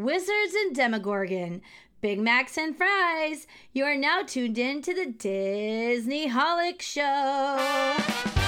wizards 0.00 0.54
and 0.54 0.74
Demogorgon, 0.74 1.60
Big 2.00 2.18
Macs 2.18 2.56
and 2.56 2.76
fries. 2.76 3.46
You 3.72 3.84
are 3.84 3.96
now 3.96 4.22
tuned 4.22 4.58
in 4.58 4.80
to 4.82 4.94
the 4.94 5.06
Disneyholic 5.12 6.80
Show. 6.80 8.39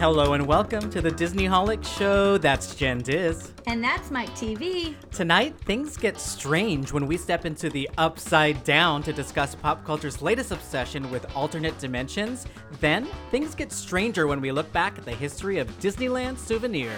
Hello 0.00 0.32
and 0.32 0.46
welcome 0.46 0.88
to 0.88 1.02
the 1.02 1.10
Disneyholic 1.10 1.84
Show. 1.84 2.38
That's 2.38 2.74
Jen 2.74 3.02
Diz. 3.02 3.52
And 3.66 3.84
that's 3.84 4.10
Mike 4.10 4.30
TV. 4.30 4.94
Tonight, 5.10 5.54
things 5.66 5.98
get 5.98 6.18
strange 6.18 6.90
when 6.90 7.06
we 7.06 7.18
step 7.18 7.44
into 7.44 7.68
the 7.68 7.86
upside 7.98 8.64
down 8.64 9.02
to 9.02 9.12
discuss 9.12 9.54
pop 9.54 9.84
culture's 9.84 10.22
latest 10.22 10.52
obsession 10.52 11.10
with 11.10 11.26
alternate 11.36 11.78
dimensions. 11.78 12.46
Then, 12.80 13.08
things 13.30 13.54
get 13.54 13.72
stranger 13.72 14.26
when 14.26 14.40
we 14.40 14.52
look 14.52 14.72
back 14.72 14.96
at 14.96 15.04
the 15.04 15.12
history 15.12 15.58
of 15.58 15.68
Disneyland 15.80 16.38
souvenirs. 16.38 16.96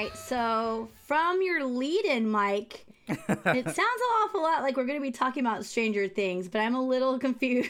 Right, 0.00 0.16
so 0.16 0.88
from 1.06 1.42
your 1.42 1.64
lead 1.64 2.04
in, 2.04 2.28
Mike, 2.28 2.86
it 3.08 3.18
sounds 3.26 3.78
an 3.78 4.10
awful 4.22 4.42
lot 4.42 4.62
like 4.62 4.76
we're 4.76 4.86
going 4.86 4.98
to 4.98 5.02
be 5.02 5.10
talking 5.10 5.44
about 5.44 5.64
Stranger 5.64 6.08
Things, 6.08 6.48
but 6.48 6.60
I'm 6.60 6.74
a 6.74 6.82
little 6.82 7.18
confused. 7.26 7.68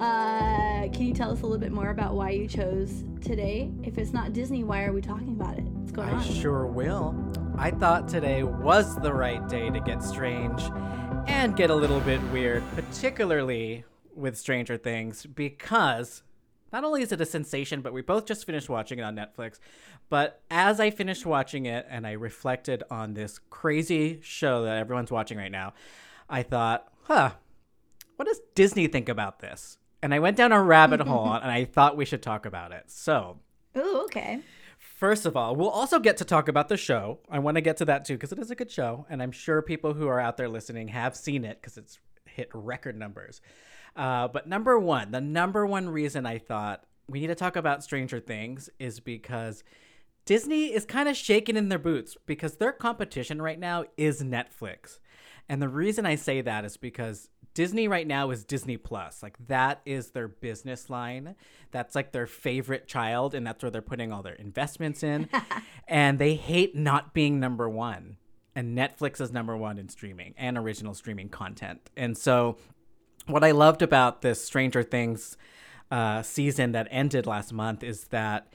uh, 0.00 0.88
can 0.88 1.02
you 1.02 1.14
tell 1.14 1.30
us 1.30 1.40
a 1.40 1.46
little 1.46 1.58
bit 1.58 1.72
more 1.72 1.90
about 1.90 2.14
why 2.14 2.30
you 2.30 2.48
chose 2.48 3.04
today? 3.20 3.70
If 3.82 3.98
it's 3.98 4.12
not 4.12 4.32
Disney, 4.32 4.64
why 4.64 4.84
are 4.84 4.92
we 4.92 5.00
talking 5.00 5.28
about 5.28 5.58
it? 5.58 5.64
What's 5.64 5.92
going 5.92 6.08
I 6.08 6.14
on? 6.14 6.24
sure 6.24 6.66
will. 6.66 7.14
I 7.56 7.70
thought 7.70 8.08
today 8.08 8.42
was 8.42 8.96
the 9.00 9.12
right 9.12 9.46
day 9.48 9.70
to 9.70 9.80
get 9.80 10.02
strange 10.02 10.62
and 11.28 11.56
get 11.56 11.70
a 11.70 11.74
little 11.74 12.00
bit 12.00 12.20
weird, 12.32 12.64
particularly 12.74 13.84
with 14.16 14.36
Stranger 14.36 14.76
Things, 14.76 15.26
because 15.26 16.24
not 16.74 16.82
only 16.82 17.02
is 17.02 17.12
it 17.12 17.20
a 17.20 17.24
sensation, 17.24 17.82
but 17.82 17.92
we 17.92 18.02
both 18.02 18.26
just 18.26 18.44
finished 18.44 18.68
watching 18.68 18.98
it 18.98 19.02
on 19.02 19.14
Netflix. 19.14 19.60
But 20.08 20.42
as 20.50 20.80
I 20.80 20.90
finished 20.90 21.26
watching 21.26 21.66
it 21.66 21.86
and 21.88 22.06
I 22.06 22.12
reflected 22.12 22.82
on 22.90 23.14
this 23.14 23.38
crazy 23.50 24.20
show 24.22 24.62
that 24.62 24.76
everyone's 24.76 25.10
watching 25.10 25.38
right 25.38 25.50
now, 25.50 25.74
I 26.28 26.42
thought, 26.42 26.88
huh, 27.04 27.32
what 28.16 28.26
does 28.26 28.40
Disney 28.54 28.86
think 28.86 29.08
about 29.08 29.40
this? 29.40 29.78
And 30.02 30.14
I 30.14 30.18
went 30.18 30.36
down 30.36 30.52
a 30.52 30.62
rabbit 30.62 31.00
hole 31.06 31.32
and 31.32 31.50
I 31.50 31.64
thought 31.64 31.96
we 31.96 32.04
should 32.04 32.22
talk 32.22 32.46
about 32.46 32.72
it. 32.72 32.84
So, 32.88 33.40
Ooh, 33.76 34.02
okay. 34.04 34.40
First 34.78 35.26
of 35.26 35.36
all, 35.36 35.56
we'll 35.56 35.70
also 35.70 35.98
get 35.98 36.18
to 36.18 36.24
talk 36.24 36.48
about 36.48 36.68
the 36.68 36.76
show. 36.76 37.18
I 37.28 37.38
want 37.38 37.56
to 37.56 37.60
get 37.60 37.78
to 37.78 37.84
that 37.86 38.04
too 38.04 38.14
because 38.14 38.32
it 38.32 38.38
is 38.38 38.50
a 38.50 38.54
good 38.54 38.70
show, 38.70 39.06
and 39.10 39.22
I'm 39.22 39.32
sure 39.32 39.60
people 39.62 39.94
who 39.94 40.06
are 40.08 40.20
out 40.20 40.36
there 40.36 40.48
listening 40.48 40.88
have 40.88 41.16
seen 41.16 41.44
it 41.44 41.60
because 41.60 41.76
it's 41.76 41.98
hit 42.26 42.48
record 42.52 42.96
numbers. 42.96 43.40
Uh, 43.96 44.28
but 44.28 44.46
number 44.46 44.78
one, 44.78 45.10
the 45.10 45.20
number 45.20 45.66
one 45.66 45.88
reason 45.88 46.26
I 46.26 46.38
thought 46.38 46.84
we 47.08 47.20
need 47.20 47.28
to 47.28 47.34
talk 47.34 47.56
about 47.56 47.82
Stranger 47.82 48.20
Things 48.20 48.70
is 48.78 49.00
because 49.00 49.64
Disney 50.24 50.72
is 50.72 50.84
kind 50.84 51.08
of 51.08 51.16
shaking 51.16 51.56
in 51.56 51.68
their 51.68 51.78
boots 51.78 52.16
because 52.26 52.56
their 52.56 52.72
competition 52.72 53.42
right 53.42 53.58
now 53.58 53.84
is 53.96 54.22
Netflix. 54.22 54.98
And 55.48 55.60
the 55.60 55.68
reason 55.68 56.06
I 56.06 56.14
say 56.14 56.40
that 56.40 56.64
is 56.64 56.76
because 56.78 57.28
Disney 57.52 57.86
right 57.86 58.06
now 58.06 58.30
is 58.30 58.44
Disney 58.44 58.76
Plus. 58.76 59.22
Like 59.22 59.36
that 59.46 59.80
is 59.84 60.10
their 60.10 60.28
business 60.28 60.88
line. 60.88 61.36
That's 61.70 61.94
like 61.94 62.12
their 62.12 62.26
favorite 62.26 62.88
child 62.88 63.34
and 63.34 63.46
that's 63.46 63.62
where 63.62 63.70
they're 63.70 63.82
putting 63.82 64.12
all 64.12 64.22
their 64.22 64.34
investments 64.34 65.02
in. 65.02 65.28
and 65.88 66.18
they 66.18 66.34
hate 66.34 66.74
not 66.74 67.12
being 67.12 67.38
number 67.38 67.68
1. 67.68 68.16
And 68.56 68.78
Netflix 68.78 69.20
is 69.20 69.32
number 69.32 69.56
1 69.56 69.78
in 69.78 69.88
streaming 69.88 70.34
and 70.38 70.56
original 70.56 70.94
streaming 70.94 71.28
content. 71.28 71.90
And 71.96 72.16
so 72.16 72.56
what 73.26 73.44
I 73.44 73.50
loved 73.50 73.82
about 73.82 74.22
this 74.22 74.42
Stranger 74.44 74.82
Things 74.82 75.36
uh, 75.90 76.22
season 76.22 76.72
that 76.72 76.88
ended 76.90 77.26
last 77.26 77.52
month 77.52 77.84
is 77.84 78.04
that 78.04 78.48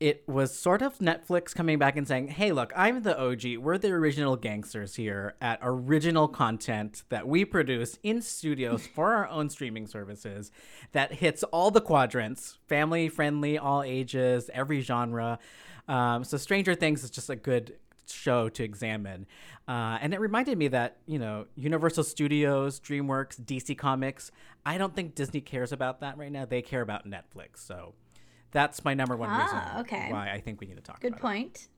it 0.00 0.22
was 0.28 0.56
sort 0.56 0.82
of 0.82 0.98
Netflix 0.98 1.54
coming 1.54 1.78
back 1.78 1.96
and 1.96 2.06
saying, 2.06 2.28
"Hey, 2.28 2.52
look, 2.52 2.72
I'm 2.76 3.02
the 3.02 3.18
OG. 3.18 3.56
We're 3.58 3.78
the 3.78 3.90
original 3.90 4.36
gangsters 4.36 4.94
here 4.94 5.34
at 5.40 5.58
original 5.62 6.28
content 6.28 7.02
that 7.08 7.26
we 7.26 7.44
produce 7.44 7.98
in 8.02 8.22
studios 8.22 8.86
for 8.94 9.14
our 9.14 9.28
own 9.28 9.50
streaming 9.50 9.86
services 9.86 10.50
that 10.92 11.14
hits 11.14 11.42
all 11.44 11.70
the 11.70 11.80
quadrants, 11.80 12.58
family 12.68 13.08
friendly, 13.08 13.58
all 13.58 13.82
ages, 13.82 14.50
every 14.54 14.80
genre." 14.80 15.38
Um, 15.88 16.22
so 16.22 16.36
Stranger 16.36 16.74
Things 16.74 17.02
is 17.02 17.10
just 17.10 17.30
a 17.30 17.36
good 17.36 17.76
show 18.06 18.48
to 18.50 18.62
examine. 18.64 19.26
Uh, 19.66 19.98
and 20.00 20.14
it 20.14 20.20
reminded 20.20 20.56
me 20.56 20.68
that, 20.68 20.98
you 21.06 21.18
know, 21.18 21.46
Universal 21.56 22.04
Studios, 22.04 22.80
DreamWorks, 22.80 23.40
DC 23.40 23.76
Comics, 23.76 24.30
I 24.64 24.78
don't 24.78 24.94
think 24.94 25.14
Disney 25.14 25.40
cares 25.40 25.72
about 25.72 26.00
that 26.00 26.16
right 26.16 26.32
now. 26.32 26.44
They 26.44 26.62
care 26.62 26.80
about 26.80 27.06
Netflix. 27.06 27.58
So 27.58 27.94
that's 28.50 28.84
my 28.84 28.94
number 28.94 29.16
one 29.16 29.28
Ah, 29.30 29.42
reason 29.42 29.80
okay. 29.80 30.10
why 30.12 30.30
I 30.30 30.40
think 30.40 30.60
we 30.60 30.66
need 30.66 30.76
to 30.76 30.82
talk 30.82 31.00
Good 31.00 31.12
about 31.14 31.20
point. 31.22 31.68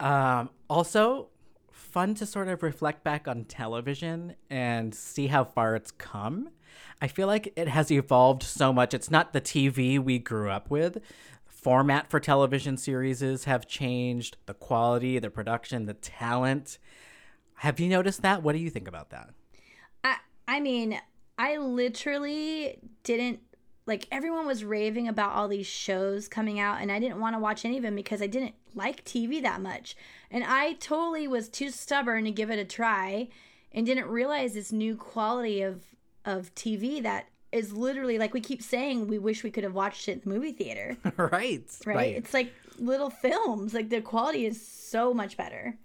Um, 0.00 0.50
also, 0.68 1.28
fun 1.70 2.14
to 2.14 2.26
sort 2.26 2.48
of 2.48 2.62
reflect 2.62 3.04
back 3.04 3.28
on 3.28 3.44
television 3.44 4.34
and 4.50 4.94
see 4.94 5.26
how 5.28 5.44
far 5.44 5.76
it's 5.76 5.90
come. 5.90 6.48
I 7.00 7.08
feel 7.08 7.26
like 7.26 7.52
it 7.56 7.68
has 7.68 7.90
evolved 7.90 8.42
so 8.42 8.72
much. 8.72 8.94
It's 8.94 9.10
not 9.10 9.32
the 9.32 9.40
TV 9.40 9.98
we 9.98 10.18
grew 10.18 10.50
up 10.50 10.70
with. 10.70 10.98
Format 11.44 12.10
for 12.10 12.18
television 12.18 12.76
series 12.76 13.44
have 13.44 13.68
changed, 13.68 14.36
the 14.46 14.54
quality, 14.54 15.18
the 15.18 15.30
production, 15.30 15.86
the 15.86 15.94
talent. 15.94 16.78
Have 17.56 17.78
you 17.78 17.88
noticed 17.88 18.22
that? 18.22 18.42
What 18.42 18.52
do 18.54 18.58
you 18.58 18.70
think 18.70 18.88
about 18.88 19.10
that? 19.10 19.30
I 20.02 20.16
I 20.48 20.58
mean, 20.60 20.98
I 21.38 21.58
literally 21.58 22.78
didn't 23.04 23.40
like 23.86 24.06
everyone 24.12 24.46
was 24.46 24.64
raving 24.64 25.08
about 25.08 25.32
all 25.32 25.48
these 25.48 25.66
shows 25.66 26.28
coming 26.28 26.60
out 26.60 26.80
and 26.80 26.92
I 26.92 27.00
didn't 27.00 27.20
want 27.20 27.34
to 27.34 27.40
watch 27.40 27.64
any 27.64 27.76
of 27.76 27.82
them 27.82 27.96
because 27.96 28.22
I 28.22 28.26
didn't 28.26 28.54
like 28.74 29.04
TV 29.04 29.42
that 29.42 29.60
much. 29.60 29.96
And 30.30 30.44
I 30.44 30.74
totally 30.74 31.26
was 31.26 31.48
too 31.48 31.70
stubborn 31.70 32.24
to 32.24 32.30
give 32.30 32.50
it 32.50 32.58
a 32.58 32.64
try 32.64 33.28
and 33.72 33.84
didn't 33.84 34.06
realize 34.06 34.54
this 34.54 34.72
new 34.72 34.96
quality 34.96 35.62
of 35.62 35.82
of 36.24 36.54
TV 36.54 37.02
that 37.02 37.26
is 37.50 37.72
literally 37.72 38.18
like 38.18 38.32
we 38.32 38.40
keep 38.40 38.62
saying 38.62 39.08
we 39.08 39.18
wish 39.18 39.42
we 39.42 39.50
could 39.50 39.64
have 39.64 39.74
watched 39.74 40.08
it 40.08 40.12
in 40.12 40.20
the 40.20 40.28
movie 40.28 40.52
theater, 40.52 40.96
right, 41.16 41.64
right? 41.84 42.16
It's 42.16 42.32
like 42.32 42.52
little 42.78 43.10
films. 43.10 43.74
Like 43.74 43.90
the 43.90 44.00
quality 44.00 44.46
is 44.46 44.64
so 44.64 45.12
much 45.12 45.36
better. 45.36 45.76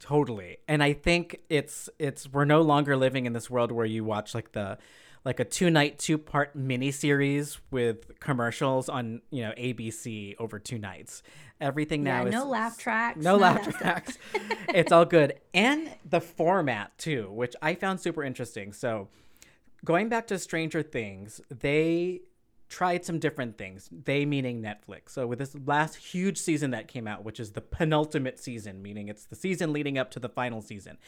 Totally. 0.00 0.58
And 0.68 0.82
I 0.82 0.92
think 0.92 1.40
it's 1.48 1.88
it's 1.98 2.30
we're 2.32 2.44
no 2.44 2.62
longer 2.62 2.96
living 2.96 3.26
in 3.26 3.32
this 3.32 3.50
world 3.50 3.72
where 3.72 3.86
you 3.86 4.04
watch 4.04 4.34
like 4.34 4.52
the 4.52 4.78
like 5.24 5.40
a 5.40 5.44
two 5.44 5.70
night, 5.70 5.98
two 5.98 6.18
part 6.18 6.54
mini 6.54 6.90
series 6.90 7.58
with 7.70 8.18
commercials 8.20 8.88
on, 8.88 9.22
you 9.30 9.42
know, 9.42 9.52
ABC 9.52 10.34
over 10.38 10.58
two 10.58 10.78
nights. 10.78 11.22
Everything 11.60 12.04
Yeah, 12.04 12.20
now 12.22 12.26
is 12.26 12.32
no 12.32 12.44
laugh 12.46 12.76
tracks. 12.78 13.20
no 13.22 13.36
of 13.36 13.40
laugh 13.40 13.78
tracks. 13.78 14.18
it's 14.68 14.92
all 14.92 15.04
good. 15.04 15.40
And 15.54 15.88
the 16.04 16.20
format 16.20 16.96
too, 16.98 17.30
which 17.32 17.54
I 17.62 17.74
found 17.74 18.00
super 18.00 18.22
interesting. 18.22 18.72
So 18.72 19.08
going 19.84 20.08
back 20.08 20.26
to 20.26 20.38
Stranger 20.38 20.82
Things, 20.82 21.40
they 21.48 22.22
tried 22.68 23.04
some 23.04 23.18
different 23.18 23.56
things. 23.56 23.88
They 23.92 24.26
meaning 24.26 24.60
Netflix. 24.62 25.10
So 25.10 25.26
with 25.26 25.38
this 25.38 25.54
last 25.64 25.94
huge 25.96 26.38
season 26.38 26.72
that 26.72 26.88
came 26.88 27.06
out, 27.06 27.22
which 27.24 27.38
is 27.38 27.52
the 27.52 27.60
penultimate 27.60 28.40
season, 28.40 28.82
meaning 28.82 29.08
it's 29.08 29.26
the 29.26 29.36
season 29.36 29.72
leading 29.72 29.96
up 29.96 30.10
to 30.12 30.18
the 30.18 30.28
final 30.28 30.60
season. 30.60 30.98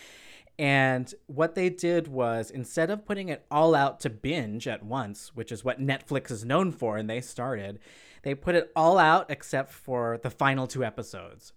And 0.58 1.12
what 1.26 1.54
they 1.54 1.68
did 1.68 2.08
was 2.08 2.50
instead 2.50 2.90
of 2.90 3.04
putting 3.04 3.28
it 3.28 3.44
all 3.50 3.74
out 3.74 4.00
to 4.00 4.10
binge 4.10 4.66
at 4.66 4.82
once, 4.82 5.32
which 5.34 5.52
is 5.52 5.64
what 5.64 5.80
Netflix 5.80 6.30
is 6.30 6.44
known 6.44 6.72
for, 6.72 6.96
and 6.96 7.10
they 7.10 7.20
started, 7.20 7.78
they 8.22 8.34
put 8.34 8.54
it 8.54 8.72
all 8.74 8.98
out 8.98 9.26
except 9.28 9.70
for 9.70 10.18
the 10.22 10.30
final 10.30 10.66
two 10.66 10.82
episodes. 10.82 11.52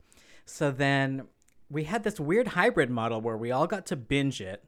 So 0.46 0.70
then 0.70 1.28
we 1.70 1.86
had 1.86 2.04
this 2.04 2.20
weird 2.20 2.50
hybrid 2.50 2.90
model 2.90 3.22
where 3.22 3.38
we 3.38 3.52
all 3.52 3.68
got 3.68 3.86
to 3.88 3.96
binge 3.96 4.42
it, 4.42 4.66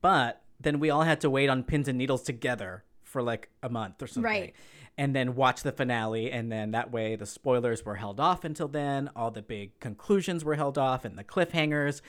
but 0.00 0.42
then 0.58 0.80
we 0.80 0.90
all 0.90 1.02
had 1.02 1.20
to 1.20 1.30
wait 1.30 1.48
on 1.48 1.62
pins 1.62 1.86
and 1.86 1.96
needles 1.96 2.22
together 2.22 2.84
for 3.04 3.22
like 3.22 3.50
a 3.62 3.68
month 3.68 4.02
or 4.02 4.06
something. 4.06 4.22
Right. 4.30 4.54
And 5.00 5.16
then 5.16 5.34
watch 5.34 5.62
the 5.62 5.72
finale. 5.72 6.30
And 6.30 6.52
then 6.52 6.72
that 6.72 6.92
way 6.92 7.16
the 7.16 7.24
spoilers 7.24 7.86
were 7.86 7.96
held 7.96 8.20
off 8.20 8.44
until 8.44 8.68
then. 8.68 9.08
All 9.16 9.30
the 9.30 9.40
big 9.40 9.80
conclusions 9.80 10.44
were 10.44 10.56
held 10.56 10.76
off 10.76 11.06
and 11.06 11.16
the 11.16 11.24
cliffhangers. 11.24 12.02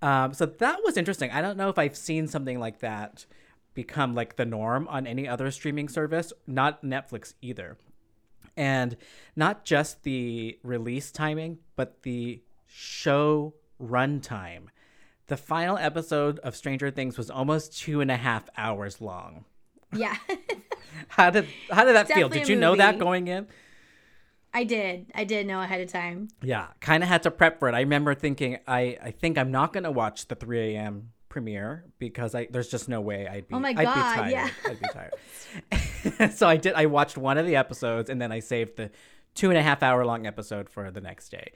Um, 0.00 0.32
so 0.32 0.46
that 0.46 0.78
was 0.82 0.96
interesting. 0.96 1.30
I 1.30 1.42
don't 1.42 1.58
know 1.58 1.68
if 1.68 1.78
I've 1.78 1.96
seen 1.96 2.26
something 2.26 2.58
like 2.58 2.78
that 2.80 3.26
become 3.74 4.14
like 4.14 4.36
the 4.36 4.46
norm 4.46 4.88
on 4.88 5.06
any 5.06 5.28
other 5.28 5.50
streaming 5.50 5.88
service, 5.90 6.32
not 6.46 6.82
Netflix 6.82 7.34
either. 7.42 7.76
And 8.56 8.96
not 9.36 9.64
just 9.64 10.02
the 10.02 10.58
release 10.62 11.12
timing, 11.12 11.58
but 11.76 12.02
the 12.02 12.42
show 12.66 13.54
runtime. 13.78 14.68
the 15.28 15.36
final 15.36 15.76
episode 15.78 16.38
of 16.40 16.56
Stranger 16.56 16.90
Things 16.90 17.16
was 17.16 17.30
almost 17.30 17.78
two 17.78 18.00
and 18.00 18.10
a 18.10 18.16
half 18.16 18.48
hours 18.56 19.00
long. 19.00 19.44
Yeah. 19.92 20.16
How 21.08 21.30
did 21.30 21.48
how 21.70 21.84
did 21.84 21.96
that 21.96 22.08
feel? 22.08 22.28
Did 22.28 22.48
you 22.48 22.56
know 22.56 22.76
that 22.76 22.98
going 22.98 23.28
in? 23.28 23.46
I 24.52 24.64
did. 24.64 25.10
I 25.14 25.24
did 25.24 25.46
know 25.46 25.60
ahead 25.60 25.80
of 25.80 25.90
time. 25.90 26.28
Yeah, 26.42 26.66
kind 26.80 27.02
of 27.02 27.08
had 27.08 27.22
to 27.24 27.30
prep 27.30 27.58
for 27.58 27.68
it. 27.68 27.74
I 27.74 27.80
remember 27.80 28.14
thinking, 28.14 28.58
I, 28.66 28.98
I 29.02 29.10
think 29.10 29.38
I'm 29.38 29.50
not 29.50 29.72
going 29.72 29.84
to 29.84 29.90
watch 29.90 30.26
the 30.28 30.34
3 30.34 30.74
a.m. 30.74 31.10
premiere 31.28 31.84
because 31.98 32.34
I 32.34 32.48
there's 32.50 32.68
just 32.68 32.88
no 32.88 33.00
way 33.00 33.26
I'd 33.26 33.48
be. 33.48 33.54
Oh 33.54 33.60
my 33.60 33.70
I'd 33.70 33.78
be 33.78 33.84
God, 33.84 34.14
tired. 34.14 34.30
yeah. 34.32 34.50
I'd 34.66 34.80
be 34.80 34.88
tired. 36.18 36.32
so 36.34 36.48
I 36.48 36.56
did. 36.56 36.74
I 36.74 36.86
watched 36.86 37.16
one 37.16 37.38
of 37.38 37.46
the 37.46 37.56
episodes 37.56 38.10
and 38.10 38.20
then 38.20 38.32
I 38.32 38.40
saved 38.40 38.76
the 38.76 38.90
two 39.34 39.50
and 39.50 39.58
a 39.58 39.62
half 39.62 39.82
hour 39.82 40.04
long 40.04 40.26
episode 40.26 40.68
for 40.68 40.90
the 40.90 41.00
next 41.00 41.28
day. 41.30 41.52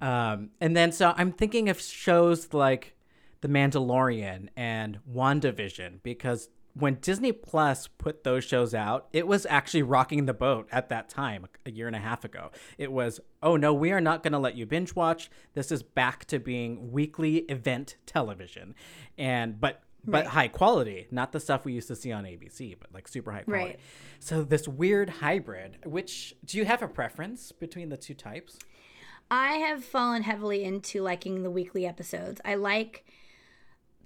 Um, 0.00 0.50
and 0.60 0.76
then 0.76 0.92
so 0.92 1.14
I'm 1.16 1.32
thinking 1.32 1.68
of 1.68 1.80
shows 1.80 2.52
like 2.52 2.96
The 3.40 3.48
Mandalorian 3.48 4.48
and 4.56 4.98
WandaVision 5.12 6.02
because 6.02 6.48
when 6.78 6.96
Disney 6.96 7.32
Plus 7.32 7.88
put 7.88 8.22
those 8.22 8.44
shows 8.44 8.74
out, 8.74 9.08
it 9.12 9.26
was 9.26 9.46
actually 9.46 9.82
rocking 9.82 10.26
the 10.26 10.34
boat 10.34 10.68
at 10.70 10.90
that 10.90 11.08
time, 11.08 11.46
a 11.64 11.70
year 11.70 11.86
and 11.86 11.96
a 11.96 12.00
half 12.00 12.24
ago. 12.24 12.50
It 12.76 12.92
was, 12.92 13.18
oh 13.42 13.56
no, 13.56 13.72
we 13.72 13.92
are 13.92 14.00
not 14.00 14.22
going 14.22 14.32
to 14.32 14.38
let 14.38 14.56
you 14.56 14.66
binge 14.66 14.94
watch. 14.94 15.30
This 15.54 15.72
is 15.72 15.82
back 15.82 16.26
to 16.26 16.38
being 16.38 16.92
weekly 16.92 17.38
event 17.48 17.96
television, 18.04 18.74
and 19.16 19.58
but 19.60 19.82
but 20.04 20.24
Right. 20.24 20.26
high 20.26 20.48
quality, 20.48 21.08
not 21.10 21.32
the 21.32 21.40
stuff 21.40 21.64
we 21.64 21.72
used 21.72 21.88
to 21.88 21.96
see 21.96 22.12
on 22.12 22.24
ABC, 22.24 22.76
but 22.78 22.94
like 22.94 23.08
super 23.08 23.32
high 23.32 23.42
quality. 23.42 23.64
Right. 23.70 23.80
So 24.20 24.44
this 24.44 24.68
weird 24.68 25.10
hybrid. 25.10 25.78
Which 25.84 26.36
do 26.44 26.58
you 26.58 26.64
have 26.64 26.80
a 26.80 26.86
preference 26.86 27.50
between 27.50 27.88
the 27.88 27.96
two 27.96 28.14
types? 28.14 28.56
I 29.30 29.54
have 29.54 29.84
fallen 29.84 30.22
heavily 30.22 30.62
into 30.62 31.02
liking 31.02 31.42
the 31.42 31.50
weekly 31.50 31.86
episodes. 31.86 32.40
I 32.44 32.54
like 32.54 33.04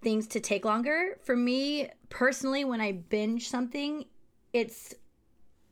things 0.03 0.27
to 0.29 0.41
take 0.41 0.65
longer. 0.65 1.19
For 1.23 1.37
me 1.37 1.89
personally, 2.09 2.65
when 2.65 2.81
I 2.81 2.93
binge 2.93 3.49
something, 3.49 4.07
it's 4.53 4.95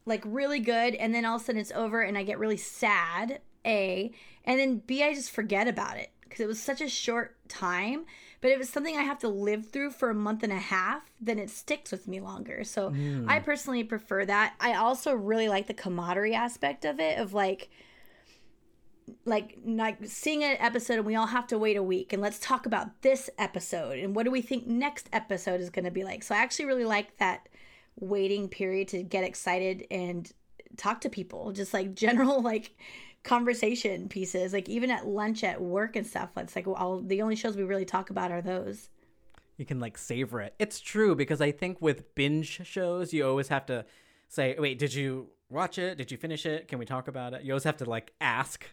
like 0.07 0.23
really 0.25 0.61
good, 0.61 0.95
and 0.95 1.15
then 1.15 1.25
all 1.25 1.37
of 1.37 1.43
a 1.43 1.45
sudden 1.45 1.61
it's 1.61 1.73
over, 1.73 2.03
and 2.03 2.17
I 2.17 2.23
get 2.23 2.39
really 2.39 2.57
sad. 2.57 3.41
A, 3.67 4.13
and 4.45 4.59
then 4.59 4.79
B, 4.87 5.03
I 5.03 5.13
just 5.13 5.31
forget 5.31 5.69
about 5.69 5.99
it 5.99 6.11
because 6.23 6.41
it 6.41 6.47
was 6.47 6.61
such 6.61 6.81
a 6.81 6.89
short 6.89 7.37
time. 7.49 8.07
But 8.41 8.53
if 8.53 8.61
it's 8.61 8.71
something 8.71 8.97
I 8.97 9.03
have 9.03 9.19
to 9.21 9.29
live 9.29 9.69
through 9.69 9.91
for 9.91 10.11
a 10.11 10.15
month 10.15 10.43
and 10.43 10.53
a 10.53 10.59
half, 10.59 11.03
then 11.21 11.39
it 11.39 11.51
sticks 11.51 11.91
with 11.91 12.07
me 12.07 12.21
longer. 12.21 12.63
So 12.65 12.91
hmm. 12.91 13.29
I 13.29 13.41
personally 13.41 13.83
prefer 13.83 14.25
that. 14.25 14.55
I 14.61 14.75
also 14.75 15.13
really 15.13 15.49
like 15.49 15.67
the 15.67 15.75
camaraderie 15.75 16.35
aspect 16.35 16.85
of 16.85 17.01
it, 17.01 17.19
of 17.19 17.35
like, 17.35 17.69
like 19.25 19.59
like 19.65 19.99
seeing 20.05 20.45
an 20.45 20.57
episode 20.59 20.99
and 20.99 21.07
we 21.07 21.15
all 21.15 21.27
have 21.27 21.47
to 21.47 21.59
wait 21.59 21.77
a 21.77 21.83
week 21.83 22.13
and 22.13 22.23
let's 22.23 22.39
talk 22.39 22.67
about 22.67 23.03
this 23.03 23.31
episode 23.39 23.99
and 23.99 24.15
what 24.15 24.25
do 24.25 24.31
we 24.31 24.43
think 24.43 24.67
next 24.67 25.09
episode 25.13 25.61
is 25.61 25.71
going 25.71 25.85
to 25.85 25.91
be 25.91 26.05
like 26.05 26.23
so 26.23 26.35
i 26.35 26.39
actually 26.39 26.65
really 26.65 26.85
like 26.85 27.17
that 27.19 27.49
waiting 28.01 28.49
period 28.49 28.89
to 28.89 29.03
get 29.03 29.25
excited 29.25 29.87
and 29.91 30.33
talk 30.77 31.01
to 31.01 31.09
people 31.09 31.53
just 31.53 31.75
like 31.75 31.95
general 32.07 32.41
like 32.41 32.77
conversation 33.25 34.09
pieces 34.09 34.53
like 34.53 34.69
even 34.69 34.91
at 34.91 35.07
lunch 35.07 35.43
at 35.45 35.61
work 35.61 35.97
and 35.97 36.07
stuff 36.07 36.31
it's 36.37 36.55
like 36.55 36.67
all 36.67 37.01
the 37.01 37.21
only 37.21 37.37
shows 37.37 37.57
we 37.57 37.65
really 37.65 37.85
talk 37.85 38.11
about 38.11 38.31
are 38.31 38.41
those 38.41 38.89
you 39.59 39.67
can 39.67 39.81
like 39.81 39.99
savor 39.99 40.41
it. 40.41 40.55
It's 40.59 40.81
true 40.81 41.15
because 41.15 41.41
I 41.41 41.51
think 41.51 41.83
with 41.83 42.15
binge 42.15 42.65
shows, 42.65 43.13
you 43.13 43.27
always 43.27 43.49
have 43.49 43.67
to 43.67 43.85
say, 44.29 44.55
"Wait, 44.57 44.79
did 44.79 44.95
you 44.95 45.31
watch 45.51 45.79
it? 45.79 45.99
Did 45.99 46.11
you 46.11 46.17
finish 46.17 46.47
it? 46.47 46.69
Can 46.69 46.79
we 46.79 46.87
talk 46.87 47.09
about 47.09 47.35
it?" 47.35 47.43
You 47.43 47.53
always 47.53 47.65
have 47.65 47.77
to 47.79 47.85
like 47.85 48.13
ask 48.21 48.71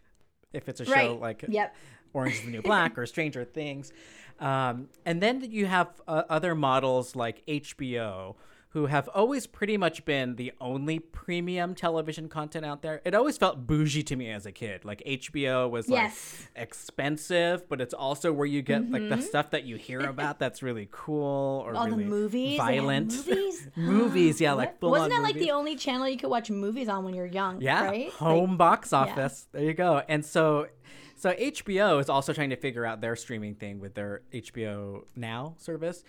if 0.55 0.69
it's 0.69 0.79
a 0.79 0.85
show 0.85 1.17
like 1.21 1.45
Yep. 1.47 1.75
Orange 2.13 2.35
is 2.35 2.41
the 2.43 2.51
New 2.51 2.61
Black 2.71 2.97
or 2.97 3.05
Stranger 3.05 3.43
Things. 3.43 3.91
Um, 4.39 4.89
and 5.05 5.21
then 5.21 5.41
you 5.49 5.65
have 5.65 5.89
uh, 6.07 6.23
other 6.29 6.55
models 6.55 7.15
like 7.15 7.45
HBO 7.45 8.35
who 8.75 8.88
have 8.88 9.07
always 9.16 9.48
pretty 9.48 9.77
much 9.77 10.04
been 10.04 10.36
the 10.36 10.51
only 10.60 11.00
premium 11.00 11.74
television 11.74 12.27
content 12.27 12.66
out 12.66 12.81
there. 12.81 13.01
It 13.06 13.16
always 13.16 13.38
felt 13.38 13.66
bougie 13.66 14.04
to 14.04 14.18
me 14.18 14.30
as 14.30 14.45
a 14.45 14.51
kid. 14.51 14.83
Like 14.83 15.01
HBO 15.07 15.69
was 15.69 15.88
like 15.88 16.12
expensive, 16.57 17.69
but 17.69 17.80
it's 17.80 17.94
also 17.94 18.33
where 18.33 18.45
you 18.45 18.62
get 18.62 18.92
like 18.92 19.07
the 19.07 19.22
stuff 19.22 19.51
that 19.51 19.63
you 19.63 19.77
hear 19.77 20.01
about 20.01 20.39
that's 20.44 20.62
really 20.62 20.89
cool 20.92 21.63
or 21.66 21.69
Mm-hmm. 21.74 21.77
all 21.77 21.86
really 21.88 22.04
the 22.04 22.10
movies 22.10 22.57
violent. 22.57 23.13
movies 23.27 23.68
movies, 23.77 24.42
yeah, 24.42 24.51
like 24.62 24.77
full 24.80 24.92
wasn't 24.92 25.12
that 25.12 25.24
like 25.24 25.36
the 25.36 25.51
only 25.51 25.77
channel 25.77 26.07
you 26.10 26.18
could 26.18 26.30
watch 26.30 26.50
movies 26.51 26.89
on 26.89 27.06
when 27.06 27.13
you're 27.13 27.25
young 27.25 27.62
Yeah, 27.62 27.86
right 27.86 28.12
home 28.12 28.51
Like, 28.51 28.57
box 28.57 28.92
office. 28.92 29.48
There 29.54 29.63
you 29.63 29.74
go. 29.74 30.01
And 30.10 30.25
so, 30.25 30.68
so 31.16 31.31
HBO 31.33 32.01
is 32.01 32.10
also 32.10 32.33
trying 32.33 32.50
to 32.50 32.57
figure 32.57 32.86
out 32.86 33.00
their 33.00 33.16
streaming 33.16 33.56
thing 33.56 33.80
with 33.80 33.94
their 33.95 34.22
HBO 34.33 35.04
Now 35.16 35.56
service, 35.60 36.04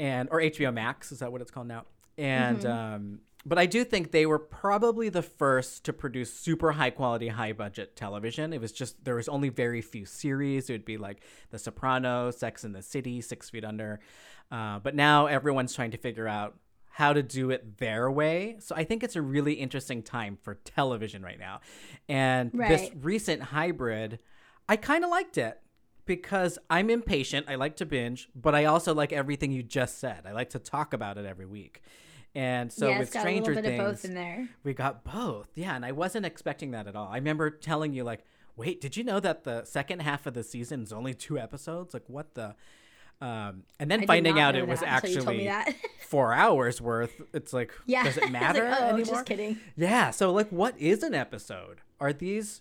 and 0.00 0.28
or 0.32 0.40
HBO 0.40 0.74
Max 0.74 1.12
is 1.12 1.20
that 1.20 1.30
what 1.30 1.40
it's 1.42 1.52
called 1.52 1.68
now? 1.68 1.84
And 2.18 2.66
um, 2.66 3.20
but 3.46 3.58
I 3.58 3.66
do 3.66 3.84
think 3.84 4.10
they 4.10 4.26
were 4.26 4.38
probably 4.38 5.08
the 5.08 5.22
first 5.22 5.84
to 5.84 5.92
produce 5.92 6.32
super 6.32 6.72
high 6.72 6.90
quality, 6.90 7.28
high 7.28 7.52
budget 7.52 7.96
television. 7.96 8.52
It 8.52 8.60
was 8.60 8.72
just 8.72 9.04
there 9.04 9.14
was 9.14 9.28
only 9.28 9.48
very 9.48 9.80
few 9.80 10.04
series. 10.04 10.68
It 10.68 10.74
would 10.74 10.84
be 10.84 10.98
like 10.98 11.22
The 11.50 11.58
Sopranos, 11.58 12.36
Sex 12.38 12.64
and 12.64 12.74
the 12.74 12.82
City, 12.82 13.20
Six 13.20 13.48
Feet 13.48 13.64
Under. 13.64 14.00
Uh, 14.50 14.80
but 14.80 14.94
now 14.94 15.26
everyone's 15.26 15.74
trying 15.74 15.92
to 15.92 15.98
figure 15.98 16.28
out 16.28 16.56
how 16.90 17.12
to 17.12 17.22
do 17.22 17.50
it 17.50 17.78
their 17.78 18.10
way. 18.10 18.56
So 18.58 18.74
I 18.74 18.82
think 18.82 19.04
it's 19.04 19.14
a 19.14 19.22
really 19.22 19.54
interesting 19.54 20.02
time 20.02 20.36
for 20.42 20.54
television 20.56 21.22
right 21.22 21.38
now. 21.38 21.60
And 22.08 22.50
this 22.52 22.90
recent 23.00 23.40
hybrid, 23.40 24.18
I 24.68 24.76
kind 24.76 25.04
of 25.04 25.10
liked 25.10 25.38
it 25.38 25.60
because 26.06 26.58
I'm 26.68 26.90
impatient. 26.90 27.46
I 27.48 27.54
like 27.54 27.76
to 27.76 27.86
binge, 27.86 28.28
but 28.34 28.54
I 28.54 28.64
also 28.64 28.94
like 28.94 29.12
everything 29.12 29.52
you 29.52 29.62
just 29.62 29.98
said. 29.98 30.22
I 30.26 30.32
like 30.32 30.50
to 30.50 30.58
talk 30.58 30.92
about 30.92 31.18
it 31.18 31.24
every 31.24 31.46
week. 31.46 31.82
And 32.38 32.72
so 32.72 32.88
yeah, 32.88 33.00
with 33.00 33.08
Stranger 33.08 33.50
a 33.50 33.54
little 33.56 33.62
bit 33.62 33.68
Things, 33.78 33.80
of 33.80 33.86
both 33.94 34.04
in 34.04 34.14
there 34.14 34.48
we 34.62 34.72
got 34.72 35.02
both. 35.02 35.48
Yeah, 35.56 35.74
and 35.74 35.84
I 35.84 35.90
wasn't 35.90 36.24
expecting 36.24 36.70
that 36.70 36.86
at 36.86 36.94
all. 36.94 37.08
I 37.08 37.16
remember 37.16 37.50
telling 37.50 37.92
you 37.92 38.04
like, 38.04 38.24
"Wait, 38.54 38.80
did 38.80 38.96
you 38.96 39.02
know 39.02 39.18
that 39.18 39.42
the 39.42 39.64
second 39.64 40.02
half 40.02 40.24
of 40.24 40.34
the 40.34 40.44
season 40.44 40.84
is 40.84 40.92
only 40.92 41.14
two 41.14 41.36
episodes? 41.36 41.94
Like 41.94 42.04
what 42.06 42.34
the?" 42.36 42.54
Um, 43.20 43.64
and 43.80 43.90
then 43.90 44.04
I 44.04 44.06
finding 44.06 44.38
out 44.38 44.54
it 44.54 44.68
was 44.68 44.78
that 44.78 45.02
until 45.02 45.10
you 45.10 45.20
told 45.24 45.36
me 45.36 45.48
actually 45.48 45.74
four 46.06 46.32
hours 46.32 46.80
worth. 46.80 47.20
It's 47.34 47.52
like, 47.52 47.72
Yeah. 47.86 48.04
does 48.04 48.16
it 48.16 48.22
like, 48.22 48.30
matter 48.30 48.72
oh, 48.78 48.84
anymore? 48.84 49.04
just 49.04 49.26
kidding. 49.26 49.58
Yeah. 49.76 50.12
So 50.12 50.32
like, 50.32 50.48
what 50.50 50.78
is 50.78 51.02
an 51.02 51.14
episode? 51.14 51.80
Are 51.98 52.12
these 52.12 52.60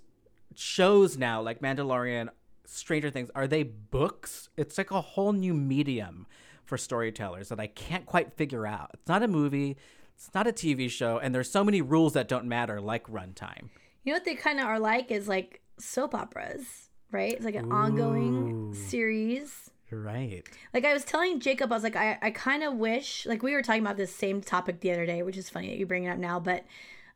shows 0.56 1.16
now 1.20 1.40
like 1.44 1.62
Mandalorian, 1.62 2.30
Stranger 2.66 3.12
Things? 3.12 3.30
Are 3.36 3.46
they 3.46 3.62
books? 3.62 4.50
It's 4.58 4.80
like 4.80 4.90
a 4.90 5.02
whole 5.02 5.34
new 5.34 5.54
medium 5.54 6.26
for 6.68 6.78
storytellers 6.78 7.50
that 7.50 7.60
I 7.60 7.68
can't 7.68 8.06
quite 8.06 8.34
figure 8.34 8.68
out. 8.68 8.92
It's 8.94 9.08
not 9.08 9.24
a 9.24 9.28
movie. 9.28 9.78
It's 10.16 10.30
not 10.34 10.48
a 10.48 10.52
TV 10.52 10.90
show, 10.90 11.20
and 11.20 11.34
there's 11.34 11.50
so 11.50 11.64
many 11.64 11.82
rules 11.82 12.14
that 12.14 12.28
don't 12.28 12.46
matter, 12.46 12.82
like 12.82 13.08
runtime. 13.08 13.70
You 14.04 14.14
know 14.14 14.16
what 14.16 14.26
they 14.26 14.36
kind 14.36 14.60
of 14.60 14.66
are 14.66 14.80
like 14.80 15.12
is 15.12 15.28
like 15.28 15.62
soap 15.80 16.16
operas, 16.16 16.90
right? 17.12 17.34
It's 17.34 17.46
like 17.46 17.56
an 17.56 17.72
ongoing 17.72 18.74
series. 18.74 19.70
Right. 19.92 20.44
Like 20.74 20.86
I 20.86 20.94
was 20.94 21.06
telling 21.06 21.40
Jacob, 21.40 21.72
I 21.72 21.76
was 21.76 21.84
like, 21.84 21.96
I, 21.96 22.18
I 22.22 22.32
kind 22.32 22.64
of 22.64 22.74
wish, 22.76 23.26
like 23.26 23.44
we 23.44 23.54
were 23.54 23.62
talking 23.62 23.82
about 23.82 23.98
this 23.98 24.14
same 24.14 24.42
topic 24.42 24.82
the 24.82 24.92
other 24.92 25.06
day, 25.06 25.24
which 25.24 25.38
is 25.38 25.50
funny 25.50 25.70
that 25.70 25.78
you 25.78 25.86
bring 25.86 26.06
it 26.06 26.10
up 26.10 26.18
now, 26.18 26.40
but 26.40 26.66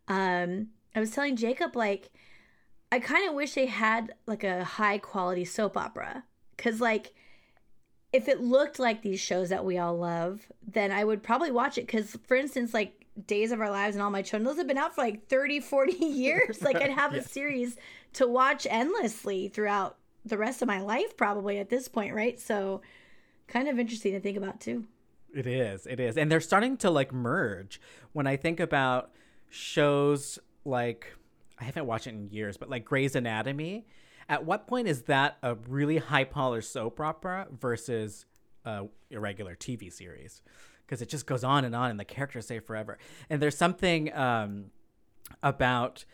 um, 0.07 0.67
I 0.95 0.99
was 0.99 1.11
telling 1.11 1.35
Jacob, 1.35 1.75
like, 1.75 2.11
I 2.91 2.99
kind 2.99 3.27
of 3.27 3.35
wish 3.35 3.53
they 3.53 3.65
had 3.65 4.13
like 4.25 4.43
a 4.43 4.63
high 4.63 4.97
quality 4.99 5.45
soap 5.45 5.75
opera. 5.75 6.23
Cause 6.57 6.79
like, 6.79 7.13
if 8.13 8.27
it 8.27 8.41
looked 8.41 8.79
like 8.79 9.01
these 9.01 9.19
shows 9.19 9.49
that 9.49 9.63
we 9.63 9.77
all 9.77 9.97
love, 9.97 10.45
then 10.67 10.91
I 10.91 11.03
would 11.03 11.23
probably 11.23 11.51
watch 11.51 11.77
it. 11.77 11.87
Cause 11.87 12.17
for 12.27 12.35
instance, 12.35 12.73
like 12.73 13.05
Days 13.27 13.51
of 13.51 13.61
Our 13.61 13.69
Lives 13.69 13.95
and 13.95 14.03
All 14.03 14.09
My 14.09 14.21
Children, 14.21 14.45
those 14.45 14.57
have 14.57 14.67
been 14.67 14.77
out 14.77 14.95
for 14.95 15.01
like 15.01 15.27
30, 15.27 15.59
40 15.61 15.91
years. 16.05 16.61
like 16.61 16.75
I'd 16.77 16.91
have 16.91 17.13
a 17.13 17.23
series 17.23 17.77
to 18.13 18.27
watch 18.27 18.67
endlessly 18.69 19.47
throughout 19.47 19.97
the 20.25 20.37
rest 20.37 20.61
of 20.61 20.67
my 20.67 20.81
life, 20.81 21.15
probably 21.17 21.57
at 21.57 21.69
this 21.69 21.87
point, 21.87 22.13
right? 22.13 22.39
So 22.39 22.81
kind 23.47 23.67
of 23.67 23.79
interesting 23.79 24.13
to 24.13 24.19
think 24.19 24.37
about 24.37 24.59
too. 24.59 24.85
It 25.33 25.47
is. 25.47 25.87
It 25.87 25.99
is. 25.99 26.17
And 26.17 26.31
they're 26.31 26.41
starting 26.41 26.77
to 26.77 26.89
like 26.89 27.13
merge. 27.13 27.79
When 28.11 28.27
I 28.27 28.35
think 28.35 28.59
about 28.59 29.11
shows 29.49 30.37
like 30.65 31.15
I 31.59 31.63
haven't 31.63 31.85
watched 31.85 32.07
it 32.07 32.11
in 32.11 32.29
years, 32.29 32.57
but 32.57 32.69
like 32.69 32.83
Grey's 32.83 33.15
Anatomy, 33.15 33.85
at 34.31 34.45
what 34.45 34.65
point 34.65 34.88
is 34.88 35.03
that 35.03 35.38
a 35.43 35.55
really 35.67 35.97
high 35.97 36.23
polished 36.23 36.71
soap 36.71 37.01
opera 37.01 37.47
versus 37.51 38.25
a 38.63 38.85
irregular 39.09 39.55
TV 39.55 39.91
series? 39.91 40.41
Because 40.85 41.01
it 41.01 41.09
just 41.09 41.25
goes 41.25 41.43
on 41.43 41.65
and 41.65 41.75
on 41.75 41.91
and 41.91 42.00
the 42.00 42.05
characters 42.05 42.45
stay 42.45 42.59
forever. 42.59 42.97
And 43.29 43.41
there's 43.41 43.57
something 43.57 44.11
um, 44.15 44.71
about 45.43 46.05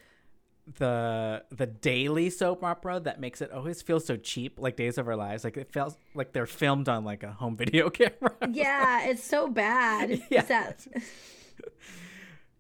the 0.80 1.44
the 1.50 1.68
daily 1.68 2.30
soap 2.30 2.64
opera 2.64 3.00
that 3.00 3.22
makes 3.22 3.40
it 3.40 3.52
always 3.52 3.82
feel 3.82 4.02
so 4.02 4.18
cheap 4.18 4.60
like 4.60 4.76
days 4.76 4.98
of 4.98 5.08
our 5.08 5.16
lives 5.16 5.46
like 5.46 5.56
it 5.56 5.72
feels 5.72 5.96
like 6.14 6.34
they're 6.34 6.46
filmed 6.46 6.90
on 6.90 7.06
like 7.06 7.24
a 7.24 7.32
home 7.32 7.56
video 7.56 7.90
camera 7.92 8.36
Yeah, 8.50 9.06
it's 9.06 9.24
so 9.24 9.48
bad. 9.48 10.22
Yeah. 10.30 10.42
That 10.42 10.86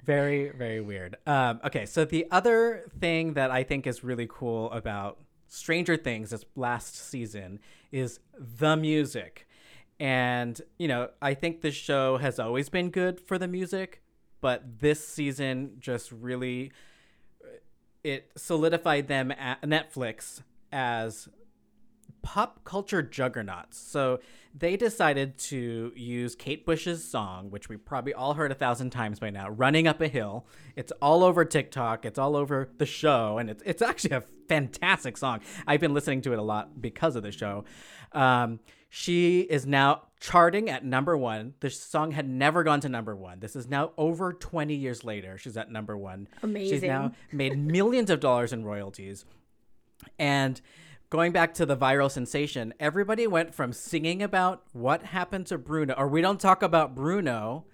very 0.06 0.52
very 0.52 0.80
weird 0.80 1.18
um 1.28 1.60
okay 1.66 1.86
so 1.86 2.06
the 2.06 2.26
other 2.32 2.86
thing 2.98 3.34
that 3.34 3.52
i 3.52 3.62
think 3.62 3.86
is 3.86 4.06
really 4.06 4.26
cool 4.32 4.72
about 4.72 5.20
stranger 5.48 5.98
things 5.98 6.30
this 6.30 6.46
last 6.56 6.96
season 6.96 7.60
is 7.92 8.20
the 8.38 8.76
music. 8.76 9.48
And, 10.00 10.62
you 10.78 10.88
know, 10.88 11.10
I 11.22 11.34
think 11.34 11.62
the 11.62 11.72
show 11.72 12.18
has 12.18 12.40
always 12.40 12.70
been 12.70 12.90
good 12.90 13.20
for 13.20 13.38
the 13.38 13.48
music, 13.48 14.02
but 14.42 14.80
this 14.80 15.06
season 15.08 15.78
just 15.80 16.12
really 16.12 16.72
it 18.04 18.32
solidified 18.38 19.08
them 19.08 19.32
at 19.32 19.62
Netflix 19.64 20.42
as 20.72 21.28
pop 22.22 22.64
culture 22.64 23.02
juggernauts. 23.02 23.78
So 23.78 24.20
they 24.54 24.76
decided 24.76 25.38
to 25.38 25.92
use 25.96 26.36
Kate 26.36 26.66
Bush's 26.66 27.04
song, 27.04 27.52
which 27.52 27.70
we 27.70 27.78
probably 27.78 28.14
all 28.14 28.34
heard 28.34 28.52
a 28.52 28.56
thousand 28.56 28.90
times 28.90 29.20
by 29.20 29.30
now, 29.30 29.50
"Running 29.50 29.88
Up 29.88 30.02
a 30.02 30.08
Hill." 30.08 30.46
It's 30.76 30.92
all 31.02 31.24
over 31.24 31.46
TikTok. 31.46 32.06
It's 32.06 32.18
all 32.20 32.36
over 32.36 32.70
the 32.78 32.86
show, 32.86 33.38
and 33.38 33.50
it's 33.50 33.64
it's 33.66 33.82
actually 33.82 34.16
a 34.16 34.24
fantastic 34.48 35.18
song. 35.18 35.42
I've 35.66 35.80
been 35.80 35.94
listening 35.94 36.22
to 36.22 36.34
it 36.34 36.40
a 36.40 36.44
lot 36.44 36.82
because 36.82 37.16
of 37.16 37.24
the 37.24 37.32
show. 37.32 37.66
Um, 38.14 38.60
she 38.90 39.42
is 39.42 39.66
now 39.66 40.04
charting 40.20 40.70
at 40.70 40.84
number 40.84 41.18
one. 41.18 41.54
The 41.60 41.70
song 41.70 42.12
had 42.12 42.28
never 42.28 42.64
gone 42.64 42.80
to 42.82 42.90
number 42.90 43.16
one. 43.16 43.40
This 43.40 43.56
is 43.56 43.68
now 43.68 43.92
over 43.98 44.34
20 44.34 44.74
years 44.74 45.04
later. 45.04 45.38
She's 45.38 45.58
at 45.58 45.72
number 45.72 45.98
one. 45.98 46.28
Amazing. 46.42 46.74
She's 46.74 46.84
now 46.84 47.12
made 47.32 47.58
millions 47.58 48.10
of 48.10 48.20
dollars 48.20 48.54
in 48.54 48.64
royalties. 48.64 49.26
And 50.18 50.60
going 51.10 51.32
back 51.32 51.54
to 51.56 51.66
the 51.66 51.78
viral 51.78 52.12
sensation, 52.12 52.74
everybody 52.80 53.28
went 53.28 53.54
from 53.56 53.72
singing 53.74 54.22
about 54.22 54.64
what 54.74 55.04
happened 55.04 55.48
to 55.48 55.58
Bruno, 55.58 55.94
or 55.98 56.08
we 56.08 56.22
don't 56.22 56.40
talk 56.40 56.62
about 56.62 56.96
Bruno, 56.96 57.66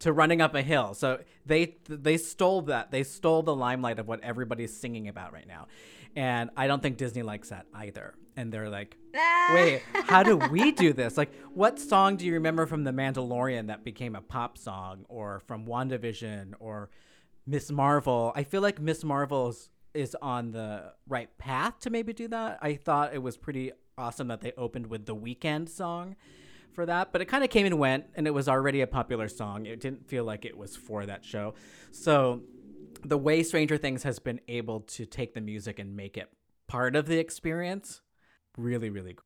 to 0.00 0.12
running 0.12 0.40
up 0.40 0.54
a 0.54 0.62
hill. 0.62 0.94
So 0.94 1.20
they 1.46 1.76
they 1.88 2.16
stole 2.16 2.62
that. 2.62 2.90
They 2.90 3.04
stole 3.04 3.42
the 3.42 3.54
limelight 3.54 3.98
of 3.98 4.08
what 4.08 4.22
everybody's 4.22 4.76
singing 4.76 5.08
about 5.08 5.32
right 5.32 5.46
now. 5.46 5.68
And 6.16 6.50
I 6.56 6.66
don't 6.66 6.82
think 6.82 6.96
Disney 6.96 7.22
likes 7.22 7.50
that 7.50 7.66
either. 7.72 8.14
And 8.36 8.52
they're 8.52 8.70
like, 8.70 8.96
wait, 9.54 9.82
how 9.92 10.22
do 10.22 10.36
we 10.36 10.72
do 10.72 10.92
this? 10.92 11.16
Like, 11.16 11.32
what 11.52 11.78
song 11.78 12.16
do 12.16 12.26
you 12.26 12.34
remember 12.34 12.66
from 12.66 12.84
The 12.84 12.90
Mandalorian 12.90 13.68
that 13.68 13.84
became 13.84 14.16
a 14.16 14.20
pop 14.20 14.58
song, 14.58 15.04
or 15.08 15.40
from 15.46 15.66
WandaVision, 15.66 16.54
or 16.58 16.90
Miss 17.46 17.70
Marvel? 17.70 18.32
I 18.34 18.44
feel 18.44 18.62
like 18.62 18.80
Miss 18.80 19.04
Marvel 19.04 19.54
is, 19.94 20.16
on 20.20 20.52
the 20.52 20.92
right 21.08 21.36
path 21.38 21.80
to 21.80 21.90
maybe 21.90 22.12
do 22.12 22.28
that. 22.28 22.58
I 22.62 22.74
thought 22.74 23.14
it 23.14 23.22
was 23.22 23.36
pretty 23.36 23.72
awesome 23.98 24.28
that 24.28 24.40
they 24.40 24.52
opened 24.56 24.86
with 24.86 25.06
the 25.06 25.14
Weeknd 25.14 25.68
song 25.68 26.16
for 26.72 26.86
that, 26.86 27.12
but 27.12 27.20
it 27.20 27.26
kind 27.26 27.42
of 27.44 27.50
came 27.50 27.66
and 27.66 27.78
went, 27.78 28.06
and 28.14 28.26
it 28.26 28.30
was 28.30 28.48
already 28.48 28.80
a 28.80 28.86
popular 28.86 29.28
song. 29.28 29.66
It 29.66 29.80
didn't 29.80 30.08
feel 30.08 30.24
like 30.24 30.44
it 30.44 30.56
was 30.56 30.76
for 30.76 31.04
that 31.06 31.24
show. 31.24 31.54
So 31.90 32.42
the 33.04 33.18
way 33.18 33.42
Stranger 33.42 33.76
Things 33.76 34.02
has 34.04 34.18
been 34.18 34.40
able 34.48 34.80
to 34.80 35.06
take 35.06 35.34
the 35.34 35.40
music 35.40 35.78
and 35.78 35.96
make 35.96 36.16
it 36.16 36.30
part 36.68 36.94
of 36.94 37.06
the 37.06 37.18
experience, 37.18 38.00
really, 38.56 38.90
really 38.90 39.14
cool. 39.14 39.24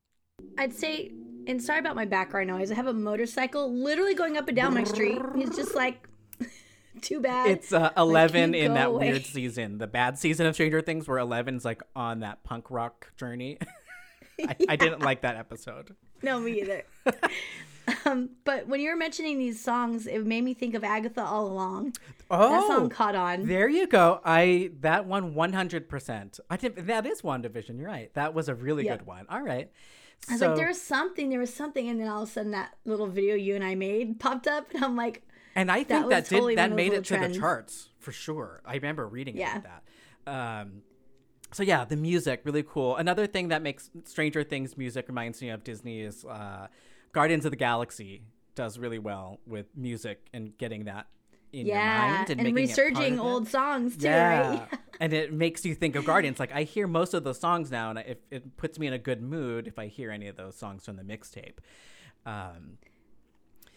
I'd 0.58 0.72
say, 0.72 1.12
and 1.46 1.62
sorry 1.62 1.78
about 1.78 1.94
my 1.96 2.06
background 2.06 2.48
noise. 2.48 2.72
I 2.72 2.74
have 2.74 2.86
a 2.86 2.94
motorcycle 2.94 3.72
literally 3.72 4.14
going 4.14 4.36
up 4.36 4.48
and 4.48 4.56
down 4.56 4.74
my 4.74 4.84
street. 4.84 5.20
He's 5.36 5.54
just 5.54 5.74
like, 5.74 6.08
too 7.04 7.20
bad. 7.20 7.48
It's 7.50 7.72
uh, 7.72 7.90
11 7.96 8.52
Like, 8.52 8.60
in 8.60 8.74
that 8.74 8.88
away. 8.88 9.10
weird 9.12 9.24
season, 9.26 9.78
the 9.78 9.86
bad 9.86 10.18
season 10.18 10.46
of 10.46 10.54
Stranger 10.54 10.80
Things, 10.80 11.06
where 11.06 11.18
11's 11.18 11.64
like 11.64 11.82
on 11.94 12.20
that 12.20 12.42
punk 12.42 12.70
rock 12.70 13.12
journey. 13.16 13.58
I, 14.40 14.56
I 14.70 14.76
didn't 14.84 15.00
like 15.02 15.22
that 15.22 15.36
episode. 15.36 15.94
No, 16.22 16.40
me 16.40 16.60
either. 16.62 16.82
um, 18.06 18.30
but 18.44 18.66
when 18.66 18.80
you 18.80 18.90
were 18.90 18.96
mentioning 18.96 19.38
these 19.38 19.62
songs, 19.62 20.06
it 20.06 20.26
made 20.26 20.42
me 20.42 20.54
think 20.54 20.74
of 20.74 20.82
Agatha 20.82 21.22
all 21.22 21.46
along. 21.46 21.94
Oh, 22.30 22.50
That 22.50 22.66
song 22.66 22.88
caught 22.88 23.14
on. 23.14 23.46
There 23.46 23.68
you 23.68 23.86
go. 23.86 24.20
I 24.24 24.70
that 24.80 25.06
one 25.06 25.34
100%. 25.34 26.40
I 26.50 26.56
think 26.56 26.86
that 26.86 27.06
is 27.06 27.22
WandaVision. 27.22 27.78
You're 27.78 27.88
right. 27.88 28.12
That 28.14 28.34
was 28.34 28.48
a 28.48 28.54
really 28.54 28.86
Yep. 28.86 28.98
good 29.00 29.06
one. 29.06 29.26
All 29.28 29.42
right. 29.42 29.70
I 30.28 30.32
was 30.32 30.40
so, 30.40 30.46
like, 30.48 30.56
there 30.56 30.68
was 30.68 30.80
something, 30.80 31.28
there 31.28 31.38
was 31.40 31.52
something, 31.52 31.86
and 31.88 32.00
then 32.00 32.08
all 32.08 32.22
of 32.22 32.28
a 32.28 32.32
sudden 32.32 32.52
that 32.52 32.74
little 32.86 33.06
video 33.06 33.34
you 33.34 33.54
and 33.54 33.62
I 33.62 33.74
made 33.74 34.18
popped 34.18 34.46
up, 34.48 34.72
and 34.74 34.82
I'm 34.82 34.96
like, 34.96 35.22
and 35.54 35.70
I 35.70 35.84
think 35.84 36.06
was 36.06 36.10
that, 36.10 36.24
did 36.28 36.36
totally 36.36 36.54
that 36.56 36.72
made 36.72 36.92
it 36.92 37.04
to 37.06 37.18
the 37.18 37.28
charts 37.28 37.88
for 37.98 38.12
sure. 38.12 38.60
I 38.64 38.74
remember 38.74 39.06
reading 39.06 39.36
Yeah. 39.36 39.58
about 39.58 39.82
that. 40.26 40.60
Um, 40.62 40.82
so 41.52 41.62
yeah, 41.62 41.84
the 41.84 41.96
music 41.96 42.40
really 42.44 42.64
cool. 42.64 42.96
Another 42.96 43.26
thing 43.26 43.48
that 43.48 43.62
makes 43.62 43.90
Stranger 44.04 44.42
Things 44.42 44.76
music 44.76 45.06
reminds 45.08 45.40
me 45.40 45.50
of 45.50 45.62
Disney 45.62 46.00
is 46.00 46.24
uh, 46.24 46.66
Guardians 47.12 47.44
of 47.44 47.52
the 47.52 47.56
Galaxy 47.56 48.22
does 48.54 48.78
really 48.78 48.98
well 48.98 49.40
with 49.46 49.66
music 49.76 50.26
and 50.32 50.56
getting 50.58 50.84
that 50.84 51.06
in 51.52 51.66
your 51.66 51.76
yeah, 51.76 52.10
mind 52.10 52.30
and, 52.30 52.40
and, 52.40 52.54
making 52.54 52.70
it 52.70 52.76
part 52.76 52.86
researching 52.88 53.18
of 53.18 53.26
it. 53.26 53.28
old 53.28 53.48
songs 53.48 53.96
too, 53.96 54.06
yeah. 54.06 54.50
right? 54.50 54.68
and 55.00 55.12
it 55.12 55.32
makes 55.32 55.64
you 55.64 55.74
think 55.74 55.94
of 55.96 56.04
Guardians. 56.04 56.40
Like 56.40 56.52
I 56.52 56.64
hear 56.64 56.86
most 56.86 57.14
of 57.14 57.24
those 57.24 57.38
songs 57.38 57.70
now, 57.70 57.90
and 57.90 57.98
it, 58.00 58.22
it 58.30 58.56
puts 58.56 58.78
me 58.78 58.86
in 58.88 58.92
a 58.92 58.98
good 58.98 59.22
mood 59.22 59.68
if 59.68 59.78
I 59.78 59.86
hear 59.86 60.10
any 60.10 60.26
of 60.26 60.36
those 60.36 60.56
songs 60.56 60.84
from 60.84 60.96
the 60.96 61.04
mixtape. 61.04 61.58
Um, 62.26 62.78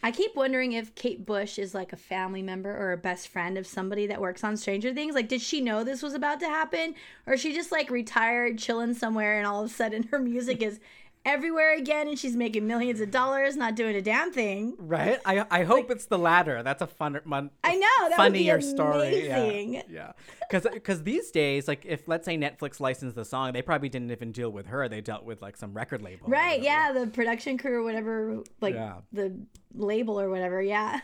I 0.03 0.11
keep 0.11 0.35
wondering 0.35 0.73
if 0.73 0.93
Kate 0.95 1.25
Bush 1.25 1.57
is 1.57 1.73
like 1.73 1.91
a 1.91 1.97
family 1.97 2.41
member 2.41 2.71
or 2.71 2.91
a 2.91 2.97
best 2.97 3.27
friend 3.27 3.57
of 3.57 3.65
somebody 3.65 4.07
that 4.07 4.21
works 4.21 4.43
on 4.43 4.55
Stranger 4.55 4.93
Things. 4.93 5.15
Like, 5.15 5.27
did 5.27 5.41
she 5.41 5.59
know 5.59 5.83
this 5.83 6.03
was 6.03 6.13
about 6.13 6.39
to 6.41 6.47
happen? 6.47 6.93
Or 7.25 7.35
she 7.35 7.53
just 7.53 7.71
like 7.71 7.89
retired, 7.89 8.59
chilling 8.59 8.93
somewhere, 8.93 9.37
and 9.37 9.47
all 9.47 9.63
of 9.63 9.71
a 9.71 9.73
sudden 9.73 10.03
her 10.03 10.19
music 10.19 10.61
is 10.61 10.79
everywhere 11.27 11.75
again 11.75 12.07
and 12.07 12.17
she's 12.17 12.35
making 12.35 12.65
millions 12.65 13.01
of 13.01 13.11
dollars, 13.11 13.55
not 13.55 13.75
doing 13.75 13.95
a 13.95 14.01
damn 14.01 14.31
thing? 14.31 14.75
right? 14.79 15.19
I 15.25 15.45
I 15.51 15.63
hope 15.63 15.91
it's 15.91 16.05
the 16.05 16.17
latter. 16.17 16.63
That's 16.63 16.81
a 16.81 16.87
fun, 16.87 17.19
mon- 17.25 17.51
I 17.63 17.75
know, 17.75 18.09
that 18.09 18.17
would 18.17 18.33
be 18.33 18.39
funnier 18.49 18.61
story. 18.61 19.27
Yeah. 19.27 19.81
Yeah, 19.89 20.11
because 20.49 20.65
because 20.73 21.03
these 21.03 21.29
days, 21.31 21.67
like 21.67 21.85
if 21.85 22.07
let's 22.07 22.25
say 22.25 22.37
Netflix 22.37 22.79
licensed 22.79 23.15
the 23.15 23.25
song, 23.25 23.51
they 23.53 23.61
probably 23.61 23.89
didn't 23.89 24.11
even 24.11 24.31
deal 24.31 24.49
with 24.49 24.67
her. 24.67 24.87
They 24.89 25.01
dealt 25.01 25.25
with 25.25 25.41
like 25.41 25.57
some 25.57 25.73
record 25.73 26.01
label. 26.01 26.27
Right, 26.27 26.61
yeah, 26.61 26.91
the 26.93 27.07
production 27.07 27.57
crew 27.57 27.81
or 27.81 27.83
whatever, 27.83 28.41
like 28.61 28.73
Yeah. 28.73 28.95
the 29.11 29.37
label 29.73 30.19
or 30.19 30.29
whatever, 30.29 30.61
yeah. 30.61 31.01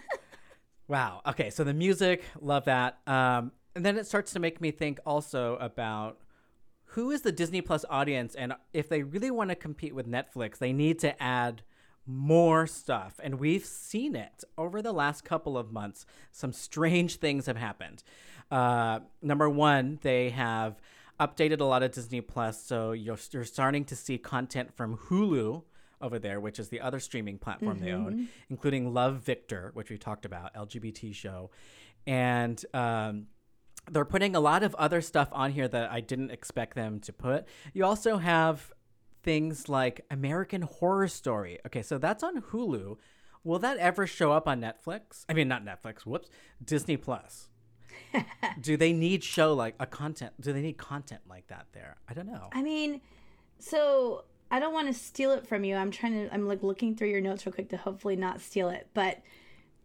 Wow. 0.88 1.22
Okay. 1.28 1.50
So 1.50 1.64
the 1.64 1.74
music, 1.74 2.24
love 2.42 2.66
that. 2.66 3.00
Um, 3.08 3.52
and 3.76 3.86
then 3.86 3.98
it 3.98 4.06
starts 4.06 4.34
to 4.34 4.40
make 4.40 4.62
me 4.62 4.72
think 4.72 5.00
also 5.06 5.56
about 5.58 6.18
who 6.94 7.10
is 7.10 7.22
the 7.22 7.32
Disney 7.32 7.62
Plus 7.62 7.86
audience, 7.90 8.36
and 8.36 8.54
if 8.72 8.88
they 8.88 9.02
really 9.02 9.32
want 9.32 9.50
to 9.50 9.56
compete 9.56 9.96
with 9.96 10.08
Netflix, 10.08 10.60
they 10.60 10.72
need 10.72 11.00
to 11.00 11.22
add 11.22 11.64
more 12.06 12.68
stuff. 12.68 13.20
And 13.24 13.40
we've 13.40 13.66
seen 13.66 14.16
it 14.16 14.44
over 14.60 14.80
the 14.82 14.92
last 14.92 15.24
couple 15.24 15.58
of 15.58 15.72
months. 15.72 16.06
Some 16.32 16.54
strange 16.54 17.16
things 17.16 17.48
have 17.48 17.58
happened. 17.58 18.04
Uh, 18.52 19.00
number 19.24 19.50
one, 19.50 19.98
they 20.04 20.30
have 20.32 20.80
updated 21.20 21.62
a 21.62 21.66
lot 21.66 21.82
of 21.82 21.92
Disney 21.92 22.22
Plus, 22.22 22.64
so 22.64 22.92
you're, 22.92 23.18
you're 23.32 23.44
starting 23.44 23.86
to 23.86 23.96
see 23.96 24.20
content 24.20 24.76
from 24.76 24.98
Hulu 24.98 25.64
over 26.00 26.20
there, 26.20 26.40
which 26.40 26.60
is 26.60 26.70
the 26.70 26.82
other 26.82 27.00
streaming 27.00 27.40
platform 27.40 27.80
they 27.80 27.92
own, 27.92 28.28
including 28.50 28.94
Love 28.94 29.16
Victor, 29.16 29.72
which 29.74 29.90
we 29.90 29.98
talked 29.98 30.26
about, 30.26 30.54
LGBT 30.54 31.16
show, 31.16 31.50
and 32.06 32.64
um, 32.74 33.28
they're 33.92 34.06
putting 34.06 34.36
a 34.36 34.40
lot 34.40 34.64
of 34.64 34.74
other 34.76 35.02
stuff 35.02 35.30
on 35.32 35.52
here 35.52 35.68
that 35.68 35.92
I 35.92 36.00
didn't 36.00 36.32
expect 36.32 36.76
them 36.76 37.00
to 37.02 37.14
put. 37.14 37.46
You 37.74 37.86
also 37.86 38.18
have 38.18 38.72
things 39.24 39.70
like 39.70 40.06
American 40.12 40.62
Horror 40.62 41.08
Story. 41.08 41.60
Okay, 41.66 41.82
so 41.82 41.98
that's 41.98 42.24
on 42.24 42.42
Hulu. 42.42 42.98
Will 43.44 43.60
that 43.60 43.78
ever 43.78 44.08
show 44.08 44.32
up 44.32 44.48
on 44.48 44.62
Netflix? 44.62 45.26
I 45.28 45.34
mean, 45.34 45.48
not 45.48 45.66
Netflix. 45.66 46.02
Whoops, 46.06 46.30
Disney 46.64 46.98
Plus. 46.98 47.50
do 48.62 48.78
they 48.78 48.94
need 48.94 49.24
show 49.24 49.54
like 49.54 49.76
a 49.80 49.86
content? 49.86 50.34
Do 50.40 50.54
they 50.54 50.62
need 50.62 50.78
content 50.78 51.22
like 51.28 51.48
that 51.48 51.68
there? 51.74 51.98
I 52.08 52.14
don't 52.14 52.28
know. 52.28 52.50
I 52.54 52.62
mean, 52.62 53.02
so 53.60 54.24
I 54.50 54.60
don't 54.60 54.74
want 54.74 54.88
to 54.88 54.94
steal 54.94 55.32
it 55.32 55.46
from 55.46 55.64
you. 55.64 55.76
I'm 55.76 55.92
trying 55.92 56.14
to, 56.14 56.34
I'm 56.34 56.48
like 56.48 56.64
looking 56.64 56.96
through 56.96 57.10
your 57.10 57.22
notes 57.22 57.46
real 57.46 57.54
quick 57.54 57.70
to 57.70 57.78
hopefully 57.78 58.16
not 58.16 58.40
steal 58.40 58.70
it. 58.70 58.88
But 58.94 59.22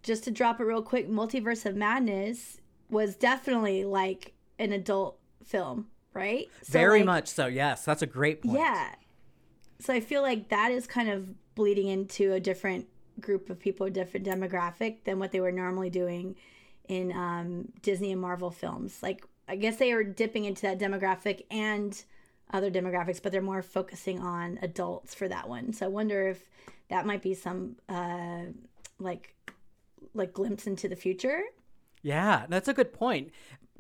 just 0.02 0.24
to 0.24 0.30
drop 0.30 0.60
it 0.60 0.64
real 0.64 0.82
quick, 0.82 1.08
Multiverse 1.08 1.66
of 1.66 1.74
Madness 1.74 2.57
was 2.90 3.16
definitely 3.16 3.84
like 3.84 4.32
an 4.58 4.72
adult 4.72 5.18
film, 5.44 5.86
right? 6.14 6.48
So, 6.62 6.72
Very 6.72 7.00
like, 7.00 7.06
much 7.06 7.28
so. 7.28 7.46
Yes, 7.46 7.84
that's 7.84 8.02
a 8.02 8.06
great 8.06 8.42
point. 8.42 8.58
Yeah. 8.58 8.94
So 9.80 9.94
I 9.94 10.00
feel 10.00 10.22
like 10.22 10.48
that 10.48 10.72
is 10.72 10.86
kind 10.86 11.08
of 11.08 11.28
bleeding 11.54 11.88
into 11.88 12.32
a 12.32 12.40
different 12.40 12.86
group 13.20 13.50
of 13.50 13.58
people, 13.58 13.86
a 13.86 13.90
different 13.90 14.26
demographic 14.26 15.04
than 15.04 15.18
what 15.18 15.32
they 15.32 15.40
were 15.40 15.52
normally 15.52 15.90
doing 15.90 16.36
in 16.88 17.12
um, 17.12 17.68
Disney 17.82 18.12
and 18.12 18.20
Marvel 18.20 18.50
films. 18.50 19.02
Like, 19.02 19.24
I 19.48 19.56
guess 19.56 19.76
they 19.76 19.92
are 19.92 20.02
dipping 20.04 20.44
into 20.44 20.62
that 20.62 20.78
demographic 20.78 21.44
and 21.50 22.02
other 22.52 22.70
demographics, 22.70 23.22
but 23.22 23.32
they're 23.32 23.42
more 23.42 23.62
focusing 23.62 24.20
on 24.20 24.58
adults 24.62 25.14
for 25.14 25.28
that 25.28 25.48
one. 25.48 25.72
So 25.72 25.86
I 25.86 25.88
wonder 25.88 26.28
if 26.28 26.48
that 26.88 27.06
might 27.06 27.22
be 27.22 27.34
some 27.34 27.76
uh, 27.88 28.44
like 28.98 29.34
like 30.14 30.32
glimpse 30.32 30.66
into 30.66 30.88
the 30.88 30.96
future. 30.96 31.42
Yeah, 32.02 32.46
that's 32.48 32.68
a 32.68 32.74
good 32.74 32.92
point. 32.92 33.30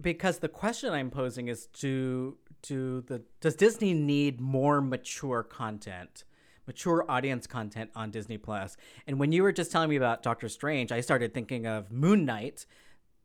Because 0.00 0.38
the 0.38 0.48
question 0.48 0.92
I'm 0.92 1.10
posing 1.10 1.48
is 1.48 1.66
do 1.66 2.36
do 2.62 3.00
the 3.02 3.22
does 3.40 3.56
Disney 3.56 3.94
need 3.94 4.40
more 4.40 4.80
mature 4.80 5.42
content, 5.42 6.24
mature 6.66 7.04
audience 7.08 7.46
content 7.46 7.90
on 7.96 8.10
Disney 8.10 8.38
Plus? 8.38 8.76
And 9.06 9.18
when 9.18 9.32
you 9.32 9.42
were 9.42 9.52
just 9.52 9.72
telling 9.72 9.90
me 9.90 9.96
about 9.96 10.22
Doctor 10.22 10.48
Strange, 10.48 10.92
I 10.92 11.00
started 11.00 11.34
thinking 11.34 11.66
of 11.66 11.90
Moon 11.90 12.24
Knight. 12.24 12.64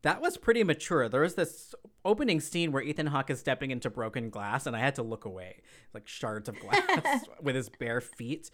that 0.01 0.21
was 0.21 0.35
pretty 0.37 0.63
mature. 0.63 1.07
There 1.07 1.21
was 1.21 1.35
this 1.35 1.73
opening 2.03 2.41
scene 2.41 2.71
where 2.71 2.81
Ethan 2.83 3.07
Hawke 3.07 3.29
is 3.29 3.39
stepping 3.39 3.71
into 3.71 3.89
broken 3.89 4.29
glass, 4.29 4.65
and 4.67 4.75
I 4.75 4.79
had 4.79 4.95
to 4.95 5.03
look 5.03 5.25
away, 5.25 5.61
like 5.93 6.07
shards 6.07 6.49
of 6.49 6.59
glass 6.59 7.25
with 7.41 7.55
his 7.55 7.69
bare 7.69 8.01
feet. 8.01 8.49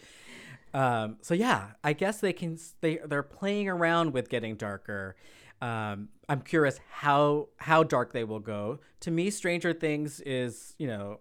Um, 0.74 1.18
so 1.22 1.34
yeah, 1.34 1.72
I 1.84 1.94
guess 1.94 2.20
they 2.20 2.34
can. 2.34 2.58
They 2.82 3.00
they're 3.06 3.24
playing 3.24 3.68
around 3.70 4.14
with 4.14 4.30
getting 4.30 4.56
darker. 4.56 5.16
Um, 5.62 6.10
I'm 6.30 6.42
curious 6.42 6.80
how 6.90 7.50
how 7.58 7.84
dark 7.84 8.14
they 8.14 8.24
will 8.24 8.40
go. 8.40 8.80
To 9.02 9.12
me, 9.12 9.30
Stranger 9.30 9.74
Things 9.74 10.20
is 10.22 10.76
you 10.78 10.88
know 10.88 11.20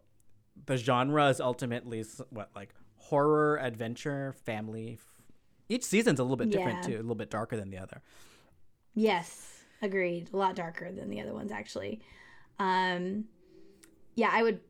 the 0.66 0.76
genre 0.76 1.28
is 1.28 1.40
ultimately 1.40 2.04
what 2.30 2.50
like 2.54 2.74
horror, 2.96 3.58
adventure, 3.58 4.34
family. 4.44 4.98
Each 5.68 5.84
season's 5.84 6.18
a 6.18 6.22
little 6.22 6.36
bit 6.36 6.50
different 6.50 6.78
Yeah. 6.84 6.88
too, 6.90 6.94
a 6.96 7.02
little 7.02 7.14
bit 7.14 7.30
darker 7.30 7.56
than 7.56 7.70
the 7.70 7.78
other. 7.78 8.02
Yes, 8.94 9.62
agreed. 9.82 10.30
A 10.32 10.36
lot 10.36 10.56
darker 10.56 10.90
than 10.92 11.10
the 11.10 11.20
other 11.20 11.32
ones, 11.34 11.52
actually. 11.52 12.00
Um, 12.58 13.24
yeah, 14.14 14.30
I 14.32 14.42
would. 14.42 14.60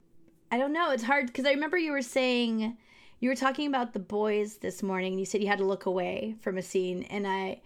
I 0.51 0.59
don't 0.59 0.73
know. 0.73 0.91
It's 0.93 1.03
hard 1.03 1.27
because 1.27 1.45
I 1.45 1.51
remember 1.51 1.77
you 1.79 1.93
were 1.93 2.03
saying 2.03 2.77
you 3.21 3.29
were 3.29 3.35
talking 3.37 3.67
about 3.69 3.93
the 3.93 3.99
boys 3.99 4.59
this 4.59 4.83
morning. 4.83 5.19
You 5.19 5.25
said 5.25 5.43
you 5.43 5.49
had 5.49 5.59
to 5.59 5.65
look 5.65 5.87
away 5.87 6.37
from 6.41 6.57
a 6.59 6.63
scene, 6.63 7.03
and 7.05 7.27
I 7.27 7.61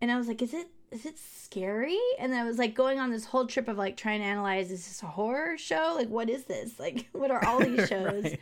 and 0.00 0.10
I 0.10 0.16
was 0.16 0.28
like, 0.28 0.40
"Is 0.42 0.54
it 0.54 0.68
is 0.92 1.06
it 1.06 1.18
scary?" 1.18 1.98
And 2.18 2.34
I 2.34 2.44
was 2.44 2.58
like 2.58 2.74
going 2.74 2.98
on 3.00 3.10
this 3.10 3.24
whole 3.24 3.46
trip 3.46 3.68
of 3.68 3.76
like 3.78 3.96
trying 3.96 4.20
to 4.20 4.26
analyze: 4.26 4.70
Is 4.70 4.86
this 4.86 5.02
a 5.02 5.06
horror 5.06 5.56
show? 5.58 5.94
Like, 5.96 6.08
what 6.08 6.28
is 6.30 6.44
this? 6.44 6.72
Like, 6.78 7.08
what 7.12 7.30
are 7.30 7.44
all 7.44 7.60
these 7.60 7.88
shows? 7.94 8.24
Right. 8.24 8.40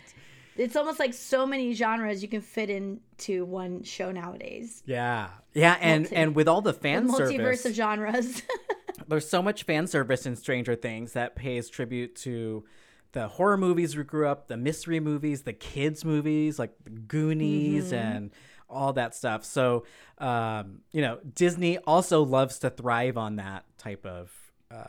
It's 0.57 0.77
almost 0.77 0.99
like 0.99 1.15
so 1.15 1.47
many 1.47 1.73
genres 1.73 2.23
you 2.23 2.29
can 2.29 2.41
fit 2.43 2.69
into 2.69 3.45
one 3.47 3.83
show 3.83 4.11
nowadays. 4.13 4.83
Yeah, 4.85 5.29
yeah, 5.55 5.77
and 5.81 6.03
Multi- 6.03 6.17
and 6.17 6.35
with 6.35 6.49
all 6.49 6.61
the 6.61 6.73
The 6.73 6.79
fan 6.79 7.09
multiverse 7.09 7.65
of 7.65 7.73
genres. 7.75 8.43
there's 9.09 9.29
so 9.29 9.43
much 9.43 9.63
fan 9.63 9.87
service 9.87 10.27
in 10.27 10.37
Stranger 10.37 10.75
Things 10.75 11.13
that 11.15 11.35
pays 11.35 11.69
tribute 11.71 12.15
to 12.17 12.65
the 13.13 13.27
horror 13.29 13.57
movies 13.57 13.97
we 13.97 14.05
grew 14.05 14.27
up, 14.29 14.49
the 14.49 14.57
mystery 14.57 15.01
movies, 15.01 15.43
the 15.43 15.53
kids 15.53 16.05
movies 16.05 16.59
like 16.59 16.73
the 16.85 16.91
Goonies 16.91 17.87
Mm-hmm. 17.93 17.95
and 17.95 18.31
all 18.71 18.93
that 18.95 19.15
stuff. 19.15 19.45
So, 19.45 19.85
um, 20.19 20.81
you 20.93 21.03
know, 21.03 21.19
Disney 21.35 21.79
also 21.79 22.23
loves 22.25 22.59
to 22.61 22.71
thrive 22.71 23.17
on 23.17 23.37
that 23.37 23.65
type 23.79 24.05
of 24.07 24.33
uh, 24.71 24.85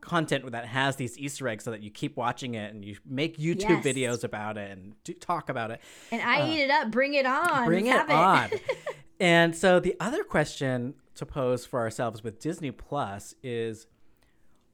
content 0.00 0.50
that 0.52 0.66
has 0.66 0.96
these 0.96 1.18
Easter 1.18 1.48
eggs, 1.48 1.64
so 1.64 1.70
that 1.72 1.82
you 1.82 1.90
keep 1.90 2.16
watching 2.16 2.54
it 2.54 2.72
and 2.72 2.84
you 2.84 2.96
make 3.04 3.38
YouTube 3.38 3.84
Yes. 3.84 3.84
videos 3.84 4.24
about 4.24 4.56
it 4.56 4.70
and 4.70 4.94
do, 5.04 5.12
talk 5.14 5.48
about 5.48 5.70
it. 5.70 5.80
and 6.10 6.22
I 6.22 6.48
eat 6.48 6.60
it 6.62 6.70
up. 6.70 6.90
Bring 6.90 7.14
it 7.14 7.26
on. 7.26 7.64
Bring 7.66 7.86
Let's 7.86 8.08
it 8.10 8.14
on. 8.14 8.50
and 9.20 9.54
so 9.56 9.80
the 9.80 9.96
other 10.00 10.22
question 10.24 10.94
to 11.16 11.26
pose 11.26 11.64
for 11.66 11.80
ourselves 11.80 12.22
with 12.22 12.38
Disney 12.38 12.70
Plus 12.70 13.34
is 13.42 13.86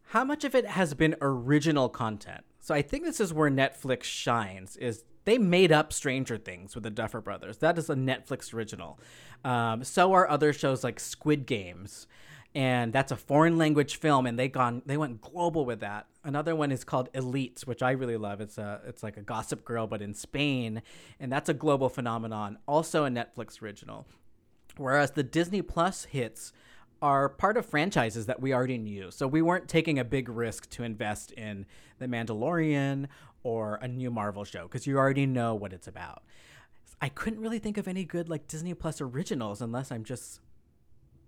how 0.06 0.24
much 0.24 0.44
of 0.44 0.54
it 0.54 0.66
has 0.66 0.92
been 0.94 1.16
original 1.22 1.88
content? 1.88 2.42
So 2.60 2.74
I 2.74 2.82
think 2.82 3.04
this 3.04 3.18
is 3.20 3.32
where 3.32 3.50
Netflix 3.50 4.02
shines 4.04 4.76
is 4.76 5.04
they 5.24 5.38
made 5.38 5.72
up 5.72 5.92
Stranger 5.92 6.36
Things 6.36 6.74
with 6.74 6.84
the 6.84 6.90
Duffer 6.90 7.20
Brothers. 7.20 7.58
That 7.58 7.78
is 7.78 7.88
a 7.90 7.94
Netflix 7.94 8.52
original. 8.52 8.98
Um, 9.44 9.84
so 9.84 10.12
are 10.12 10.28
other 10.28 10.52
shows 10.52 10.84
like 10.84 11.00
Squid 11.00 11.46
Games. 11.46 12.06
And 12.54 12.92
that's 12.92 13.10
a 13.10 13.16
foreign 13.16 13.56
language 13.56 13.96
film, 13.96 14.26
and 14.26 14.38
they 14.38 14.46
gone 14.46 14.82
they 14.84 14.98
went 14.98 15.22
global 15.22 15.64
with 15.64 15.80
that. 15.80 16.06
Another 16.22 16.54
one 16.54 16.70
is 16.70 16.84
called 16.84 17.10
Elites, 17.14 17.66
which 17.66 17.82
I 17.82 17.92
really 17.92 18.18
love. 18.18 18.42
It's 18.42 18.58
a 18.58 18.82
it's 18.86 19.02
like 19.02 19.16
a 19.16 19.22
Gossip 19.22 19.64
Girl, 19.64 19.86
but 19.86 20.02
in 20.02 20.12
Spain, 20.12 20.82
and 21.18 21.32
that's 21.32 21.48
a 21.48 21.54
global 21.54 21.88
phenomenon. 21.88 22.58
Also 22.68 23.06
a 23.06 23.08
Netflix 23.08 23.62
original. 23.62 24.06
Whereas 24.76 25.12
the 25.12 25.22
Disney 25.22 25.62
Plus 25.62 26.04
hits 26.04 26.52
are 27.00 27.28
part 27.28 27.56
of 27.56 27.66
franchises 27.66 28.26
that 28.26 28.40
we 28.40 28.54
already 28.54 28.78
knew. 28.78 29.10
So 29.10 29.26
we 29.26 29.42
weren't 29.42 29.66
taking 29.66 29.98
a 29.98 30.04
big 30.04 30.28
risk 30.28 30.70
to 30.70 30.84
invest 30.84 31.32
in 31.32 31.66
The 31.98 32.06
Mandalorian 32.06 33.08
or 33.42 33.76
a 33.76 33.88
new 33.88 34.10
Marvel 34.10 34.44
show 34.44 34.64
because 34.64 34.86
you 34.86 34.96
already 34.96 35.26
know 35.26 35.54
what 35.54 35.72
it's 35.72 35.88
about. 35.88 36.22
I 37.00 37.08
couldn't 37.08 37.40
really 37.40 37.58
think 37.58 37.78
of 37.78 37.88
any 37.88 38.04
good 38.04 38.28
like 38.28 38.46
Disney 38.46 38.74
Plus 38.74 39.00
originals 39.00 39.60
unless 39.60 39.90
I'm 39.90 40.04
just 40.04 40.40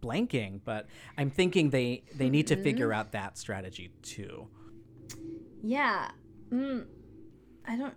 blanking, 0.03 0.61
but 0.65 0.87
I'm 1.19 1.31
thinking 1.31 1.71
they 1.71 2.05
they 2.15 2.31
need 2.31 2.47
to 2.49 2.57
figure 2.57 2.93
out 2.93 3.13
that 3.13 3.39
strategy 3.39 3.93
too. 4.03 4.47
Yeah. 5.63 6.11
Mm, 6.51 6.87
I 7.67 7.77
don't 7.77 7.95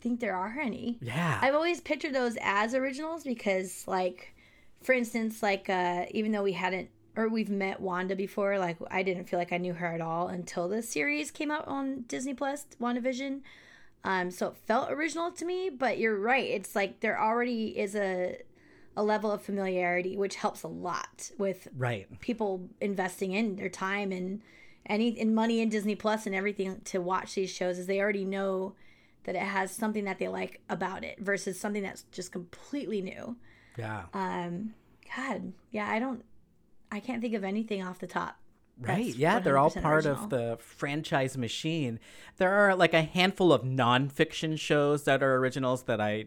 think 0.00 0.20
there 0.20 0.36
are 0.36 0.56
any. 0.60 0.98
Yeah. 1.00 1.38
I've 1.40 1.54
always 1.54 1.80
pictured 1.80 2.14
those 2.14 2.36
as 2.42 2.74
originals 2.74 3.24
because, 3.24 3.84
like, 3.88 4.34
for 4.82 4.92
instance, 4.92 5.42
like, 5.42 5.70
uh, 5.70 6.04
even 6.10 6.30
though 6.30 6.42
we 6.42 6.52
hadn't 6.52 6.90
or 7.16 7.28
we've 7.28 7.50
met 7.50 7.80
Wanda 7.80 8.16
before, 8.16 8.58
like, 8.58 8.76
I 8.90 9.02
didn't 9.02 9.24
feel 9.24 9.38
like 9.38 9.52
I 9.52 9.58
knew 9.58 9.74
her 9.74 9.86
at 9.86 10.00
all 10.00 10.28
until 10.28 10.68
the 10.68 10.82
series 10.82 11.30
came 11.30 11.50
out 11.50 11.66
on 11.68 12.02
Disney 12.08 12.34
Plus, 12.34 12.66
WandaVision. 12.80 13.40
Um, 14.04 14.30
so 14.30 14.48
it 14.48 14.56
felt 14.56 14.90
original 14.90 15.30
to 15.32 15.44
me, 15.44 15.70
but 15.70 15.98
you're 15.98 16.18
right. 16.18 16.50
It's 16.50 16.76
like 16.76 17.00
there 17.00 17.20
already 17.20 17.78
is 17.78 17.94
a 17.94 18.38
a 18.96 19.02
level 19.02 19.32
of 19.32 19.42
familiarity, 19.42 20.16
which 20.16 20.36
helps 20.36 20.62
a 20.62 20.68
lot 20.68 21.30
with 21.36 21.66
right. 21.76 22.06
people 22.20 22.68
investing 22.80 23.32
in 23.32 23.56
their 23.56 23.68
time 23.68 24.12
and 24.12 24.40
any 24.86 25.18
and 25.18 25.34
money 25.34 25.60
in 25.60 25.68
Disney 25.68 25.94
Plus 25.94 26.26
and 26.26 26.34
everything 26.34 26.80
to 26.84 27.00
watch 27.00 27.34
these 27.34 27.50
shows 27.50 27.78
is 27.78 27.86
they 27.86 28.00
already 28.00 28.24
know 28.24 28.74
that 29.24 29.34
it 29.34 29.42
has 29.42 29.72
something 29.72 30.04
that 30.04 30.18
they 30.18 30.28
like 30.28 30.60
about 30.68 31.02
it 31.02 31.18
versus 31.18 31.58
something 31.58 31.82
that's 31.82 32.02
just 32.12 32.30
completely 32.30 33.00
new. 33.00 33.36
Yeah. 33.76 34.04
Um, 34.12 34.74
God, 35.16 35.52
yeah, 35.70 35.90
I 35.90 35.98
don't, 35.98 36.24
I 36.94 37.00
can't 37.00 37.20
think 37.20 37.34
of 37.34 37.44
anything 37.44 37.82
off 37.82 37.98
the 37.98 38.06
top. 38.06 38.36
Right. 38.80 39.14
Yeah, 39.14 39.38
they're 39.38 39.58
all 39.58 39.70
part 39.70 40.06
original. 40.06 40.24
of 40.24 40.30
the 40.30 40.56
franchise 40.60 41.36
machine. 41.38 42.00
There 42.38 42.52
are 42.52 42.74
like 42.74 42.92
a 42.94 43.02
handful 43.02 43.52
of 43.52 43.62
nonfiction 43.62 44.58
shows 44.58 45.04
that 45.04 45.22
are 45.22 45.36
originals 45.36 45.84
that 45.84 46.00
I 46.00 46.26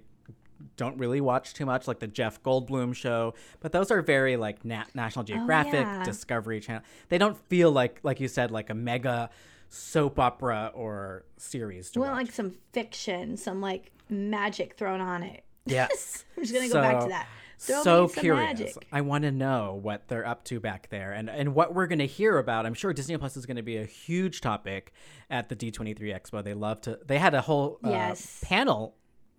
don't 0.76 0.98
really 0.98 1.22
watch 1.22 1.54
too 1.54 1.66
much, 1.66 1.88
like 1.88 2.00
the 2.00 2.08
Jeff 2.08 2.42
Goldblum 2.44 2.96
show. 2.96 3.34
But 3.60 3.72
those 3.74 3.92
are 3.92 4.02
very 4.02 4.38
like 4.38 4.64
na- 4.64 4.86
National 4.94 5.24
oh, 5.24 5.26
Geographic, 5.26 5.74
Oh, 5.76 5.80
yeah. 5.82 6.04
Discovery 6.04 6.60
Channel. 6.60 6.84
They 7.10 7.18
don't 7.18 7.38
feel 7.48 7.72
like, 7.72 8.00
like 8.04 8.20
you 8.20 8.28
said, 8.28 8.52
like 8.52 8.70
a 8.70 8.74
mega 8.76 9.30
soap 9.70 10.18
opera 10.20 10.72
or 10.74 11.26
series 11.38 11.92
to 11.92 12.00
We 12.00 12.06
want 12.08 12.18
watch. 12.18 12.28
like 12.28 12.34
some 12.34 12.56
fiction, 12.72 13.36
some 13.38 13.60
like 13.62 13.92
magic 14.10 14.76
thrown 14.78 15.02
on 15.02 15.24
it. 15.24 15.44
yes. 15.66 16.24
I'm 16.38 16.44
just 16.44 16.54
gonna 16.54 16.70
go 16.70 16.82
back 16.82 17.04
to 17.04 17.10
that. 17.10 17.28
Throw 17.60 17.84
so 17.84 18.08
curious. 18.08 18.60
magic. 18.60 18.88
I 18.92 19.02
want 19.02 19.24
to 19.24 19.32
know 19.32 19.80
what 19.82 20.08
they're 20.08 20.26
up 20.28 20.44
to 20.46 20.60
back 20.60 20.90
there 20.90 21.12
and, 21.14 21.30
and 21.30 21.56
what 21.56 21.74
we're 21.74 21.88
going 21.88 22.00
to 22.00 22.06
hear 22.08 22.38
about. 22.38 22.66
I'm 22.66 22.74
sure 22.76 22.94
Disney 22.94 23.18
Plus 23.18 23.36
is 23.36 23.46
going 23.46 23.58
to 23.58 23.64
be 23.64 23.78
a 23.78 23.86
huge 23.86 24.42
topic 24.42 24.94
at 25.30 25.50
the 25.50 25.56
D23 25.56 26.00
Expo. 26.00 26.44
They 26.44 26.54
love 26.54 26.82
to, 26.82 27.00
they 27.06 27.18
had 27.18 27.34
a 27.34 27.42
whole 27.42 27.80
uh, 27.84 27.90
Yes. 27.90 28.40
panel 28.44 28.96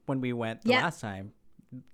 when 0.07 0.20
we 0.20 0.33
went 0.33 0.62
the 0.62 0.70
Yeah. 0.70 0.83
last 0.83 1.00
time 1.00 1.33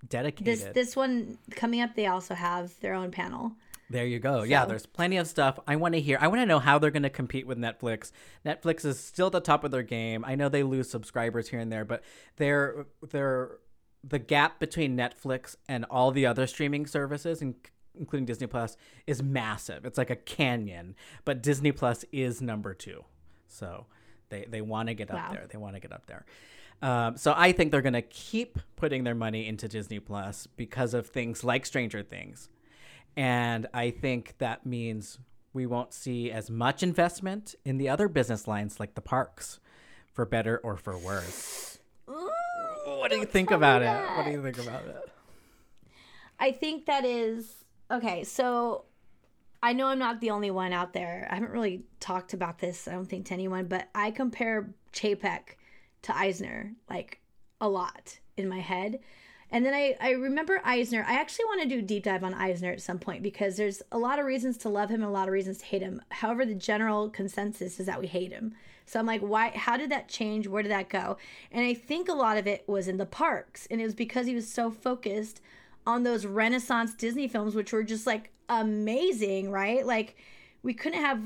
dedicated. 0.08 0.46
This 0.46 0.68
this 0.72 0.96
one 0.96 1.36
coming 1.50 1.80
up, 1.80 1.94
they 1.94 2.06
also 2.06 2.34
have 2.34 2.78
their 2.80 2.94
own 2.94 3.10
panel. 3.10 3.52
There 3.90 4.06
you 4.06 4.18
go. 4.18 4.44
Yeah, 4.44 4.64
there's 4.64 4.86
plenty 4.86 5.18
of 5.18 5.26
stuff. 5.28 5.58
I 5.66 5.76
want 5.76 5.94
to 5.94 6.00
hear. 6.00 6.16
I 6.20 6.28
want 6.28 6.40
to 6.40 6.46
know 6.46 6.58
how 6.58 6.78
they're 6.78 6.90
going 6.90 7.02
to 7.02 7.10
compete 7.10 7.46
with 7.46 7.58
Netflix. 7.58 8.12
Netflix 8.44 8.84
is 8.84 8.98
still 8.98 9.26
at 9.26 9.32
the 9.32 9.40
top 9.40 9.62
of 9.62 9.72
their 9.72 9.82
game. 9.82 10.24
I 10.24 10.36
know 10.36 10.48
they 10.48 10.62
lose 10.62 10.88
subscribers 10.88 11.48
here 11.48 11.58
and 11.60 11.70
there, 11.70 11.84
but 11.84 12.02
they're 12.36 12.86
they're 13.10 13.58
the 14.06 14.18
gap 14.18 14.58
between 14.60 14.96
Netflix 14.96 15.56
and 15.68 15.84
all 15.86 16.10
the 16.10 16.26
other 16.26 16.46
streaming 16.46 16.86
services, 16.86 17.40
in, 17.42 17.54
including 17.98 18.26
Disney 18.26 18.46
Plus, 18.46 18.76
is 19.06 19.22
massive. 19.22 19.84
It's 19.84 19.98
like 19.98 20.10
a 20.10 20.16
canyon. 20.16 20.94
But 21.24 21.42
Disney 21.42 21.72
Plus 21.72 22.04
is 22.12 22.42
number 22.42 22.74
two, 22.74 23.04
so 23.48 23.86
they 24.28 24.44
they 24.48 24.60
want 24.60 24.88
to 24.88 24.94
get 24.94 25.10
up 25.10 25.16
Wow. 25.16 25.32
there. 25.32 25.46
They 25.50 25.58
want 25.58 25.74
to 25.76 25.80
get 25.80 25.92
up 25.92 26.06
there. 26.06 26.24
Um, 26.82 27.16
so 27.16 27.32
I 27.36 27.52
think 27.52 27.70
they're 27.70 27.80
going 27.82 27.94
to 27.94 28.02
keep 28.02 28.58
putting 28.76 29.04
their 29.04 29.14
money 29.14 29.46
into 29.46 29.68
Disney 29.68 30.00
Plus 30.00 30.46
because 30.48 30.92
of 30.92 31.06
things 31.06 31.42
like 31.44 31.64
Stranger 31.64 32.02
Things. 32.02 32.48
And 33.16 33.68
I 33.72 33.90
think 33.90 34.34
that 34.38 34.66
means 34.66 35.18
we 35.52 35.66
won't 35.66 35.94
see 35.94 36.32
as 36.32 36.50
much 36.50 36.82
investment 36.82 37.54
in 37.64 37.78
the 37.78 37.88
other 37.88 38.08
business 38.08 38.48
lines 38.48 38.80
like 38.80 38.96
the 38.96 39.00
parks, 39.00 39.60
for 40.12 40.26
better 40.26 40.58
or 40.58 40.76
for 40.76 40.98
worse. 40.98 41.78
What 42.84 43.10
do 43.10 43.16
you 43.16 43.26
think 43.26 43.50
about 43.50 43.82
it? 43.82 44.16
What 44.16 44.26
do 44.26 44.32
you 44.32 44.42
think 44.42 44.58
about 44.58 44.86
it? 44.86 45.10
I 46.38 46.52
think 46.52 46.86
that 46.86 47.04
is 47.04 47.64
okay. 47.90 48.24
So 48.24 48.84
I 49.62 49.72
know 49.72 49.86
I'm 49.86 49.98
not 49.98 50.20
the 50.20 50.30
only 50.30 50.50
one 50.50 50.72
out 50.72 50.92
there. 50.92 51.26
I 51.30 51.34
haven't 51.34 51.52
really 51.52 51.84
talked 52.00 52.34
about 52.34 52.58
this, 52.58 52.86
I 52.86 52.92
don't 52.92 53.06
think, 53.06 53.26
to 53.26 53.34
anyone, 53.34 53.66
but 53.66 53.88
I 53.94 54.10
compare 54.10 54.74
Chapek 54.92 55.56
to 56.02 56.16
Eisner 56.16 56.72
like 56.90 57.20
a 57.60 57.68
lot 57.68 58.18
in 58.36 58.48
my 58.48 58.60
head. 58.60 59.00
And 59.50 59.64
then 59.64 59.74
I, 59.74 59.96
I 60.00 60.10
remember 60.12 60.60
Eisner. 60.64 61.04
I 61.06 61.14
actually 61.14 61.44
want 61.46 61.62
to 61.62 61.68
do 61.68 61.78
a 61.78 61.82
deep 61.82 62.04
dive 62.04 62.24
on 62.24 62.34
Eisner 62.34 62.72
at 62.72 62.82
some 62.82 62.98
point 62.98 63.22
because 63.22 63.56
there's 63.56 63.82
a 63.92 63.98
lot 63.98 64.18
of 64.18 64.26
reasons 64.26 64.56
to 64.58 64.68
love 64.68 64.88
him 64.88 65.02
and 65.02 65.10
a 65.10 65.12
lot 65.12 65.28
of 65.28 65.32
reasons 65.32 65.58
to 65.58 65.64
hate 65.66 65.82
him. 65.82 66.02
However, 66.10 66.44
the 66.44 66.54
general 66.54 67.08
consensus 67.10 67.78
is 67.78 67.86
that 67.86 68.00
we 68.00 68.06
hate 68.06 68.32
him. 68.32 68.54
So 68.86 68.98
I'm 68.98 69.06
like, 69.06 69.20
why? 69.20 69.50
How 69.50 69.76
did 69.76 69.90
that 69.90 70.08
change? 70.08 70.46
Where 70.46 70.62
did 70.62 70.72
that 70.72 70.88
go? 70.90 71.16
And 71.50 71.64
I 71.64 71.74
think 71.74 72.08
a 72.08 72.14
lot 72.14 72.36
of 72.36 72.46
it 72.46 72.64
was 72.66 72.88
in 72.88 72.98
the 72.98 73.06
parks, 73.06 73.66
and 73.70 73.80
it 73.80 73.84
was 73.84 73.94
because 73.94 74.26
he 74.26 74.34
was 74.34 74.48
so 74.48 74.70
focused 74.70 75.40
on 75.86 76.02
those 76.02 76.26
Renaissance 76.26 76.94
Disney 76.94 77.28
films, 77.28 77.54
which 77.54 77.72
were 77.72 77.82
just 77.82 78.06
like 78.06 78.30
amazing, 78.48 79.50
right? 79.50 79.86
Like 79.86 80.16
we 80.62 80.74
couldn't 80.74 81.00
have 81.00 81.20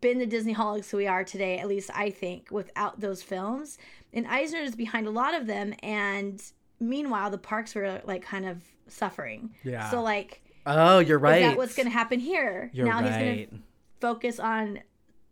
been 0.00 0.18
the 0.18 0.26
Disneyholics 0.26 0.92
we 0.92 1.06
are 1.06 1.24
today, 1.24 1.58
at 1.58 1.68
least 1.68 1.90
I 1.94 2.10
think, 2.10 2.50
without 2.50 3.00
those 3.00 3.22
films. 3.22 3.78
And 4.12 4.26
Eisner 4.26 4.60
is 4.60 4.74
behind 4.76 5.06
a 5.06 5.10
lot 5.10 5.34
of 5.34 5.46
them. 5.46 5.74
And 5.82 6.42
meanwhile, 6.82 7.30
the 7.30 7.38
parks 7.38 7.74
were 7.74 8.02
like 8.04 8.22
kind 8.22 8.46
of 8.46 8.62
suffering. 8.88 9.54
Yeah. 9.64 9.90
So, 9.90 10.02
like, 10.02 10.42
Oh, 10.66 10.98
you're 11.00 11.18
right. 11.18 11.42
is 11.42 11.48
that 11.48 11.56
what's 11.56 11.74
going 11.74 11.86
to 11.86 11.92
happen 11.92 12.20
here? 12.20 12.70
You're 12.72 12.86
now 12.86 13.02
he's 13.02 13.10
going 13.10 13.26
right. 13.28 13.50
to 13.50 13.58
focus 14.00 14.38
on 14.38 14.80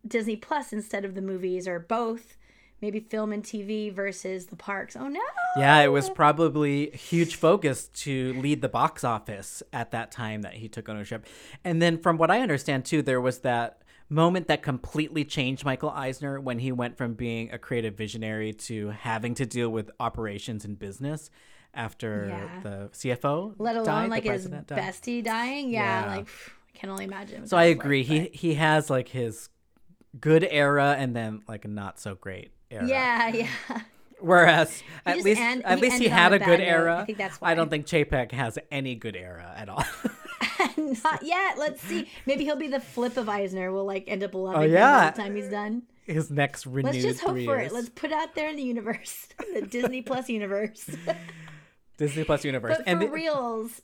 Disney 0.06 0.36
Plus 0.36 0.72
instead 0.72 1.04
of 1.04 1.14
the 1.14 1.22
movies 1.22 1.68
or 1.68 1.78
both. 1.78 2.36
Maybe 2.82 2.98
film 2.98 3.30
and 3.30 3.42
TV 3.44 3.92
versus 3.92 4.46
the 4.46 4.56
parks. 4.56 4.96
Oh 4.96 5.06
no! 5.06 5.20
Yeah, 5.58 5.80
it 5.82 5.88
was 5.88 6.08
probably 6.08 6.88
huge 6.92 7.36
focus 7.36 7.88
to 7.88 8.32
lead 8.40 8.62
the 8.62 8.70
box 8.70 9.04
office 9.04 9.62
at 9.70 9.90
that 9.90 10.10
time 10.10 10.40
that 10.42 10.54
he 10.54 10.66
took 10.66 10.88
ownership. 10.88 11.26
And 11.62 11.82
then, 11.82 11.98
from 11.98 12.16
what 12.16 12.30
I 12.30 12.40
understand 12.40 12.86
too, 12.86 13.02
there 13.02 13.20
was 13.20 13.40
that 13.40 13.79
moment 14.10 14.48
that 14.48 14.62
completely 14.62 15.24
changed 15.24 15.64
Michael 15.64 15.90
Eisner 15.90 16.40
when 16.40 16.58
he 16.58 16.72
went 16.72 16.98
from 16.98 17.14
being 17.14 17.50
a 17.52 17.58
creative 17.58 17.94
visionary 17.94 18.52
to 18.52 18.88
having 18.90 19.34
to 19.36 19.46
deal 19.46 19.70
with 19.70 19.90
operations 20.00 20.64
and 20.64 20.78
business 20.78 21.30
after 21.72 22.26
Yeah. 22.28 22.60
the 22.62 22.88
CFO 22.92 23.54
Let 23.58 23.76
alone 23.76 23.86
died, 23.86 24.10
like 24.10 24.22
his 24.24 24.30
president 24.30 24.66
died. 24.66 24.78
bestie 24.80 25.22
dying. 25.24 25.70
Yeah, 25.70 26.04
Yeah. 26.04 26.16
like 26.16 26.26
I 26.74 26.78
can 26.78 26.90
only 26.90 27.04
imagine. 27.04 27.46
So 27.46 27.56
I 27.56 27.68
was 27.68 27.76
like, 27.76 27.84
agree. 27.84 28.02
he 28.02 28.30
he 28.32 28.54
has 28.54 28.90
like 28.90 29.08
his 29.08 29.48
good 30.20 30.46
era 30.50 30.96
and 30.98 31.14
then 31.14 31.42
like 31.46 31.66
not 31.68 32.00
so 32.00 32.16
great 32.16 32.50
era. 32.70 32.86
Yeah, 32.86 33.28
yeah. 33.28 33.80
Whereas 34.18 34.82
at 35.06 35.22
least 35.22 35.40
end- 35.40 35.64
at 35.64 35.78
he 35.78 35.82
least 35.84 35.98
he 35.98 36.08
had 36.08 36.32
a 36.32 36.38
good 36.38 36.58
note. 36.60 36.66
era. 36.66 36.98
I 36.98 37.04
think 37.04 37.16
that's 37.18 37.38
I 37.40 37.54
don't 37.54 37.68
why. 37.68 37.70
think 37.70 37.86
Chapek 37.86 38.32
has 38.32 38.58
any 38.70 38.94
good 38.96 39.16
era 39.16 39.52
at 39.56 39.68
all. 39.68 39.84
Not 41.04 41.22
yet. 41.22 41.58
Let's 41.58 41.80
see. 41.82 42.08
Maybe 42.26 42.44
he'll 42.44 42.56
be 42.56 42.68
the 42.68 42.80
flip 42.80 43.16
of 43.16 43.28
Eisner. 43.28 43.72
We'll 43.72 43.84
like 43.86 44.04
end 44.08 44.22
up 44.22 44.34
loving 44.34 44.58
Oh, 44.60 44.64
him 44.64 44.72
yeah. 44.72 45.10
by 45.10 45.10
the 45.16 45.22
time 45.22 45.36
he's 45.36 45.48
done. 45.48 45.82
His 46.06 46.30
next 46.30 46.66
renewed 46.66 46.92
Let's 46.94 47.04
just 47.04 47.20
hope 47.20 47.30
for 47.32 47.38
years. 47.38 47.70
it. 47.70 47.74
Let's 47.74 47.88
put 47.88 48.10
it 48.10 48.14
out 48.16 48.34
there 48.34 48.48
in 48.48 48.56
the 48.56 48.62
universe, 48.62 49.28
the 49.54 49.62
Disney 49.62 50.02
Plus 50.02 50.28
universe. 50.28 50.88
Disney 51.98 52.24
Plus 52.24 52.44
universe. 52.44 52.78
but 52.78 52.88
and 52.88 52.98
for 53.00 53.06
the- 53.06 53.12
reals, 53.12 53.82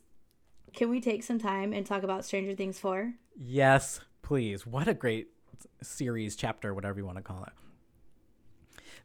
can 0.72 0.90
we 0.90 1.00
take 1.00 1.22
some 1.22 1.38
time 1.38 1.72
and 1.72 1.86
talk 1.86 2.02
about 2.02 2.24
Stranger 2.24 2.54
Things 2.54 2.78
four? 2.78 3.12
yes, 3.38 4.00
please. 4.22 4.66
What 4.66 4.88
a 4.88 4.94
great 4.94 5.28
series, 5.82 6.34
chapter, 6.36 6.74
whatever 6.74 6.98
you 6.98 7.04
want 7.06 7.18
to 7.18 7.22
call 7.22 7.44
it. 7.44 7.52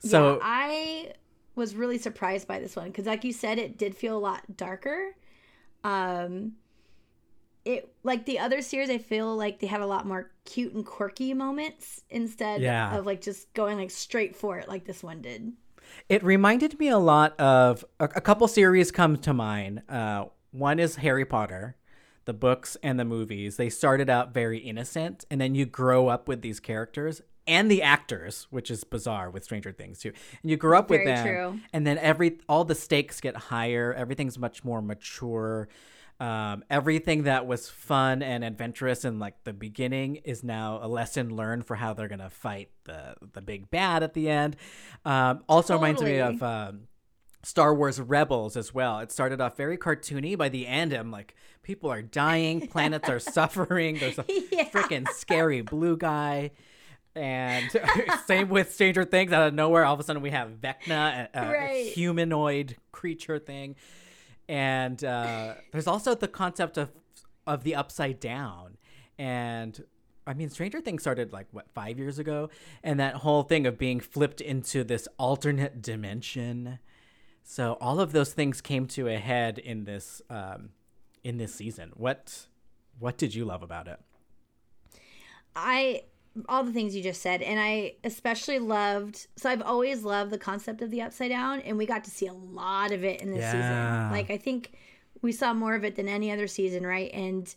So 0.08 0.36
yeah, 0.36 0.40
I 0.42 1.14
was 1.56 1.76
really 1.76 1.98
surprised 2.00 2.48
by 2.48 2.60
this 2.60 2.76
one 2.76 2.88
because, 2.88 3.06
like 3.06 3.24
you 3.24 3.34
said, 3.34 3.60
it 3.60 3.78
did 3.78 3.96
feel 3.96 4.18
a 4.18 4.20
lot 4.20 4.58
darker. 4.58 5.16
Um, 5.84 6.54
it 7.66 7.94
like 8.04 8.26
the 8.26 8.40
other 8.40 8.62
series, 8.62 8.90
I 8.90 8.98
feel 8.98 9.36
like 9.36 9.60
they 9.60 9.68
had 9.68 9.82
a 9.82 9.86
lot 9.86 10.06
more 10.06 10.32
cute 10.46 10.74
and 10.74 10.86
quirky 10.86 11.34
moments 11.34 12.04
instead 12.10 12.62
Yeah. 12.62 12.98
of 12.98 13.06
like 13.06 13.22
just 13.22 13.54
going 13.54 13.78
like 13.78 13.92
straight 13.92 14.36
for 14.36 14.58
it 14.58 14.68
like 14.68 14.86
this 14.86 15.04
one 15.04 15.22
did. 15.22 15.54
It 16.10 16.24
reminded 16.24 16.80
me 16.80 16.88
a 16.88 16.98
lot 16.98 17.40
of 17.40 17.84
a, 18.00 18.06
a 18.06 18.22
couple 18.22 18.48
series 18.48 18.92
come 18.92 19.18
to 19.18 19.34
mind. 19.34 19.84
Uh, 19.90 20.26
one 20.52 20.80
is 20.80 20.98
Harry 20.98 21.26
Potter, 21.26 21.76
the 22.26 22.34
books 22.34 22.78
and 22.82 23.00
the 23.00 23.06
movies. 23.06 23.58
They 23.58 23.70
started 23.70 24.10
out 24.10 24.34
very 24.34 24.58
innocent, 24.60 25.26
and 25.30 25.40
then 25.42 25.54
you 25.56 25.66
grow 25.66 26.08
up 26.08 26.28
with 26.28 26.42
these 26.42 26.60
characters 26.60 27.22
and 27.48 27.70
the 27.70 27.82
actors, 27.82 28.48
which 28.52 28.70
is 28.72 28.84
bizarre 28.84 29.30
with 29.30 29.44
Stranger 29.44 29.72
Things 29.72 30.00
too. 30.00 30.14
And 30.42 30.50
you 30.52 30.58
grow 30.58 30.78
up 30.80 30.90
with 30.90 31.04
Very 31.04 31.16
them, 31.16 31.26
true. 31.28 31.60
and 31.74 31.86
then 31.86 31.98
every 31.98 32.38
all 32.48 32.64
the 32.64 32.76
stakes 32.76 33.20
get 33.20 33.36
higher. 33.36 33.94
Everything's 33.94 34.38
much 34.38 34.64
more 34.64 34.82
mature. 34.82 35.68
Um, 36.22 36.64
everything 36.70 37.24
that 37.24 37.48
was 37.48 37.68
fun 37.68 38.22
and 38.22 38.44
adventurous 38.44 39.06
in 39.06 39.18
like 39.18 39.44
the 39.44 39.54
beginning 39.54 40.18
is 40.18 40.44
now 40.44 40.80
a 40.80 40.88
lesson 40.88 41.36
learned 41.36 41.66
for 41.66 41.76
how 41.76 41.96
they're 41.96 42.08
gonna 42.08 42.30
fight 42.30 42.70
the 42.84 43.16
the 43.34 43.42
big 43.42 43.72
bad 43.72 44.04
at 44.04 44.14
the 44.14 44.30
end. 44.30 44.56
Um, 45.04 45.44
also 45.50 45.74
reminds 45.74 46.04
me 46.04 46.20
of 46.20 46.44
um, 46.44 46.82
Star 47.42 47.74
Wars 47.74 48.00
Rebels 48.00 48.56
as 48.56 48.72
well. 48.72 49.00
It 49.00 49.12
started 49.12 49.42
off 49.42 49.58
very 49.58 49.80
cartoony. 49.80 50.38
By 50.38 50.50
the 50.50 50.68
end, 50.68 50.94
I'm 50.94 51.10
like, 51.10 51.34
people 51.64 51.90
are 51.92 52.04
dying, 52.04 52.68
planets 52.68 53.10
are 53.10 53.18
suffering. 53.20 53.98
There's 53.98 54.20
a 54.20 54.26
Yeah. 54.52 54.70
freaking 54.70 55.08
scary 55.10 55.62
blue 55.62 55.98
guy. 55.98 56.52
And 57.16 57.70
same 58.28 58.50
with 58.50 58.72
Stranger 58.76 59.06
Things. 59.06 59.34
Out 59.34 59.48
of 59.48 59.54
nowhere, 59.56 59.86
all 59.86 59.96
of 59.96 60.00
a 60.00 60.04
sudden 60.04 60.22
we 60.22 60.30
have 60.30 60.50
Vecna, 60.62 61.30
a, 61.34 61.40
a 61.48 61.52
Right. 61.52 61.86
humanoid 61.88 62.76
creature 62.92 63.40
thing. 63.40 63.76
And 64.48 65.04
uh, 65.04 65.56
there's 65.72 65.88
also 65.88 66.16
the 66.16 66.28
concept 66.28 66.78
of 66.78 66.92
of 67.48 67.64
the 67.64 67.76
upside 67.76 68.20
down. 68.20 68.78
And 69.18 69.84
I 70.28 70.34
mean, 70.34 70.50
Stranger 70.50 70.82
Things 70.82 71.02
started 71.02 71.34
like 71.34 71.48
what 71.52 71.70
five 71.74 71.98
years 71.98 72.20
ago, 72.20 72.50
and 72.84 73.00
that 73.00 73.16
whole 73.16 73.44
thing 73.44 73.66
of 73.66 73.78
being 73.78 74.00
flipped 74.00 74.42
into 74.42 74.84
this 74.84 75.08
alternate 75.18 75.82
dimension. 75.82 76.80
So 77.44 77.78
all 77.82 78.00
of 78.00 78.12
those 78.12 78.34
things 78.34 78.62
came 78.62 78.86
to 78.88 79.08
a 79.08 79.18
head 79.18 79.58
in 79.58 79.86
this 79.86 80.22
um, 80.30 80.70
in 81.24 81.38
this 81.38 81.54
season. 81.54 81.92
What 81.96 82.48
what 83.00 83.18
did 83.18 83.34
you 83.34 83.46
love 83.46 83.64
about 83.64 83.88
it? 83.88 84.00
I 85.56 86.04
all 86.48 86.64
the 86.64 86.72
things 86.72 86.96
you 86.96 87.04
just 87.04 87.22
said, 87.22 87.42
and 87.42 87.60
I 87.60 87.96
especially 88.04 88.60
loved. 88.60 89.28
So 89.36 89.50
I've 89.50 89.62
always 89.62 90.04
loved 90.04 90.32
the 90.32 90.38
concept 90.38 90.82
of 90.82 90.90
the 90.92 91.02
upside 91.02 91.30
down, 91.30 91.60
and 91.62 91.78
we 91.78 91.86
got 91.86 92.04
to 92.06 92.12
see 92.12 92.28
a 92.28 92.34
lot 92.34 92.92
of 92.92 93.04
it 93.04 93.22
in 93.22 93.32
this 93.32 93.42
Yeah. 93.42 93.52
season. 93.52 94.12
Like 94.18 94.32
I 94.32 94.38
think 94.38 94.72
we 95.22 95.32
saw 95.32 95.54
more 95.54 95.76
of 95.76 95.84
it 95.84 95.96
than 95.96 96.08
any 96.08 96.32
other 96.32 96.48
season, 96.48 96.86
right? 96.86 97.12
And 97.14 97.54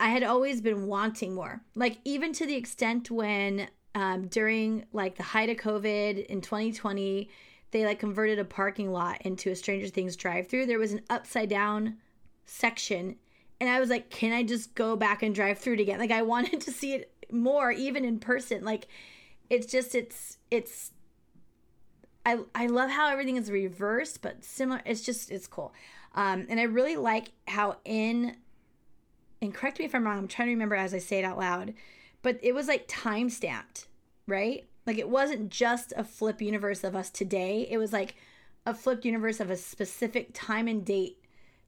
I 0.00 0.10
had 0.10 0.22
always 0.22 0.60
been 0.60 0.86
wanting 0.86 1.34
more. 1.34 1.60
Like 1.74 1.98
even 2.04 2.32
to 2.34 2.46
the 2.46 2.54
extent 2.54 3.10
when 3.10 3.68
um, 3.94 4.28
during 4.28 4.84
like 4.92 5.16
the 5.16 5.24
height 5.24 5.50
of 5.50 5.56
COVID 5.56 6.24
in 6.26 6.40
2020, 6.40 7.28
they 7.72 7.84
like 7.84 7.98
converted 7.98 8.38
a 8.38 8.44
parking 8.44 8.92
lot 8.92 9.20
into 9.22 9.50
a 9.50 9.56
Stranger 9.56 9.88
Things 9.88 10.14
drive-through. 10.14 10.66
There 10.66 10.78
was 10.78 10.92
an 10.92 11.02
upside 11.10 11.48
down 11.50 11.96
section, 12.46 13.16
and 13.60 13.68
I 13.68 13.80
was 13.80 13.90
like, 13.90 14.08
can 14.08 14.32
I 14.32 14.42
just 14.44 14.74
go 14.74 14.94
back 14.96 15.22
and 15.22 15.34
drive 15.34 15.58
through 15.58 15.74
it 15.74 15.80
again? 15.80 15.98
Like 15.98 16.12
I 16.12 16.22
wanted 16.34 16.60
to 16.62 16.70
see 16.70 16.94
it 16.94 17.12
more, 17.32 17.70
even 17.72 18.04
in 18.04 18.18
person. 18.18 18.64
Like 18.64 18.88
it's 19.50 19.66
just 19.66 19.94
it's 19.94 20.38
it's. 20.50 20.92
I, 22.26 22.40
I 22.54 22.66
love 22.66 22.90
how 22.90 23.08
everything 23.08 23.36
is 23.36 23.50
reversed, 23.50 24.20
but 24.20 24.44
similar. 24.44 24.82
It's 24.84 25.00
just 25.00 25.30
it's 25.30 25.46
cool, 25.46 25.72
um, 26.14 26.46
and 26.48 26.60
I 26.60 26.64
really 26.64 26.96
like 26.96 27.32
how 27.46 27.76
in 27.84 28.36
and 29.40 29.54
correct 29.54 29.78
me 29.78 29.84
if 29.84 29.94
I'm 29.94 30.04
wrong, 30.04 30.18
I'm 30.18 30.28
trying 30.28 30.48
to 30.48 30.52
remember 30.52 30.74
as 30.74 30.94
I 30.94 30.98
say 30.98 31.20
it 31.20 31.24
out 31.24 31.38
loud, 31.38 31.74
but 32.22 32.38
it 32.42 32.54
was 32.54 32.68
like 32.68 32.84
time 32.88 33.30
stamped, 33.30 33.86
right? 34.26 34.66
Like 34.86 34.98
it 34.98 35.08
wasn't 35.08 35.50
just 35.50 35.92
a 35.96 36.04
flip 36.04 36.40
universe 36.40 36.82
of 36.82 36.96
us 36.96 37.10
today. 37.10 37.66
It 37.70 37.78
was 37.78 37.92
like 37.92 38.16
a 38.66 38.74
flipped 38.74 39.04
universe 39.04 39.40
of 39.40 39.50
a 39.50 39.56
specific 39.56 40.30
time 40.34 40.66
and 40.68 40.84
date 40.84 41.17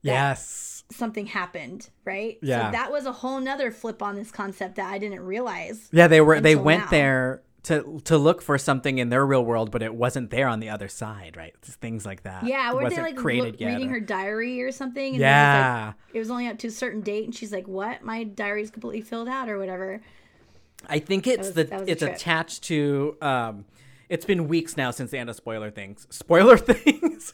Yes. 0.03 0.83
something 0.91 1.25
happened, 1.27 1.89
right? 2.05 2.37
Yeah. 2.41 2.67
So 2.67 2.71
that 2.73 2.91
was 2.91 3.05
a 3.05 3.11
whole 3.11 3.39
nother 3.39 3.71
flip 3.71 4.01
on 4.01 4.15
this 4.15 4.31
concept 4.31 4.75
that 4.75 4.91
I 4.91 4.97
didn't 4.97 5.21
realize. 5.21 5.89
Yeah, 5.91 6.07
they 6.07 6.21
were 6.21 6.41
they 6.41 6.55
went 6.55 6.83
now. 6.85 6.89
there 6.91 7.41
to 7.63 8.01
to 8.05 8.17
look 8.17 8.41
for 8.41 8.57
something 8.57 8.97
in 8.97 9.09
their 9.09 9.25
real 9.25 9.45
world, 9.45 9.69
but 9.71 9.83
it 9.83 9.93
wasn't 9.93 10.31
there 10.31 10.47
on 10.47 10.59
the 10.59 10.69
other 10.69 10.87
side, 10.87 11.37
right? 11.37 11.53
Just 11.61 11.79
things 11.79 12.05
like 12.05 12.23
that. 12.23 12.43
Yeah, 12.45 12.73
were 12.73 12.89
they 12.89 12.99
like 13.01 13.15
created 13.15 13.59
look, 13.61 13.69
reading 13.69 13.89
or- 13.89 13.93
her 13.93 13.99
diary 13.99 14.61
or 14.63 14.71
something? 14.71 15.13
And 15.15 15.21
then 15.23 15.29
was, 15.29 15.55
Yeah. 15.55 15.85
like, 16.07 16.15
it 16.15 16.19
was 16.19 16.31
only 16.31 16.47
up 16.47 16.57
to 16.59 16.67
a 16.67 16.71
certain 16.71 17.01
date, 17.01 17.25
and 17.25 17.35
she's 17.35 17.51
like, 17.53 17.67
"What? 17.67 18.03
My 18.03 18.23
diary's 18.23 18.71
completely 18.71 19.01
filled 19.01 19.27
out, 19.29 19.47
or 19.47 19.59
whatever." 19.59 20.01
I 20.89 20.97
think 20.97 21.27
it's 21.27 21.37
was- 21.49 21.53
the 21.53 21.63
that 21.65 21.79
was 21.81 21.87
a 21.87 21.91
it's 21.91 22.01
trip. 22.01 22.15
attached 22.15 22.63
to 22.63 23.15
um 23.21 23.65
it's 24.11 24.25
been 24.25 24.47
weeks 24.49 24.75
now 24.75 24.91
since 24.91 25.09
the 25.11 25.17
end 25.17 25.29
of 25.29 25.35
spoiler 25.37 25.71
things. 25.71 26.05
Spoiler 26.09 26.57
things. 26.73 27.33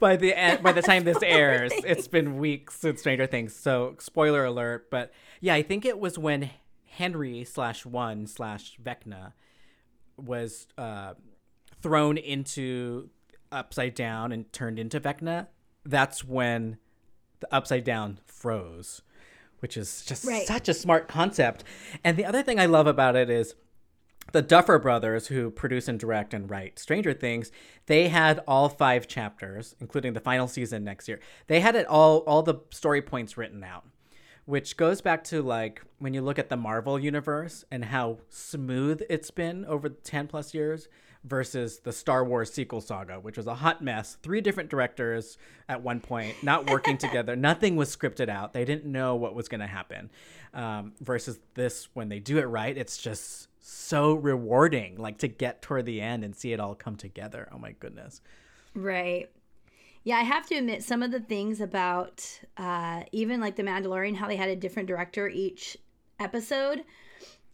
by 0.00 0.16
the 0.16 0.34
end, 0.36 0.62
by 0.62 0.72
the 0.72 0.82
time 0.82 1.04
this 1.04 1.22
airs, 1.22 1.72
it's 1.84 2.08
been 2.08 2.36
weeks 2.38 2.80
since 2.80 3.00
Stranger 3.00 3.26
Things. 3.26 3.54
So 3.54 3.94
spoiler 4.00 4.44
alert. 4.44 4.90
But 4.90 5.12
yeah, 5.40 5.54
I 5.54 5.62
think 5.62 5.84
it 5.84 5.98
was 6.00 6.18
when 6.18 6.50
Henry 6.86 7.44
slash 7.44 7.86
one 7.86 8.26
slash 8.26 8.76
Vecna 8.82 9.34
was 10.16 10.66
uh, 10.76 11.14
thrown 11.80 12.18
into 12.18 13.08
upside 13.52 13.94
down 13.94 14.32
and 14.32 14.52
turned 14.52 14.78
into 14.80 15.00
Vecna. 15.00 15.46
That's 15.84 16.24
when 16.24 16.78
the 17.38 17.54
upside 17.54 17.84
down 17.84 18.18
froze, 18.26 19.00
which 19.60 19.76
is 19.76 20.04
just 20.04 20.24
Right. 20.26 20.44
such 20.46 20.68
a 20.68 20.74
smart 20.74 21.06
concept. 21.08 21.62
And 22.02 22.16
the 22.16 22.24
other 22.24 22.42
thing 22.42 22.58
I 22.58 22.66
love 22.66 22.86
about 22.88 23.14
it 23.16 23.30
is 23.30 23.54
the 24.32 24.42
Duffer 24.42 24.78
brothers, 24.78 25.28
who 25.28 25.50
produce 25.50 25.88
and 25.88 25.98
direct 25.98 26.34
and 26.34 26.48
write 26.48 26.78
Stranger 26.78 27.12
Things, 27.12 27.50
they 27.86 28.08
had 28.08 28.40
all 28.46 28.68
five 28.68 29.06
chapters, 29.06 29.74
including 29.80 30.12
the 30.12 30.20
final 30.20 30.48
season 30.48 30.84
next 30.84 31.08
year. 31.08 31.20
They 31.46 31.60
had 31.60 31.76
it 31.76 31.86
all 31.86 32.18
all 32.18 32.42
the 32.42 32.56
story 32.70 33.02
points 33.02 33.36
written 33.36 33.62
out, 33.64 33.86
which 34.44 34.76
goes 34.76 35.00
back 35.00 35.24
to 35.24 35.42
like 35.42 35.82
when 35.98 36.14
you 36.14 36.22
look 36.22 36.38
at 36.38 36.48
the 36.48 36.56
Marvel 36.56 36.98
universe 36.98 37.64
and 37.70 37.86
how 37.86 38.18
smooth 38.28 39.02
it's 39.08 39.30
been 39.30 39.64
over 39.64 39.88
10 39.88 40.28
plus 40.28 40.54
years 40.54 40.88
versus 41.24 41.80
the 41.80 41.92
Star 41.92 42.24
Wars 42.24 42.52
sequel 42.52 42.80
saga, 42.80 43.20
which 43.20 43.36
was 43.36 43.46
a 43.46 43.56
hot 43.56 43.82
mess. 43.82 44.16
Three 44.22 44.40
different 44.40 44.70
directors 44.70 45.36
at 45.68 45.82
one 45.82 46.00
point 46.00 46.42
not 46.42 46.70
working 46.70 46.96
together. 46.98 47.36
Nothing 47.36 47.76
was 47.76 47.94
scripted 47.94 48.28
out. 48.28 48.52
They 48.52 48.64
didn't 48.64 48.90
know 48.90 49.16
what 49.16 49.34
was 49.34 49.48
going 49.48 49.60
to 49.60 49.66
happen. 49.66 50.10
Um, 50.54 50.92
versus 51.00 51.38
this, 51.54 51.88
when 51.94 52.08
they 52.08 52.18
do 52.18 52.38
it 52.38 52.44
right, 52.44 52.76
it's 52.76 52.98
just 52.98 53.48
so 53.60 54.14
rewarding. 54.14 54.96
Like 54.96 55.18
to 55.18 55.28
get 55.28 55.62
toward 55.62 55.86
the 55.86 56.00
end 56.00 56.24
and 56.24 56.34
see 56.34 56.52
it 56.52 56.60
all 56.60 56.74
come 56.74 56.96
together. 56.96 57.48
Oh 57.52 57.58
my 57.58 57.72
goodness. 57.72 58.20
Right. 58.74 59.30
Yeah, 60.02 60.16
I 60.16 60.22
have 60.22 60.46
to 60.46 60.54
admit 60.54 60.82
some 60.82 61.02
of 61.02 61.10
the 61.10 61.20
things 61.20 61.60
about 61.60 62.26
uh, 62.56 63.02
even 63.12 63.40
like 63.40 63.56
the 63.56 63.62
Mandalorian, 63.62 64.16
how 64.16 64.28
they 64.28 64.36
had 64.36 64.48
a 64.48 64.56
different 64.56 64.88
director 64.88 65.28
each 65.28 65.76
episode. 66.18 66.84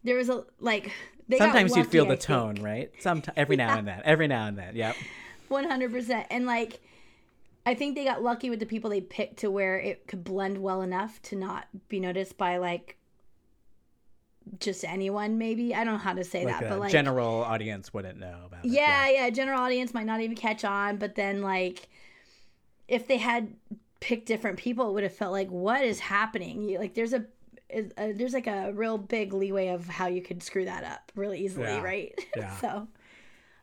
There 0.03 0.15
was 0.15 0.29
a 0.29 0.45
like 0.59 0.91
Sometimes 1.35 1.75
you 1.75 1.83
feel 1.83 2.05
I 2.05 2.09
the 2.09 2.13
think. 2.15 2.21
tone, 2.21 2.55
right? 2.55 2.91
Some 2.99 3.21
every 3.35 3.55
now 3.57 3.77
and 3.77 3.87
then. 3.87 4.01
Every 4.05 4.27
now 4.27 4.47
and 4.47 4.57
then. 4.57 4.75
Yep. 4.75 4.95
One 5.49 5.65
hundred 5.65 5.91
percent. 5.91 6.27
And 6.29 6.45
like, 6.45 6.79
I 7.65 7.73
think 7.73 7.95
they 7.95 8.05
got 8.05 8.23
lucky 8.23 8.49
with 8.49 8.59
the 8.59 8.65
people 8.65 8.89
they 8.89 9.01
picked 9.01 9.37
to 9.39 9.51
where 9.51 9.77
it 9.79 10.07
could 10.07 10.23
blend 10.23 10.57
well 10.57 10.81
enough 10.81 11.21
to 11.23 11.35
not 11.35 11.67
be 11.89 11.99
noticed 11.99 12.37
by 12.37 12.57
like 12.57 12.96
just 14.59 14.83
anyone. 14.85 15.37
Maybe 15.37 15.73
I 15.75 15.83
don't 15.83 15.93
know 15.93 15.99
how 15.99 16.13
to 16.13 16.23
say 16.23 16.45
Like 16.45 16.59
that, 16.59 16.65
a 16.65 16.69
but 16.69 16.79
like 16.79 16.91
general 16.91 17.43
audience 17.43 17.93
wouldn't 17.93 18.19
know 18.19 18.35
about 18.45 18.65
it. 18.65 18.71
yeah, 18.71 19.09
yeah, 19.09 19.29
general 19.29 19.59
audience 19.61 19.93
might 19.93 20.05
not 20.05 20.21
even 20.21 20.35
catch 20.35 20.63
on. 20.65 20.97
But 20.97 21.15
then 21.15 21.41
like, 21.41 21.87
if 22.87 23.07
they 23.07 23.17
had 23.17 23.53
picked 23.99 24.27
different 24.27 24.57
people, 24.57 24.89
it 24.89 24.93
would 24.93 25.03
have 25.03 25.15
felt 25.15 25.31
like 25.31 25.49
what 25.49 25.83
is 25.83 25.99
happening? 25.99 26.61
You, 26.69 26.79
like 26.79 26.93
there's 26.93 27.13
a, 27.13 27.25
is- 27.69 27.91
uh 27.97 28.09
there's 28.15 28.33
like 28.33 28.47
a 28.47 28.71
real 28.73 28.97
big 28.97 29.33
leeway 29.33 29.67
of 29.69 29.87
how 29.87 30.07
you 30.07 30.21
could 30.21 30.41
screw 30.43 30.65
that 30.65 30.83
up 30.83 31.11
really 31.15 31.39
easily, 31.43 31.65
Yeah. 31.65 31.81
right? 31.81 32.25
Yeah. 32.35 32.55
so, 32.61 32.87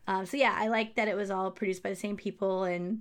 um, 0.06 0.26
so 0.26 0.36
yeah, 0.36 0.54
I 0.58 0.68
like 0.68 0.96
that 0.96 1.08
it 1.08 1.16
was 1.16 1.30
all 1.30 1.50
produced 1.50 1.82
by 1.82 1.90
the 1.90 1.96
same 1.96 2.16
people 2.16 2.64
and. 2.64 3.00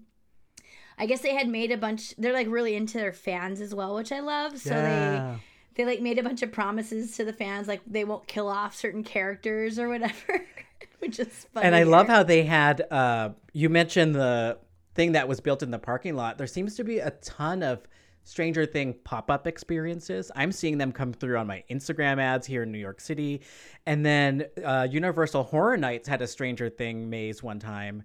I 0.95 1.07
guess 1.07 1.21
they 1.21 1.33
had 1.33 1.47
made 1.49 1.71
a 1.71 1.77
bunch. 1.77 2.15
They're 2.19 2.33
like 2.33 2.47
really 2.47 2.75
into 2.75 2.99
their 2.99 3.13
fans 3.13 3.61
as 3.61 3.73
well, 3.73 3.95
which 3.95 4.11
I 4.11 4.19
love. 4.19 4.59
So 4.59 4.75
Yeah. 4.75 5.37
they 5.37 5.41
they 5.75 5.85
like 5.85 6.01
made 6.01 6.19
a 6.19 6.23
bunch 6.23 6.41
of 6.41 6.51
promises 6.51 7.15
to 7.17 7.25
the 7.25 7.33
fans, 7.33 7.67
like 7.67 7.81
they 7.87 8.03
won't 8.03 8.27
kill 8.27 8.47
off 8.47 8.75
certain 8.75 9.03
characters 9.03 9.79
or 9.79 9.89
whatever, 9.89 10.45
which 10.99 11.19
is 11.19 11.47
funny. 11.53 11.65
and 11.65 11.75
I 11.75 11.83
love 11.83 12.07
how 12.07 12.23
they 12.23 12.43
had 12.43 12.81
uh 12.91 13.29
you 13.53 13.69
mentioned 13.69 14.15
the 14.15 14.57
thing 14.95 15.13
that 15.13 15.27
was 15.27 15.39
built 15.39 15.63
in 15.63 15.71
the 15.71 15.79
parking 15.79 16.15
lot. 16.15 16.37
There 16.37 16.47
seems 16.47 16.75
to 16.75 16.83
be 16.83 16.99
a 16.99 17.11
ton 17.11 17.63
of 17.63 17.87
Stranger 18.25 18.65
Thing 18.65 18.93
pop-up 19.03 19.47
experiences. 19.47 20.31
I'm 20.35 20.51
seeing 20.51 20.77
them 20.77 20.91
come 20.93 21.11
through 21.11 21.37
on 21.37 21.47
my 21.47 21.63
Instagram 21.69 22.19
ads 22.19 22.47
here 22.47 22.63
in 22.63 22.71
New 22.71 22.77
York 22.77 23.01
City. 23.01 23.41
And 23.85 24.05
then 24.05 24.45
uh 24.63 24.87
Universal 24.89 25.43
Horror 25.43 25.77
Nights 25.77 26.07
had 26.07 26.21
a 26.21 26.27
Stranger 26.27 26.69
Thing 26.69 27.09
maze 27.09 27.41
one 27.43 27.59
time. 27.59 28.03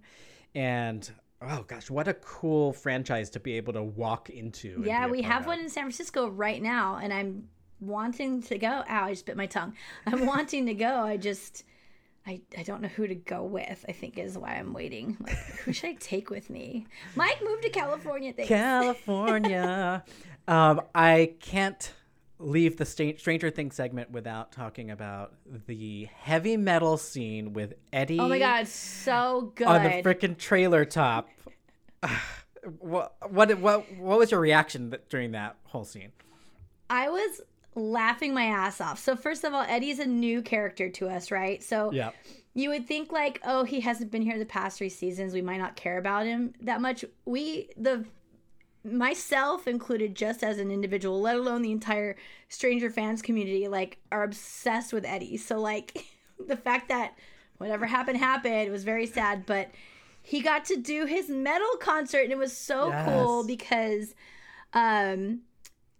And 0.55 1.09
oh 1.41 1.63
gosh, 1.67 1.89
what 1.89 2.07
a 2.07 2.13
cool 2.15 2.73
franchise 2.73 3.29
to 3.29 3.39
be 3.39 3.53
able 3.53 3.71
to 3.73 3.83
walk 3.83 4.29
into. 4.29 4.83
Yeah, 4.85 5.07
we 5.07 5.21
have 5.21 5.45
one 5.45 5.59
in 5.59 5.69
San 5.69 5.83
Francisco 5.83 6.27
right 6.27 6.61
now, 6.61 6.97
and 7.01 7.13
I'm 7.13 7.47
wanting 7.79 8.41
to 8.43 8.57
go. 8.57 8.83
Ow, 8.89 9.05
I 9.05 9.11
just 9.11 9.25
bit 9.25 9.37
my 9.37 9.45
tongue. 9.45 9.73
I'm 10.05 10.25
wanting 10.25 10.65
to 10.67 10.73
go. 10.73 11.01
I 11.01 11.17
just, 11.17 11.63
I, 12.25 12.41
I 12.57 12.63
don't 12.63 12.81
know 12.81 12.87
who 12.89 13.07
to 13.07 13.15
go 13.15 13.43
with. 13.43 13.85
I 13.87 13.91
think 13.91 14.17
is 14.17 14.37
why 14.37 14.55
I'm 14.55 14.73
waiting. 14.73 15.17
Like, 15.19 15.37
who 15.37 15.73
should 15.73 15.89
I 15.89 15.93
take 15.99 16.29
with 16.29 16.49
me? 16.49 16.87
Mike 17.15 17.41
moved 17.43 17.63
to 17.63 17.69
California. 17.69 18.33
Thanks. 18.33 18.49
California. 18.49 20.03
um, 20.47 20.81
I 20.93 21.33
can't 21.39 21.93
leave 22.39 22.77
the 22.77 22.85
Stranger 22.85 23.49
Things 23.49 23.75
segment 23.75 24.11
without 24.11 24.51
talking 24.51 24.91
about 24.91 25.33
the 25.67 26.07
heavy 26.15 26.57
metal 26.57 26.97
scene 26.97 27.53
with 27.53 27.73
Eddie. 27.91 28.19
Oh 28.19 28.29
my 28.29 28.39
god, 28.39 28.67
so 28.67 29.51
good. 29.55 29.67
On 29.67 29.83
the 29.83 29.89
freaking 30.03 30.37
trailer 30.37 30.85
top. 30.85 31.29
what, 32.79 33.15
what 33.29 33.57
what 33.59 33.91
what 33.97 34.19
was 34.19 34.31
your 34.31 34.39
reaction 34.39 34.95
during 35.09 35.31
that 35.31 35.57
whole 35.65 35.83
scene? 35.83 36.11
I 36.89 37.09
was 37.09 37.41
laughing 37.79 38.33
my 38.33 38.45
ass 38.45 38.81
off. 38.81 38.99
So 38.99 39.15
first 39.15 39.43
of 39.43 39.53
all, 39.53 39.63
Eddie's 39.67 39.99
a 39.99 40.05
new 40.05 40.41
character 40.41 40.89
to 40.89 41.09
us, 41.09 41.31
right? 41.31 41.63
So 41.63 41.91
Yeah. 41.91 42.11
you 42.53 42.69
would 42.69 42.87
think 42.87 43.11
like, 43.11 43.39
oh, 43.43 43.63
he 43.63 43.79
hasn't 43.81 44.11
been 44.11 44.21
here 44.21 44.37
the 44.37 44.45
past 44.45 44.77
three 44.77 44.89
seasons. 44.89 45.33
We 45.33 45.41
might 45.41 45.57
not 45.57 45.75
care 45.75 45.97
about 45.97 46.25
him 46.25 46.53
that 46.61 46.81
much. 46.81 47.05
We 47.25 47.69
the 47.77 48.05
myself 48.83 49.67
included 49.67 50.15
just 50.15 50.43
as 50.43 50.57
an 50.57 50.71
individual, 50.71 51.19
let 51.19 51.35
alone 51.35 51.61
the 51.61 51.71
entire 51.71 52.15
Stranger 52.47 52.89
fans 52.89 53.21
community, 53.21 53.67
like 53.67 53.97
are 54.11 54.23
obsessed 54.23 54.93
with 54.93 55.05
Eddie. 55.05 55.37
So 55.37 55.59
like 55.59 56.05
the 56.47 56.57
fact 56.57 56.89
that 56.89 57.15
whatever 57.57 57.85
happened 57.85 58.17
happened 58.17 58.53
it 58.55 58.71
was 58.71 58.83
very 58.83 59.05
sad, 59.05 59.45
but 59.45 59.69
he 60.21 60.41
got 60.41 60.65
to 60.65 60.77
do 60.77 61.05
his 61.05 61.29
metal 61.29 61.75
concert 61.79 62.23
and 62.23 62.31
it 62.31 62.37
was 62.37 62.55
so 62.55 62.93
cool 63.05 63.43
because 63.45 64.13
um 64.73 65.41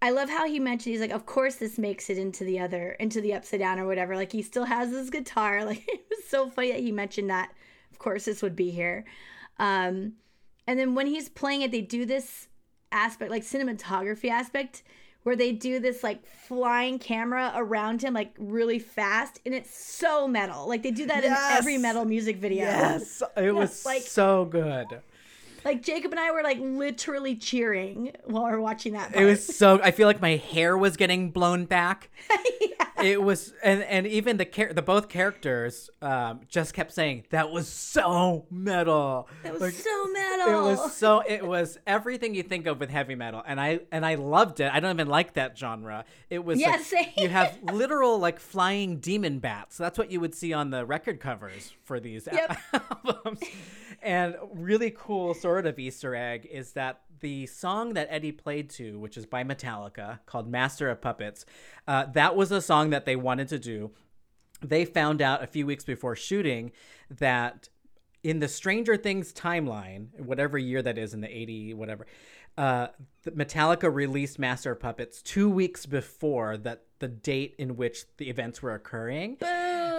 I 0.01 0.11
love 0.11 0.29
how 0.29 0.47
he 0.47 0.59
mentioned 0.59 0.93
he's 0.93 1.01
like, 1.01 1.11
of 1.11 1.25
course 1.25 1.55
this 1.55 1.77
makes 1.77 2.09
it 2.09 2.17
into 2.17 2.43
the 2.45 2.59
other 2.59 2.91
into 2.99 3.19
the 3.21 3.33
upside 3.33 3.59
down 3.59 3.79
or 3.79 3.85
whatever. 3.85 4.15
Like 4.15 4.31
he 4.31 4.41
still 4.41 4.65
has 4.65 4.91
his 4.91 5.09
guitar. 5.09 5.63
Like 5.65 5.83
it 5.87 6.05
was 6.09 6.23
so 6.25 6.49
funny 6.49 6.71
that 6.71 6.79
he 6.79 6.91
mentioned 6.91 7.29
that. 7.29 7.51
Of 7.91 7.99
course 7.99 8.25
this 8.25 8.41
would 8.41 8.55
be 8.55 8.69
here. 8.71 9.03
Um 9.57 10.13
and 10.67 10.79
then 10.79 10.95
when 10.95 11.07
he's 11.07 11.27
playing 11.29 11.63
it, 11.63 11.71
they 11.71 11.81
do 11.81 12.05
this 12.05 12.47
aspect, 12.91 13.31
like 13.31 13.43
cinematography 13.43 14.29
aspect, 14.29 14.83
where 15.23 15.35
they 15.35 15.51
do 15.51 15.79
this 15.79 16.01
like 16.03 16.25
flying 16.25 16.97
camera 16.99 17.51
around 17.55 18.01
him, 18.03 18.13
like 18.13 18.33
really 18.39 18.79
fast, 18.79 19.39
and 19.45 19.53
it's 19.53 19.75
so 19.77 20.27
metal. 20.27 20.67
Like 20.67 20.83
they 20.83 20.91
do 20.91 21.07
that 21.07 21.23
in 21.25 21.31
every 21.33 21.77
metal 21.77 22.05
music 22.05 22.37
video. 22.37 22.65
Yes, 22.65 23.21
it 23.35 23.51
was 23.55 23.85
like- 23.85 24.03
so 24.03 24.45
good. 24.45 25.01
Like 25.65 25.81
Jacob 25.83 26.11
and 26.11 26.19
I 26.19 26.31
were 26.31 26.43
like 26.43 26.57
literally 26.59 27.35
cheering 27.35 28.11
while 28.25 28.45
we 28.45 28.51
are 28.51 28.61
watching 28.61 28.93
that. 28.93 29.15
It 29.15 29.25
was 29.25 29.45
so. 29.57 29.79
I 29.83 29.91
feel 29.91 30.07
like 30.07 30.21
my 30.21 30.35
hair 30.37 30.77
was 30.77 30.97
getting 30.97 31.31
blown 31.31 31.65
back. 31.65 32.09
It 33.01 33.23
was, 33.23 33.53
and 33.63 33.81
and 33.83 34.05
even 34.07 34.35
the 34.35 34.43
char- 34.43 34.73
the 34.73 34.81
both 34.81 35.07
characters 35.07 35.89
um, 36.01 36.41
just 36.49 36.73
kept 36.73 36.91
saying 36.91 37.23
that 37.29 37.49
was 37.49 37.69
so 37.69 38.45
metal. 38.51 39.29
That 39.43 39.53
was 39.53 39.61
Like, 39.61 39.73
so 39.73 40.07
metal. 40.11 40.67
It 40.67 40.71
was 40.71 40.93
so. 40.97 41.21
It 41.21 41.47
was 41.47 41.77
everything 41.87 42.35
you 42.35 42.43
think 42.43 42.67
of 42.67 42.77
with 42.81 42.89
heavy 42.89 43.15
metal, 43.15 43.41
and 43.47 43.57
I 43.57 43.79
and 43.93 44.05
I 44.05 44.15
loved 44.15 44.59
it. 44.59 44.69
I 44.73 44.81
don't 44.81 44.93
even 44.93 45.07
like 45.07 45.35
that 45.35 45.57
genre. 45.57 46.03
It 46.29 46.43
was 46.43 46.59
Yeah, 46.59 46.77
like, 46.93 47.13
you 47.17 47.29
have 47.29 47.57
literal 47.71 48.19
like 48.19 48.37
flying 48.37 48.97
demon 48.97 49.39
bats. 49.39 49.77
That's 49.77 49.97
what 49.97 50.11
you 50.11 50.19
would 50.19 50.35
see 50.35 50.51
on 50.51 50.69
the 50.69 50.85
record 50.85 51.21
covers 51.21 51.71
for 51.85 52.01
these 52.01 52.27
Yep. 52.29 52.57
albums. 53.05 53.39
And 54.01 54.35
really 54.53 54.91
cool 54.95 55.33
sort 55.33 55.65
of 55.65 55.79
Easter 55.79 56.15
egg 56.15 56.47
is 56.51 56.73
that 56.73 57.01
the 57.19 57.45
song 57.47 57.93
that 57.93 58.07
Eddie 58.09 58.31
played 58.31 58.69
to, 58.71 58.97
which 58.99 59.17
is 59.17 59.25
by 59.25 59.43
Metallica, 59.43 60.19
called 60.25 60.49
"Master 60.49 60.89
of 60.89 61.01
Puppets," 61.01 61.45
uh, 61.87 62.05
that 62.13 62.35
was 62.35 62.51
a 62.51 62.61
song 62.61 62.91
that 62.91 63.05
they 63.05 63.15
wanted 63.15 63.49
to 63.49 63.59
do. 63.59 63.91
They 64.61 64.85
found 64.85 65.21
out 65.21 65.43
a 65.43 65.47
few 65.47 65.65
weeks 65.65 65.83
before 65.83 66.15
shooting 66.15 66.71
that 67.09 67.69
in 68.23 68.39
the 68.39 68.47
Stranger 68.47 68.97
Things 68.97 69.33
timeline, 69.33 70.07
whatever 70.19 70.57
year 70.57 70.81
that 70.81 70.97
is 70.97 71.13
in 71.13 71.21
the 71.21 71.35
80 71.35 71.73
whatever, 71.73 72.05
uh, 72.57 72.87
Metallica 73.25 73.93
released 73.93 74.37
Master 74.37 74.71
of 74.71 74.79
Puppets 74.79 75.21
two 75.21 75.49
weeks 75.49 75.85
before 75.85 76.57
that 76.57 76.83
the 76.99 77.07
date 77.07 77.55
in 77.57 77.77
which 77.77 78.03
the 78.17 78.29
events 78.29 78.61
were 78.61 78.73
occurring. 78.73 79.37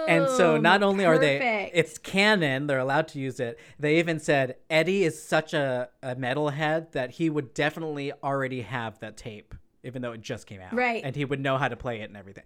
And 0.07 0.29
so 0.29 0.57
not 0.57 0.83
only 0.83 1.05
are 1.05 1.17
they 1.17 1.71
it's 1.73 1.97
canon, 1.97 2.67
they're 2.67 2.79
allowed 2.79 3.07
to 3.09 3.19
use 3.19 3.39
it. 3.39 3.59
They 3.79 3.99
even 3.99 4.19
said 4.19 4.55
Eddie 4.69 5.03
is 5.03 5.21
such 5.21 5.53
a, 5.53 5.89
a 6.01 6.15
metalhead 6.15 6.91
that 6.91 7.11
he 7.11 7.29
would 7.29 7.53
definitely 7.53 8.11
already 8.23 8.61
have 8.61 8.99
that 8.99 9.17
tape, 9.17 9.55
even 9.83 10.01
though 10.01 10.11
it 10.11 10.21
just 10.21 10.47
came 10.47 10.61
out. 10.61 10.73
Right. 10.73 11.03
And 11.03 11.15
he 11.15 11.25
would 11.25 11.39
know 11.39 11.57
how 11.57 11.67
to 11.67 11.75
play 11.75 12.01
it 12.01 12.05
and 12.09 12.17
everything. 12.17 12.43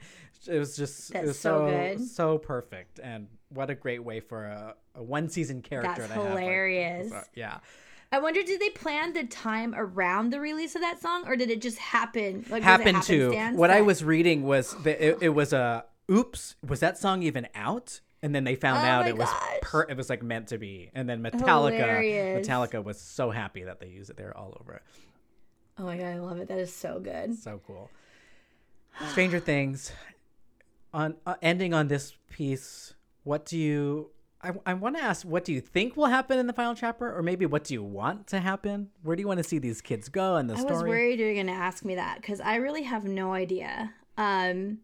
It 0.48 0.60
was 0.60 0.76
just 0.76 1.13
it 1.13 1.26
was 1.26 1.39
so 1.39 1.68
so 1.68 1.70
good. 1.70 2.02
so 2.08 2.38
perfect. 2.38 3.00
And 3.02 3.28
what 3.50 3.70
a 3.70 3.76
great 3.76 4.04
way 4.04 4.20
for 4.20 4.46
a, 4.46 4.76
a 4.96 5.04
one 5.04 5.30
season 5.30 5.62
character 5.62 6.02
That's 6.02 6.13
to 6.13 6.20
have, 6.20 6.34
like, 6.34 6.39
hilarious. 6.44 7.10
so- 7.10 7.22
yeah. 7.34 7.60
I 8.12 8.20
wonder, 8.20 8.44
did 8.44 8.62
they 8.62 8.70
plan 8.70 9.13
the 9.13 9.26
time 9.26 9.74
around 9.76 10.30
the 10.30 10.39
release 10.39 10.76
of 10.76 10.82
that 10.82 11.02
song, 11.02 11.28
or 11.28 11.36
did 11.36 11.50
it 11.50 11.60
just 11.62 11.78
happen? 11.80 12.46
Like, 12.50 12.63
happened 12.63 13.02
to 13.04 13.32
what 13.56 13.72
I 13.72 13.82
was 13.82 14.04
reading 14.04 14.44
was 14.44 14.74
that 14.84 15.06
it, 15.06 15.18
it 15.22 15.30
was 15.30 15.52
a 15.52 15.84
oops 16.10 16.56
was 16.68 16.80
that 16.80 16.98
song 16.98 17.24
even 17.24 17.48
out 17.56 18.02
and 18.22 18.34
then 18.34 18.44
they 18.44 18.56
found 18.56 18.78
Oh 18.86 18.89
out 18.89 19.08
it 19.08 19.18
was 19.18 19.30
per 19.62 19.84
it 19.84 19.98
was 19.98 20.10
like 20.10 20.22
meant 20.24 20.48
to 20.50 20.58
be 20.58 20.89
and 20.94 21.10
then 21.10 21.22
Metallica 21.22 21.78
Hilarious. 21.78 22.48
Metallica 22.48 22.84
was 22.84 23.00
so 23.00 23.32
happy 23.32 23.63
that 23.63 23.80
they 23.80 23.88
used 23.88 24.10
it 24.10 24.18
they 24.18 24.24
were 24.24 24.36
all 24.36 24.56
over 24.60 24.74
it 24.74 24.84
Oh 25.78 25.84
my 25.84 25.98
god, 25.98 26.06
I 26.15 26.20
love 26.20 26.38
it. 26.39 26.48
That 26.48 26.60
is 26.60 26.72
so 26.74 27.00
good. 27.00 27.36
so 27.36 27.60
cool 27.68 27.89
Stranger 29.12 29.39
Things 29.39 29.91
on 30.94 31.15
uh, 31.26 31.36
ending 31.41 31.74
on 31.74 31.88
this 31.88 32.13
piece 32.30 32.94
what 33.24 33.46
do 33.46 33.58
you 33.58 34.10
I, 34.41 34.52
I 34.68 34.74
want 34.76 34.96
to 34.98 35.02
ask, 35.04 35.26
what 35.26 35.44
do 35.44 35.52
you 35.54 35.60
think 35.60 35.98
will 35.98 36.06
happen 36.06 36.38
in 36.38 36.46
the 36.46 36.54
final 36.54 36.76
chapter, 36.76 37.12
or 37.12 37.24
maybe 37.24 37.48
what 37.48 37.63
do 37.63 37.74
you 37.74 37.82
want 37.82 38.28
to 38.28 38.39
happen? 38.39 38.89
Where 39.02 39.15
do 39.15 39.22
you 39.22 39.28
want 39.28 39.39
to 39.39 39.44
see 39.44 39.58
these 39.58 39.82
kids 39.82 40.08
go 40.08 40.38
in 40.38 40.46
the 40.46 40.54
I 40.54 40.60
story? 40.60 40.74
was 40.76 40.84
worried 40.84 41.20
you 41.20 41.26
were 41.26 41.34
going 41.34 41.48
to 41.48 41.54
ask 41.54 41.84
me 41.84 41.96
that 41.96 42.22
because 42.22 42.39
I 42.41 42.58
really 42.58 42.84
have 42.84 43.06
no 43.06 43.34
idea. 43.34 43.91
Um, 44.20 44.80